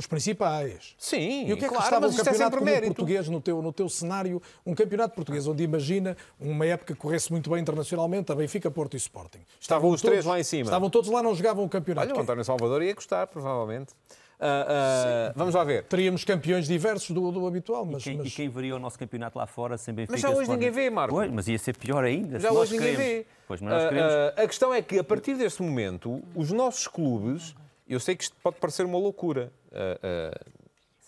os 0.00 0.06
principais. 0.06 0.94
Sim, 0.98 1.46
e 1.46 1.52
o 1.52 1.56
que 1.56 1.64
é 1.64 1.68
que 1.68 1.74
claro, 1.74 1.84
estava 1.84 2.08
um 2.08 2.10
é 2.10 2.16
campeonato 2.16 2.56
como 2.56 2.64
mérito. 2.64 2.86
português 2.86 3.28
no 3.28 3.40
teu, 3.40 3.62
no 3.62 3.72
teu 3.72 3.88
cenário, 3.88 4.42
um 4.66 4.74
campeonato 4.74 5.14
português 5.14 5.46
onde 5.46 5.62
imagina 5.62 6.16
uma 6.40 6.66
época 6.66 6.94
que 6.94 7.00
corresse 7.00 7.30
muito 7.30 7.50
bem 7.50 7.60
internacionalmente, 7.60 8.32
a 8.32 8.34
Benfica, 8.34 8.70
Porto 8.70 8.94
e 8.94 8.96
Sporting. 8.96 9.40
Estavam 9.60 9.90
os 9.90 10.00
três 10.00 10.24
lá 10.24 10.40
em 10.40 10.42
cima. 10.42 10.64
Estavam 10.64 10.90
todos 10.90 11.10
lá, 11.10 11.22
não 11.22 11.34
jogavam 11.34 11.64
o 11.64 11.68
campeonato. 11.68 12.08
Olha, 12.08 12.18
o 12.18 12.22
António 12.22 12.44
Salvador 12.44 12.82
ia 12.82 12.94
gostar, 12.94 13.26
provavelmente. 13.26 13.92
Uh, 14.40 14.42
uh, 14.42 15.32
vamos 15.36 15.54
lá 15.54 15.62
ver. 15.62 15.84
Teríamos 15.84 16.24
campeões 16.24 16.66
diversos 16.66 17.10
do, 17.10 17.30
do 17.30 17.46
habitual, 17.46 17.84
mas 17.84 18.00
e, 18.00 18.04
quem, 18.04 18.16
mas... 18.16 18.26
e 18.28 18.30
quem 18.30 18.48
veria 18.48 18.74
o 18.74 18.78
nosso 18.78 18.98
campeonato 18.98 19.36
lá 19.36 19.46
fora 19.46 19.76
sem 19.76 19.92
Benfica? 19.92 20.12
Mas 20.12 20.20
já 20.22 20.30
hoje 20.30 20.50
ninguém 20.50 20.70
vê, 20.70 20.88
Marco. 20.88 21.14
Pois, 21.14 21.30
mas 21.30 21.46
ia 21.46 21.58
ser 21.58 21.76
pior 21.76 22.02
ainda. 22.02 22.40
Já 22.40 22.50
hoje 22.50 22.72
ninguém 22.72 22.96
queremos. 22.96 23.16
vê. 23.18 23.26
Pois, 23.46 23.60
mas 23.60 23.74
nós 23.74 23.88
queremos. 23.90 24.12
Uh, 24.12 24.42
a 24.42 24.46
questão 24.46 24.72
é 24.72 24.80
que, 24.80 24.98
a 24.98 25.04
partir 25.04 25.34
deste 25.34 25.60
momento, 25.60 26.22
os 26.34 26.50
nossos 26.52 26.88
clubes, 26.88 27.54
eu 27.94 28.00
sei 28.00 28.16
que 28.16 28.24
isto 28.24 28.36
pode 28.42 28.56
parecer 28.56 28.86
uma 28.86 28.98
loucura. 28.98 29.52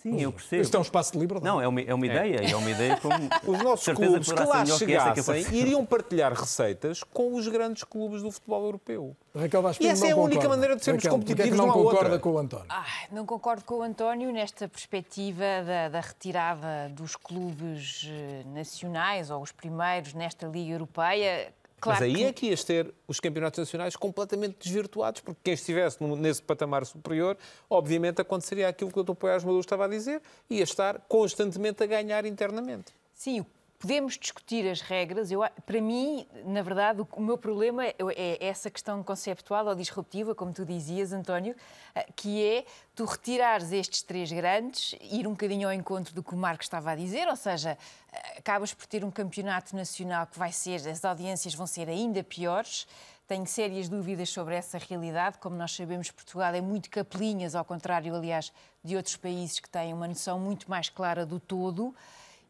Sim, 0.03 0.21
eu 0.21 0.33
percebo. 0.33 0.63
Isto 0.63 0.77
é 0.77 0.81
um 0.81 0.83
espaço 0.83 1.13
de 1.13 1.19
liberdade. 1.21 1.47
Não, 1.47 1.63
é 1.63 1.69
uma, 1.69 1.81
é 1.81 1.95
uma 1.95 2.05
ideia. 2.05 2.41
É. 2.41 2.51
é 2.51 2.57
uma 2.57 2.69
ideia 2.69 2.97
como... 2.97 3.15
Os 3.47 3.63
nossos 3.63 3.95
clubes 3.95 4.33
que 4.33 4.41
lá 4.41 4.65
que 4.65 4.73
que 4.73 4.79
chegassem 4.79 5.43
eu 5.43 5.53
iriam 5.53 5.87
partilhar 5.87 6.33
receitas 6.33 7.05
com 7.05 7.37
os 7.37 7.47
grandes 7.47 7.85
clubes 7.85 8.21
do 8.21 8.33
futebol 8.33 8.65
europeu. 8.65 9.17
Raquel 9.33 9.63
Vaz 9.63 9.77
E 9.81 9.87
essa 9.87 10.09
é 10.09 10.11
a 10.11 10.17
única 10.17 10.41
concorda. 10.41 10.49
maneira 10.49 10.77
de 10.77 10.85
sermos 10.85 11.05
Raquel, 11.05 11.19
porque 11.21 11.33
é 11.33 11.37
que 11.37 11.43
competitivos, 11.43 11.59
não, 11.59 11.67
não 11.69 11.85
concorda 11.85 12.15
outra. 12.15 12.19
com 12.19 12.31
o 12.33 12.39
António. 12.39 12.67
Ah, 12.69 12.85
não 13.13 13.25
concordo 13.25 13.65
com 13.65 13.75
o 13.77 13.83
António 13.83 14.33
nesta 14.33 14.69
perspectiva 14.69 15.45
da, 15.65 15.89
da 15.89 16.01
retirada 16.01 16.89
dos 16.91 17.15
clubes 17.15 18.11
eh, 18.11 18.43
nacionais 18.53 19.31
ou 19.31 19.41
os 19.41 19.53
primeiros 19.53 20.15
nesta 20.15 20.49
Liga 20.49 20.73
Europeia. 20.73 21.53
Claro 21.83 21.99
Mas 21.99 22.09
aí 22.09 22.15
que... 22.15 22.25
é 22.25 22.33
que 22.33 22.47
ias 22.47 22.63
ter 22.63 22.95
os 23.09 23.19
campeonatos 23.19 23.59
nacionais 23.59 23.97
completamente 23.97 24.57
desvirtuados, 24.63 25.21
porque 25.21 25.41
quem 25.43 25.55
estivesse 25.55 26.01
nesse 26.01 26.41
patamar 26.41 26.87
superior, 26.87 27.37
obviamente 27.69 28.21
aconteceria 28.23 28.69
aquilo 28.69 28.93
que 28.93 29.01
o 29.01 29.03
Dr. 29.03 29.17
Poiás 29.17 29.43
Maduro 29.43 29.63
estava 29.63 29.87
a 29.87 29.89
dizer, 29.89 30.23
ia 30.49 30.63
estar 30.63 31.01
constantemente 31.09 31.83
a 31.83 31.87
ganhar 31.87 32.25
internamente. 32.25 32.93
Sim, 33.13 33.45
podemos 33.83 34.17
discutir 34.17 34.71
as 34.71 34.81
regras. 34.81 35.33
Eu, 35.33 35.41
para 35.67 35.81
mim, 35.81 36.25
na 36.45 36.63
verdade, 36.63 37.01
o, 37.01 37.09
o 37.15 37.21
meu 37.21 37.37
problema 37.37 37.85
é, 37.85 37.97
é 38.15 38.47
essa 38.47 38.71
questão 38.71 39.03
conceptual 39.03 39.67
ou 39.67 39.75
disruptiva, 39.75 40.37
como 40.37 40.53
tu 40.53 40.65
dizias, 40.65 41.13
António, 41.13 41.57
eh, 41.93 42.07
que 42.15 42.47
é 42.47 42.65
tu 42.95 43.05
retirares 43.05 43.73
estes 43.73 44.03
três 44.03 44.31
grandes, 44.31 44.95
ir 45.01 45.27
um 45.27 45.33
bocadinho 45.33 45.67
ao 45.67 45.75
encontro 45.75 46.15
do 46.15 46.23
que 46.23 46.33
o 46.33 46.37
Marco 46.37 46.63
estava 46.63 46.93
a 46.93 46.95
dizer, 46.95 47.27
ou 47.27 47.35
seja, 47.35 47.77
eh, 48.13 48.39
acabas 48.39 48.73
por 48.73 48.87
ter 48.87 49.05
um 49.05 49.11
campeonato 49.11 49.75
nacional 49.75 50.29
que 50.29 50.39
vai 50.39 50.53
ser, 50.53 50.89
as 50.89 51.05
audiências 51.05 51.53
vão 51.53 51.67
ser 51.67 51.89
ainda 51.89 52.23
piores. 52.23 52.87
Tenho 53.27 53.47
sérias 53.47 53.89
dúvidas 53.89 54.31
sobre 54.31 54.55
essa 54.55 54.79
realidade. 54.79 55.39
Como 55.39 55.57
nós 55.57 55.73
sabemos, 55.73 56.11
Portugal 56.11 56.55
é 56.55 56.61
muito 56.61 56.89
capelinhas, 56.89 57.57
ao 57.57 57.65
contrário, 57.65 58.15
aliás, 58.15 58.53
de 58.85 58.95
outros 58.95 59.17
países 59.17 59.59
que 59.59 59.69
têm 59.69 59.93
uma 59.93 60.07
noção 60.07 60.39
muito 60.39 60.71
mais 60.71 60.89
clara 60.89 61.27
do 61.27 61.41
todo. 61.41 61.93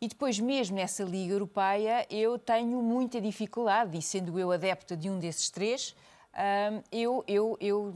E 0.03 0.09
depois, 0.09 0.40
mesmo 0.40 0.74
nessa 0.74 1.05
Liga 1.05 1.32
Europeia, 1.32 2.05
eu 2.11 2.36
tenho 2.36 2.82
muita 2.82 3.20
dificuldade, 3.20 3.96
e 3.96 4.03
sendo 4.03 4.36
eu 4.36 4.50
adepta 4.50 4.96
de 4.96 5.09
um 5.09 5.16
desses 5.16 5.48
três, 5.48 5.94
hum, 6.34 6.82
eu, 6.90 7.24
eu, 7.28 7.57
eu. 7.61 7.94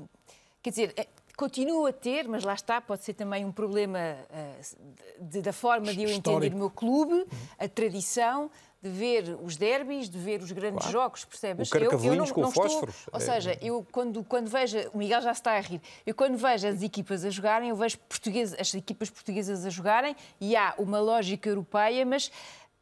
Quer 0.62 0.70
dizer. 0.70 0.94
eh, 0.96 1.09
Continuo 1.36 1.84
a 1.84 1.92
ter, 1.92 2.26
mas 2.26 2.44
lá 2.44 2.54
está, 2.54 2.80
pode 2.80 3.04
ser 3.04 3.12
também 3.12 3.44
um 3.44 3.52
problema 3.52 3.98
eh, 3.98 4.54
de- 5.20 5.42
da 5.42 5.52
forma 5.52 5.92
de 5.92 6.02
eu 6.04 6.09
entender 6.09 6.54
o 6.54 6.57
meu 6.57 6.70
clube, 6.70 7.26
a 7.59 7.68
tradição, 7.68 8.50
de 8.83 8.91
ver 8.91 9.37
os 9.43 9.57
derbys, 9.57 10.09
de 10.09 10.18
ver 10.18 10.41
os 10.43 10.53
grandes 10.53 10.79
Claro. 10.81 10.93
jogos, 10.93 11.24
percebes? 11.24 11.68
O 11.68 11.72
carcavelinhos 11.72 12.31
com 12.31 12.45
estou- 12.47 12.62
fósforos. 12.62 12.95
Ou 13.12 13.18
É. 13.18 13.22
seja, 13.22 13.59
eu 13.62 13.85
quando, 13.91 14.22
quando 14.22 14.49
vejo, 14.49 14.79
o 14.93 14.99
Miguel 14.99 15.20
já 15.22 15.33
se 15.35 15.41
está 15.41 15.53
a 15.57 15.61
rir, 15.61 15.81
eu 16.05 16.14
quando 16.14 16.37
vejo 16.37 16.68
as 16.68 16.83
equipas 16.83 17.24
a 17.24 17.31
jogarem, 17.31 17.70
eu 17.70 17.77
vejo 17.77 17.99
as 18.61 18.74
equipas 18.74 19.11
portuguesas 19.11 19.64
a 19.64 19.70
jogarem 19.70 20.14
e 20.41 20.55
há 20.55 20.74
uma 20.79 21.01
lógica 21.01 21.49
europeia, 21.49 22.05
mas 22.05 22.31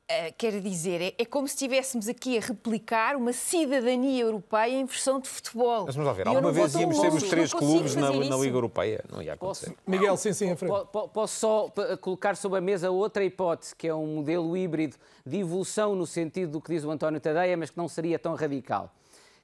eh, 0.09 0.33
quero 0.33 0.61
dizer, 0.61 1.01
é, 1.01 1.15
é 1.19 1.25
como 1.25 1.49
se 1.49 1.55
estivéssemos 1.55 2.09
aqui 2.09 2.37
a 2.37 2.41
replicar 2.41 3.17
uma 3.17 3.33
cidadania 3.33 4.23
europeia 4.25 4.73
em 4.75 4.85
versão 4.85 5.19
de 5.19 5.29
futebol. 5.29 5.85
Mas 5.87 5.95
vamos 5.95 6.07
lá 6.09 6.13
ver, 6.13 6.29
alguma 6.29 6.53
vez 6.53 6.75
íamos 6.75 6.99
ter 7.01 7.13
os 7.13 7.23
três 7.25 7.53
clubes 7.53 7.95
na, 7.97 8.11
na. 8.13 8.37
Liga 8.37 8.57
Europeia? 8.57 9.05
Não 9.11 9.23
ia 9.23 9.33
acontecer. 9.35 9.75
Miguel, 9.87 10.17
sim, 10.17 10.33
sim, 10.33 10.51
em 10.51 10.57
frente. 10.57 10.71
Po- 10.71 10.87
po- 10.87 11.09
Posso 11.09 11.37
só 11.39 11.69
p- 11.71 11.97
colocar 11.99 12.37
sobre 12.37 12.59
a 12.59 12.61
mesa 12.61 12.91
outra 12.91 13.25
hipótese, 13.25 13.75
que 13.75 13.89
é 13.89 13.95
um 13.95 14.17
modelo 14.17 14.57
híbrido 14.57 14.97
de 15.25 15.39
evolução 15.39 15.95
no 15.95 16.07
sentido 16.07 16.53
do 16.53 16.61
que 16.61 16.73
diz 16.75 16.85
o 16.85 16.91
António 16.91 17.21
Tadeia, 17.21 17.57
mas 17.57 17.71
que 17.71 17.79
não 17.79 17.89
seria 17.89 18.19
tão 18.19 18.35
radical. 18.35 18.93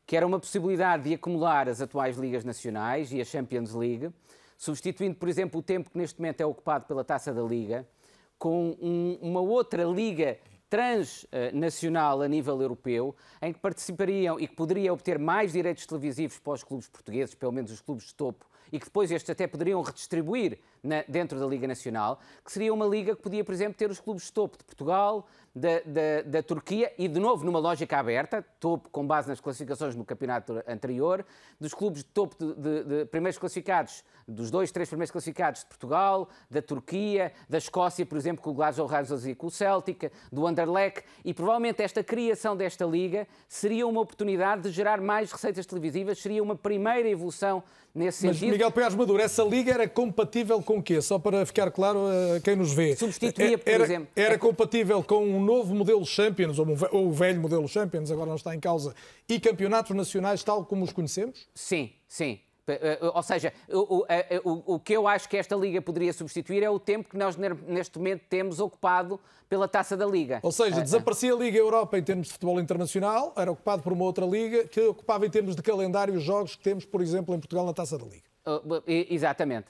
Que 0.06 0.16
era 0.16 0.26
uma 0.26 0.38
possibilidade 0.40 1.04
de 1.04 1.14
acumular 1.14 1.68
as 1.68 1.80
atuais 1.80 2.16
ligas 2.18 2.44
nacionais 2.44 3.12
e 3.12 3.20
a 3.20 3.24
Champions 3.24 3.72
League, 3.74 4.10
substituindo, 4.58 5.14
por 5.14 5.28
exemplo, 5.28 5.60
o 5.60 5.62
tempo 5.62 5.88
que 5.90 5.96
neste 5.96 6.18
momento 6.20 6.40
é 6.42 6.44
ocupado 6.46 6.84
pela 6.86 7.02
Taça 7.04 7.32
da 7.32 7.42
Liga, 7.42 7.86
com 8.38 8.76
um, 8.80 9.18
uma 9.22 9.40
outra 9.40 9.84
liga 9.84 10.36
transnacional 10.70 12.22
a 12.22 12.28
nível 12.28 12.62
europeu, 12.62 13.14
em 13.42 13.52
que 13.52 13.58
participariam 13.58 14.38
e 14.38 14.46
que 14.46 14.54
poderia 14.54 14.92
obter 14.92 15.18
mais 15.18 15.52
direitos 15.52 15.84
televisivos 15.84 16.38
para 16.38 16.52
os 16.52 16.62
clubes 16.62 16.88
portugueses, 16.88 17.34
pelo 17.34 17.50
menos 17.50 17.72
os 17.72 17.80
clubes 17.80 18.06
de 18.06 18.14
topo, 18.14 18.46
e 18.72 18.78
que 18.78 18.84
depois 18.84 19.10
estes 19.10 19.28
até 19.28 19.48
poderiam 19.48 19.82
redistribuir 19.82 20.58
na, 20.80 21.02
dentro 21.08 21.40
da 21.40 21.46
Liga 21.46 21.66
Nacional, 21.66 22.20
que 22.44 22.52
seria 22.52 22.72
uma 22.72 22.86
liga 22.86 23.16
que 23.16 23.22
podia, 23.22 23.44
por 23.44 23.52
exemplo, 23.52 23.74
ter 23.74 23.90
os 23.90 23.98
clubes 23.98 24.26
de 24.26 24.32
topo 24.32 24.56
de 24.56 24.64
Portugal, 24.64 25.26
da, 25.54 25.80
da, 25.84 26.22
da, 26.24 26.42
Turquia 26.42 26.92
e, 26.96 27.08
de 27.08 27.18
novo, 27.18 27.44
numa 27.44 27.58
lógica 27.58 27.98
aberta, 27.98 28.44
topo 28.60 28.88
com 28.88 29.04
base 29.04 29.28
nas 29.28 29.40
classificações 29.40 29.96
no 29.96 30.04
campeonato 30.04 30.62
anterior, 30.66 31.24
dos 31.58 31.74
clubes 31.74 32.04
de 32.04 32.10
topo 32.10 32.36
de, 32.38 32.54
de, 32.54 32.84
de, 32.84 33.04
primeiros 33.06 33.36
classificados, 33.36 34.04
dos 34.26 34.50
dois, 34.50 34.70
três 34.70 34.88
primeiros 34.88 35.10
classificados 35.10 35.62
de 35.62 35.66
Portugal, 35.66 36.28
da 36.48 36.62
Turquia, 36.62 37.32
da 37.48 37.58
Escócia, 37.58 38.06
por 38.06 38.16
exemplo, 38.16 38.42
com 38.42 38.50
o 38.50 38.54
Glasgow 38.54 38.86
Rangers 38.86 39.26
e 39.26 39.34
com 39.34 39.48
o 39.48 39.50
Celtic, 39.50 40.10
do 40.30 40.46
Anderlecht, 40.46 41.02
e 41.24 41.34
provavelmente 41.34 41.82
esta 41.82 42.04
criação 42.04 42.56
desta 42.56 42.84
liga 42.84 43.26
seria 43.48 43.86
uma 43.86 44.00
oportunidade 44.00 44.62
de 44.62 44.70
gerar 44.70 45.00
mais 45.00 45.32
receitas 45.32 45.66
televisivas, 45.66 46.18
seria 46.18 46.42
uma 46.42 46.54
primeira 46.54 47.08
evolução 47.08 47.62
nesse 47.94 48.26
Mas, 48.26 48.36
sentido. 48.36 48.52
Miguel 48.52 48.70
Pérez 48.70 48.94
Maduro, 48.94 49.20
essa 49.20 49.42
liga 49.42 49.72
era 49.72 49.88
compatível 49.88 50.62
com 50.62 50.78
o 50.78 50.82
quê? 50.82 51.00
Só 51.02 51.18
para 51.18 51.44
ficar 51.44 51.70
claro 51.70 52.06
a 52.36 52.40
quem 52.40 52.56
nos 52.56 52.72
vê. 52.72 52.94
Substituía, 52.96 53.58
por 53.58 53.68
era, 53.68 53.84
exemplo. 53.84 54.08
Era 54.14 54.38
compatível 54.38 55.02
com 55.02 55.39
um 55.40 55.44
novo 55.44 55.74
modelo 55.74 56.04
Champions, 56.04 56.58
ou 56.58 56.66
o 56.92 57.12
velho 57.12 57.40
modelo 57.40 57.66
Champions, 57.66 58.10
agora 58.10 58.28
não 58.28 58.36
está 58.36 58.54
em 58.54 58.60
causa, 58.60 58.94
e 59.28 59.40
campeonatos 59.40 59.96
nacionais 59.96 60.44
tal 60.44 60.64
como 60.64 60.84
os 60.84 60.92
conhecemos? 60.92 61.48
Sim, 61.54 61.90
sim. 62.06 62.40
Ou 63.14 63.22
seja, 63.22 63.52
o, 63.68 64.04
o, 64.44 64.74
o, 64.74 64.78
que 64.78 64.92
eu 64.92 65.08
acho 65.08 65.28
que 65.28 65.36
esta 65.36 65.56
Liga 65.56 65.82
poderia 65.82 66.12
substituir 66.12 66.62
é 66.62 66.70
o 66.70 66.78
tempo 66.78 67.08
que 67.08 67.16
nós 67.16 67.36
neste 67.36 67.98
momento 67.98 68.22
temos 68.28 68.60
ocupado 68.60 69.18
pela 69.48 69.66
taça 69.66 69.96
da 69.96 70.06
Liga. 70.06 70.38
Ou 70.42 70.52
seja, 70.52 70.80
desaparecia 70.80 71.32
a 71.34 71.36
Liga 71.36 71.58
Europa 71.58 71.98
em 71.98 72.02
termos 72.02 72.28
de 72.28 72.32
futebol 72.34 72.60
internacional, 72.60 73.32
era 73.36 73.50
ocupado 73.50 73.82
por 73.82 73.92
uma 73.92 74.04
outra 74.04 74.24
Liga 74.24 74.64
que 74.68 74.80
ocupava 74.82 75.26
em 75.26 75.30
termos 75.30 75.56
de 75.56 75.62
calendário 75.62 76.14
os 76.14 76.22
jogos 76.22 76.54
que 76.54 76.62
temos, 76.62 76.84
por 76.84 77.00
exemplo, 77.00 77.34
em 77.34 77.40
Portugal 77.40 77.66
na 77.66 77.72
taça 77.72 77.98
da 77.98 78.04
Liga. 78.04 78.30
Exatamente. 78.86 79.66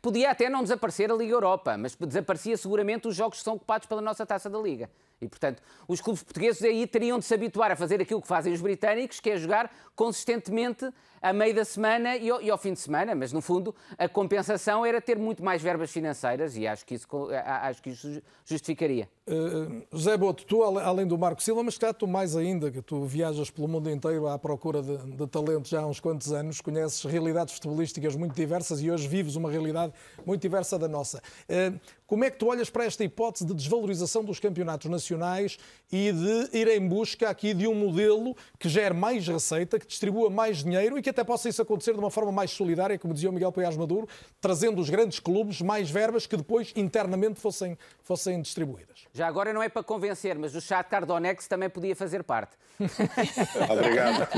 Podia 0.00 0.30
até 0.30 0.48
não 0.48 0.62
desaparecer 0.62 1.10
a 1.10 1.14
Liga 1.14 1.32
Europa, 1.34 1.76
mas 1.76 1.94
desaparecia 1.94 2.56
seguramente 2.56 3.06
os 3.08 3.14
jogos 3.14 3.38
que 3.38 3.44
são 3.44 3.54
ocupados 3.54 3.86
pela 3.86 4.00
nossa 4.00 4.24
taça 4.24 4.48
da 4.48 4.58
Liga. 4.58 4.90
E, 5.22 5.28
portanto, 5.28 5.62
os 5.86 6.00
clubes 6.00 6.22
portugueses 6.22 6.62
aí 6.62 6.86
teriam 6.86 7.18
de 7.18 7.24
se 7.24 7.32
habituar 7.32 7.70
a 7.70 7.76
fazer 7.76 8.00
aquilo 8.00 8.20
que 8.20 8.28
fazem 8.28 8.52
os 8.52 8.60
britânicos, 8.60 9.20
que 9.20 9.30
é 9.30 9.36
jogar 9.36 9.70
consistentemente 9.94 10.92
a 11.22 11.32
meio 11.32 11.54
da 11.54 11.64
semana 11.64 12.16
e 12.16 12.28
ao, 12.28 12.42
e 12.42 12.50
ao, 12.50 12.58
fim 12.58 12.72
de 12.72 12.80
semana, 12.80 13.14
mas 13.14 13.32
no 13.32 13.40
fundo 13.40 13.72
a 13.96 14.08
compensação 14.08 14.84
era 14.84 15.00
ter 15.00 15.16
muito 15.16 15.44
mais 15.44 15.62
verbas 15.62 15.92
financeiras 15.92 16.56
e 16.56 16.66
acho 16.66 16.84
que 16.84 16.94
isso, 16.94 17.06
acho 17.44 17.80
que 17.80 17.90
isso 17.90 18.20
justificaria. 18.44 19.08
Uh, 19.24 19.84
José 19.92 20.16
Boto, 20.16 20.44
tu 20.44 20.64
além 20.64 21.06
do 21.06 21.16
Marco 21.16 21.40
Silva, 21.40 21.62
mas 21.62 21.78
cá 21.78 21.94
tu 21.94 22.08
mais 22.08 22.36
ainda, 22.36 22.72
que 22.72 22.82
tu 22.82 23.04
viajas 23.04 23.50
pelo 23.50 23.68
mundo 23.68 23.88
inteiro 23.88 24.26
à 24.26 24.36
procura 24.36 24.82
de, 24.82 24.96
de 24.96 25.26
talentos 25.28 25.70
já 25.70 25.82
há 25.82 25.86
uns 25.86 26.00
quantos 26.00 26.32
anos, 26.32 26.60
conheces 26.60 27.04
realidades 27.04 27.54
futebolísticas 27.54 28.16
muito 28.16 28.34
diversas 28.34 28.82
e 28.82 28.90
hoje 28.90 29.06
vives 29.06 29.36
uma 29.36 29.48
realidade 29.48 29.92
muito 30.26 30.42
diversa 30.42 30.76
da 30.76 30.88
nossa. 30.88 31.22
Uh, 31.48 31.78
como 32.12 32.24
é 32.26 32.30
que 32.30 32.36
tu 32.36 32.48
olhas 32.48 32.68
para 32.68 32.84
esta 32.84 33.02
hipótese 33.02 33.46
de 33.46 33.54
desvalorização 33.54 34.22
dos 34.22 34.38
campeonatos 34.38 34.90
nacionais 34.90 35.58
e 35.90 36.12
de 36.12 36.50
ir 36.52 36.68
em 36.68 36.86
busca 36.86 37.30
aqui 37.30 37.54
de 37.54 37.66
um 37.66 37.74
modelo 37.74 38.36
que 38.58 38.68
gere 38.68 38.92
mais 38.92 39.26
receita, 39.26 39.78
que 39.78 39.86
distribua 39.86 40.28
mais 40.28 40.62
dinheiro 40.62 40.98
e 40.98 41.02
que 41.02 41.08
até 41.08 41.24
possa 41.24 41.48
isso 41.48 41.62
acontecer 41.62 41.94
de 41.94 41.98
uma 41.98 42.10
forma 42.10 42.30
mais 42.30 42.50
solidária, 42.50 42.98
como 42.98 43.14
dizia 43.14 43.30
o 43.30 43.32
Miguel 43.32 43.50
Paiás 43.50 43.78
Maduro, 43.78 44.06
trazendo 44.42 44.78
os 44.78 44.90
grandes 44.90 45.20
clubes 45.20 45.62
mais 45.62 45.90
verbas 45.90 46.26
que 46.26 46.36
depois 46.36 46.70
internamente 46.76 47.40
fossem, 47.40 47.78
fossem 48.02 48.42
distribuídas? 48.42 49.06
Já 49.14 49.26
agora 49.26 49.50
não 49.50 49.62
é 49.62 49.70
para 49.70 49.82
convencer, 49.82 50.36
mas 50.38 50.54
o 50.54 50.60
Shakhtar 50.60 51.06
Donetsk 51.06 51.48
também 51.48 51.70
podia 51.70 51.96
fazer 51.96 52.22
parte. 52.22 52.54
Obrigado. 53.72 54.28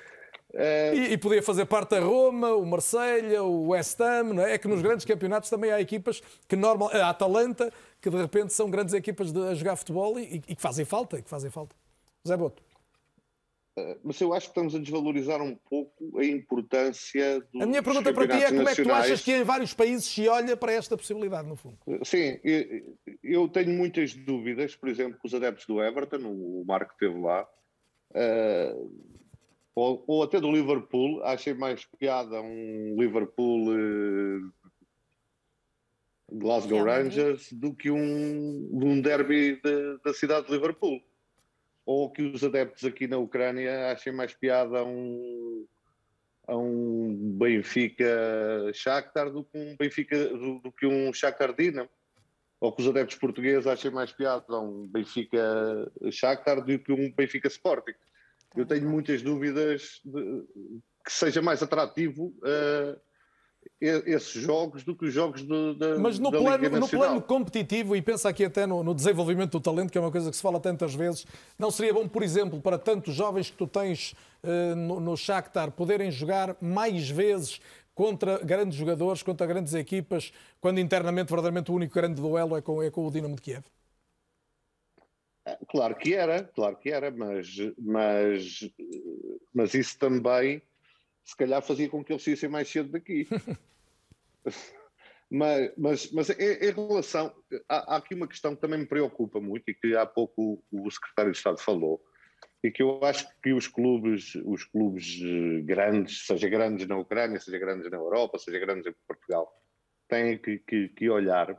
É... 0.52 0.94
E, 0.94 1.12
e, 1.12 1.18
podia 1.18 1.42
fazer 1.42 1.64
parte 1.66 1.94
a 1.94 2.00
Roma, 2.00 2.54
o 2.54 2.66
Marselha, 2.66 3.42
o 3.42 3.68
West 3.68 4.00
Ham, 4.00 4.34
não 4.34 4.42
é? 4.42 4.54
é 4.54 4.58
que 4.58 4.66
nos 4.66 4.82
grandes 4.82 5.04
campeonatos 5.04 5.48
também 5.48 5.70
há 5.70 5.80
equipas 5.80 6.20
que 6.48 6.56
normal, 6.56 6.90
a 6.92 7.10
Atalanta, 7.10 7.72
que 8.00 8.10
de 8.10 8.16
repente 8.16 8.52
são 8.52 8.68
grandes 8.68 8.94
equipas 8.94 9.32
de, 9.32 9.40
a 9.46 9.54
jogar 9.54 9.76
futebol 9.76 10.18
e, 10.18 10.42
e, 10.48 10.54
que 10.56 10.60
fazem 10.60 10.84
falta, 10.84 11.18
e 11.18 11.22
que 11.22 11.30
fazem 11.30 11.50
falta. 11.50 11.74
Zé 12.26 12.36
Boto. 12.36 12.62
É, 13.76 13.96
mas 14.02 14.20
eu 14.20 14.34
acho 14.34 14.46
que 14.46 14.50
estamos 14.50 14.74
a 14.74 14.78
desvalorizar 14.78 15.40
um 15.40 15.54
pouco 15.54 16.18
a 16.18 16.24
importância 16.24 17.40
do. 17.52 17.62
A 17.62 17.66
minha 17.66 17.82
pergunta 17.82 18.12
para 18.12 18.26
ti 18.26 18.42
é 18.42 18.48
como 18.48 18.68
é 18.68 18.74
que 18.74 18.82
tu 18.82 18.92
achas 18.92 19.22
que 19.22 19.32
em 19.32 19.44
vários 19.44 19.72
países 19.72 20.06
se 20.06 20.26
olha 20.28 20.56
para 20.56 20.72
esta 20.72 20.96
possibilidade, 20.96 21.48
no 21.48 21.54
fundo? 21.54 21.78
Sim, 22.04 22.40
eu 23.22 23.48
tenho 23.48 23.70
muitas 23.70 24.12
dúvidas, 24.14 24.74
por 24.74 24.88
exemplo, 24.88 25.18
com 25.20 25.28
os 25.28 25.34
adeptos 25.34 25.66
do 25.66 25.80
Everton, 25.80 26.18
o 26.18 26.64
Marco 26.66 26.92
esteve 26.92 27.20
lá. 27.20 27.48
Uh, 28.10 28.90
ou, 29.80 30.04
ou, 30.06 30.22
até 30.22 30.38
do 30.38 30.52
Liverpool, 30.52 31.22
achei 31.24 31.54
mais 31.54 31.86
piada 31.98 32.40
um 32.42 32.96
Liverpool 32.98 33.70
uh, 33.70 34.52
Glasgow 36.30 36.84
Rangers 36.84 37.50
do 37.50 37.74
que 37.74 37.90
um, 37.90 38.68
um 38.72 39.00
derby 39.00 39.58
de, 39.62 39.98
da 40.04 40.12
cidade 40.12 40.46
de 40.46 40.52
Liverpool. 40.52 41.00
Ou 41.86 42.10
que 42.10 42.22
os 42.22 42.44
adeptos 42.44 42.84
aqui 42.84 43.06
na 43.06 43.16
Ucrânia 43.16 43.90
achem 43.90 44.12
mais 44.12 44.34
piada 44.34 44.80
a 44.80 44.84
um, 44.84 45.66
a 46.46 46.56
um 46.56 47.38
Benfica 47.38 48.70
Shakhtar 48.74 49.30
do 49.30 49.44
que 49.44 49.58
um 49.58 49.76
Benfica 49.78 50.28
do, 50.28 50.58
do 50.58 50.70
que 50.72 50.86
um 50.86 51.10
Shakhtar 51.10 51.54
Dinamo. 51.54 51.88
Ou 52.60 52.70
que 52.70 52.82
os 52.82 52.88
adeptos 52.88 53.16
portugueses 53.16 53.66
achem 53.66 53.90
mais 53.90 54.12
piada 54.12 54.44
a 54.50 54.60
um 54.60 54.86
Benfica 54.86 55.90
Shakhtar 56.10 56.62
do 56.62 56.78
que 56.78 56.92
um 56.92 57.10
Benfica 57.10 57.48
Sporting 57.48 57.94
eu 58.56 58.66
tenho 58.66 58.88
muitas 58.88 59.22
dúvidas 59.22 60.00
de, 60.04 60.44
que 61.04 61.12
seja 61.12 61.40
mais 61.40 61.62
atrativo 61.62 62.34
uh, 62.38 63.00
esses 63.80 64.42
jogos 64.42 64.84
do 64.84 64.94
que 64.94 65.06
os 65.06 65.12
jogos 65.12 65.42
do, 65.42 65.74
da 65.74 65.98
Mas 65.98 66.18
no, 66.18 66.30
da 66.30 66.38
plano, 66.38 66.62
Liga 66.62 66.80
no 66.80 66.88
plano 66.88 67.20
competitivo, 67.22 67.96
e 67.96 68.02
pensa 68.02 68.28
aqui 68.28 68.44
até 68.44 68.66
no, 68.66 68.82
no, 68.82 68.94
desenvolvimento 68.94 69.52
do 69.52 69.60
talento, 69.60 69.90
que 69.90 69.98
é 69.98 70.00
uma 70.00 70.10
coisa 70.10 70.30
que 70.30 70.36
se 70.36 70.42
fala 70.42 70.60
tantas 70.60 70.94
vezes, 70.94 71.26
não 71.58 71.70
seria 71.70 71.92
bom, 71.92 72.06
por 72.06 72.22
exemplo, 72.22 72.60
para 72.60 72.78
tantos 72.78 73.14
jovens 73.14 73.50
que 73.50 73.56
tu 73.56 73.66
tens 73.66 74.14
uh, 74.42 74.74
no, 74.76 75.00
no 75.00 75.16
Shakhtar 75.16 75.70
poderem 75.70 76.10
jogar 76.10 76.56
mais 76.60 77.08
vezes 77.08 77.60
contra 77.94 78.38
grandes 78.38 78.78
jogadores, 78.78 79.22
contra 79.22 79.46
grandes 79.46 79.74
equipas, 79.74 80.32
quando 80.60 80.78
internamente, 80.80 81.28
verdadeiramente, 81.28 81.70
o 81.70 81.74
único 81.74 81.94
grande 81.94 82.20
duelo 82.20 82.56
é 82.56 82.62
com, 82.62 82.82
é 82.82 82.90
com 82.90 83.06
o 83.06 83.10
Dinamo 83.10 83.36
de 83.36 83.42
Kiev? 83.42 83.64
Claro 85.68 85.96
que 85.96 86.14
era, 86.14 86.44
claro 86.44 86.76
que 86.76 86.90
era, 86.90 87.10
mas, 87.10 87.56
mas, 87.78 88.70
mas 89.54 89.74
isso 89.74 89.98
também 89.98 90.62
se 91.24 91.36
calhar 91.36 91.62
fazia 91.62 91.88
com 91.88 92.04
que 92.04 92.12
eles 92.12 92.22
saíssem 92.22 92.48
mais 92.48 92.68
cedo 92.68 92.90
daqui. 92.90 93.26
mas, 95.30 95.72
mas, 95.76 96.12
mas 96.12 96.30
em, 96.30 96.70
relação. 96.70 97.34
Há, 97.68 97.94
há, 97.94 97.96
aqui 97.96 98.14
uma 98.14 98.28
questão 98.28 98.54
que 98.54 98.60
também 98.60 98.80
me 98.80 98.86
preocupa 98.86 99.40
muito 99.40 99.70
e 99.70 99.74
que 99.74 99.96
há 99.96 100.04
pouco 100.04 100.62
o, 100.70 100.86
o 100.86 100.90
secretário 100.90 101.32
de 101.32 101.38
Estado 101.38 101.58
falou, 101.58 102.02
e 102.62 102.70
que 102.70 102.82
eu 102.82 103.02
acho 103.04 103.26
que 103.42 103.52
os 103.52 103.66
clubes, 103.66 104.34
os 104.44 104.64
clubes 104.64 105.20
eh, 105.22 105.60
grandes, 105.62 106.26
seja 106.26 106.48
grandes 106.48 106.86
na 106.86 106.98
Ucrânia, 106.98 107.40
seja 107.40 107.58
grandes 107.58 107.90
na 107.90 107.96
Europa, 107.96 108.38
seja 108.38 108.58
grandes 108.58 108.86
em 108.86 108.94
Portugal, 109.06 109.50
têm 110.08 110.36
que, 110.36 110.58
que, 110.58 110.88
que 110.88 111.08
olhar. 111.08 111.56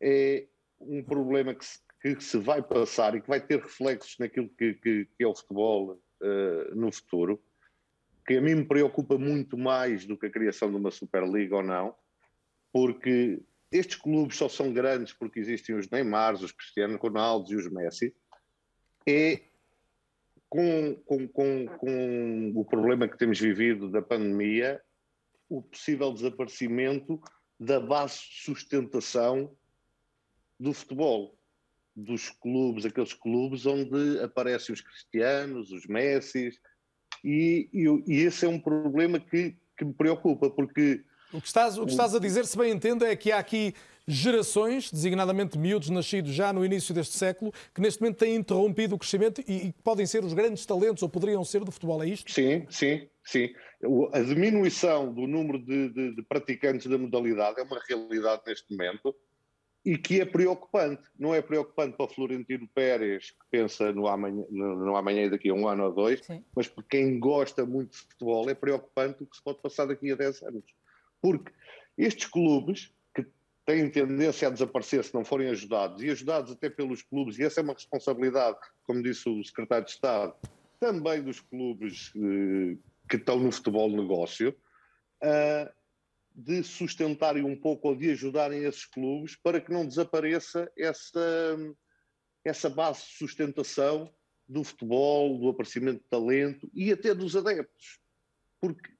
É 0.00 0.46
um 0.80 1.02
problema 1.02 1.54
que 1.54 1.64
se, 1.64 1.78
que 2.14 2.24
se 2.24 2.38
vai 2.38 2.62
passar 2.62 3.14
e 3.14 3.20
que 3.20 3.28
vai 3.28 3.40
ter 3.40 3.60
reflexos 3.60 4.16
naquilo 4.18 4.48
que, 4.50 4.74
que, 4.74 5.08
que 5.16 5.24
é 5.24 5.26
o 5.26 5.34
futebol 5.34 5.92
uh, 5.92 6.74
no 6.74 6.92
futuro, 6.92 7.42
que 8.26 8.36
a 8.36 8.40
mim 8.40 8.56
me 8.56 8.64
preocupa 8.64 9.16
muito 9.16 9.56
mais 9.56 10.04
do 10.04 10.16
que 10.16 10.26
a 10.26 10.30
criação 10.30 10.70
de 10.70 10.76
uma 10.76 10.90
Superliga 10.90 11.56
ou 11.56 11.62
não, 11.62 11.94
porque 12.72 13.40
estes 13.72 13.96
clubes 13.96 14.36
só 14.36 14.48
são 14.48 14.72
grandes 14.72 15.12
porque 15.12 15.40
existem 15.40 15.74
os 15.74 15.88
Neymars, 15.88 16.42
os 16.42 16.52
Cristiano 16.52 16.98
Ronaldo 16.98 17.52
e 17.52 17.56
os 17.56 17.70
Messi, 17.70 18.14
é 19.06 19.42
com, 20.48 20.94
com, 21.04 21.28
com, 21.28 21.66
com 21.66 22.52
o 22.54 22.64
problema 22.64 23.08
que 23.08 23.18
temos 23.18 23.40
vivido 23.40 23.90
da 23.90 24.02
pandemia, 24.02 24.80
o 25.48 25.62
possível 25.62 26.12
desaparecimento 26.12 27.20
da 27.58 27.80
base 27.80 28.18
de 28.18 28.42
sustentação 28.42 29.56
do 30.58 30.72
futebol 30.72 31.35
dos 31.96 32.28
clubes, 32.28 32.84
aqueles 32.84 33.14
clubes 33.14 33.64
onde 33.64 34.20
aparecem 34.20 34.74
os 34.74 34.82
cristianos, 34.82 35.72
os 35.72 35.86
Messis, 35.86 36.60
e, 37.24 37.70
e, 37.72 37.86
e 38.06 38.20
esse 38.20 38.44
é 38.44 38.48
um 38.48 38.60
problema 38.60 39.18
que, 39.18 39.56
que 39.76 39.84
me 39.84 39.94
preocupa, 39.94 40.50
porque... 40.50 41.02
O 41.32 41.40
que, 41.40 41.46
estás, 41.46 41.78
o 41.78 41.86
que 41.86 41.90
estás 41.90 42.14
a 42.14 42.18
dizer, 42.18 42.44
se 42.44 42.56
bem 42.56 42.70
entendo, 42.70 43.04
é 43.04 43.16
que 43.16 43.32
há 43.32 43.38
aqui 43.38 43.74
gerações, 44.06 44.92
designadamente 44.92 45.58
miúdos 45.58 45.90
nascidos 45.90 46.32
já 46.32 46.52
no 46.52 46.64
início 46.64 46.94
deste 46.94 47.16
século, 47.16 47.52
que 47.74 47.80
neste 47.80 48.00
momento 48.00 48.18
têm 48.18 48.36
interrompido 48.36 48.94
o 48.94 48.98
crescimento 48.98 49.42
e, 49.48 49.68
e 49.68 49.72
podem 49.82 50.06
ser 50.06 50.22
os 50.22 50.34
grandes 50.34 50.64
talentos, 50.66 51.02
ou 51.02 51.08
poderiam 51.08 51.42
ser, 51.44 51.64
do 51.64 51.72
futebol, 51.72 52.02
é 52.02 52.08
isto? 52.08 52.30
Sim, 52.30 52.66
sim, 52.70 53.08
sim. 53.24 53.52
A 54.12 54.20
diminuição 54.20 55.12
do 55.12 55.26
número 55.26 55.58
de, 55.58 55.88
de, 55.88 56.14
de 56.14 56.22
praticantes 56.22 56.86
da 56.86 56.98
modalidade 56.98 57.58
é 57.58 57.64
uma 57.64 57.80
realidade 57.88 58.42
neste 58.46 58.70
momento 58.70 59.16
e 59.86 59.96
que 59.96 60.20
é 60.20 60.24
preocupante. 60.24 61.04
Não 61.16 61.32
é 61.32 61.40
preocupante 61.40 61.96
para 61.96 62.06
o 62.06 62.08
Florentino 62.08 62.68
Pérez, 62.74 63.30
que 63.30 63.46
pensa 63.52 63.92
no 63.92 64.08
amanhã, 64.08 64.44
no, 64.50 64.84
no 64.84 64.96
amanhã 64.96 65.30
daqui 65.30 65.48
a 65.48 65.54
um 65.54 65.68
ano 65.68 65.84
ou 65.84 65.92
dois, 65.94 66.20
Sim. 66.26 66.44
mas 66.56 66.66
para 66.66 66.82
quem 66.90 67.20
gosta 67.20 67.64
muito 67.64 67.92
de 67.92 67.98
futebol, 67.98 68.50
é 68.50 68.54
preocupante 68.54 69.22
o 69.22 69.26
que 69.26 69.36
se 69.36 69.44
pode 69.44 69.62
passar 69.62 69.86
daqui 69.86 70.10
a 70.10 70.16
10 70.16 70.42
anos. 70.42 70.64
Porque 71.22 71.52
estes 71.96 72.26
clubes, 72.26 72.92
que 73.14 73.24
têm 73.64 73.88
tendência 73.88 74.48
a 74.48 74.50
desaparecer 74.50 75.04
se 75.04 75.14
não 75.14 75.24
forem 75.24 75.50
ajudados, 75.50 76.02
e 76.02 76.10
ajudados 76.10 76.50
até 76.50 76.68
pelos 76.68 77.02
clubes, 77.02 77.38
e 77.38 77.44
essa 77.44 77.60
é 77.60 77.62
uma 77.62 77.72
responsabilidade, 77.72 78.58
como 78.82 79.00
disse 79.00 79.28
o 79.28 79.44
secretário 79.44 79.84
de 79.84 79.92
Estado, 79.92 80.34
também 80.80 81.22
dos 81.22 81.38
clubes 81.38 82.12
eh, 82.16 82.76
que 83.08 83.16
estão 83.16 83.38
no 83.38 83.52
futebol 83.52 83.88
negócio, 83.88 84.50
uh, 85.22 85.75
de 86.36 86.62
sustentarem 86.62 87.42
um 87.42 87.56
pouco 87.56 87.88
ou 87.88 87.96
de 87.96 88.10
ajudarem 88.10 88.64
esses 88.64 88.84
clubes 88.84 89.34
para 89.36 89.58
que 89.58 89.72
não 89.72 89.86
desapareça 89.86 90.70
essa, 90.76 91.56
essa 92.44 92.68
base 92.68 93.06
de 93.06 93.12
sustentação 93.12 94.12
do 94.46 94.62
futebol, 94.62 95.38
do 95.38 95.48
aparecimento 95.48 96.02
de 96.02 96.08
talento 96.10 96.70
e 96.74 96.92
até 96.92 97.14
dos 97.14 97.34
adeptos. 97.34 97.98
Porque 98.60 98.90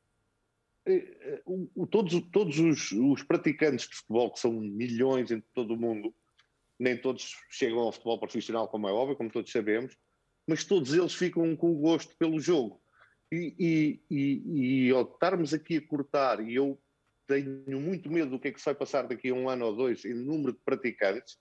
eh, 0.87 1.17
eh, 1.21 1.43
o, 1.45 1.69
o, 1.75 1.87
todos, 1.87 2.19
todos 2.33 2.59
os, 2.59 2.93
os, 2.93 3.23
praticantes 3.23 3.87
de 3.87 3.97
futebol, 3.97 4.33
que 4.33 4.41
são 4.41 4.53
milhões 4.53 5.31
em 5.31 5.41
todo 5.53 5.75
o 5.75 5.77
mundo, 5.77 6.15
nem 6.79 6.97
todos 6.97 7.37
chegam 7.51 7.81
ao 7.81 7.93
futebol 7.93 8.19
profissional, 8.19 8.67
como 8.67 8.89
é 8.89 8.93
óbvio, 8.93 9.17
como 9.17 9.31
todos 9.31 9.53
sabemos, 9.53 9.95
mas 10.47 10.65
todos 10.65 10.95
eles 10.95 11.15
ficam 11.15 11.55
com 11.55 11.71
o 11.71 11.81
gosto 11.81 12.17
pelo 12.17 12.41
jogo. 12.41 12.81
E, 13.31 13.55
e, 13.59 14.01
e, 14.11 14.87
e 14.87 14.91
ao 14.91 15.03
estarmos 15.03 15.53
aqui 15.53 15.77
a 15.77 15.87
cortar, 15.87 16.41
e 16.41 16.55
eu 16.55 16.81
tenho 17.27 17.81
muito 17.81 18.11
medo 18.11 18.31
do 18.31 18.39
que 18.39 18.49
é 18.49 18.53
que 18.53 18.59
se 18.59 18.65
vai 18.65 18.75
passar 18.75 19.07
daqui 19.07 19.31
a 19.31 19.35
um 19.35 19.49
ano 19.49 19.67
ou 19.67 19.77
dois 19.77 20.05
em 20.05 20.15
número 20.15 20.53
de 20.53 20.61
praticantes. 20.65 21.39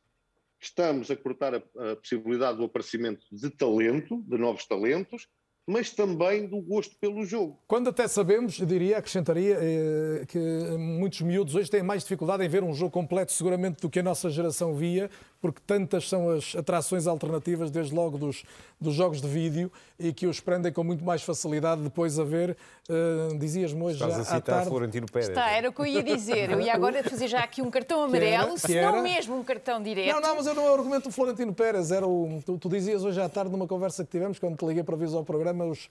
Estamos 0.59 1.11
a 1.11 1.15
cortar 1.15 1.55
a, 1.55 1.57
a 1.57 1.95
possibilidade 1.95 2.57
do 2.57 2.63
aparecimento 2.63 3.25
de 3.31 3.49
talento, 3.49 4.23
de 4.23 4.37
novos 4.37 4.65
talentos, 4.65 5.27
mas 5.67 5.89
também 5.89 6.47
do 6.47 6.61
gosto 6.61 6.95
pelo 6.99 7.25
jogo. 7.25 7.59
Quando 7.67 7.89
até 7.89 8.07
sabemos, 8.07 8.53
diria, 8.55 8.99
acrescentaria, 8.99 9.57
eh, 9.59 10.25
que 10.27 10.37
muitos 10.77 11.21
miúdos 11.21 11.55
hoje 11.55 11.71
têm 11.71 11.81
mais 11.81 12.03
dificuldade 12.03 12.43
em 12.43 12.49
ver 12.49 12.63
um 12.63 12.73
jogo 12.73 12.91
completo, 12.91 13.31
seguramente, 13.31 13.81
do 13.81 13.89
que 13.89 13.99
a 13.99 14.03
nossa 14.03 14.29
geração 14.29 14.75
via, 14.75 15.09
porque 15.45 15.61
tantas 15.67 16.09
são 16.09 16.31
as 16.31 16.55
atrações 16.55 17.05
alternativas, 17.05 17.69
desde 17.69 17.93
logo 17.93 18.17
dos, 18.17 18.43
dos 18.81 18.95
jogos 18.95 19.21
de 19.21 19.27
vídeo, 19.27 19.71
e 19.99 20.11
que 20.11 20.25
os 20.25 20.39
prendem 20.39 20.73
com 20.73 20.83
muito 20.83 21.05
mais 21.05 21.21
facilidade 21.21 21.83
depois 21.83 22.17
a 22.17 22.23
ver. 22.23 22.57
Uh, 22.89 23.37
Dizias-me 23.37 23.79
hoje 23.83 23.93
Estás 23.93 24.15
já 24.15 24.21
a 24.21 24.23
citar 24.23 24.37
à 24.37 24.41
tarde. 24.41 24.69
Florentino 24.69 25.05
Pérez. 25.05 25.29
Está, 25.29 25.51
era 25.51 25.69
o 25.69 25.71
que 25.71 25.81
eu 25.81 25.85
ia 25.85 26.01
dizer. 26.01 26.49
Eu 26.49 26.59
ia 26.59 26.73
agora 26.73 27.03
fazer 27.03 27.27
já 27.27 27.41
aqui 27.41 27.61
um 27.61 27.69
cartão 27.69 28.01
amarelo, 28.01 28.57
se 28.57 28.81
não 28.81 29.03
mesmo 29.03 29.37
um 29.37 29.43
cartão 29.43 29.83
direto. 29.83 30.15
Não, 30.15 30.19
não, 30.19 30.35
mas 30.35 30.47
eu 30.47 30.55
não 30.55 30.65
é 30.65 30.71
o 30.71 30.73
argumento 30.73 31.03
do 31.03 31.11
Florentino 31.11 31.53
Pérez. 31.53 31.91
Era 31.91 32.07
o, 32.07 32.41
tu, 32.43 32.57
tu, 32.57 32.67
dizias 32.67 33.03
hoje 33.03 33.21
à 33.21 33.29
tarde, 33.29 33.51
numa 33.51 33.67
conversa 33.67 34.03
que 34.03 34.09
tivemos, 34.09 34.39
quando 34.39 34.57
te 34.57 34.65
liguei 34.65 34.83
para 34.83 34.95
vir 34.95 35.13
ao 35.13 35.23
programa, 35.23 35.63
os, 35.65 35.87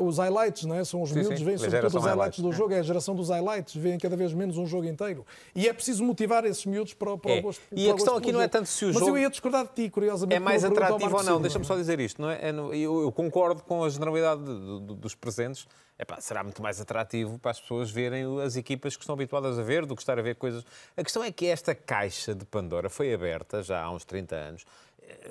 os 0.00 0.16
highlights, 0.16 0.64
não 0.64 0.74
é? 0.74 0.84
São 0.84 1.02
os 1.02 1.10
sim, 1.10 1.16
miúdos, 1.16 1.42
veem 1.42 1.58
sobretudo 1.58 1.86
os 1.86 1.92
highlights, 1.92 2.08
highlights 2.08 2.40
do 2.40 2.52
jogo, 2.52 2.72
é 2.72 2.78
a 2.78 2.82
geração 2.82 3.14
dos 3.14 3.28
highlights, 3.28 3.74
veem 3.76 3.98
cada 3.98 4.16
vez 4.16 4.32
menos 4.32 4.56
um 4.56 4.66
jogo 4.66 4.86
inteiro. 4.86 5.26
E 5.54 5.68
é 5.68 5.72
preciso 5.72 6.02
motivar 6.02 6.46
esses 6.46 6.64
miúdos 6.64 6.94
para, 6.94 7.16
para 7.18 7.32
é. 7.32 7.38
o 7.40 7.42
gosto. 7.42 7.62
E 7.72 7.90
a 7.90 7.94
questão 7.94 8.16
aqui 8.16 8.32
não 8.32 8.40
é 8.40 8.48
tanto 8.48 8.66
se 8.68 8.85
o 8.90 8.94
mas 8.94 9.00
jogo. 9.00 9.16
Eu 9.16 9.22
ia 9.22 9.30
discordar 9.30 9.64
de 9.66 9.72
ti, 9.72 9.90
curiosamente. 9.90 10.36
É 10.36 10.40
mais 10.40 10.64
atrativo 10.64 11.16
ou 11.16 11.22
não? 11.22 11.40
Deixa-me 11.40 11.64
só 11.64 11.76
dizer 11.76 12.00
isto, 12.00 12.20
não 12.20 12.30
é? 12.30 12.38
é 12.40 12.50
eu, 12.50 13.02
eu 13.02 13.12
concordo 13.12 13.62
com 13.62 13.84
a 13.84 13.88
generalidade 13.88 14.42
dos 14.42 15.14
presentes. 15.14 15.66
Epá, 15.98 16.20
será 16.20 16.42
muito 16.44 16.62
mais 16.62 16.80
atrativo 16.80 17.38
para 17.38 17.52
as 17.52 17.60
pessoas 17.60 17.90
verem 17.90 18.24
as 18.42 18.54
equipas 18.54 18.96
que 18.96 19.02
estão 19.02 19.14
habituadas 19.14 19.58
a 19.58 19.62
ver 19.62 19.86
do 19.86 19.96
que 19.96 20.02
estar 20.02 20.18
a 20.18 20.22
ver 20.22 20.36
coisas. 20.36 20.64
A 20.96 21.02
questão 21.02 21.24
é 21.24 21.32
que 21.32 21.46
esta 21.46 21.74
caixa 21.74 22.34
de 22.34 22.44
Pandora 22.44 22.90
foi 22.90 23.14
aberta 23.14 23.62
já 23.62 23.82
há 23.82 23.90
uns 23.90 24.04
30 24.04 24.36
anos. 24.36 24.64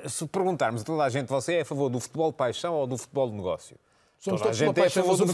Se 0.07 0.26
perguntarmos 0.27 0.82
a 0.82 0.86
toda 0.86 1.03
a 1.03 1.10
gente, 1.10 1.27
você 1.27 1.56
é 1.56 1.61
a 1.61 1.65
favor 1.65 1.90
do 1.90 1.99
futebol 1.99 2.32
de 2.32 2.38
paixão 2.38 2.73
ou 2.73 2.88
do 2.88 2.98
futebol 2.98 3.30
de 3.30 3.36
negócio? 3.36 3.77
Somos 4.18 4.41
toda 4.41 4.52
a 4.52 4.53
gente 4.53 4.80
é 4.80 4.86
a 4.86 4.90
favor 4.90 5.18
do 5.18 5.26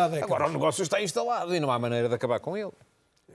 há 0.00 0.08
décadas. 0.08 0.22
Agora 0.24 0.46
o 0.46 0.52
negócio 0.52 0.82
está 0.82 1.00
instalado 1.00 1.54
e 1.54 1.60
não 1.60 1.70
há 1.70 1.78
maneira 1.78 2.08
de 2.08 2.14
acabar 2.14 2.38
com 2.40 2.56
ele. 2.56 2.72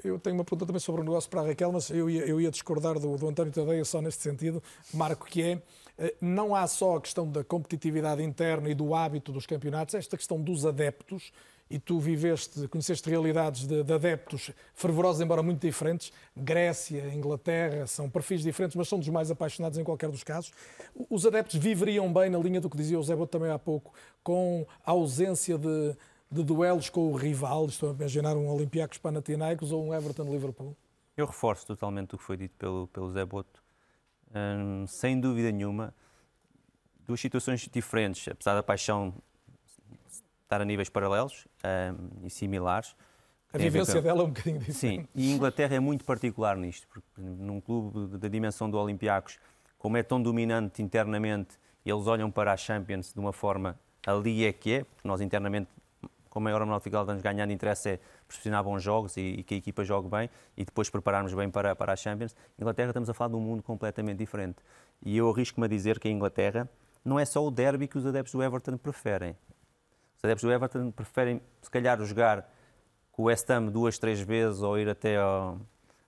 Eu 0.04 0.20
tenho 0.20 0.36
uma 0.36 0.44
pergunta 0.44 0.66
também 0.66 0.80
sobre 0.80 1.02
o 1.02 1.04
negócio 1.04 1.30
para 1.30 1.42
a 1.42 1.46
Raquel, 1.46 1.72
mas 1.72 1.90
eu 1.90 2.10
ia, 2.10 2.26
eu 2.26 2.40
ia 2.40 2.52
discordar 2.52 3.00
do, 3.00 3.18
do 3.18 3.28
António 3.28 3.52
Tadeia 3.52 3.84
só 3.86 4.02
neste 4.02 4.24
sentido, 4.24 4.62
Marco, 4.94 5.26
que 5.26 5.42
é 5.42 5.62
eh, 5.98 6.14
não 6.20 6.56
há 6.56 6.68
só 6.68 6.98
a 6.98 7.02
questão 7.02 7.30
da 7.30 7.44
competitividade 7.44 8.22
interna 8.22 8.70
e 8.70 8.74
do 8.74 8.94
hábito 8.94 9.32
dos 9.32 9.46
campeonatos, 9.46 9.96
esta 9.96 10.18
questão 10.18 10.42
dos 10.42 10.66
adeptos, 10.66 11.32
e 11.70 11.80
tu 11.80 12.00
viveste, 12.00 12.68
conheceste 12.68 13.10
realidades 13.10 13.66
de, 13.66 13.84
de, 13.84 13.94
adeptos 13.94 14.52
fervorosos, 14.76 15.22
embora 15.22 15.42
muito 15.42 15.62
diferentes. 15.62 16.14
Grécia, 16.38 17.12
Inglaterra, 17.14 17.88
são 17.88 18.08
perfis 18.08 18.44
diferentes, 18.44 18.76
mas 18.76 18.88
são 18.88 19.00
dos 19.00 19.10
mais 19.10 19.32
apaixonados 19.32 19.78
em 19.80 19.84
qualquer 19.84 20.10
dos 20.12 20.24
casos. 20.24 20.52
Os 21.10 21.26
adeptos 21.26 21.56
viveriam 21.56 22.12
bem, 22.14 22.30
na 22.30 22.38
linha 22.38 22.62
do 22.62 22.70
que 22.70 22.78
dizia 22.78 23.00
o 23.00 23.04
Zé 23.04 23.16
Boto 23.16 23.32
também 23.32 23.52
há 23.52 23.58
pouco, 23.58 23.94
com 24.24 24.66
a 24.86 24.92
ausência 24.92 25.58
de, 25.58 25.96
de 26.32 26.44
duelos 26.44 26.90
com 26.90 27.12
o 27.12 27.16
rival, 27.16 27.66
estou 27.68 27.92
a 27.92 27.94
imaginar 27.94 28.36
um 28.36 28.48
Olympiacos 28.48 28.98
Panathinaikos 28.98 29.72
ou 29.72 29.88
um 29.88 29.94
Everton-Liverpool? 29.94 30.76
Eu 31.16 31.26
reforço 31.26 31.66
totalmente 31.66 32.16
o 32.16 32.18
que 32.18 32.24
foi 32.24 32.36
dito 32.36 32.56
pelo, 32.58 32.88
pelo 32.88 33.10
Zé 33.12 33.26
Boto. 33.26 33.64
Hum, 34.36 34.86
sem 34.88 35.20
dúvida 35.20 35.52
nenhuma, 35.52 35.94
duas 37.06 37.20
situações 37.20 37.70
diferentes, 37.72 38.28
apesar 38.28 38.54
da 38.54 38.64
paixão 38.64 39.14
estar 40.44 40.62
a 40.62 40.66
níveis 40.66 40.90
paralelos 40.90 41.48
um, 41.64 42.26
e 42.26 42.30
similares. 42.30 42.96
A 43.54 43.58
vivência 43.58 44.02
dela 44.02 44.22
é 44.22 44.26
um 44.26 44.28
bocadinho 44.28 44.60
diferente. 44.60 44.78
Sim, 44.78 45.08
e 45.16 45.32
a 45.32 45.36
Inglaterra 45.36 45.76
é 45.76 45.80
muito 45.80 46.04
particular 46.04 46.58
nisto, 46.58 46.88
porque 46.88 47.10
num 47.18 47.62
clube 47.62 48.18
da 48.18 48.28
dimensão 48.28 48.70
do 48.70 48.78
Olympiacos, 48.78 49.40
como 49.78 49.96
é 49.96 50.04
tão 50.04 50.22
dominante 50.22 50.82
internamente, 50.82 51.58
eles 51.86 52.08
olham 52.08 52.30
para 52.30 52.52
a 52.52 52.58
Champions 52.58 53.14
de 53.14 53.20
uma 53.20 53.32
forma 53.32 53.80
ali 54.06 54.46
é 54.46 54.52
que 54.52 54.74
é, 54.74 54.84
porque 54.84 55.08
nós 55.08 55.22
internamente 55.22 55.70
com 56.36 56.42
maior 56.42 56.60
ou 56.60 56.68
menor 56.68 56.80
dificuldade 56.80 57.18
de 57.18 57.24
ganhando, 57.24 57.54
interessa 57.54 57.92
é 57.92 58.00
proporcionar 58.28 58.62
bons 58.62 58.84
jogos 58.84 59.16
e, 59.16 59.22
e, 59.22 59.44
que 59.44 59.54
a 59.54 59.58
equipa 59.58 59.86
jogue 59.86 60.10
bem 60.10 60.30
e 60.58 60.66
depois 60.66 60.90
prepararmos 60.90 61.34
bem 61.34 61.50
para, 61.50 61.74
para 61.78 61.94
a 61.94 61.96
Champions. 61.96 62.36
Inglaterra 62.60 62.90
estamos 62.90 63.10
a 63.10 63.14
falar 63.14 63.30
de 63.30 63.38
um 63.38 63.40
mundo 63.40 63.64
completamente 63.64 64.18
diferente. 64.18 64.58
E 65.02 65.16
eu 65.16 65.30
arrisco-me 65.30 65.66
a 65.66 65.70
dizer 65.70 65.98
que 65.98 66.10
a 66.10 66.12
Inglaterra 66.12 66.70
não 67.06 67.18
é 67.18 67.24
só 67.24 67.42
o 67.42 67.50
derby 67.50 67.88
que 67.88 67.98
os 67.98 68.06
adeptos 68.06 68.34
do 68.34 68.44
Everton 68.44 68.76
preferem. 68.78 69.34
Os 70.18 70.26
adeptos 70.26 70.44
do 70.44 70.52
Everton 70.52 70.92
preferem, 70.92 71.42
se 71.62 71.72
calhar, 71.72 71.98
jogar 72.04 72.54
com 73.14 73.22
o 73.24 73.26
West 73.28 73.50
Ham 73.50 73.68
duas, 73.68 73.98
três 73.98 74.20
vezes 74.20 74.62
ou 74.62 74.78
ir 74.78 74.90
até 74.90 75.16
a, 75.16 75.56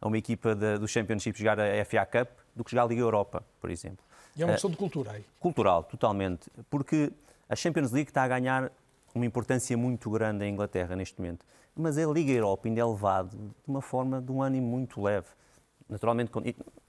a 0.01 0.07
uma 0.09 0.17
equipa 0.17 0.53
de, 0.53 0.77
do 0.77 0.89
Championship 0.89 1.39
jogar 1.39 1.57
a 1.57 1.85
FA 1.85 2.05
Cup 2.05 2.27
do 2.53 2.65
que 2.65 2.71
jogar 2.71 2.83
a 2.83 2.87
Liga 2.87 2.99
Europa, 2.99 3.45
por 3.61 3.69
exemplo. 3.69 4.03
E 4.35 4.41
é 4.41 4.45
uma 4.45 4.51
questão 4.51 4.69
de 4.69 4.75
cultura 4.75 5.11
aí? 5.13 5.23
Cultural, 5.39 5.85
totalmente. 5.85 6.51
Porque 6.69 7.13
a 7.47 7.55
Champions 7.55 7.93
League 7.93 8.09
está 8.09 8.23
a 8.23 8.27
ganhar 8.27 8.69
uma 9.17 9.25
importância 9.25 9.75
muito 9.77 10.09
grande 10.09 10.45
em 10.45 10.53
Inglaterra 10.53 10.95
neste 10.95 11.19
momento. 11.19 11.45
Mas 11.75 11.97
a 11.97 12.05
Liga 12.05 12.31
Europa 12.31 12.67
ainda 12.67 12.81
é 12.81 12.85
levado 12.85 13.37
de 13.37 13.67
uma 13.67 13.81
forma, 13.81 14.21
de 14.21 14.31
um 14.31 14.41
ânimo 14.41 14.67
muito 14.67 15.01
leve. 15.01 15.27
Naturalmente, 15.89 16.31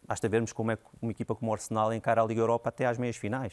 basta 0.06 0.28
vermos 0.28 0.52
como 0.52 0.70
é 0.70 0.76
que 0.76 0.82
uma 1.00 1.10
equipa 1.10 1.34
como 1.34 1.50
o 1.50 1.54
Arsenal 1.54 1.92
encara 1.92 2.22
a 2.22 2.26
Liga 2.26 2.40
Europa 2.40 2.68
até 2.68 2.86
às 2.86 2.98
meias 2.98 3.16
finais. 3.16 3.52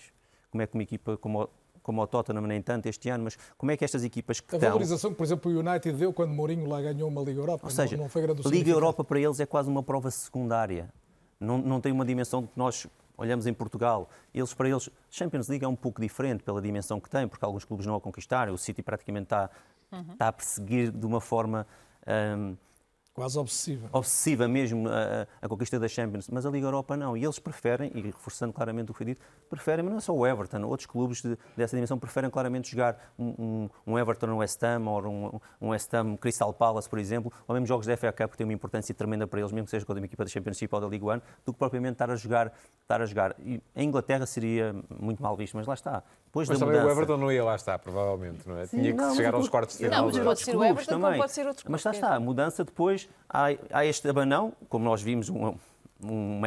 Como 0.50 0.62
é 0.62 0.68
que 0.68 0.74
uma 0.74 0.84
equipa 0.84 1.18
como 1.18 1.50
como 1.86 2.02
o 2.02 2.08
Tottenham 2.08 2.42
nem 2.48 2.64
tanto 2.64 2.88
este 2.88 3.10
ano, 3.10 3.26
mas 3.26 3.38
como 3.60 3.72
é 3.72 3.78
que 3.78 3.86
estas 3.86 4.04
equipas 4.04 4.40
que 4.40 4.56
A 4.56 4.58
valorização 4.58 5.12
que, 5.12 5.18
por 5.18 5.24
exemplo, 5.24 5.52
o 5.52 5.60
United 5.60 5.96
deu 5.96 6.12
quando 6.12 6.34
Mourinho 6.34 6.68
lá 6.68 6.82
ganhou 6.82 7.08
uma 7.08 7.22
Liga 7.22 7.40
Europa, 7.40 7.64
Ou 7.64 7.70
seja, 7.70 7.96
não, 7.96 8.06
não 8.06 8.10
foi 8.10 8.24
grande 8.24 8.42
a 8.44 8.50
Liga 8.50 8.72
Europa 8.72 9.04
para 9.04 9.20
eles 9.20 9.40
é 9.40 9.46
quase 9.46 9.70
uma 9.70 9.84
prova 9.84 10.10
secundária. 10.10 10.92
Não, 11.40 11.60
não 11.60 11.80
tem 11.80 11.92
uma 11.92 12.04
dimensão 12.04 12.48
que 12.48 12.54
nós 12.56 12.88
olhamos 13.18 13.48
em 13.48 13.54
Portugal, 13.54 14.10
eles 14.34 14.54
para 14.54 14.70
eles, 14.70 14.90
Champions 15.10 15.48
League 15.48 15.64
é 15.64 15.68
um 15.68 15.76
pouco 15.76 16.02
diferente 16.02 16.44
pela 16.44 16.62
dimensão 16.62 17.00
que 17.00 17.10
tem, 17.10 17.28
porque 17.28 17.44
alguns 17.44 17.66
clubes 17.66 17.86
não 17.86 17.96
a 17.96 18.02
conquistaram, 18.02 18.54
o 18.54 18.58
City 18.58 18.82
praticamente 18.82 19.26
está, 19.26 19.50
uhum. 19.92 20.14
está 20.14 20.28
a 20.28 20.34
perseguir 20.34 20.92
de 20.92 21.06
uma 21.06 21.22
forma 21.22 21.66
um, 22.38 22.56
Quase 23.16 23.40
obsessiva. 23.40 23.88
Obsessiva 23.94 24.46
mesmo 24.46 24.90
a, 24.90 25.26
a, 25.42 25.48
conquista 25.48 25.80
da 25.80 25.88
Champions, 25.88 26.28
mas 26.30 26.46
a 26.46 26.50
Liga 26.50 26.68
Europa 26.68 26.98
não. 26.98 27.16
E 27.16 27.24
eles 27.24 27.40
preferem, 27.40 27.90
e 27.96 28.02
reforçando 28.02 28.52
claramente 28.52 28.92
o 28.92 28.94
que 28.94 28.98
foi 28.98 29.06
dito, 29.06 29.26
preferem, 29.50 29.86
mas 29.86 29.92
não 29.94 29.98
é 30.00 30.02
só 30.02 30.14
o 30.14 30.28
Everton, 30.28 30.62
outros 30.64 30.86
clubes 30.86 31.22
de, 31.22 31.38
dessa 31.56 31.78
dimensão 31.78 31.98
preferem 31.98 32.30
claramente 32.30 32.70
jogar 32.70 33.14
um, 33.18 33.70
um, 33.88 33.94
um 33.94 33.98
Everton 33.98 34.28
no 34.28 34.38
West 34.40 34.62
Ham 34.62 34.84
ou 34.90 35.08
um, 35.08 35.40
um 35.62 35.70
West 35.70 35.94
Ham 35.94 36.18
Crystal 36.18 36.54
Palace, 36.54 36.90
por 36.90 37.00
exemplo, 37.00 37.32
ou 37.48 37.54
mesmo 37.54 37.66
jogos 37.66 37.88
da 37.88 37.96
FA 37.96 38.12
Cup 38.12 38.32
que 38.32 38.38
têm 38.38 38.46
uma 38.46 38.52
importância 38.52 38.94
tremenda 38.94 39.26
para 39.26 39.40
eles, 39.40 39.54
mesmo 39.54 39.64
que 39.64 39.72
seja 39.72 39.86
contra 39.86 40.02
uma 40.02 40.08
equipa 40.08 40.26
da 40.26 40.30
Championship 40.30 40.76
ou 40.76 40.82
da 40.82 40.88
Liga 40.88 41.06
One, 41.06 41.22
do 41.46 41.54
que 41.54 41.58
propriamente 41.58 41.94
estar 41.94 42.12
a 42.12 42.18
jogar. 42.18 42.52
Estar 42.82 43.02
a 43.02 43.06
jogar. 43.06 43.34
E 43.40 43.62
a 43.74 43.82
Inglaterra 43.82 44.26
seria 44.26 44.76
muito 45.00 45.24
mal 45.24 45.38
visto, 45.38 45.56
mas 45.56 45.66
lá 45.66 45.74
está. 45.74 46.04
Depois 46.36 46.50
mas 46.50 46.60
também 46.60 46.76
mudança... 46.76 46.90
o 46.90 46.98
Everton 46.98 47.18
não 47.18 47.32
ia 47.32 47.46
lá 47.46 47.56
estar, 47.56 47.80
provavelmente, 47.80 48.46
não 48.46 48.58
é? 48.58 48.66
Sim, 48.66 48.82
Tinha 48.82 48.92
que 48.92 48.98
não, 48.98 49.16
chegar 49.16 49.34
aos 49.34 49.48
quartos 49.48 49.78
de 49.78 49.86
final. 49.86 50.02
Não, 50.02 50.12
mas 50.12 50.20
pode 50.22 50.40
ser 50.42 50.56
o 50.58 50.64
Everton, 50.66 51.00
também. 51.00 51.18
pode 51.18 51.32
ser 51.32 51.48
outro 51.48 51.66
Mas 51.70 51.82
lá 51.82 51.92
está, 51.92 52.14
a 52.14 52.20
mudança 52.20 52.66
depois, 52.66 53.05
há, 53.30 53.48
há 53.72 53.86
este 53.86 54.08
abanão, 54.08 54.54
como 54.70 54.86
nós 54.86 55.02
vimos, 55.02 55.30
um, 55.30 55.56
um 56.04 56.42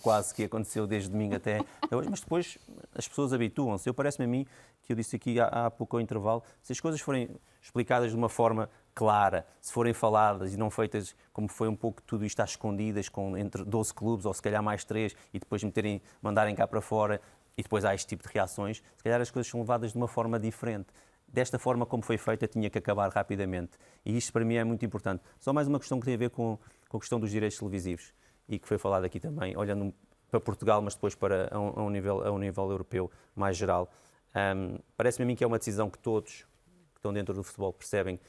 quase 0.00 0.34
que 0.34 0.44
aconteceu 0.44 0.86
desde 0.86 1.10
domingo 1.10 1.34
até, 1.34 1.60
até 1.82 1.96
hoje, 1.96 2.08
mas 2.08 2.20
depois 2.20 2.58
as 2.94 3.06
pessoas 3.08 3.32
habituam-se. 3.32 3.88
Eu 3.88 3.94
parece-me 3.94 4.24
a 4.24 4.28
mim, 4.28 4.46
que 4.82 4.92
eu 4.92 4.96
disse 4.96 5.16
aqui 5.16 5.40
há, 5.40 5.46
há 5.46 5.70
pouco 5.70 5.96
ao 5.96 6.00
intervalo, 6.00 6.42
se 6.62 6.72
as 6.72 6.80
coisas 6.80 7.00
forem 7.00 7.28
explicadas 7.60 8.10
de 8.10 8.16
uma 8.16 8.28
forma 8.28 8.68
clara, 8.94 9.46
se 9.60 9.72
forem 9.72 9.92
faladas 9.92 10.52
e 10.52 10.56
não 10.56 10.70
feitas 10.70 11.14
como 11.32 11.48
foi 11.48 11.68
um 11.68 11.76
pouco 11.76 12.02
tudo 12.02 12.24
isto 12.24 12.40
às 12.40 12.50
escondidas, 12.50 13.08
com 13.08 13.36
entre 13.36 13.64
12 13.64 13.94
clubes 13.94 14.26
ou 14.26 14.34
se 14.34 14.42
calhar 14.42 14.62
mais 14.62 14.84
3 14.84 15.14
e 15.32 15.38
depois 15.38 15.62
meterem, 15.62 16.02
mandarem 16.20 16.54
cá 16.54 16.66
para 16.66 16.80
fora 16.80 17.20
e 17.56 17.62
depois 17.62 17.84
há 17.84 17.94
este 17.94 18.06
tipo 18.06 18.26
de 18.26 18.32
reações, 18.32 18.82
se 18.96 19.02
calhar 19.02 19.20
as 19.20 19.30
coisas 19.30 19.50
são 19.50 19.60
levadas 19.60 19.92
de 19.92 19.96
uma 19.96 20.08
forma 20.08 20.38
diferente. 20.38 20.86
Desta 21.32 21.58
forma 21.58 21.86
como 21.86 22.02
foi 22.02 22.18
feita, 22.18 22.46
tinha 22.46 22.68
que 22.68 22.78
acabar 22.78 23.10
rapidamente. 23.10 23.78
E 24.04 24.16
isto 24.16 24.32
para 24.32 24.44
mim 24.44 24.56
é 24.56 24.64
muito 24.64 24.84
importante. 24.84 25.22
Só 25.40 25.52
mais 25.52 25.66
uma 25.66 25.78
questão 25.78 25.98
que 25.98 26.04
tem 26.04 26.14
a 26.14 26.18
ver 26.18 26.30
com, 26.30 26.58
com 26.88 26.96
a 26.98 27.00
questão 27.00 27.18
dos 27.18 27.30
direitos 27.30 27.58
televisivos 27.58 28.12
e 28.48 28.58
que 28.58 28.68
foi 28.68 28.76
falado 28.76 29.04
aqui 29.04 29.18
também, 29.18 29.56
olhando 29.56 29.94
para 30.30 30.40
Portugal, 30.40 30.82
mas 30.82 30.94
depois 30.94 31.14
para 31.14 31.48
a 31.54 31.58
um, 31.58 31.68
a 31.68 31.82
um 31.82 31.90
nível, 31.90 32.26
a 32.26 32.30
um 32.30 32.38
nível 32.38 32.70
europeu 32.70 33.10
mais 33.34 33.56
geral. 33.56 33.90
Um, 34.34 34.78
Parece-me 34.96 35.24
a 35.24 35.26
mim 35.26 35.34
que 35.34 35.42
é 35.42 35.46
uma 35.46 35.58
decisão 35.58 35.88
que 35.88 35.98
todos 35.98 36.46
que 36.92 36.98
estão 36.98 37.12
dentro 37.12 37.34
do 37.34 37.42
futebol 37.42 37.72
percebem 37.72 38.20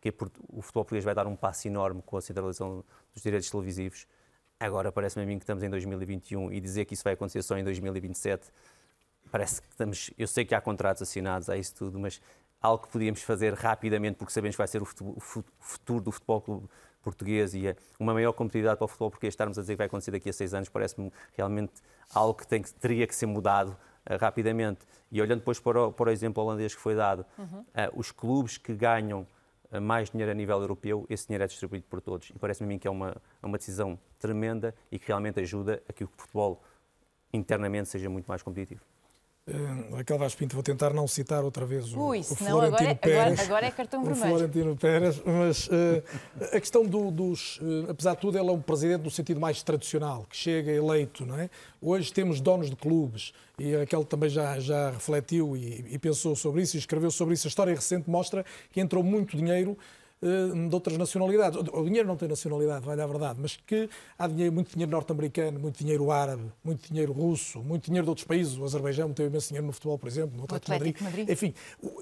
que 0.00 0.14
o 0.48 0.62
futebol 0.62 0.84
português 0.84 1.04
vai 1.04 1.14
dar 1.14 1.26
um 1.26 1.34
passo 1.34 1.66
enorme 1.66 2.02
com 2.02 2.16
a 2.16 2.20
centralização 2.20 2.84
dos 3.12 3.22
direitos 3.22 3.50
televisivos. 3.50 4.06
Agora 4.60 4.90
parece-me 4.92 5.24
a 5.24 5.26
mim 5.26 5.38
que 5.38 5.44
estamos 5.44 5.62
em 5.62 5.70
2021 5.70 6.52
e 6.52 6.60
dizer 6.60 6.84
que 6.84 6.94
isso 6.94 7.04
vai 7.04 7.14
acontecer 7.14 7.42
só 7.42 7.56
em 7.56 7.64
2027, 7.64 8.48
parece 9.30 9.62
que 9.62 9.68
estamos. 9.68 10.10
Eu 10.18 10.26
sei 10.26 10.44
que 10.44 10.54
há 10.54 10.60
contratos 10.60 11.02
assinados, 11.02 11.48
há 11.48 11.56
isso 11.56 11.74
tudo, 11.74 11.98
mas 11.98 12.20
algo 12.60 12.84
que 12.84 12.92
podíamos 12.92 13.22
fazer 13.22 13.54
rapidamente, 13.54 14.16
porque 14.16 14.32
sabemos 14.32 14.56
que 14.56 14.58
vai 14.58 14.68
ser 14.68 14.82
o 14.82 14.86
futuro 15.60 16.00
do 16.00 16.10
futebol 16.10 16.68
português 17.02 17.54
e 17.54 17.74
uma 17.98 18.12
maior 18.12 18.32
competitividade 18.32 18.78
para 18.78 18.84
o 18.84 18.88
futebol 18.88 19.10
português, 19.10 19.32
estarmos 19.32 19.56
a 19.58 19.60
dizer 19.60 19.74
que 19.74 19.78
vai 19.78 19.86
acontecer 19.86 20.10
daqui 20.10 20.28
a 20.28 20.32
seis 20.32 20.52
anos, 20.52 20.68
parece-me 20.68 21.12
realmente 21.36 21.72
algo 22.12 22.34
que, 22.34 22.46
tem, 22.46 22.62
que 22.62 22.72
teria 22.74 23.06
que 23.06 23.14
ser 23.14 23.26
mudado 23.26 23.70
uh, 23.70 24.16
rapidamente. 24.20 24.80
E 25.10 25.22
olhando 25.22 25.38
depois 25.38 25.60
para 25.60 25.86
o, 25.86 25.92
para 25.92 26.08
o 26.08 26.12
exemplo 26.12 26.42
holandês 26.42 26.74
que 26.74 26.80
foi 26.80 26.94
dado, 26.94 27.24
uhum. 27.38 27.60
uh, 27.60 27.64
os 27.94 28.10
clubes 28.10 28.58
que 28.58 28.74
ganham 28.74 29.26
mais 29.82 30.08
dinheiro 30.08 30.32
a 30.32 30.34
nível 30.34 30.58
europeu, 30.60 31.04
esse 31.10 31.26
dinheiro 31.26 31.44
é 31.44 31.46
distribuído 31.46 31.84
por 31.90 32.00
todos. 32.00 32.30
E 32.30 32.38
parece-me 32.38 32.66
a 32.66 32.68
mim 32.68 32.78
que 32.78 32.88
é 32.88 32.90
uma, 32.90 33.14
é 33.42 33.46
uma 33.46 33.58
decisão 33.58 33.98
tremenda 34.18 34.74
e 34.90 34.98
que 34.98 35.08
realmente 35.08 35.40
ajuda 35.40 35.82
a 35.86 35.92
que 35.92 36.04
o 36.04 36.08
futebol 36.16 36.62
internamente 37.32 37.88
seja 37.88 38.08
muito 38.08 38.26
mais 38.26 38.42
competitivo. 38.42 38.80
Uh, 39.48 39.96
Raquel 39.96 40.18
Vaz 40.18 40.34
Pinto, 40.34 40.54
vou 40.54 40.62
tentar 40.62 40.92
não 40.92 41.08
citar 41.08 41.42
outra 41.42 41.64
vez 41.64 41.94
o, 41.94 42.08
Ui, 42.08 42.20
o 42.20 42.22
Florentino 42.22 42.66
agora 42.66 42.90
é, 42.90 42.94
Pérez. 42.94 43.40
Agora, 43.40 43.42
agora 43.42 43.66
é 43.66 43.70
cartão 43.70 44.04
vermelho. 44.04 44.28
Florentino 44.28 44.76
Pérez, 44.76 45.22
mas 45.24 45.68
uh, 45.68 46.02
a 46.52 46.60
questão 46.60 46.84
do, 46.84 47.10
dos. 47.10 47.56
Uh, 47.58 47.86
apesar 47.88 48.14
de 48.14 48.20
tudo, 48.20 48.38
ele 48.38 48.46
é 48.46 48.52
um 48.52 48.60
presidente 48.60 49.04
no 49.04 49.10
sentido 49.10 49.40
mais 49.40 49.62
tradicional, 49.62 50.26
que 50.28 50.36
chega 50.36 50.70
eleito, 50.70 51.24
não 51.24 51.38
é? 51.38 51.48
Hoje 51.80 52.12
temos 52.12 52.40
donos 52.40 52.68
de 52.68 52.76
clubes, 52.76 53.32
e 53.58 53.74
a 53.74 53.78
Raquel 53.80 54.04
também 54.04 54.28
já, 54.28 54.60
já 54.60 54.90
refletiu 54.90 55.56
e, 55.56 55.84
e 55.90 55.98
pensou 55.98 56.36
sobre 56.36 56.60
isso 56.60 56.76
e 56.76 56.78
escreveu 56.78 57.10
sobre 57.10 57.32
isso. 57.32 57.46
A 57.46 57.50
história 57.50 57.74
recente 57.74 58.10
mostra 58.10 58.44
que 58.70 58.80
entrou 58.80 59.02
muito 59.02 59.34
dinheiro 59.34 59.78
eh, 59.78 60.07
de 60.20 60.74
outras 60.74 60.96
nacionalidades. 60.96 61.58
O 61.72 61.84
dinheiro 61.84 62.08
não 62.08 62.16
tem 62.16 62.28
nacionalidade, 62.28 62.84
vale 62.84 63.00
a 63.00 63.06
verdade, 63.06 63.38
mas 63.40 63.56
que 63.56 63.88
há 64.18 64.26
dinheiro, 64.26 64.52
muito 64.52 64.72
dinheiro 64.72 64.90
norte-americano, 64.90 65.58
muito 65.58 65.78
dinheiro 65.78 66.10
árabe, 66.10 66.50
muito 66.64 66.88
dinheiro 66.88 67.12
russo, 67.12 67.60
muito 67.60 67.86
dinheiro 67.86 68.04
de 68.04 68.10
outros 68.10 68.26
países. 68.26 68.56
O 68.56 68.64
Azerbaijão 68.64 69.12
tem 69.12 69.26
imenso 69.26 69.48
dinheiro 69.48 69.66
no 69.66 69.72
futebol, 69.72 69.98
por 69.98 70.08
exemplo, 70.08 70.36
no 70.36 70.44
Atlético, 70.44 70.74
Atlético 70.74 71.04
Madrid. 71.04 71.28
Madrid. 71.28 71.30
Enfim, 71.30 71.54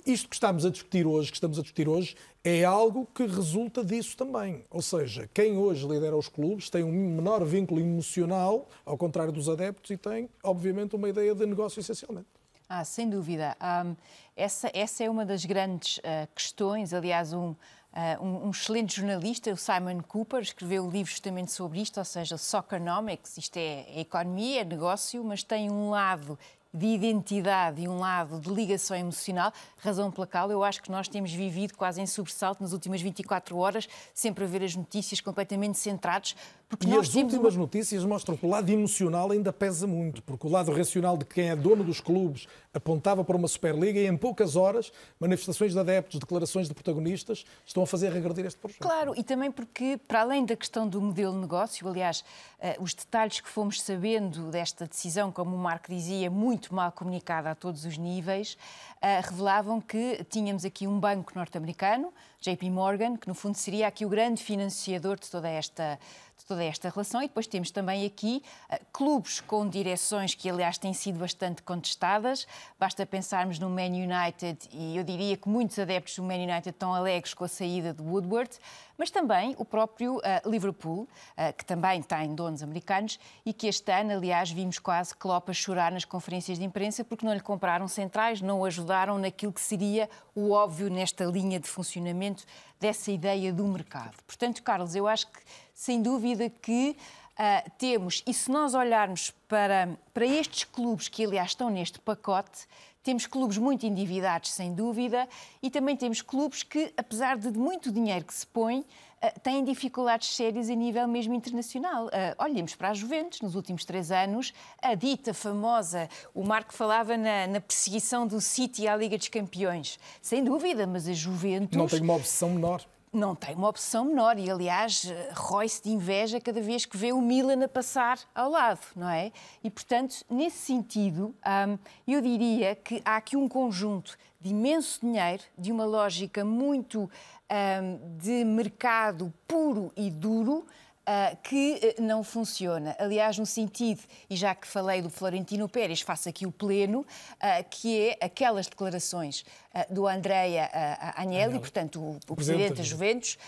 isto 0.06 0.28
que 0.28 0.36
estamos 0.36 0.64
a 0.64 0.70
discutir 0.70 1.06
hoje, 1.06 1.30
que 1.30 1.36
estamos 1.36 1.58
a 1.58 1.62
discutir 1.62 1.88
hoje, 1.88 2.16
é 2.42 2.64
algo 2.64 3.06
que 3.14 3.26
resulta 3.26 3.84
disso 3.84 4.16
também. 4.16 4.64
Ou 4.70 4.80
seja, 4.80 5.28
quem 5.34 5.58
hoje 5.58 5.86
lidera 5.86 6.16
os 6.16 6.28
clubes 6.28 6.70
tem 6.70 6.84
um 6.84 6.92
menor 6.92 7.44
vínculo 7.44 7.80
emocional, 7.80 8.68
ao 8.84 8.96
contrário 8.96 9.32
dos 9.32 9.48
adeptos, 9.48 9.90
e 9.90 9.96
tem, 9.96 10.28
obviamente, 10.42 10.96
uma 10.96 11.08
ideia 11.08 11.34
de 11.34 11.44
negócio 11.44 11.80
essencialmente. 11.80 12.26
Ah, 12.68 12.84
sem 12.84 13.08
dúvida. 13.08 13.56
Um, 13.62 13.96
essa, 14.36 14.70
essa 14.74 15.04
é 15.04 15.08
uma 15.08 15.24
das 15.24 15.44
grandes 15.44 15.98
uh, 15.98 16.28
questões. 16.34 16.92
Aliás, 16.92 17.32
um, 17.32 17.54
Uh, 17.96 18.22
um, 18.22 18.48
um, 18.48 18.50
excelente 18.50 18.94
jornalista, 18.94 19.50
o 19.50 19.56
Simon 19.56 20.02
Cooper, 20.02 20.42
escreveu 20.42 20.84
um 20.84 20.90
livro 20.90 21.10
justamente 21.10 21.50
sobre 21.50 21.80
isto, 21.80 21.96
ou 21.96 22.04
seja, 22.04 22.36
Soccernomics, 22.36 23.38
isto 23.38 23.56
é, 23.56 23.86
é 23.88 24.00
economia, 24.00 24.60
é 24.60 24.64
negócio, 24.64 25.24
mas 25.24 25.42
tem 25.42 25.70
um 25.70 25.88
lado 25.88 26.38
de 26.76 26.86
identidade 26.88 27.80
e 27.80 27.88
um 27.88 27.98
lado 27.98 28.38
de 28.38 28.50
ligação 28.50 28.94
emocional, 28.94 29.50
razão 29.78 30.10
pela 30.10 30.26
qual 30.26 30.50
eu 30.50 30.62
acho 30.62 30.82
que 30.82 30.90
nós 30.90 31.08
temos 31.08 31.32
vivido 31.32 31.74
quase 31.74 32.02
em 32.02 32.06
sobressalto 32.06 32.62
nas 32.62 32.74
últimas 32.74 33.00
24 33.00 33.56
horas, 33.56 33.88
sempre 34.12 34.44
a 34.44 34.46
ver 34.46 34.62
as 34.62 34.76
notícias 34.76 35.22
completamente 35.22 35.78
centrados. 35.78 36.36
Porque 36.68 36.88
e 36.88 36.96
as 36.96 37.14
últimas 37.14 37.54
uma... 37.54 37.62
notícias 37.62 38.04
mostram 38.04 38.36
que 38.36 38.44
o 38.44 38.48
lado 38.48 38.68
emocional 38.70 39.30
ainda 39.30 39.52
pesa 39.52 39.86
muito, 39.86 40.20
porque 40.22 40.48
o 40.48 40.50
lado 40.50 40.72
racional 40.72 41.16
de 41.16 41.24
quem 41.24 41.50
é 41.50 41.56
dono 41.56 41.84
dos 41.84 42.00
clubes 42.00 42.48
apontava 42.74 43.24
para 43.24 43.36
uma 43.36 43.46
Superliga 43.46 44.00
e 44.00 44.06
em 44.06 44.16
poucas 44.16 44.56
horas 44.56 44.92
manifestações 45.20 45.72
de 45.72 45.78
adeptos, 45.78 46.18
declarações 46.18 46.66
de 46.66 46.74
protagonistas 46.74 47.44
estão 47.64 47.84
a 47.84 47.86
fazer 47.86 48.12
regredir 48.12 48.44
este 48.46 48.58
projeto. 48.58 48.80
Claro, 48.80 49.14
e 49.16 49.22
também 49.22 49.50
porque, 49.50 49.98
para 50.08 50.22
além 50.22 50.44
da 50.44 50.56
questão 50.56 50.88
do 50.88 51.00
modelo 51.00 51.32
de 51.34 51.38
negócio, 51.38 51.86
aliás, 51.88 52.24
uh, 52.58 52.82
os 52.82 52.92
detalhes 52.94 53.40
que 53.40 53.48
fomos 53.48 53.80
sabendo 53.80 54.50
desta 54.50 54.86
decisão, 54.86 55.30
como 55.30 55.54
o 55.54 55.58
Marco 55.58 55.88
dizia, 55.88 56.28
muito 56.30 56.74
mal 56.74 56.90
comunicada 56.90 57.50
a 57.50 57.54
todos 57.54 57.84
os 57.84 57.96
níveis, 57.96 58.58
uh, 58.96 59.26
revelavam 59.28 59.80
que 59.80 60.24
tínhamos 60.28 60.64
aqui 60.64 60.86
um 60.86 60.98
banco 60.98 61.32
norte-americano, 61.34 62.12
JP 62.40 62.70
Morgan, 62.70 63.16
que 63.16 63.26
no 63.26 63.34
fundo 63.34 63.56
seria 63.56 63.88
aqui 63.88 64.04
o 64.04 64.08
grande 64.08 64.42
financiador 64.42 65.18
de 65.18 65.30
toda 65.30 65.48
esta 65.48 65.98
de 66.36 66.44
toda 66.44 66.62
esta 66.64 66.88
relação. 66.88 67.22
E 67.22 67.28
depois 67.28 67.46
temos 67.46 67.70
também 67.70 68.04
aqui 68.04 68.42
uh, 68.70 68.78
clubes 68.92 69.40
com 69.40 69.68
direções 69.68 70.34
que, 70.34 70.48
aliás, 70.48 70.78
têm 70.78 70.92
sido 70.92 71.18
bastante 71.18 71.62
contestadas. 71.62 72.46
Basta 72.78 73.06
pensarmos 73.06 73.58
no 73.58 73.70
Man 73.70 73.86
United, 73.86 74.68
e 74.72 74.96
eu 74.96 75.04
diria 75.04 75.36
que 75.36 75.48
muitos 75.48 75.78
adeptos 75.78 76.16
do 76.16 76.22
Man 76.22 76.34
United 76.34 76.70
estão 76.70 76.94
alegres 76.94 77.34
com 77.34 77.44
a 77.44 77.48
saída 77.48 77.92
de 77.92 78.02
Woodward, 78.02 78.50
mas 78.98 79.10
também 79.10 79.54
o 79.58 79.64
próprio 79.64 80.16
uh, 80.16 80.48
Liverpool, 80.48 81.02
uh, 81.02 81.52
que 81.56 81.64
também 81.64 82.02
tem 82.02 82.34
donos 82.34 82.62
americanos 82.62 83.18
e 83.44 83.52
que 83.52 83.66
este 83.66 83.92
ano, 83.92 84.12
aliás, 84.12 84.50
vimos 84.50 84.78
quase 84.78 85.14
Klopp 85.14 85.50
a 85.50 85.52
chorar 85.52 85.92
nas 85.92 86.04
conferências 86.04 86.58
de 86.58 86.64
imprensa 86.64 87.04
porque 87.04 87.24
não 87.24 87.34
lhe 87.34 87.40
compraram 87.40 87.88
centrais, 87.88 88.40
não 88.40 88.60
o 88.60 88.64
ajudaram 88.64 89.18
naquilo 89.18 89.52
que 89.52 89.60
seria 89.60 90.08
o 90.34 90.50
óbvio 90.50 90.88
nesta 90.90 91.24
linha 91.24 91.60
de 91.60 91.68
funcionamento 91.68 92.44
dessa 92.78 93.10
ideia 93.10 93.52
do 93.52 93.66
mercado. 93.66 94.16
Portanto, 94.26 94.62
Carlos, 94.62 94.94
eu 94.94 95.06
acho 95.06 95.26
que, 95.28 95.40
sem 95.76 96.00
dúvida, 96.00 96.48
que 96.48 96.96
uh, 97.38 97.70
temos, 97.76 98.24
e 98.26 98.32
se 98.32 98.50
nós 98.50 98.72
olharmos 98.72 99.30
para, 99.46 99.90
para 100.14 100.24
estes 100.24 100.64
clubes 100.64 101.06
que, 101.06 101.22
aliás, 101.22 101.50
estão 101.50 101.68
neste 101.68 102.00
pacote, 102.00 102.66
temos 103.02 103.26
clubes 103.26 103.58
muito 103.58 103.86
endividados, 103.86 104.50
sem 104.52 104.74
dúvida, 104.74 105.28
e 105.62 105.70
também 105.70 105.94
temos 105.94 106.22
clubes 106.22 106.62
que, 106.62 106.92
apesar 106.96 107.36
de 107.36 107.56
muito 107.56 107.92
dinheiro 107.92 108.24
que 108.24 108.32
se 108.32 108.46
põe, 108.46 108.80
uh, 108.80 109.40
têm 109.42 109.62
dificuldades 109.62 110.34
sérias 110.34 110.70
a 110.70 110.74
nível 110.74 111.06
mesmo 111.06 111.34
internacional. 111.34 112.06
Uh, 112.06 112.10
olhemos 112.42 112.74
para 112.74 112.88
a 112.88 112.94
Juventus, 112.94 113.42
nos 113.42 113.54
últimos 113.54 113.84
três 113.84 114.10
anos, 114.10 114.54
a 114.80 114.94
dita 114.94 115.34
famosa, 115.34 116.08
o 116.34 116.42
Marco 116.42 116.72
falava 116.72 117.18
na, 117.18 117.46
na, 117.46 117.60
perseguição 117.60 118.26
do 118.26 118.40
City 118.40 118.88
à 118.88 118.96
Liga 118.96 119.18
dos 119.18 119.28
Campeões. 119.28 119.98
Sem 120.22 120.42
dúvida, 120.42 120.86
mas 120.86 121.06
a 121.06 121.12
Juventus... 121.12 121.76
Não 121.76 121.86
tem 121.86 122.00
uma 122.00 122.14
obsessão 122.14 122.48
menor 122.48 122.82
não 123.16 123.34
tem 123.34 123.54
uma 123.54 123.68
opção 123.68 124.04
menor 124.04 124.38
e, 124.38 124.50
aliás, 124.50 125.10
rói-se 125.32 125.82
de 125.82 125.90
inveja 125.90 126.40
cada 126.40 126.60
vez 126.60 126.84
que 126.84 126.96
vê 126.96 127.12
o 127.12 127.20
Milan 127.20 127.64
a 127.64 127.68
passar 127.68 128.18
ao 128.34 128.50
lado, 128.50 128.80
não 128.94 129.08
é? 129.08 129.32
E, 129.64 129.70
portanto, 129.70 130.24
nesse 130.30 130.58
sentido, 130.58 131.34
hum, 131.68 131.78
eu 132.06 132.20
diria 132.20 132.74
que 132.76 133.00
há 133.04 133.16
aqui 133.16 133.36
um 133.36 133.48
conjunto 133.48 134.18
de 134.40 134.50
imenso 134.50 135.00
dinheiro, 135.00 135.42
de 135.56 135.72
uma 135.72 135.84
lógica 135.84 136.44
muito 136.44 137.10
hum, 137.50 138.16
de 138.18 138.44
mercado 138.44 139.32
puro 139.48 139.90
e 139.96 140.10
duro, 140.10 140.66
Uh, 141.08 141.36
que 141.40 141.94
uh, 141.96 142.02
não 142.02 142.24
funciona. 142.24 142.96
Aliás, 142.98 143.38
no 143.38 143.46
sentido, 143.46 144.02
e 144.28 144.34
já 144.34 144.56
que 144.56 144.66
falei 144.66 145.00
do 145.00 145.08
Florentino 145.08 145.68
Pérez, 145.68 146.00
faço 146.00 146.28
aqui 146.28 146.44
o 146.44 146.50
pleno, 146.50 147.02
uh, 147.02 147.64
que 147.70 148.08
é 148.08 148.18
aquelas 148.20 148.66
declarações 148.66 149.44
do 149.90 150.06
Andrea 150.06 150.70
Agnelli, 151.16 151.58
portanto, 151.58 152.00
o, 152.00 152.18
o 152.28 152.36
presidente 152.36 152.74
da 152.74 152.82
Juventus, 152.82 153.38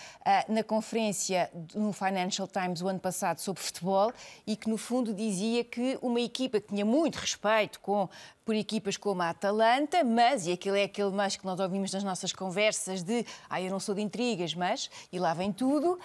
na 0.49 0.63
conferência 0.63 1.51
no 1.75 1.93
Financial 1.93 2.47
Times 2.47 2.83
o 2.83 2.89
ano 2.89 3.01
passado 3.01 3.39
sobre 3.39 3.63
futebol, 3.63 4.13
e 4.47 4.57
que, 4.57 4.69
no 4.69 4.77
fundo, 4.77 5.15
dizia 5.15 5.65
que 5.65 5.99
uma 6.03 6.21
equipa 6.21 6.61
que 6.61 6.69
tinha 6.69 6.85
muito 6.85 7.17
respeito 7.17 7.81
com 7.81 8.09
por 8.45 8.55
equipas 8.55 8.97
como 8.97 9.21
a 9.21 9.29
Atalanta, 9.29 10.03
mas, 10.03 10.47
e 10.47 10.53
aquilo 10.53 10.77
é 10.77 10.85
aquele 10.85 11.11
mais 11.11 11.37
que 11.37 11.45
nós 11.45 11.61
ouvimos 11.61 11.93
nas 11.93 12.03
nossas 12.03 12.33
conversas 12.33 13.03
de 13.03 13.25
ah, 13.49 13.61
eu 13.61 13.71
não 13.71 13.79
sou 13.79 13.95
de 13.95 14.01
intrigas, 14.01 14.55
mas, 14.55 14.91
e 15.13 15.19
lá 15.19 15.35
vem 15.35 15.53
tudo, 15.53 15.99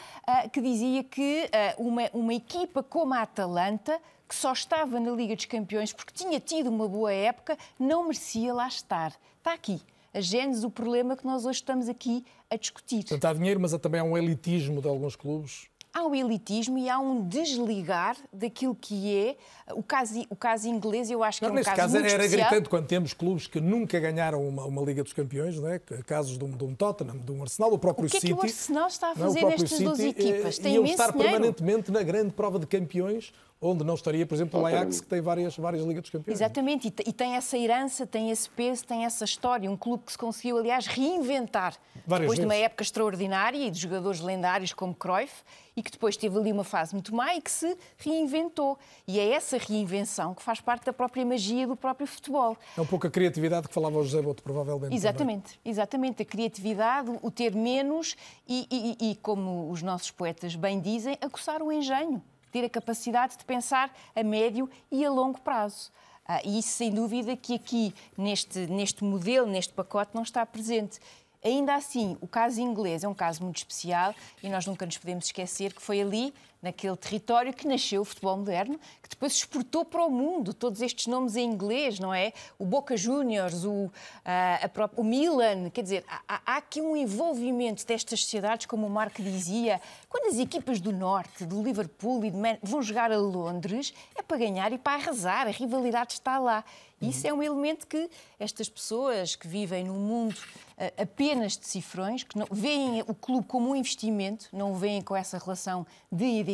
que 0.52 0.60
dizia 0.60 1.06
que 1.06 1.50
uma, 1.78 2.10
uma 2.14 2.34
equipa 2.34 2.84
como 2.84 3.14
a 3.14 3.22
Atalanta, 3.22 3.98
que 4.28 4.36
só 4.36 4.52
estava 4.52 5.00
na 5.00 5.12
Liga 5.12 5.36
dos 5.36 5.46
Campeões 5.46 5.94
porque 5.94 6.12
tinha 6.14 6.40
tido 6.40 6.70
uma 6.70 6.88
boa 6.88 7.14
época, 7.14 7.58
não 7.80 8.04
merecia 8.04 8.54
lá 8.54 8.68
estar. 8.68 9.14
Está 9.38 9.54
aqui 9.54 9.82
a 10.14 10.22
gênese 10.22 10.62
do 10.62 10.70
problema 10.70 11.16
que 11.18 11.26
nós 11.26 11.46
hoje 11.46 11.58
estamos 11.60 11.90
aqui 11.90 12.24
a 12.50 12.56
discutir. 12.56 13.00
Portanto, 13.00 13.26
há 13.26 13.34
dinheiro, 13.34 13.60
mas 13.60 13.72
também 13.78 14.00
há 14.00 14.04
um 14.04 14.18
elitismo 14.18 14.82
de 14.82 14.88
alguns 14.88 15.16
clubes 15.16 15.68
há 15.94 16.04
um 16.04 16.16
elitismo 16.16 16.78
e 16.80 16.90
há 16.90 16.98
um 16.98 17.28
desligar 17.28 18.18
daquilo 18.34 18.74
que 18.76 19.16
é 19.16 19.38
o 19.76 19.84
caso, 19.84 20.26
o 20.30 20.36
caso 20.36 20.68
inglês. 20.68 21.12
Eu 21.12 21.24
acho 21.24 21.40
que 21.40 21.46
não, 21.48 21.56
é 21.56 21.62
um 21.62 21.64
caso, 21.64 21.76
caso 21.78 21.94
muito 21.94 22.08
era 22.12 22.24
especial. 22.26 22.50
gritante 22.50 22.70
quando 22.70 22.88
temos 22.88 23.14
clubes 23.14 23.46
que 23.46 23.62
nunca 23.62 24.00
ganharam 24.00 24.46
uma, 24.48 24.66
uma 24.66 24.82
Liga 24.82 25.04
dos 25.04 25.14
Campeões, 25.14 25.60
não 25.60 25.70
é? 25.70 25.80
casos 25.80 26.38
de 26.38 26.44
um, 26.44 26.50
de 26.50 26.64
um 26.64 26.74
Tottenham, 26.74 27.18
de 27.18 27.32
um 27.32 27.42
Arsenal, 27.44 27.72
o 27.72 27.78
próprio 27.78 28.08
O 28.08 28.10
que 28.10 28.18
é 28.18 28.20
City. 28.20 28.34
que 28.34 28.40
o 28.40 28.42
Arsenal 28.42 28.88
está 28.88 29.10
a 29.10 29.12
é? 29.12 29.16
Fazer 29.16 29.46
nestas 29.46 29.80
12 29.80 30.02
City, 30.04 30.28
equipas? 30.30 30.60
eh, 30.60 30.62
Tem 30.64 30.76
imenso 30.76 30.92
estar 30.94 31.12
dinheiro. 31.12 31.32
permanentemente 31.32 31.92
na 31.92 32.02
grande 32.02 32.32
prova 32.34 32.58
de 32.58 32.66
campeões, 32.66 33.32
onde 33.64 33.84
não 33.84 33.96
estaria, 33.96 34.26
por 34.26 34.36
exemplo, 34.36 34.60
o 34.60 34.66
Ajax, 34.66 35.02
que 35.02 35.08
tem 35.08 35.22
várias, 35.22 35.56
várias 35.58 35.84
Ligas 35.86 36.02
dos 36.04 36.10
Campeões. 36.12 36.38
Exatamente, 36.38 36.88
e 36.88 36.92
te- 36.92 37.04
e 37.08 37.14
tem 37.14 37.36
essa 37.36 37.58
herança, 37.58 38.06
tem 38.06 38.30
esse 38.30 38.50
peso, 38.50 38.86
tem 38.86 39.06
essa 39.06 39.24
história. 39.24 39.70
Um 39.72 39.78
clube 39.78 40.04
que 40.06 40.12
se 40.12 40.18
conseguiu, 40.18 40.58
aliás, 40.58 40.86
reinventar 40.86 41.76
Várias 42.06 42.26
depois 42.28 42.40
de 42.40 42.46
uma 42.46 42.54
vezes. 42.54 42.66
época 42.66 42.84
extraordinária 42.84 43.58
e 43.58 43.72
de 43.72 43.80
jogadores 43.80 44.20
lendários 44.20 44.74
como 44.74 44.94
Cruyff 44.94 45.34
e 45.76 45.82
que 45.82 45.90
depois 45.92 46.16
teve 46.18 46.38
ali 46.38 46.52
uma 46.52 46.64
fase 46.64 46.94
muito 46.94 47.16
má 47.16 47.34
e 47.36 47.42
que 47.42 47.50
se 47.50 47.76
reinventou. 47.98 48.78
E 49.08 49.20
é 49.20 49.30
essa 49.32 49.58
reinvenção 49.58 50.34
que 50.36 50.44
faz 50.44 50.60
parte 50.62 50.86
da 50.86 50.94
própria 50.94 51.26
magia 51.26 51.66
do 51.66 51.76
próprio 51.76 52.06
futebol. 52.06 52.56
É 52.78 52.82
um 52.82 52.86
pouco 52.86 53.08
a 53.08 53.10
criatividade 53.10 53.68
que 53.68 53.74
falava 53.74 53.98
o 53.98 54.04
José 54.04 54.22
Boto, 54.22 54.44
provavelmente. 54.44 54.84
também. 54.84 54.98
Exatamente, 54.98 55.60
exatamente. 55.66 56.22
A 56.22 56.26
criatividade, 56.26 57.12
o 57.22 57.32
ter 57.32 57.56
menos 57.56 58.16
e, 58.48 58.68
e- 59.00 59.12
e, 59.12 59.16
como 59.16 59.72
os 59.72 59.82
nossos 59.82 60.12
poetas 60.12 60.56
bem 60.56 60.80
dizem, 60.80 61.18
aguçar 61.22 61.62
o 61.64 61.72
engenho, 61.72 62.22
ter 62.54 62.64
a 62.64 62.70
capacidade 62.70 63.36
de 63.36 63.44
pensar 63.44 63.92
a 64.16 64.24
médio 64.24 64.70
e 64.92 65.04
a 65.04 65.10
longo 65.10 65.42
prazo. 65.42 65.92
Ah, 66.26 66.40
e 66.46 66.60
isso, 66.60 66.70
sem 66.70 66.94
dúvida, 66.94 67.36
que 67.36 67.56
aqui, 67.56 67.94
neste, 68.18 68.68
neste 68.68 69.04
modelo, 69.04 69.48
neste 69.48 69.74
pacote, 69.74 70.12
não 70.14 70.22
está 70.22 70.46
presente. 70.46 71.00
Ainda 71.44 71.76
assim, 71.76 72.16
o 72.22 72.28
caso 72.28 72.62
inglês 72.62 73.04
é 73.04 73.08
um 73.08 73.14
caso 73.14 73.44
muito 73.44 73.58
especial 73.58 74.16
e 74.42 74.48
nós 74.48 74.66
nunca 74.66 74.86
nos 74.86 74.98
podemos 74.98 75.26
esquecer 75.26 75.74
que 75.74 75.82
foi 75.82 76.00
ali, 76.00 76.34
naquele 76.64 76.96
território, 76.96 77.54
que 77.54 77.68
nasceu 77.68 78.02
o 78.02 78.06
futebol 78.06 78.38
moderno, 78.38 78.80
que 79.02 79.10
depois 79.10 79.34
exportou 79.34 79.84
para 79.84 80.04
o 80.06 80.10
mundo. 80.10 80.54
Todos 80.54 80.82
estes 80.82 81.08
nomes 81.08 81.36
em 81.36 81.48
inglês, 81.48 82.00
não 82.00 82.14
é? 82.14 82.32
O 82.58 82.66
Boca 82.66 82.96
Juniors, 82.96 83.66
o, 83.66 83.92
ah, 84.24 84.60
a 84.64 84.70
própria- 84.70 85.00
o 85.00 85.04
Milan, 85.04 85.70
quer 85.70 85.82
dizer, 85.84 86.06
há, 86.08 86.22
há- 86.46 86.58
aqui 86.58 86.82
um 86.82 86.96
envolvimento 86.96 87.86
destas 87.86 88.22
sociedades, 88.22 88.66
como 88.66 88.88
o 88.88 88.90
Marco 88.90 89.22
dizia. 89.22 89.82
Quando 90.10 90.32
as 90.34 90.40
equipas 90.40 90.80
do 90.80 90.94
Norte, 90.94 91.46
do 91.46 91.62
Liverpool 91.62 92.24
e 92.24 92.32
de 92.32 92.38
Man 92.38 92.58
vão 92.64 92.82
jogar 92.82 93.12
a 93.12 93.18
Londres, 93.18 93.94
é 94.16 94.22
para 94.22 94.38
ganhar 94.38 94.72
e 94.72 94.78
para 94.78 94.94
arrasar, 94.94 95.48
a 95.48 95.52
rivalidade 95.52 96.14
está 96.14 96.40
lá. 96.40 96.64
Isso 97.02 97.28
é 97.28 97.34
um 97.34 97.44
elemento 97.44 97.86
que 97.86 98.10
estas 98.40 98.70
pessoas 98.70 99.36
que 99.36 99.46
vivem 99.46 99.84
num 99.84 100.00
mundo 100.00 100.38
ah, 100.78 101.02
apenas 101.02 101.58
de 101.58 101.68
cifrões, 101.68 102.24
que 102.24 102.38
não, 102.40 102.48
veem 102.50 103.02
o 103.02 103.14
clube 103.14 103.46
como 103.46 103.72
um 103.72 103.76
investimento, 103.76 104.48
não 104.54 104.72
o 104.72 104.76
veem 104.76 105.02
com 105.02 105.14
essa 105.14 105.38
relação 105.38 105.86
de 106.10 106.24
identidade. 106.24 106.53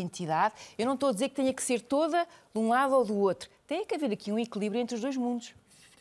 Eu 0.78 0.86
não 0.86 0.94
estou 0.94 1.10
a 1.10 1.12
dizer 1.12 1.30
que 1.30 1.36
tenha 1.36 1.54
que 1.54 1.64
ser 1.64 1.82
toda 1.82 2.28
de 2.54 2.60
um 2.60 2.70
lado 2.70 2.94
ou 2.94 3.06
do 3.06 3.16
outro. 3.18 3.50
Tem 3.68 3.86
que 3.86 3.96
haver 3.96 4.12
aqui 4.12 4.32
um 4.32 4.40
equilíbrio 4.40 4.82
entre 4.82 4.96
os 4.96 5.02
dois 5.02 5.18
mundos. 5.18 5.54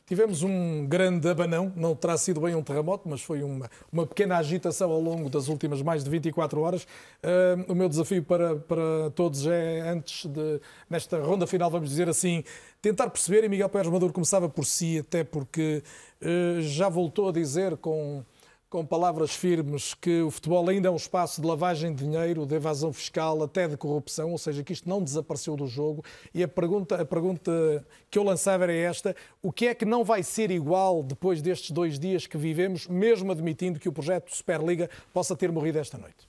Tivemos 0.09 0.43
um 0.43 0.87
grande 0.87 1.29
abanão, 1.29 1.71
não 1.77 1.95
terá 1.95 2.17
sido 2.17 2.41
bem 2.41 2.55
um 2.55 2.63
terremoto, 2.63 3.07
mas 3.07 3.21
foi 3.21 3.43
uma, 3.43 3.71
uma 3.93 4.07
pequena 4.07 4.39
agitação 4.39 4.91
ao 4.91 4.99
longo 4.99 5.29
das 5.29 5.49
últimas 5.49 5.83
mais 5.83 6.03
de 6.03 6.09
24 6.09 6.59
horas. 6.63 6.87
Ah, 7.23 7.63
o 7.69 7.75
meu 7.75 7.91
desafio 7.91 8.25
para, 8.25 8.57
para 8.57 9.11
todos 9.15 9.47
é, 9.47 9.81
antes 9.81 10.25
de, 10.25 10.63
nesta 10.89 11.21
ronda 11.21 11.47
final, 11.47 11.71
vamos 11.71 11.91
dizer 11.91 12.09
assim, 12.09 12.43
tentar 12.81 13.11
perceber, 13.11 13.45
e 13.45 13.51
Miguel 13.51 13.69
Pérez 13.69 13.93
Maduro 13.93 14.11
começava 14.11 14.49
por 14.49 14.65
si, 14.65 14.99
até 14.99 15.23
porque 15.25 15.83
ah, 16.23 16.61
já 16.63 16.89
voltou 16.89 17.29
a 17.29 17.33
dizer 17.33 17.77
com, 17.77 18.25
com 18.71 18.85
palavras 18.85 19.35
firmes 19.35 19.95
que 19.95 20.21
o 20.21 20.31
futebol 20.31 20.69
ainda 20.69 20.89
é 20.89 20.91
um 20.91 20.97
espaço 20.97 21.41
de 21.41 21.47
lavagem 21.47 21.95
de 21.95 22.05
dinheiro, 22.05 22.45
de 22.45 22.55
evasão 22.55 22.93
fiscal, 22.93 23.43
até 23.43 23.67
de 23.67 23.77
corrupção, 23.77 24.33
ou 24.33 24.39
seja, 24.39 24.63
que 24.63 24.73
isto 24.73 24.89
não 24.89 25.03
desapareceu 25.03 25.57
do 25.57 25.67
jogo. 25.67 26.05
E 26.35 26.43
a 26.43 26.49
pergunta, 26.49 27.01
a 27.01 27.05
pergunta 27.05 27.85
que 28.11 28.19
eu 28.19 28.23
lançava 28.23 28.65
era 28.65 28.75
esta: 28.75 29.17
o 29.43 29.51
que 29.51 29.69
é 29.69 29.75
que 29.75 29.85
não 29.85 30.05
vai 30.05 30.23
ser 30.23 30.51
igual 30.51 31.03
depois 31.03 31.41
destes 31.41 31.71
dois 31.71 31.99
dias 31.99 32.27
que 32.27 32.37
vivemos, 32.37 32.87
mesmo 32.87 33.33
admitindo 33.33 33.79
que 33.79 33.89
o 33.89 33.93
projeto 33.93 34.35
Superliga 34.35 34.91
possa 35.15 35.35
ter 35.35 35.51
morrido 35.51 35.79
esta 35.79 35.97
noite? 35.97 36.29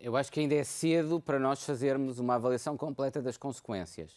Eu 0.00 0.16
acho 0.16 0.30
que 0.32 0.40
ainda 0.40 0.54
é 0.54 0.64
cedo 0.64 1.20
para 1.20 1.38
nós 1.38 1.64
fazermos 1.64 2.18
uma 2.18 2.36
avaliação 2.36 2.76
completa 2.76 3.20
das 3.20 3.36
consequências. 3.36 4.12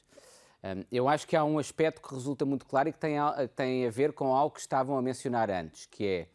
Hum, 0.64 0.84
Eu 0.92 1.10
acho 1.10 1.28
que 1.28 1.36
há 1.36 1.44
um 1.44 1.60
aspecto 1.60 2.02
que 2.02 2.14
resulta 2.14 2.46
muito 2.46 2.66
claro 2.66 2.88
e 2.88 2.94
que 2.94 3.00
tem 3.00 3.18
a, 3.18 3.48
tem 3.48 3.86
a 3.86 3.90
ver 3.90 4.14
com 4.14 4.34
algo 4.34 4.54
que 4.56 4.62
estavam 4.62 4.98
a 4.98 5.02
mencionar 5.02 5.50
antes, 5.50 5.86
que 5.88 6.06
é 6.06 6.28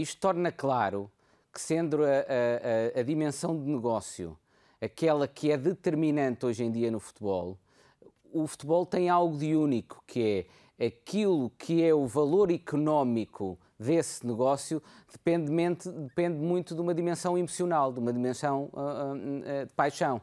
isto 0.00 0.20
torna 0.20 0.50
claro 0.52 1.10
que, 1.52 1.60
sendo 1.60 2.04
a, 2.04 2.08
a- 2.08 3.00
a- 3.00 3.02
dimensão 3.02 3.56
de 3.58 3.68
negócio 3.70 4.36
aquela 4.80 5.26
que 5.26 5.50
é 5.50 5.56
determinante 5.56 6.46
hoje 6.46 6.62
em 6.64 6.70
dia 6.70 6.90
no 6.90 7.00
futebol, 7.00 7.58
o 8.32 8.46
futebol 8.46 8.86
tem 8.86 9.08
algo 9.08 9.36
de 9.36 9.56
único, 9.56 10.02
que 10.06 10.46
é 10.78 10.86
aquilo 10.86 11.50
que 11.58 11.82
é 11.82 11.92
o 11.92 12.06
valor 12.06 12.50
económico 12.52 13.58
desse 13.78 14.24
negócio 14.26 14.82
depende, 15.10 15.50
depende 15.90 16.36
muito 16.38 16.74
de 16.74 16.80
uma 16.80 16.94
dimensão 16.94 17.36
emocional, 17.36 17.92
de 17.92 17.98
uma 17.98 18.12
dimensão 18.12 18.68
ah, 18.74 19.12
ah, 19.12 19.64
de 19.64 19.72
paixão. 19.74 20.20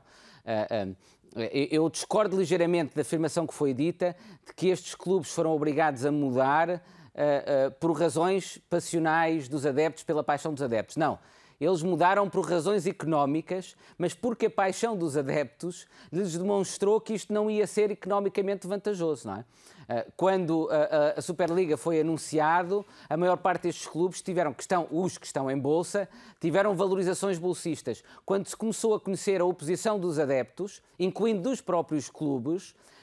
Eu 1.35 1.67
eu 1.83 1.89
discordo 1.89 2.37
ligeiramente 2.37 2.95
da 2.95 3.01
afirmação 3.01 3.45
que 3.45 3.53
foi 3.53 3.73
dita 3.73 4.15
de 4.45 4.53
que 4.53 4.67
estes 4.69 4.95
clubes 4.95 5.31
foram 5.33 5.51
obrigados 5.51 6.05
a 6.05 6.11
mudar 6.11 6.81
ah, 7.15 7.71
por 7.79 7.91
razões 7.97 8.59
passionais 8.69 9.47
dos 9.47 9.65
adeptos, 9.65 10.03
pela 10.03 10.23
paixão 10.23 10.53
dos 10.53 10.61
adeptos. 10.61 10.97
Não. 10.97 11.17
Eles 11.59 11.81
mudaram 11.81 12.29
por 12.29 12.45
razões 12.45 12.85
económicas, 12.85 13.77
mas 13.97 14.13
porque 14.13 14.47
a 14.47 14.49
paixão 14.49 14.97
dos 14.97 15.15
adeptos 15.15 15.87
lhes 16.11 16.37
demonstrou 16.37 16.99
que 16.99 17.13
isto 17.13 17.31
não 17.31 17.49
ia 17.49 17.65
ser 17.65 17.91
economicamente 17.91 18.67
vantajoso, 18.67 19.27
não 19.27 19.35
é? 19.35 19.45
Ah, 19.87 20.05
Quando 20.17 20.67
a, 21.15 21.21
Superliga 21.21 21.77
foi 21.77 22.01
anunciado, 22.01 22.85
a 23.09 23.15
maior 23.15 23.37
parte 23.37 23.63
destes 23.63 23.87
clubes 23.87 24.21
tiveram, 24.21 24.53
que 24.53 24.63
estão, 24.63 24.87
os 24.91 25.17
que 25.17 25.25
estão 25.25 25.49
em 25.49 25.57
bolsa, 25.57 26.09
tiveram 26.41 26.75
valorizações 26.75 27.37
bolsistas. 27.37 28.03
Quando 28.25 28.47
se 28.47 28.55
começou 28.55 28.95
a 28.95 28.99
conhecer 28.99 29.39
a 29.39 29.45
oposição 29.45 29.99
dos 29.99 30.19
adeptos, 30.19 30.81
incluindo 30.99 31.49
dos 31.49 31.61
próprios 31.61 32.09
clubes, 32.09 32.73
eh, 32.73 32.75
eh, 32.75 32.94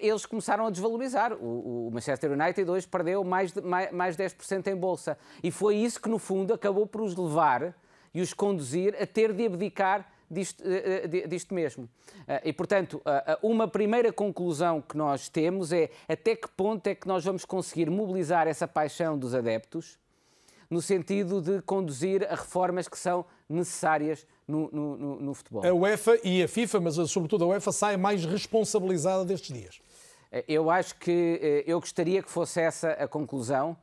eles 0.00 0.26
começaram 0.26 0.66
a 0.66 0.70
desvalorizar. 0.70 1.32
O, 1.32 1.88
o 1.88 1.90
Manchester 1.92 2.32
United 2.32 2.70
hoje 2.70 2.86
perdeu 2.86 3.24
mais 3.24 3.52
de 3.52 3.60
mais, 3.60 3.90
mais 3.92 4.16
10% 4.16 4.66
em 4.66 4.76
bolsa. 4.76 5.16
E 5.42 5.50
foi 5.50 5.76
isso 5.76 6.00
que, 6.00 6.08
no 6.08 6.18
fundo, 6.18 6.52
acabou 6.52 6.86
por 6.86 7.00
os 7.00 7.16
levar 7.16 7.74
e 8.12 8.20
os 8.20 8.34
conduzir 8.34 8.94
a 9.00 9.06
ter 9.06 9.32
de 9.32 9.46
abdicar 9.46 10.10
disto, 10.30 10.62
eh, 10.64 11.02
eh, 11.04 11.06
di- 11.08 11.26
disto 11.26 11.54
mesmo. 11.54 11.88
Eh, 12.26 12.42
E, 12.50 12.52
portanto, 12.52 13.00
uma 13.42 13.66
primeira 13.66 14.12
conclusão 14.12 14.80
que 14.82 14.96
nós 14.96 15.28
temos 15.28 15.72
é 15.72 15.90
até 16.08 16.36
que 16.36 16.48
ponto 16.48 16.86
é 16.86 16.94
que 16.94 17.08
nós 17.08 17.24
vamos 17.24 17.44
conseguir 17.46 17.88
mobilizar 17.90 18.46
essa 18.46 18.68
paixão 18.68 19.18
dos 19.18 19.34
adeptos 19.34 19.98
no 20.70 20.82
sentido 20.82 21.40
de 21.40 21.62
conduzir 21.62 22.24
a 22.30 22.34
reformas 22.34 22.86
que 22.88 22.98
são 22.98 23.24
necessárias 23.48 24.26
no, 24.48 24.70
no- 24.72 24.96
no- 24.96 25.20
no 25.20 25.34
futebol. 25.34 25.64
A 25.64 25.72
UEFA 25.72 26.18
e 26.24 26.42
a 26.42 26.48
FIFA, 26.48 26.80
mas 26.80 26.94
sobretudo 27.10 27.44
a 27.44 27.48
UEFA, 27.48 27.70
sai 27.70 27.96
mais 27.98 28.24
responsabilizada 28.24 29.24
destes 29.24 29.54
dias. 29.54 29.80
Eh, 30.32 30.44
Eu 30.48 30.70
acho 30.70 30.96
que 30.96 31.38
eh, 31.42 31.64
eu 31.66 31.78
gostaria 31.78 32.22
que 32.22 32.30
fosse 32.30 32.60
essa 32.60 32.90
a 32.92 33.06
conclusão. 33.06 33.76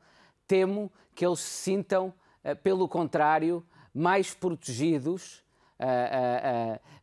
Temo 0.47 0.91
que 1.13 1.25
eles 1.25 1.39
se 1.39 1.49
sintam, 1.63 2.11
eh, 2.43 2.55
pelo 2.55 2.87
contrário, 2.89 3.63
mais 3.93 4.33
protegidos, 4.33 5.43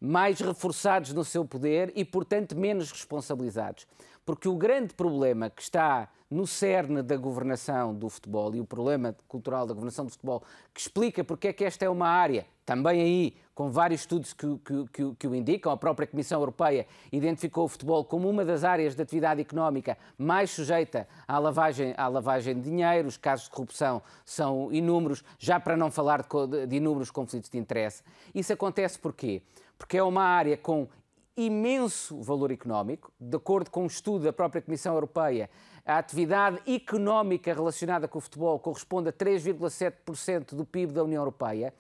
mais 0.01 0.41
reforçados 0.41 1.13
no 1.13 1.25
seu 1.25 1.45
poder 1.45 1.93
e, 1.95 2.05
portanto, 2.05 2.57
menos 2.57 2.91
responsabilizados. 2.91 3.87
Porque 4.25 4.49
o 4.49 4.57
grande 4.57 4.95
problema 4.95 5.51
que 5.51 5.63
está 5.63 6.09
no 6.31 6.47
cerne 6.47 7.03
da 7.03 7.17
governação 7.17 7.95
do 7.95 8.09
futebol 8.09 8.55
e 8.55 8.61
o 8.61 8.65
problema 8.65 9.15
cultural 9.29 9.67
da 9.67 9.75
governação 9.75 10.05
do 10.07 10.11
futebol, 10.11 10.43
que 10.73 10.81
explica 10.81 11.23
porque 11.23 11.49
é 11.49 11.53
que 11.53 11.65
esta 11.65 11.85
é 11.85 11.89
uma 11.91 12.09
área, 12.09 12.47
também 12.65 13.01
aí 13.03 13.37
com 13.55 13.71
vários 13.71 14.01
estudos 14.01 14.33
que, 14.33 14.47
que- 14.93 15.15
que- 15.19 15.27
o 15.29 15.35
indicam, 15.35 15.71
a 15.71 15.77
própria 15.77 16.07
Comissão 16.07 16.41
Europeia 16.41 16.87
identificou 17.11 17.65
o 17.65 17.69
futebol 17.69 18.05
como 18.05 18.29
uma 18.29 18.45
das 18.45 18.65
áreas 18.65 18.95
de 18.95 19.03
atividade 19.03 19.41
económica 19.41 19.99
mais 20.17 20.51
sujeita 20.51 21.07
à 21.29 21.39
lavagem, 21.39 21.93
à 21.97 22.09
lavagem 22.09 22.55
de 22.55 22.63
dinheiro, 22.63 23.09
os 23.09 23.17
casos 23.19 23.45
de 23.47 23.51
corrupção 23.51 24.01
são 24.25 24.73
inúmeros, 24.73 25.23
já 25.39 25.61
para 25.61 25.77
não 25.77 25.91
falar 25.91 26.23
de- 26.23 26.67
de 26.67 26.77
inúmeros 26.77 27.11
conflitos 27.11 27.51
de 27.51 27.59
interesse. 27.59 28.03
Isso 28.35 28.53
acontece 28.53 28.99
porquê? 28.99 29.43
Porque 29.77 29.99
é 29.99 30.03
uma 30.03 30.23
área 30.25 30.57
com 30.57 30.89
imenso 31.37 32.21
valor 32.23 32.51
económico, 32.51 33.11
de 33.19 33.37
acordo 33.37 33.71
com 33.71 33.83
um 33.85 33.87
estudo 33.87 34.25
da 34.25 34.33
própria 34.33 34.61
Comissão 34.63 34.95
Europeia, 34.95 35.49
a 35.85 35.99
atividade 35.99 36.61
económica 36.71 37.53
relacionada 37.53 38.07
com 38.07 38.19
o 38.19 38.21
futebol 38.21 38.59
corresponde 38.59 39.09
a 39.09 39.13
3,7% 39.13 40.55
do 40.55 40.65
PIB 40.65 40.93
da 40.93 41.03
União 41.03 41.21
Europeia, 41.23 41.73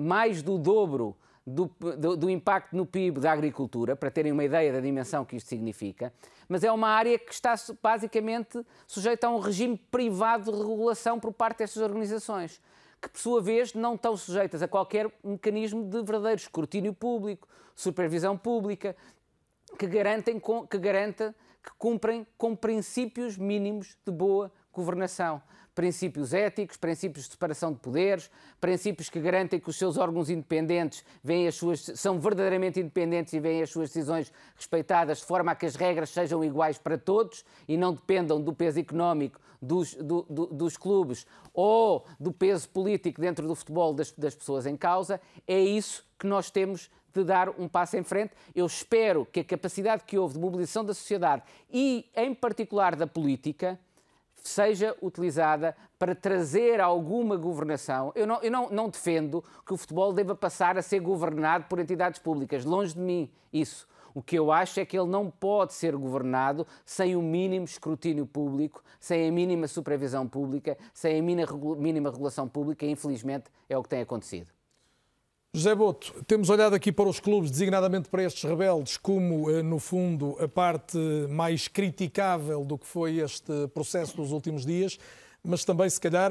mais 0.00 0.42
do 0.42 0.58
dobro 0.58 1.16
do, 1.46 1.70
do- 1.98 2.16
do 2.16 2.30
impacto 2.30 2.76
no 2.76 2.84
PIB 2.86 3.20
da 3.20 3.32
agricultura, 3.32 3.94
para 3.96 4.10
terem 4.10 4.30
uma 4.32 4.44
ideia 4.44 4.72
da 4.72 4.80
dimensão 4.80 5.24
que 5.24 5.36
isto 5.36 5.48
significa, 5.48 6.12
mas 6.48 6.62
é 6.64 6.70
uma 6.70 6.88
área 6.88 7.18
que 7.18 7.32
está 7.32 7.54
basicamente 7.82 8.64
sujeita 8.86 9.26
a 9.26 9.30
um 9.30 9.38
regime 9.38 9.76
privado 9.90 10.52
de 10.52 10.58
regulação 10.58 11.18
por 11.18 11.32
parte 11.32 11.58
destas 11.58 11.82
organizações, 11.82 12.60
que, 13.00 13.08
por 13.08 13.18
sua 13.18 13.40
vez, 13.40 13.72
não 13.74 13.94
estão 13.94 14.16
sujeitas 14.16 14.62
a 14.62 14.68
qualquer 14.68 15.10
mecanismo 15.24 15.82
de 15.84 16.02
verdadeiro 16.02 16.40
escrutínio 16.40 16.92
público, 16.92 17.48
supervisão 17.74 18.36
pública, 18.36 18.94
que 19.78 19.86
garantem 19.86 20.40
que 20.68 20.78
garanta 20.78 21.34
que 21.62 21.70
cumprem 21.78 22.26
com 22.36 22.54
princípios 22.56 23.36
mínimos 23.38 23.96
de 24.04 24.12
boa 24.12 24.50
governação 24.72 25.40
princípios 25.74 26.34
éticos, 26.34 26.76
princípios 26.76 27.24
de 27.26 27.32
separação 27.32 27.72
de 27.72 27.78
poderes, 27.78 28.30
princípios 28.60 29.08
que 29.08 29.20
garantem 29.20 29.60
que 29.60 29.70
os 29.70 29.76
seus 29.76 29.96
órgãos 29.96 30.28
independentes 30.28 31.04
veem 31.22 31.48
as 31.48 31.54
suas, 31.54 31.80
são 31.94 32.18
verdadeiramente 32.18 32.80
independentes 32.80 33.32
e 33.32 33.40
veem 33.40 33.62
as 33.62 33.70
suas 33.70 33.88
decisões 33.88 34.32
respeitadas 34.56 35.18
de 35.18 35.24
forma 35.24 35.52
a 35.52 35.54
que 35.54 35.66
as 35.66 35.76
regras 35.76 36.10
sejam 36.10 36.44
iguais 36.44 36.78
para 36.78 36.98
todos 36.98 37.44
e 37.68 37.76
não 37.76 37.92
dependam 37.92 38.40
do 38.40 38.52
peso 38.52 38.78
económico 38.78 39.40
dos, 39.60 39.94
do, 39.94 40.26
do, 40.28 40.46
dos 40.46 40.76
clubes 40.76 41.26
ou 41.52 42.06
do 42.18 42.32
peso 42.32 42.68
político 42.68 43.20
dentro 43.20 43.46
do 43.46 43.54
futebol 43.54 43.92
das, 43.92 44.12
das 44.12 44.34
pessoas 44.34 44.66
em 44.66 44.76
causa, 44.76 45.20
é 45.46 45.60
isso 45.60 46.04
que 46.18 46.26
nós 46.26 46.50
temos 46.50 46.90
de 47.12 47.24
dar 47.24 47.48
um 47.58 47.68
passo 47.68 47.96
em 47.96 48.04
frente. 48.04 48.32
Eu 48.54 48.66
espero 48.66 49.26
que 49.26 49.40
a 49.40 49.44
capacidade 49.44 50.04
que 50.04 50.16
houve 50.16 50.34
de 50.34 50.40
mobilização 50.40 50.84
da 50.84 50.94
sociedade 50.94 51.42
e, 51.70 52.08
em 52.14 52.34
particular, 52.34 52.94
da 52.94 53.06
política, 53.06 53.78
seja 54.42 54.96
utilizada 55.02 55.76
para 55.98 56.14
trazer 56.14 56.80
alguma 56.80 57.36
governação. 57.36 58.12
Eu, 58.14 58.26
não, 58.26 58.42
eu 58.42 58.50
não, 58.50 58.70
não, 58.70 58.88
defendo 58.88 59.44
que 59.66 59.72
o 59.72 59.76
futebol 59.76 60.12
deva 60.12 60.34
passar 60.34 60.78
a 60.78 60.82
ser 60.82 61.00
governado 61.00 61.66
por 61.68 61.78
entidades 61.78 62.18
públicas, 62.18 62.64
longe 62.64 62.94
de 62.94 63.00
mim 63.00 63.30
isso. 63.52 63.88
O 64.12 64.22
que 64.22 64.36
eu 64.36 64.50
acho 64.50 64.80
é 64.80 64.84
que 64.84 64.98
ele 64.98 65.08
não 65.08 65.30
pode 65.30 65.72
ser 65.72 65.94
governado 65.94 66.66
sem 66.84 67.14
o 67.14 67.22
mínimo 67.22 67.64
escrutínio 67.64 68.26
público, 68.26 68.82
sem 68.98 69.28
a 69.28 69.32
mínima 69.32 69.68
supervisão 69.68 70.26
pública, 70.26 70.76
sem 70.92 71.20
a 71.20 71.22
mínima 71.22 72.10
regulação 72.10 72.48
pública, 72.48 72.84
e 72.84 72.90
infelizmente 72.90 73.44
é 73.68 73.78
o 73.78 73.82
que 73.82 73.88
tem 73.88 74.00
acontecido. 74.00 74.50
José 75.52 75.74
Boto, 75.74 76.14
temos 76.28 76.48
olhado 76.48 76.76
aqui 76.76 76.92
para 76.92 77.08
os 77.08 77.18
clubes, 77.18 77.50
designadamente 77.50 78.08
para 78.08 78.22
estes 78.22 78.48
rebeldes, 78.48 78.96
como, 78.96 79.50
eh, 79.50 79.64
no 79.64 79.80
fundo, 79.80 80.36
a 80.38 80.46
parte 80.46 80.96
mais 81.28 81.66
criticável 81.66 82.64
do 82.64 82.78
que 82.78 82.86
foi 82.86 83.16
este 83.16 83.66
processo 83.74 84.16
dos 84.16 84.30
últimos 84.30 84.64
dias, 84.64 84.96
mas 85.42 85.64
também, 85.64 85.90
se 85.90 86.00
calhar, 86.00 86.30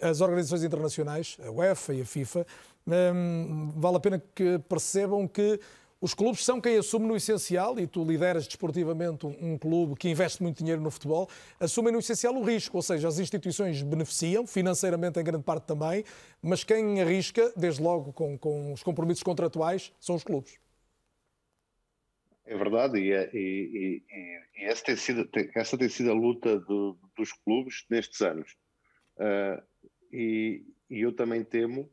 as, 0.00 0.20
organizações 0.20 0.62
internacionais, 0.62 1.36
a 1.44 1.50
UEFA 1.50 1.94
e 1.94 2.02
a 2.02 2.04
FIFA, 2.04 2.46
hum, 2.86 3.72
vale 3.74 3.96
a 3.96 4.00
pena 4.00 4.22
que 4.32 4.60
percebam 4.68 5.26
que 5.26 5.58
os 6.04 6.12
clubes 6.12 6.44
são 6.44 6.60
quem 6.60 6.76
assume 6.76 7.06
no 7.06 7.16
essencial, 7.16 7.80
e 7.80 7.86
tu 7.86 8.04
lideras 8.04 8.46
desportivamente 8.46 9.24
um, 9.24 9.54
um, 9.54 9.58
clube 9.58 9.96
que 9.96 10.06
investe 10.06 10.42
muito 10.42 10.58
dinheiro 10.58 10.82
no 10.82 10.90
futebol, 10.90 11.30
assumem 11.58 11.90
no 11.90 11.98
essencial 11.98 12.34
o 12.34 12.42
risco, 12.42 12.76
ou 12.76 12.82
seja, 12.82 13.08
as 13.08 13.18
instituições 13.18 13.80
beneficiam, 13.80 14.46
financeiramente 14.46 15.18
em 15.18 15.24
grande 15.24 15.42
parte 15.42 15.64
também, 15.64 16.04
mas 16.42 16.62
quem 16.62 17.00
arrisca, 17.00 17.50
desde 17.56 17.80
logo 17.82 18.12
com, 18.12 18.36
com 18.36 18.74
os 18.74 18.82
compromissos 18.82 19.22
contratuais, 19.22 19.94
são 19.98 20.14
os 20.14 20.22
clubes. 20.22 20.58
É 22.44 22.54
verdade, 22.54 22.98
e, 22.98 23.10
é, 23.10 23.30
e, 23.32 24.02
e, 24.12 24.60
e 24.60 24.64
essa, 24.66 24.84
tem 24.84 24.96
sido, 24.96 25.26
essa 25.54 25.78
tem 25.78 25.88
sido 25.88 26.10
a 26.10 26.14
luta 26.14 26.60
do, 26.60 26.98
dos 27.16 27.32
clubes 27.32 27.86
nestes 27.88 28.20
anos. 28.20 28.54
Uh, 29.16 29.62
e, 30.12 30.66
e 30.90 31.00
eu 31.00 31.16
também 31.16 31.42
temo 31.42 31.90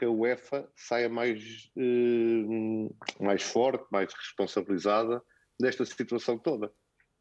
que 0.00 0.06
a 0.06 0.10
UEFA 0.10 0.66
saia 0.74 1.10
mais, 1.10 1.70
eh, 1.76 3.22
mais 3.22 3.42
forte, 3.42 3.84
mais 3.92 4.10
responsabilizada 4.14 5.22
desta 5.60 5.84
situação 5.84 6.38
toda. 6.38 6.72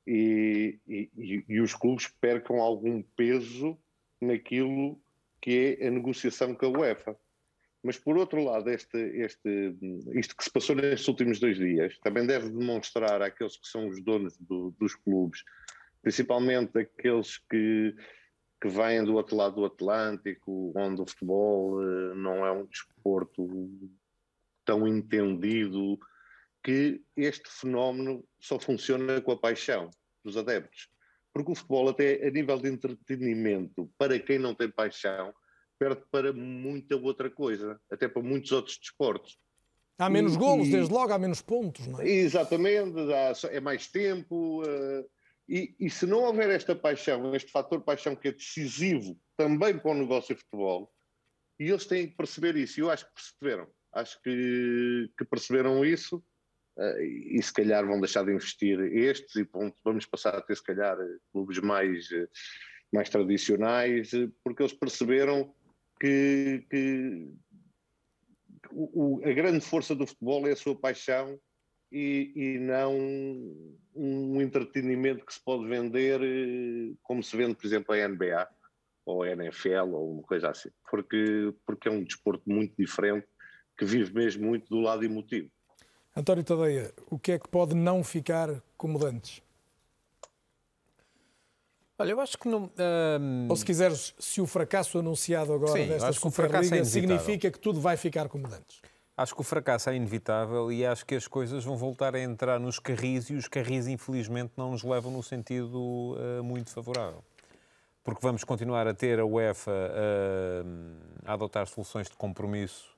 E, 0.07 0.79
e, 0.87 1.43
e, 1.45 1.59
os 1.59 1.75
clubes 1.75 2.07
percam 2.07 2.61
algum 2.61 3.03
peso 3.17 3.77
naquilo 4.21 4.97
que 5.41 5.77
é 5.81 5.87
a 5.87 5.91
negociação 5.91 6.55
com 6.55 6.67
a 6.67 6.69
UEFA. 6.69 7.19
Mas, 7.83 7.97
por 7.97 8.17
outro 8.17 8.41
lado, 8.41 8.69
este, 8.69 8.97
este, 8.97 9.75
isto 10.13 10.35
que 10.37 10.43
se 10.45 10.51
passou 10.51 10.73
nestes 10.73 11.07
últimos 11.09 11.37
dois 11.37 11.57
dias 11.57 11.97
também 11.99 12.25
deve 12.25 12.49
demonstrar 12.49 13.21
àqueles 13.21 13.57
que 13.57 13.67
são 13.67 13.89
os 13.89 14.01
donos 14.01 14.37
do, 14.37 14.73
dos 14.79 14.95
clubes, 14.95 15.43
principalmente 16.01 16.79
aqueles 16.79 17.37
que 17.49 17.93
que 18.61 18.67
vêm 18.67 19.03
do 19.03 19.15
outro 19.15 19.35
lado 19.35 19.55
do 19.55 19.65
Atlântico, 19.65 20.73
onde 20.75 21.01
o 21.01 21.05
futebol 21.05 21.75
uh, 21.75 22.15
não 22.15 22.45
é 22.45 22.51
um 22.51 22.65
desporto 22.65 23.47
tão 24.65 24.87
entendido, 24.87 25.97
que 26.63 27.01
este 27.15 27.49
fenómeno 27.49 28.23
só 28.39 28.59
funciona 28.59 29.21
com 29.21 29.31
a 29.31 29.37
paixão 29.37 29.89
dos 30.23 30.35
adeptos. 30.35 30.89
Porque 31.33 31.51
o 31.51 31.55
futebol, 31.55 31.89
até 31.89 32.27
a 32.27 32.29
nível 32.29 32.57
de 32.57 32.69
entretenimento, 32.69 33.89
para 33.97 34.19
quem 34.19 34.37
não 34.37 34.53
tem 34.53 34.69
paixão, 34.69 35.33
perde 35.77 36.01
para 36.11 36.33
muita 36.33 36.97
outra 36.97 37.29
coisa, 37.29 37.79
até 37.89 38.07
para 38.07 38.21
muitos 38.21 38.51
outros 38.51 38.77
desportos. 38.77 39.39
Há 39.97 40.09
menos 40.09 40.35
golos, 40.35 40.67
e... 40.67 40.71
desde 40.71 40.93
logo, 40.93 41.13
há 41.13 41.19
menos 41.19 41.41
pontos, 41.41 41.87
não 41.87 42.01
é? 42.01 42.07
Exatamente, 42.07 42.95
é 43.49 43.59
mais 43.59 43.87
tempo. 43.87 44.61
Uh, 44.63 45.09
e, 45.49 45.75
e, 45.79 45.89
se 45.89 46.05
não 46.05 46.19
houver 46.19 46.49
esta 46.51 46.75
paixão, 46.75 47.35
este 47.35 47.51
fator 47.51 47.81
paixão 47.81 48.15
que 48.15 48.27
é 48.27 48.31
decisivo 48.31 49.19
também 49.35 49.77
para 49.79 49.91
o 49.91 49.95
negócio 49.95 50.35
de 50.35 50.41
futebol, 50.41 50.93
e 51.59 51.69
eles 51.69 51.85
têm 51.85 52.07
que 52.07 52.15
perceber 52.15 52.55
isso, 52.55 52.79
e 52.79 52.83
eu 52.83 52.91
acho 52.91 53.05
que 53.07 53.13
perceberam, 53.13 53.67
acho 53.93 54.21
que, 54.21 55.11
que 55.17 55.25
perceberam 55.25 55.83
isso, 55.83 56.23
uh, 56.77 57.01
e 57.01 57.41
se 57.41 57.51
calhar 57.51 57.85
vão 57.85 57.99
deixar 57.99 58.23
de 58.23 58.31
investir 58.31 58.79
estes, 58.79 59.35
e 59.35 59.43
ponto, 59.43 59.75
vamos 59.83 60.05
passar 60.05 60.35
a 60.35 60.41
ter 60.41 60.55
se 60.55 60.63
calhar 60.63 60.95
clubes 61.31 61.57
mais, 61.57 62.07
mais 62.93 63.09
tradicionais, 63.09 64.11
porque 64.43 64.61
eles 64.61 64.73
perceberam 64.73 65.51
que, 65.99 66.63
que 66.69 67.27
o, 68.71 69.17
o, 69.17 69.27
a 69.27 69.33
grande 69.33 69.65
força 69.65 69.95
do 69.95 70.05
futebol 70.05 70.47
é 70.47 70.51
a 70.51 70.55
sua 70.55 70.79
paixão 70.79 71.39
e, 71.91 72.31
e, 72.35 72.59
não 72.59 72.93
um 73.95 74.41
entretenimento 74.41 75.25
que 75.25 75.33
se 75.33 75.39
pode 75.39 75.67
vender 75.67 76.21
eh, 76.21 76.95
como 77.03 77.23
se 77.23 77.35
vende, 77.35 77.55
por 77.55 77.65
exemplo, 77.65 77.93
a 77.93 78.07
NBA 78.07 78.47
ou 79.05 79.23
a 79.23 79.29
NFL 79.31 79.93
ou 79.93 80.13
uma 80.13 80.23
coisa 80.23 80.49
assim, 80.49 80.69
porque, 80.89 81.53
porque 81.65 81.87
é 81.87 81.91
um 81.91 82.03
desporto 82.03 82.43
muito 82.47 82.75
diferente 82.77 83.27
que 83.77 83.85
vive 83.85 84.13
mesmo 84.13 84.45
muito 84.45 84.69
do 84.69 84.79
lado 84.81 85.03
emotivo. 85.03 85.49
António 86.15 86.43
Tadeia, 86.43 86.93
o 87.09 87.17
que 87.17 87.31
é 87.31 87.39
que 87.39 87.47
pode 87.47 87.75
não 87.75 88.03
ficar 88.03 88.61
como 88.77 88.99
dantes? 88.99 89.41
Olha, 91.97 92.11
eu 92.11 92.21
acho 92.21 92.37
que 92.37 92.47
não. 92.47 92.71
Um... 93.19 93.47
Ou 93.49 93.55
se 93.55 93.65
quiseres, 93.65 94.15
se 94.17 94.39
o 94.39 94.47
fracasso 94.47 94.97
anunciado 94.99 95.51
agora 95.51 95.73
Sim, 95.73 95.87
desta 95.87 96.13
Superliga 96.13 96.77
é 96.77 96.83
significa 96.85 97.51
que 97.51 97.59
tudo 97.59 97.81
vai 97.81 97.97
ficar 97.97 98.29
como 98.29 98.47
dantes. 98.47 98.81
Acho 99.19 99.35
que 99.35 99.41
o 99.41 99.43
fracasso 99.43 99.89
é 99.89 99.97
inevitável 99.97 100.71
e 100.71 100.85
acho 100.85 101.05
que 101.05 101.13
as 101.13 101.27
coisas 101.27 101.65
vão 101.65 101.75
voltar 101.75 102.15
a 102.15 102.21
entrar 102.21 102.57
nos 102.57 102.79
carris 102.79 103.29
e 103.29 103.33
os 103.33 103.49
carris, 103.49 103.85
infelizmente, 103.85 104.53
não 104.55 104.71
nos 104.71 104.81
levam 104.81 105.11
no 105.11 105.21
sentido 105.21 105.77
uh, 105.77 106.41
muito 106.41 106.69
favorável. 106.69 107.21
Porque 108.01 108.21
vamos 108.21 108.45
continuar 108.45 108.87
a 108.87 108.93
ter 108.93 109.19
a 109.19 109.25
UEFA 109.25 109.71
uh, 109.73 110.65
a 111.25 111.33
adotar 111.33 111.67
soluções 111.67 112.07
de 112.07 112.15
compromisso 112.15 112.95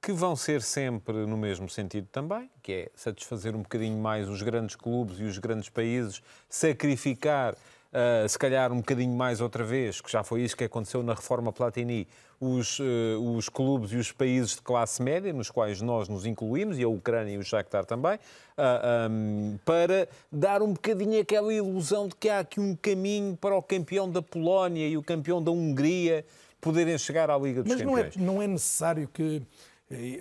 que 0.00 0.12
vão 0.12 0.36
ser 0.36 0.62
sempre 0.62 1.26
no 1.26 1.36
mesmo 1.36 1.68
sentido 1.68 2.06
também, 2.12 2.48
que 2.62 2.72
é 2.72 2.90
satisfazer 2.94 3.56
um 3.56 3.62
bocadinho 3.62 3.98
mais 3.98 4.28
os 4.28 4.42
grandes 4.42 4.76
clubes 4.76 5.18
e 5.18 5.24
os 5.24 5.38
grandes 5.38 5.68
países, 5.68 6.22
sacrificar 6.48 7.56
uh, 7.92 8.28
se 8.28 8.38
calhar 8.38 8.72
um 8.72 8.76
bocadinho 8.76 9.14
mais 9.14 9.40
outra 9.40 9.62
vez, 9.62 10.00
que 10.00 10.10
já 10.10 10.24
foi 10.24 10.42
isso 10.42 10.56
que 10.56 10.64
aconteceu 10.64 11.02
na 11.02 11.14
reforma 11.14 11.52
Platini, 11.52 12.08
os, 12.40 12.80
uh, 12.80 13.36
os 13.36 13.48
clubes 13.48 13.92
e 13.92 13.96
os 13.96 14.10
países 14.10 14.56
de 14.56 14.62
classe 14.62 15.02
média, 15.02 15.32
nos 15.32 15.50
quais 15.50 15.80
nós 15.80 16.08
nos 16.08 16.26
incluímos, 16.26 16.78
e 16.78 16.82
a 16.82 16.88
Ucrânia 16.88 17.34
e 17.34 17.38
o 17.38 17.44
Shakhtar 17.44 17.84
também, 17.84 18.14
uh, 18.14 18.18
ah, 18.56 19.08
um, 19.10 19.58
para 19.64 20.08
dar 20.30 20.62
um 20.62 20.72
bocadinho 20.72 21.20
aquela 21.20 21.52
ilusão 21.52 22.08
de 22.08 22.16
que 22.16 22.28
há 22.28 22.40
aqui 22.40 22.58
um 22.58 22.74
caminho 22.74 23.36
para 23.36 23.54
o 23.54 23.62
campeão 23.62 24.10
da 24.10 24.22
Polónia 24.22 24.88
e 24.88 24.96
o 24.96 25.02
campeão 25.02 25.42
da 25.42 25.50
Hungria 25.50 26.24
poderem 26.60 26.96
chegar 26.96 27.30
à 27.30 27.36
Liga 27.36 27.62
dos 27.62 27.72
Mas 27.72 27.82
Campeões. 27.82 28.04
Mas 28.06 28.16
não 28.16 28.32
é, 28.32 28.36
não 28.36 28.42
é 28.42 28.46
necessário 28.46 29.08
que 29.12 29.42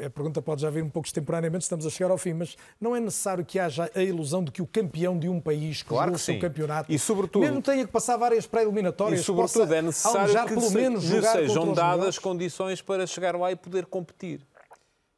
a 0.05 0.09
pergunta 0.09 0.41
pode 0.41 0.61
já 0.61 0.69
vir 0.69 0.83
um 0.83 0.89
pouco 0.89 1.07
extemporaneamente, 1.07 1.63
estamos 1.63 1.85
a 1.85 1.89
chegar 1.89 2.11
ao 2.11 2.17
fim, 2.17 2.33
mas 2.33 2.55
não 2.79 2.95
é 2.95 2.99
necessário 2.99 3.45
que 3.45 3.57
haja 3.59 3.89
a 3.95 4.03
ilusão 4.03 4.43
de 4.43 4.51
que 4.51 4.61
o 4.61 4.67
campeão 4.67 5.17
de 5.17 5.29
um 5.29 5.39
país 5.39 5.81
claro 5.83 6.11
que 6.11 6.17
o 6.17 6.19
seu 6.19 6.39
campeonato, 6.39 6.91
e 6.91 6.99
sobretudo, 6.99 7.43
mesmo 7.43 7.61
tenha 7.61 7.85
que 7.85 7.91
passar 7.91 8.17
várias 8.17 8.45
pré-eliminatórias, 8.45 9.21
e 9.21 9.23
sobretudo 9.23 9.73
é 9.73 9.81
necessário 9.81 10.47
que, 10.47 10.53
pelo 10.53 10.61
se, 10.61 10.75
menos 10.75 11.09
que 11.09 11.21
sejam 11.21 11.73
dadas 11.73 12.19
condições 12.19 12.81
para 12.81 13.07
chegar 13.07 13.35
lá 13.35 13.51
e 13.51 13.55
poder 13.55 13.85
competir. 13.85 14.41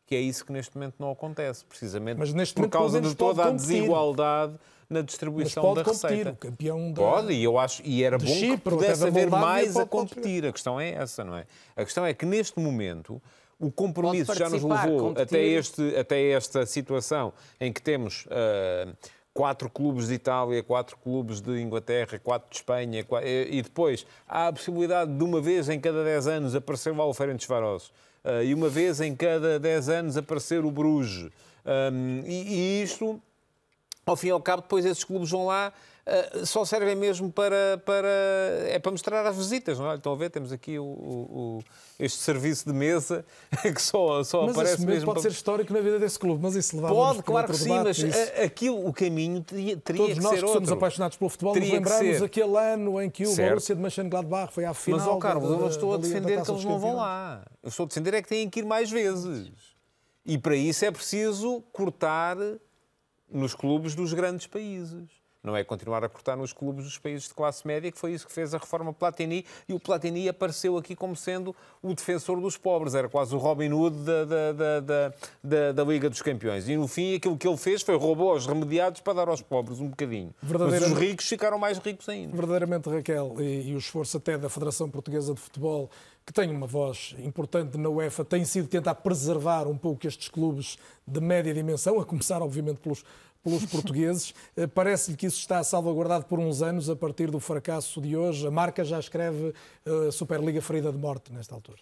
Que 0.05 0.15
é 0.15 0.19
isso 0.19 0.45
que 0.45 0.51
neste 0.51 0.75
momento 0.75 0.95
não 0.99 1.11
acontece, 1.11 1.63
precisamente 1.65 2.17
por 2.17 2.27
momento, 2.27 2.69
causa 2.69 2.99
de 2.99 3.15
toda 3.15 3.45
a 3.45 3.51
desigualdade 3.51 4.59
na 4.89 5.01
distribuição 5.01 5.63
pode 5.63 5.75
da 5.75 5.83
competir, 5.83 6.09
receita. 6.09 6.29
O 6.31 6.35
campeão 6.35 6.91
da... 6.91 7.01
Pode, 7.01 7.33
e 7.33 7.43
eu 7.43 7.57
acho 7.57 7.81
e 7.83 8.03
era 8.03 8.17
bom 8.17 8.27
Chipre, 8.27 8.57
que 8.57 8.69
pudesse 8.69 9.07
haver 9.07 9.29
mais 9.29 9.75
a 9.75 9.85
competir. 9.85 10.15
competir. 10.17 10.45
A 10.45 10.51
questão 10.51 10.79
é 10.79 10.91
essa, 10.91 11.23
não 11.23 11.35
é? 11.35 11.45
A 11.75 11.83
questão 11.83 12.05
é 12.05 12.13
que 12.13 12.25
neste 12.25 12.59
momento 12.59 13.21
o 13.63 13.71
compromisso 13.71 14.35
já 14.35 14.49
nos 14.49 14.63
levou 14.63 15.13
até, 15.17 15.41
este, 15.41 15.95
até 15.95 16.31
esta 16.31 16.65
situação 16.65 17.31
em 17.59 17.71
que 17.71 17.81
temos 17.81 18.25
uh, 18.25 18.93
quatro 19.33 19.69
clubes 19.69 20.07
de 20.07 20.15
Itália, 20.15 20.61
quatro 20.61 20.97
clubes 20.97 21.41
de 21.41 21.61
Inglaterra, 21.61 22.19
quatro 22.19 22.49
de 22.49 22.57
Espanha, 22.57 23.05
e 23.49 23.61
depois 23.61 24.05
há 24.27 24.47
a 24.47 24.53
possibilidade 24.53 25.15
de 25.15 25.23
uma 25.23 25.39
vez 25.41 25.69
em 25.69 25.79
cada 25.79 26.03
10 26.03 26.27
anos 26.27 26.55
aparecer 26.55 26.91
o 26.91 27.13
Ferencváros 27.13 27.87
uh, 28.23 28.43
e 28.43 28.53
uma 28.53 28.69
vez 28.69 28.99
em 28.99 29.15
cada 29.15 29.57
10 29.59 29.89
anos 29.89 30.17
aparecer 30.17 30.63
o 30.65 30.71
Bruges. 30.71 31.31
Um, 31.65 32.21
e, 32.25 32.53
e 32.53 32.83
isto, 32.83 33.21
ao 34.05 34.17
fim 34.17 34.27
e 34.27 34.31
ao 34.31 34.41
cabo, 34.41 34.61
depois 34.61 34.85
esses 34.85 35.03
clubes 35.03 35.29
vão 35.29 35.45
lá 35.45 35.71
Uh, 36.05 36.45
só 36.45 36.65
servem 36.65 36.97
mesmo 36.97 37.31
para, 37.31 37.81
para, 37.85 38.09
é 38.67 38.77
para 38.77 38.91
mostrar 38.91 39.25
as 39.25 39.37
visitas, 39.37 39.79
não 39.79 39.89
é? 39.89 39.95
Estão 39.95 40.11
a 40.11 40.15
ver, 40.17 40.29
temos 40.29 40.51
aqui 40.51 40.77
o, 40.77 40.83
o, 40.83 41.59
este 41.97 42.19
serviço 42.19 42.65
de 42.65 42.73
mesa 42.73 43.23
que 43.63 43.81
só, 43.81 44.21
só 44.21 44.45
mas 44.45 44.51
aparece 44.51 44.85
mesmo. 44.85 45.05
pode 45.05 45.21
para... 45.21 45.29
ser 45.29 45.33
histórico 45.33 45.71
na 45.71 45.79
vida 45.79 45.97
desse 45.97 46.19
clube, 46.19 46.43
mas 46.43 46.55
isso 46.55 46.75
levava 46.75 46.93
Pode, 46.93 47.23
claro 47.23 47.47
que 47.47 47.57
sim, 47.57 47.69
mas 47.69 47.97
isso... 47.97 48.19
aquilo, 48.43 48.85
o 48.85 48.91
caminho 48.91 49.41
teria, 49.41 49.77
teria 49.77 50.01
Todos 50.01 50.17
que 50.17 50.23
nós 50.23 50.33
ser 50.33 50.39
que 50.39 50.45
outro. 50.45 50.59
somos 50.59 50.71
apaixonados 50.73 51.17
pelo 51.17 51.29
futebol 51.29 51.53
teria 51.53 51.79
nos 51.79 51.89
lembramos 51.89 52.21
aquele 52.21 52.57
ano 52.57 53.01
em 53.01 53.09
que 53.09 53.23
o 53.23 53.27
certo. 53.27 53.49
Borussia 53.51 53.75
de 53.75 53.81
Mönchengladbach 53.81 54.53
foi 54.53 54.65
à 54.65 54.73
final. 54.73 54.99
Mas, 54.99 55.07
ó, 55.07 55.17
Carlos, 55.17 55.47
da, 55.47 55.55
eu 55.55 55.61
não 55.61 55.69
estou 55.69 55.93
a 55.93 55.97
defender 55.97 56.43
que 56.43 56.51
eles 56.51 56.65
não 56.65 56.79
vão 56.79 56.97
lá. 56.97 57.45
Eu 57.63 57.69
estou 57.69 57.85
a 57.85 57.87
defender 57.87 58.13
é 58.13 58.21
que 58.21 58.27
têm 58.27 58.49
que 58.49 58.59
ir 58.59 58.65
mais 58.65 58.91
vezes. 58.91 59.53
E 60.25 60.37
para 60.37 60.57
isso 60.57 60.83
é 60.83 60.91
preciso 60.91 61.63
cortar 61.71 62.35
nos 63.31 63.55
clubes 63.55 63.95
dos 63.95 64.11
grandes 64.11 64.47
países. 64.47 65.22
Não 65.43 65.57
é 65.57 65.63
continuar 65.63 66.01
a 66.05 66.07
cortar 66.07 66.37
nos 66.37 66.53
clubes 66.53 66.85
dos 66.85 66.97
países 66.97 67.27
de 67.27 67.33
classe 67.33 67.67
média, 67.67 67.91
que 67.91 67.99
foi 67.99 68.13
isso 68.13 68.25
que 68.25 68.31
fez 68.31 68.53
a 68.53 68.57
reforma 68.57 68.93
Platini, 68.93 69.45
e 69.67 69.73
o 69.73 69.79
Platini 69.79 70.29
apareceu 70.29 70.77
aqui 70.77 70.95
como 70.95 71.17
sendo 71.17 71.53
o 71.81 71.93
defensor 71.93 72.39
dos 72.39 72.55
pobres, 72.55 72.95
era 72.95 73.09
quase 73.09 73.35
o 73.35 73.37
Robin 73.37 73.73
Hood 73.73 73.97
da, 74.05 74.23
da, 74.23 74.51
da, 74.53 75.13
da, 75.43 75.71
da 75.73 75.83
Liga 75.83 76.09
dos 76.09 76.21
Campeões. 76.21 76.69
E 76.69 76.77
no 76.77 76.87
fim, 76.87 77.15
aquilo 77.15 77.37
que 77.37 77.45
ele 77.45 77.57
fez 77.57 77.81
foi 77.81 77.97
roubou 77.97 78.31
aos 78.31 78.47
remediados 78.47 79.01
para 79.01 79.13
dar 79.13 79.27
aos 79.27 79.41
pobres 79.41 79.81
um 79.81 79.89
bocadinho. 79.89 80.33
Mas 80.41 80.81
os 80.81 80.97
ricos 80.97 81.27
ficaram 81.27 81.59
mais 81.59 81.77
ricos 81.77 82.07
ainda. 82.07 82.33
Verdadeiramente, 82.33 82.89
Raquel, 82.89 83.35
e, 83.39 83.71
e 83.71 83.75
o 83.75 83.77
esforço 83.77 84.15
até 84.15 84.37
da 84.37 84.47
Federação 84.47 84.89
Portuguesa 84.89 85.33
de 85.33 85.41
Futebol 85.41 85.89
que 86.25 86.31
tem 86.31 86.49
uma 86.49 86.65
voz 86.65 87.15
importante 87.19 87.77
na 87.77 87.89
UEFA, 87.89 88.23
tem 88.23 88.45
sido 88.45 88.67
tentar 88.67 88.95
preservar 88.95 89.67
um 89.67 89.77
pouco 89.77 90.07
estes 90.07 90.29
clubes 90.29 90.77
de 91.05 91.19
média 91.19 91.53
dimensão, 91.53 91.99
a 91.99 92.05
começar, 92.05 92.41
obviamente, 92.41 92.77
pelos, 92.77 93.03
pelos 93.43 93.65
portugueses. 93.65 94.33
Eh, 94.55 94.67
parece-lhe 94.67 95.17
que 95.17 95.25
isso 95.25 95.39
está 95.39 95.63
salvaguardado 95.63 96.25
por 96.25 96.37
uns 96.37 96.61
anos 96.61 96.87
a 96.89 96.95
partir 96.95 97.31
do 97.31 97.39
fracasso 97.39 97.99
de 97.99 98.15
hoje. 98.15 98.45
A 98.45 98.51
marca 98.51 98.83
já 98.83 98.99
escreve 98.99 99.53
eh, 99.85 100.11
Superliga 100.11 100.61
ferida 100.61 100.91
de 100.91 100.97
morte 100.97 101.31
nesta 101.33 101.55
altura. 101.55 101.79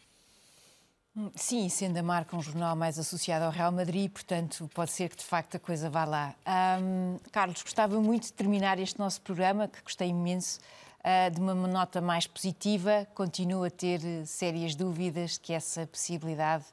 Hum, 1.16 1.30
sim, 1.36 1.68
sendo 1.68 1.98
a 1.98 2.04
marca 2.04 2.38
um 2.38 2.42
jornal 2.42 2.74
mais 2.74 2.98
associado 2.98 3.44
ao 3.44 3.52
Real 3.52 3.72
Madrid, 3.72 4.10
portanto, 4.10 4.70
pode 4.74 4.92
ser 4.92 5.10
que 5.10 5.18
de 5.18 5.26
facto 5.26 5.56
a 5.58 5.60
coisa 5.60 5.90
vá 5.90 6.06
lá. 6.06 6.34
Um, 6.82 7.18
Carlos, 7.32 7.62
gostava 7.62 8.00
muito 8.00 8.28
de 8.28 8.34
terminar 8.34 8.80
este 8.80 8.98
nosso 8.98 9.20
programa, 9.20 9.68
que 9.68 9.82
gostei 9.84 10.08
imenso, 10.08 10.62
uh, 11.00 11.30
de 11.30 11.42
uma 11.42 11.54
nota 11.54 12.00
mais 12.00 12.26
positiva. 12.28 13.06
Continuo 13.14 13.66
a 13.66 13.70
ter 13.70 14.00
sérias 14.26 14.74
dúvidas 14.74 15.38
que 15.38 15.52
essa 15.52 15.86
possibilidade 15.86 16.64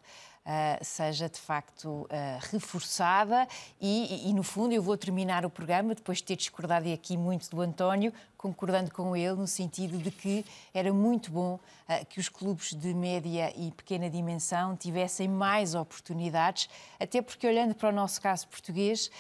seja 0.83 1.29
de 1.29 1.39
facto 1.39 1.89
uh, 1.89 2.09
reforçada. 2.51 3.47
E, 3.81 4.29
e, 4.29 4.33
no 4.33 4.43
fundo, 4.43 4.73
eu 4.73 4.83
vou 4.83 4.97
terminar 4.97 5.45
o 5.45 5.51
programa, 5.51 5.95
depois 5.95 6.19
de 6.19 6.25
ter 6.25 6.37
discordado 6.37 6.91
aqui 6.93 7.17
muito 7.17 7.51
do 7.51 7.61
António, 7.61 8.13
concordando 8.37 8.91
com 8.91 9.15
ele 9.15 9.35
no 9.35 9.47
sentido 9.47 9.99
de 9.99 10.11
que 10.11 10.45
era 10.73 10.93
muito 10.93 11.31
bom 11.31 11.55
uh, 11.55 12.07
que 12.07 12.19
os 12.19 12.29
clubes 12.29 12.73
de 12.73 12.95
média 12.95 13.53
e 13.57 13.71
pequena 13.73 14.09
dimensão 14.09 14.75
tivessem 14.77 15.29
mais 15.29 15.75
oportunidades, 15.75 16.69
até 16.99 17.21
porque, 17.21 17.47
olhando 17.47 17.75
para 17.75 17.91
o 17.91 17.93
nosso 17.93 18.21
caso 18.21 18.49
português, 18.49 19.11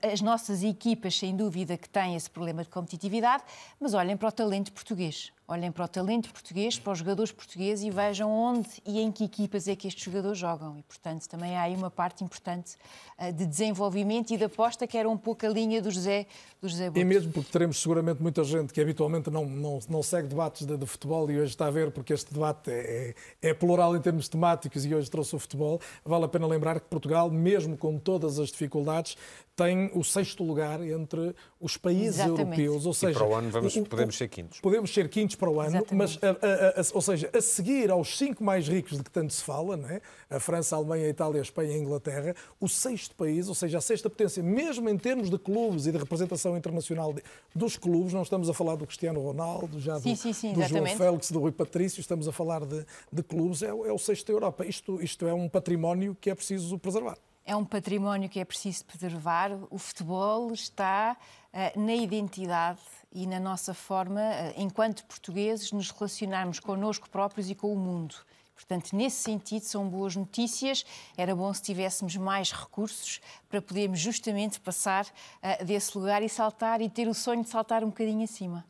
as 0.00 0.20
nossas 0.20 0.62
equipas, 0.62 1.18
sem 1.18 1.34
dúvida, 1.34 1.76
que 1.76 1.88
têm 1.88 2.14
esse 2.14 2.30
problema 2.30 2.62
de 2.62 2.68
competitividade, 2.68 3.42
mas 3.80 3.92
olhem 3.92 4.16
para 4.16 4.28
o 4.28 4.32
talento 4.32 4.72
português 4.72 5.32
olhem 5.48 5.72
para 5.72 5.86
o 5.86 5.88
talento 5.88 6.30
português, 6.30 6.78
para 6.78 6.92
os 6.92 6.98
jogadores 6.98 7.32
portugueses 7.32 7.82
e 7.82 7.90
vejam 7.90 8.30
onde 8.30 8.68
e 8.84 9.00
em 9.00 9.10
que 9.10 9.24
equipas 9.24 9.66
é 9.66 9.74
que 9.74 9.88
estes 9.88 10.04
jogadores 10.04 10.38
jogam. 10.38 10.78
E, 10.78 10.82
portanto, 10.82 11.26
também 11.26 11.56
há 11.56 11.62
aí 11.62 11.74
uma 11.74 11.90
parte 11.90 12.22
importante 12.22 12.76
uh, 13.18 13.32
de 13.32 13.46
desenvolvimento 13.46 14.30
e 14.30 14.36
de 14.36 14.44
aposta 14.44 14.86
que 14.86 14.98
era 14.98 15.08
um 15.08 15.16
pouco 15.16 15.46
a 15.46 15.48
linha 15.48 15.80
do 15.80 15.90
José, 15.90 16.26
do 16.60 16.68
José 16.68 16.90
E 16.94 17.04
mesmo 17.04 17.32
porque 17.32 17.50
teremos 17.50 17.80
seguramente 17.80 18.20
muita 18.20 18.44
gente 18.44 18.74
que 18.74 18.80
habitualmente 18.80 19.30
não, 19.30 19.46
não, 19.46 19.78
não 19.88 20.02
segue 20.02 20.28
debates 20.28 20.66
de, 20.66 20.76
de, 20.76 20.86
futebol 20.86 21.30
e 21.30 21.40
hoje 21.40 21.52
está 21.52 21.66
a 21.66 21.70
ver, 21.70 21.90
porque 21.92 22.12
este 22.12 22.32
debate 22.32 22.70
é, 22.70 23.14
é, 23.42 23.48
é 23.48 23.54
plural 23.54 23.96
em 23.96 24.00
termos 24.00 24.28
temáticos 24.28 24.84
e 24.84 24.94
hoje 24.94 25.10
trouxe 25.10 25.34
o 25.34 25.38
futebol, 25.38 25.80
vale 26.04 26.26
a 26.26 26.28
pena 26.28 26.46
lembrar 26.46 26.78
que 26.78 26.86
Portugal, 26.88 27.30
mesmo 27.30 27.74
com 27.74 27.98
todas 27.98 28.38
as 28.38 28.50
dificuldades, 28.50 29.16
tem 29.58 29.90
o 29.92 30.04
sexto 30.04 30.44
lugar 30.44 30.80
entre 30.86 31.34
os 31.60 31.76
países 31.76 32.20
Exatamente. 32.20 32.60
europeus. 32.60 32.86
Ou 32.86 32.94
seja, 32.94 33.10
e 33.10 33.14
para 33.14 33.26
o 33.26 33.34
ano 33.34 33.50
vamos, 33.50 33.76
podemos 33.76 34.16
ser 34.16 34.28
quintos. 34.28 34.60
Podemos 34.60 34.94
ser 34.94 35.08
quintos 35.08 35.34
para 35.38 35.50
o 35.50 35.60
ano, 35.60 35.76
Exatamente. 35.76 35.94
mas, 35.94 36.18
a, 36.22 36.28
a, 36.28 36.80
a, 36.80 36.84
ou 36.94 37.00
seja, 37.00 37.30
a 37.32 37.40
seguir 37.40 37.90
aos 37.90 38.18
cinco 38.18 38.42
mais 38.42 38.68
ricos 38.68 38.98
de 38.98 39.04
que 39.04 39.10
tanto 39.10 39.32
se 39.32 39.42
fala, 39.42 39.76
né? 39.76 40.00
a 40.28 40.38
França, 40.38 40.76
a 40.76 40.78
Alemanha, 40.78 41.06
a 41.06 41.08
Itália, 41.08 41.40
a 41.40 41.42
Espanha 41.42 41.72
e 41.72 41.74
a 41.74 41.78
Inglaterra, 41.78 42.34
o 42.60 42.68
sexto 42.68 43.14
país, 43.14 43.48
ou 43.48 43.54
seja, 43.54 43.78
a 43.78 43.80
sexta 43.80 44.10
potência, 44.10 44.42
mesmo 44.42 44.88
em 44.88 44.98
termos 44.98 45.30
de 45.30 45.38
clubes 45.38 45.86
e 45.86 45.92
de 45.92 45.98
representação 45.98 46.56
internacional 46.56 47.12
de, 47.12 47.22
dos 47.54 47.76
clubes, 47.76 48.12
não 48.12 48.22
estamos 48.22 48.48
a 48.48 48.54
falar 48.54 48.76
do 48.76 48.86
Cristiano 48.86 49.20
Ronaldo, 49.20 49.80
já 49.80 49.98
sim, 50.00 50.12
do, 50.12 50.16
sim, 50.16 50.32
sim, 50.32 50.52
do 50.52 50.62
João 50.62 50.86
Félix, 50.86 51.30
do 51.30 51.40
Rui 51.40 51.52
Patrício, 51.52 52.00
estamos 52.00 52.28
a 52.28 52.32
falar 52.32 52.64
de, 52.64 52.84
de 53.12 53.22
clubes, 53.22 53.62
é, 53.62 53.68
é 53.68 53.92
o 53.92 53.98
sexto 53.98 54.26
da 54.26 54.32
Europa. 54.32 54.66
Isto, 54.66 55.02
isto 55.02 55.26
é 55.26 55.32
um 55.32 55.48
património 55.48 56.16
que 56.20 56.30
é 56.30 56.34
preciso 56.34 56.78
preservar 56.78 57.16
é 57.48 57.56
um 57.56 57.64
património 57.64 58.28
que 58.28 58.38
é 58.38 58.44
preciso 58.44 58.84
preservar. 58.84 59.50
O 59.70 59.78
futebol 59.78 60.52
está 60.52 61.16
uh, 61.50 61.80
na 61.80 61.94
identidade 61.94 62.82
e 63.12 63.26
na 63.26 63.40
nossa 63.40 63.74
forma, 63.74 64.20
uh, 64.20 64.60
enquanto 64.60 65.04
portugueses, 65.04 65.72
nos 65.72 65.90
relacionarmos 65.90 66.60
connosco 66.60 67.08
próprios 67.08 67.50
e 67.50 67.54
com 67.54 67.72
o 67.72 67.76
mundo. 67.76 68.14
Portanto, 68.54 68.94
nesse 68.94 69.22
sentido, 69.22 69.62
são 69.62 69.88
boas 69.88 70.16
notícias. 70.16 70.84
Era 71.16 71.34
bom 71.34 71.52
se 71.54 71.62
tivéssemos 71.62 72.16
mais 72.16 72.50
recursos 72.50 73.20
para 73.48 73.62
podermos 73.62 74.00
justamente 74.00 74.60
passar 74.60 75.04
uh, 75.06 75.64
desse 75.64 75.96
lugar 75.96 76.22
e 76.22 76.28
saltar 76.28 76.80
e 76.80 76.90
ter 76.90 77.08
o 77.08 77.14
sonho 77.14 77.42
de 77.42 77.48
saltar 77.48 77.84
um 77.84 77.88
bocadinho 77.88 78.24
acima. 78.24 78.64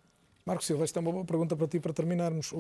Marcos 0.44 0.66
Silva, 0.66 0.84
esta 0.84 0.98
é 0.98 1.00
uma 1.00 1.12
boa 1.12 1.24
pergunta 1.24 1.54
para 1.54 1.68
ti 1.68 1.78
para 1.78 1.92
terminarmos. 1.92 2.54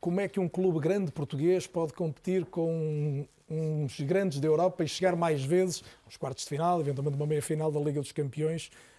Como 0.00 0.20
é 0.20 0.28
que 0.28 0.38
um 0.38 0.46
clube 0.46 0.80
grande 0.80 1.10
português 1.12 1.66
pode 1.66 1.94
competir 1.94 2.44
com 2.44 3.26
uns 3.48 4.00
grandes 4.00 4.40
da 4.40 4.46
Europa 4.46 4.84
e 4.84 4.88
chegar 4.88 5.14
mais 5.16 5.44
vezes 5.44 5.82
aos 6.04 6.16
quartos 6.16 6.44
de 6.44 6.50
final, 6.50 6.80
eventualmente 6.80 7.16
uma 7.16 7.26
meia-final 7.26 7.70
da 7.70 7.80
Liga 7.80 8.00
dos 8.00 8.12
Campeões, 8.12 8.68
uh, 8.68 8.70
uh, 8.70 8.93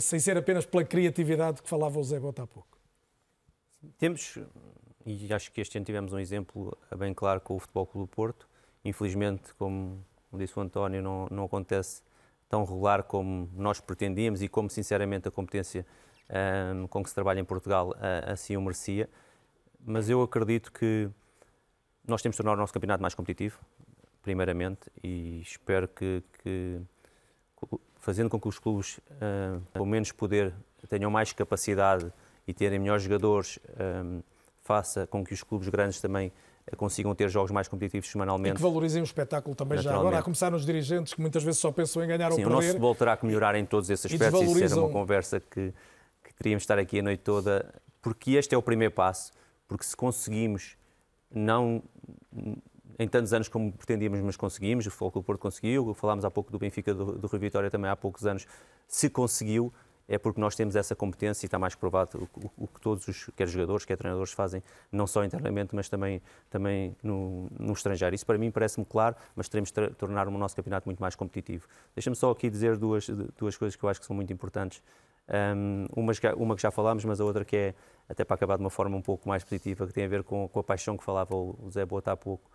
sem 0.00 0.18
ser 0.18 0.36
apenas 0.36 0.66
pela 0.66 0.84
criatividade 0.84 1.62
que 1.62 1.68
falava 1.68 1.98
o 1.98 2.04
Zé 2.04 2.18
Bota 2.18 2.42
há 2.42 2.46
pouco? 2.46 2.76
Temos, 3.98 4.38
e 5.04 5.32
acho 5.32 5.52
que 5.52 5.60
este 5.60 5.78
ano 5.78 5.84
tivemos 5.84 6.12
um 6.12 6.18
exemplo 6.18 6.76
bem 6.96 7.14
claro 7.14 7.40
com 7.40 7.56
o 7.56 7.58
Futebol 7.58 7.86
Clube 7.86 8.08
do 8.08 8.14
Porto. 8.14 8.48
Infelizmente, 8.84 9.54
como 9.54 10.04
disse 10.32 10.58
o 10.58 10.62
António, 10.62 11.02
não, 11.02 11.26
não 11.30 11.44
acontece 11.44 12.02
tão 12.48 12.64
regular 12.64 13.02
como 13.02 13.50
nós 13.54 13.80
pretendíamos 13.80 14.42
e 14.42 14.48
como, 14.48 14.70
sinceramente, 14.70 15.28
a 15.28 15.30
competência 15.30 15.86
um, 16.74 16.84
eh, 16.84 16.88
com 16.88 17.02
que 17.02 17.08
se 17.08 17.14
trabalha 17.14 17.40
em 17.40 17.44
Portugal 17.44 17.90
uh, 17.90 18.32
assim 18.32 18.56
o 18.56 18.60
merecia. 18.60 19.08
Mas 19.84 20.08
eu 20.08 20.22
acredito 20.22 20.72
que 20.72 21.08
nós 22.06 22.22
temos 22.22 22.34
de 22.34 22.38
tornar 22.38 22.54
o 22.54 22.56
nosso 22.56 22.72
campeonato 22.72 23.02
mais 23.02 23.14
competitivo, 23.14 23.58
primeiramente, 24.22 24.90
e 25.02 25.40
espero 25.40 25.88
que, 25.88 26.22
que 26.42 26.80
fazendo 28.06 28.30
com 28.30 28.40
que 28.40 28.46
os 28.46 28.56
clubes, 28.56 28.98
uh, 28.98 29.60
pelo 29.72 29.84
menos 29.84 30.12
poder, 30.12 30.54
tenham 30.88 31.10
mais 31.10 31.32
capacidade 31.32 32.12
e 32.46 32.54
terem 32.54 32.78
melhores 32.78 33.02
jogadores, 33.02 33.58
um, 34.04 34.22
faça 34.62 35.08
com 35.08 35.24
que 35.24 35.34
os 35.34 35.42
clubes 35.42 35.68
grandes 35.68 36.00
também 36.00 36.30
consigam 36.76 37.12
ter 37.16 37.28
jogos 37.28 37.50
mais 37.50 37.66
competitivos 37.66 38.08
semanalmente. 38.08 38.52
E 38.52 38.56
que 38.56 38.62
valorizem 38.62 39.02
o 39.02 39.04
espetáculo 39.04 39.56
também 39.56 39.78
já 39.78 39.92
agora, 39.92 40.20
a 40.20 40.22
começar 40.22 40.52
nos 40.52 40.64
dirigentes 40.64 41.14
que 41.14 41.20
muitas 41.20 41.42
vezes 41.42 41.58
só 41.58 41.72
pensam 41.72 42.04
em 42.04 42.06
ganhar 42.06 42.30
Sim, 42.30 42.30
ou 42.30 42.36
perder. 42.36 42.46
o 42.46 42.54
nosso 42.54 42.68
futebol 42.68 42.94
terá 42.94 43.16
que 43.16 43.26
melhorar 43.26 43.56
em 43.56 43.66
todos 43.66 43.90
esses 43.90 44.06
aspectos 44.06 44.40
e 44.40 44.68
ser 44.68 44.78
uma 44.78 44.88
conversa 44.88 45.40
que, 45.40 45.74
que 46.22 46.34
teríamos 46.34 46.62
de 46.62 46.64
estar 46.64 46.78
aqui 46.78 47.00
a 47.00 47.02
noite 47.02 47.24
toda, 47.24 47.74
porque 48.00 48.32
este 48.34 48.54
é 48.54 48.58
o 48.58 48.62
primeiro 48.62 48.94
passo, 48.94 49.32
porque 49.66 49.82
se 49.82 49.96
conseguimos 49.96 50.76
não 51.28 51.82
em 52.98 53.06
tantos 53.08 53.32
anos 53.32 53.48
como 53.48 53.72
pretendíamos, 53.72 54.20
mas 54.20 54.36
conseguimos. 54.36 54.86
O 54.86 54.90
Futebol 54.90 55.22
Porto 55.22 55.40
conseguiu. 55.40 55.94
Falámos 55.94 56.24
há 56.24 56.30
pouco 56.30 56.50
do 56.50 56.58
Benfica, 56.58 56.94
do, 56.94 57.12
do 57.12 57.26
Rio 57.26 57.40
Vitória 57.40 57.70
também 57.70 57.90
há 57.90 57.96
poucos 57.96 58.26
anos. 58.26 58.46
Se 58.86 59.10
conseguiu, 59.10 59.72
é 60.08 60.18
porque 60.18 60.40
nós 60.40 60.54
temos 60.54 60.76
essa 60.76 60.94
competência 60.94 61.44
e 61.44 61.46
está 61.46 61.58
mais 61.58 61.74
provado 61.74 62.28
o, 62.34 62.46
o, 62.46 62.64
o 62.64 62.68
que 62.68 62.80
todos 62.80 63.06
os, 63.08 63.28
quer 63.36 63.48
jogadores, 63.48 63.84
quer 63.84 63.96
treinadores 63.96 64.32
fazem, 64.32 64.62
não 64.90 65.06
só 65.06 65.24
internamente, 65.24 65.74
mas 65.74 65.88
também, 65.88 66.22
também 66.48 66.96
no, 67.02 67.48
no 67.58 67.72
estrangeiro. 67.72 68.14
Isso 68.14 68.24
para 68.24 68.38
mim 68.38 68.50
parece-me 68.50 68.86
claro, 68.86 69.16
mas 69.34 69.48
teremos 69.48 69.70
de 69.70 69.90
tornar 69.90 70.28
o 70.28 70.30
nosso 70.30 70.54
campeonato 70.54 70.86
muito 70.86 71.00
mais 71.00 71.16
competitivo. 71.16 71.66
Deixa-me 71.94 72.14
só 72.14 72.30
aqui 72.30 72.48
dizer 72.48 72.76
duas, 72.76 73.08
duas 73.36 73.56
coisas 73.56 73.74
que 73.74 73.84
eu 73.84 73.88
acho 73.88 74.00
que 74.00 74.06
são 74.06 74.14
muito 74.14 74.32
importantes. 74.32 74.82
Um, 75.28 75.86
uma, 75.96 76.12
uma, 76.36 76.54
que 76.54 76.62
já 76.62 76.70
falámos, 76.70 77.04
mas 77.04 77.20
a 77.20 77.24
outra 77.24 77.44
que 77.44 77.56
é, 77.56 77.74
até 78.08 78.24
para 78.24 78.36
acabar 78.36 78.56
de 78.56 78.62
uma 78.62 78.70
forma 78.70 78.96
um 78.96 79.02
pouco 79.02 79.28
mais 79.28 79.42
positiva, 79.42 79.84
que 79.86 79.92
tem 79.92 80.04
a 80.04 80.08
ver 80.08 80.22
com, 80.22 80.48
com 80.48 80.60
a 80.60 80.62
paixão 80.62 80.96
que 80.96 81.02
falava 81.02 81.34
o 81.34 81.68
Zé 81.68 81.84
Bota 81.84 82.12
há 82.12 82.16
pouco, 82.16 82.48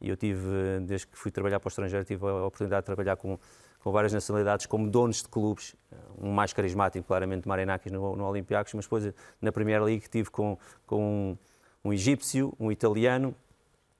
E 0.00 0.08
eu 0.08 0.16
tive, 0.16 0.48
desde 0.82 1.06
que 1.06 1.18
fui 1.18 1.30
trabalhar 1.30 1.58
para 1.58 1.68
o 1.68 1.70
estrangeiro, 1.70 2.04
tive 2.04 2.24
a 2.26 2.46
oportunidade 2.46 2.82
de 2.82 2.86
trabalhar 2.86 3.16
com, 3.16 3.38
com 3.80 3.92
várias 3.92 4.12
nacionalidades 4.12 4.66
como 4.66 4.88
donos 4.88 5.22
de 5.22 5.28
clubes, 5.28 5.74
um 6.20 6.30
mais 6.30 6.52
carismático, 6.52 7.06
claramente, 7.06 7.48
Marinakis 7.48 7.90
no, 7.90 8.14
no 8.14 8.24
Olympiacos, 8.24 8.74
mas 8.74 8.84
depois 8.84 9.12
na 9.40 9.50
Premier 9.50 9.82
League 9.82 10.08
tive 10.08 10.30
com, 10.30 10.56
com 10.86 11.36
um, 11.84 11.88
um 11.88 11.92
egípcio, 11.92 12.54
um 12.60 12.70
italiano 12.70 13.34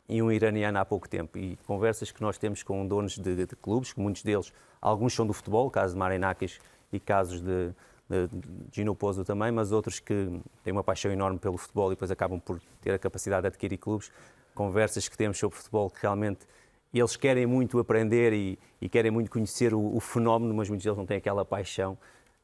e 0.09 0.23
um 0.23 0.33
iraniano 0.33 0.79
há 0.79 0.85
pouco 0.85 1.09
tempo. 1.09 1.37
E 1.37 1.57
conversas 1.67 2.11
que 2.11 2.23
nós 2.23 2.39
temos 2.39 2.63
com 2.63 2.87
donos 2.87 3.19
de, 3.19 3.35
de 3.35 3.57
clubes, 3.57 3.93
que 3.93 4.01
muitos 4.01 4.23
deles, 4.23 4.53
alguns 4.81 5.15
são 5.15 5.27
do 5.27 5.33
futebol, 5.33 5.71
caso 5.71 5.95
de 5.95 5.99
Marinakis 5.99 6.61
e 6.93 6.99
casos 6.99 7.41
de, 7.41 7.73
de 8.09 8.29
Gino 8.73 8.95
Pozzo 8.95 9.25
também, 9.25 9.53
mas 9.53 9.71
outros 9.71 10.01
que 10.01 10.41
têm 10.65 10.73
uma 10.73 10.83
paixão 10.83 11.13
enorme 11.13 11.39
pelo 11.39 11.59
futebol 11.59 11.89
e 11.89 11.91
depois 11.91 12.11
acabam 12.11 12.41
por 12.41 12.61
ter 12.81 12.93
a 12.93 12.99
capacidade 12.99 13.43
de 13.43 13.49
adquirir 13.49 13.77
clubes. 13.77 14.11
Conversas 14.59 15.09
que 15.09 15.17
temos 15.17 15.39
sobre 15.39 15.57
futebol 15.57 15.89
que 15.89 16.03
realmente 16.03 16.45
eles 16.93 17.15
querem 17.15 17.47
muito 17.47 17.79
aprender 17.79 18.33
e, 18.33 18.59
e 18.81 18.89
querem 18.89 19.09
muito 19.09 19.31
conhecer 19.31 19.73
o, 19.73 19.95
o, 19.95 20.01
fenómeno, 20.01 20.53
mas 20.53 20.69
muitos 20.69 20.83
deles 20.83 20.99
não 20.99 21.07
têm 21.07 21.19
aquela 21.19 21.45
paixão. 21.45 21.97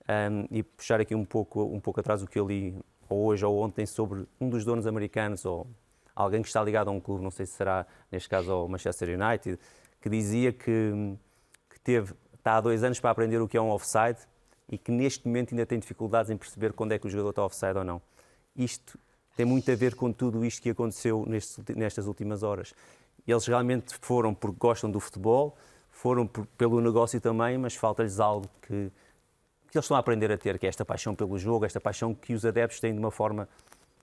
Um, 0.09 0.47
e 0.49 0.63
puxar 0.63 1.01
aqui 1.01 1.13
um 1.13 1.25
pouco, 1.25 1.65
um 1.65 1.81
pouco 1.81 1.99
atrás 1.99 2.23
o 2.23 2.29
que 2.29 2.39
eu 2.39 2.47
li 2.47 2.73
hoje 3.11 3.45
ou 3.45 3.61
ontem 3.61 3.85
sobre 3.85 4.29
um 4.41 4.49
dos 4.49 4.65
donos 4.65 4.87
americanos 4.87 5.45
ou 5.45 5.67
alguém 6.15 6.41
que 6.41 6.47
está 6.47 6.63
ligado 6.63 6.87
a 6.87 6.93
um 6.93 7.01
clube, 7.01 7.21
não 7.21 7.33
sei 7.33 7.47
se 7.47 7.55
será 7.55 7.85
neste 8.13 8.29
caso 8.29 8.53
ao 8.53 8.69
Manchester 8.69 9.21
United, 9.21 9.59
que 10.01 10.09
dizia 10.09 10.53
que, 10.53 11.17
que 11.69 11.81
teve, 11.81 12.15
está 12.39 12.59
há 12.59 12.61
dois 12.61 12.85
anos 12.85 13.01
para 13.01 13.11
aprender 13.11 13.41
o 13.41 13.49
que 13.49 13.57
é 13.57 13.61
um 13.61 13.71
offside 13.71 14.21
e 14.69 14.79
que 14.79 14.93
neste 14.93 15.27
momento 15.27 15.53
ainda 15.53 15.67
tem 15.67 15.81
dificuldades 15.81 16.31
em 16.31 16.37
perceber 16.37 16.75
quando 16.75 16.93
é 16.93 16.99
que 17.01 17.09
o 17.09 17.11
jogador 17.11 17.31
está 17.31 17.45
offside 17.45 17.77
ou 17.77 17.83
não. 17.83 18.01
Isto 18.55 18.97
tem 19.37 19.45
muito 19.45 19.71
a 19.71 19.75
ver 19.75 19.95
com 19.95 20.13
tudo 20.13 20.45
isto 20.45 20.63
que 20.63 20.71
aconteceu 20.71 21.27
nestas 21.75 22.07
últimas 22.07 22.43
horas. 22.43 22.75
Eles 23.27 23.47
realmente 23.47 23.95
foram 24.01 24.35
porque 24.35 24.57
gostam 24.59 24.91
do 24.91 25.01
futebol, 25.01 25.57
foram 25.91 26.27
por, 26.27 26.47
pelo 26.59 26.81
negócio 26.81 27.21
também, 27.21 27.57
mas 27.57 27.75
falta-lhes 27.75 28.21
algo 28.21 28.49
que, 28.63 28.91
que 29.71 29.77
eles 29.77 29.85
estão 29.85 29.97
a 29.97 30.01
aprender 30.01 30.31
a 30.31 30.39
ter, 30.39 30.59
que 30.59 30.67
é 30.67 30.69
esta 30.69 30.85
paixão 30.85 31.15
pelo 31.15 31.39
jogo, 31.39 31.65
esta 31.65 31.81
paixão 31.81 32.15
que 32.15 32.35
os 32.35 32.45
adeptos 32.45 32.81
têm 32.81 32.93
de 32.93 32.99
uma 32.99 33.11
forma 33.11 33.49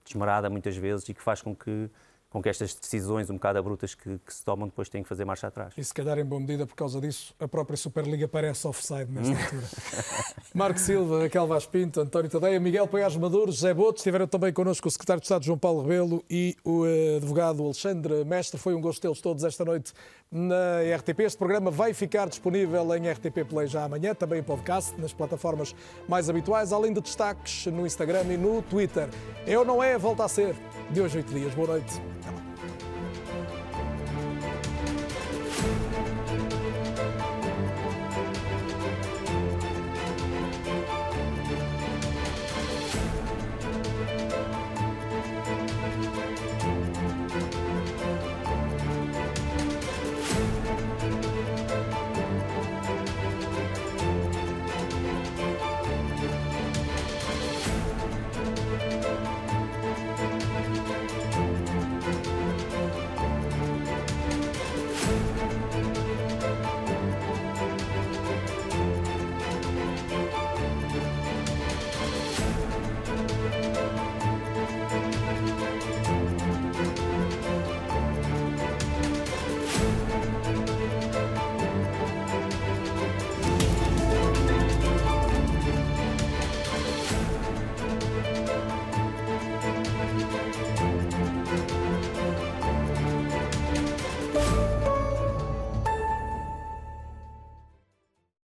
desmarada 0.04 0.50
muitas 0.50 0.76
vezes 0.76 1.08
e 1.08 1.14
que 1.14 1.22
faz 1.22 1.42
com 1.42 1.56
que 1.56 1.90
com 2.32 2.42
que 2.42 2.48
estas 2.48 2.74
decisões 2.74 3.30
um 3.30 3.34
bocado 3.34 3.60
abruptas 3.60 3.94
que, 3.94 4.18
que, 4.18 4.34
se 4.34 4.44
tomam 4.44 4.66
depois 4.66 4.88
têm 4.88 5.04
que 5.04 5.10
fazer 5.10 5.26
marcha 5.26 5.48
atrás. 5.48 5.74
E 5.78 5.84
se 5.84 5.94
calhar, 5.94 6.18
em 6.18 6.24
boa 6.24 6.40
medida, 6.40 6.66
por 6.66 6.76
causa 6.76 7.02
disso, 7.02 7.36
a 7.38 7.46
própria 7.46 7.76
Superliga 7.76 8.26
parece 8.26 8.66
offside 8.66 9.12
nesta 9.12 9.34
altura. 9.34 9.68
Marco 10.56 10.80
Silva, 10.80 11.24
Raquel 11.24 11.46
Vaz 11.46 11.66
Pinto, 11.66 12.00
António 12.00 12.32
Tadeia, 12.32 12.58
Miguel 12.58 12.88
Paiás 12.88 13.18
Maduro, 13.18 13.52
José 13.52 13.74
Boto, 13.74 13.98
estiveram 13.98 14.28
também 14.28 14.54
connosco 14.54 14.88
o 14.88 14.92
secretário 14.92 15.20
de 15.20 15.26
Estado 15.26 15.44
João 15.44 15.58
Paulo 15.58 15.82
Rebelo 15.82 16.24
e 16.30 16.56
o 16.64 16.86
eh, 16.86 17.18
advogado 17.18 17.62
Alexandre 17.64 18.24
Mestre. 18.24 18.58
Foi 18.58 18.74
um 18.74 18.80
gosto 18.80 19.02
tê-los 19.02 19.20
todos 19.20 19.44
esta 19.44 19.66
noite 19.66 19.92
na 20.32 20.82
RTP. 20.98 21.20
Este 21.22 21.38
programa 21.38 21.70
vai 21.70 21.94
ficar 21.94 22.30
disponível 22.30 22.96
em 22.96 23.10
RTP 23.10 23.44
Play 23.48 23.68
já 23.68 23.84
amanhã, 23.84 24.16
também 24.16 24.40
em 24.40 24.44
podcast, 24.44 25.00
nas 25.00 25.12
plataformas 25.12 25.76
mais 26.08 26.30
habituais, 26.30 26.72
além 26.72 26.94
de 26.94 27.02
destaques 27.02 27.66
no 27.66 27.86
Instagram 27.86 28.24
e 28.24 28.38
no 28.38 28.62
Twitter. 28.62 29.10
Eu 29.46 29.66
não 29.66 29.84
é, 29.84 29.98
volta 29.98 30.24
a 30.24 30.28
ser. 30.28 30.56
De 30.90 31.02
hoje, 31.02 31.18
oito 31.18 31.34
dias. 31.34 31.54
Boa 31.54 31.68
noite. 31.68 32.02
Até 32.22 32.32
lá. 32.32 32.51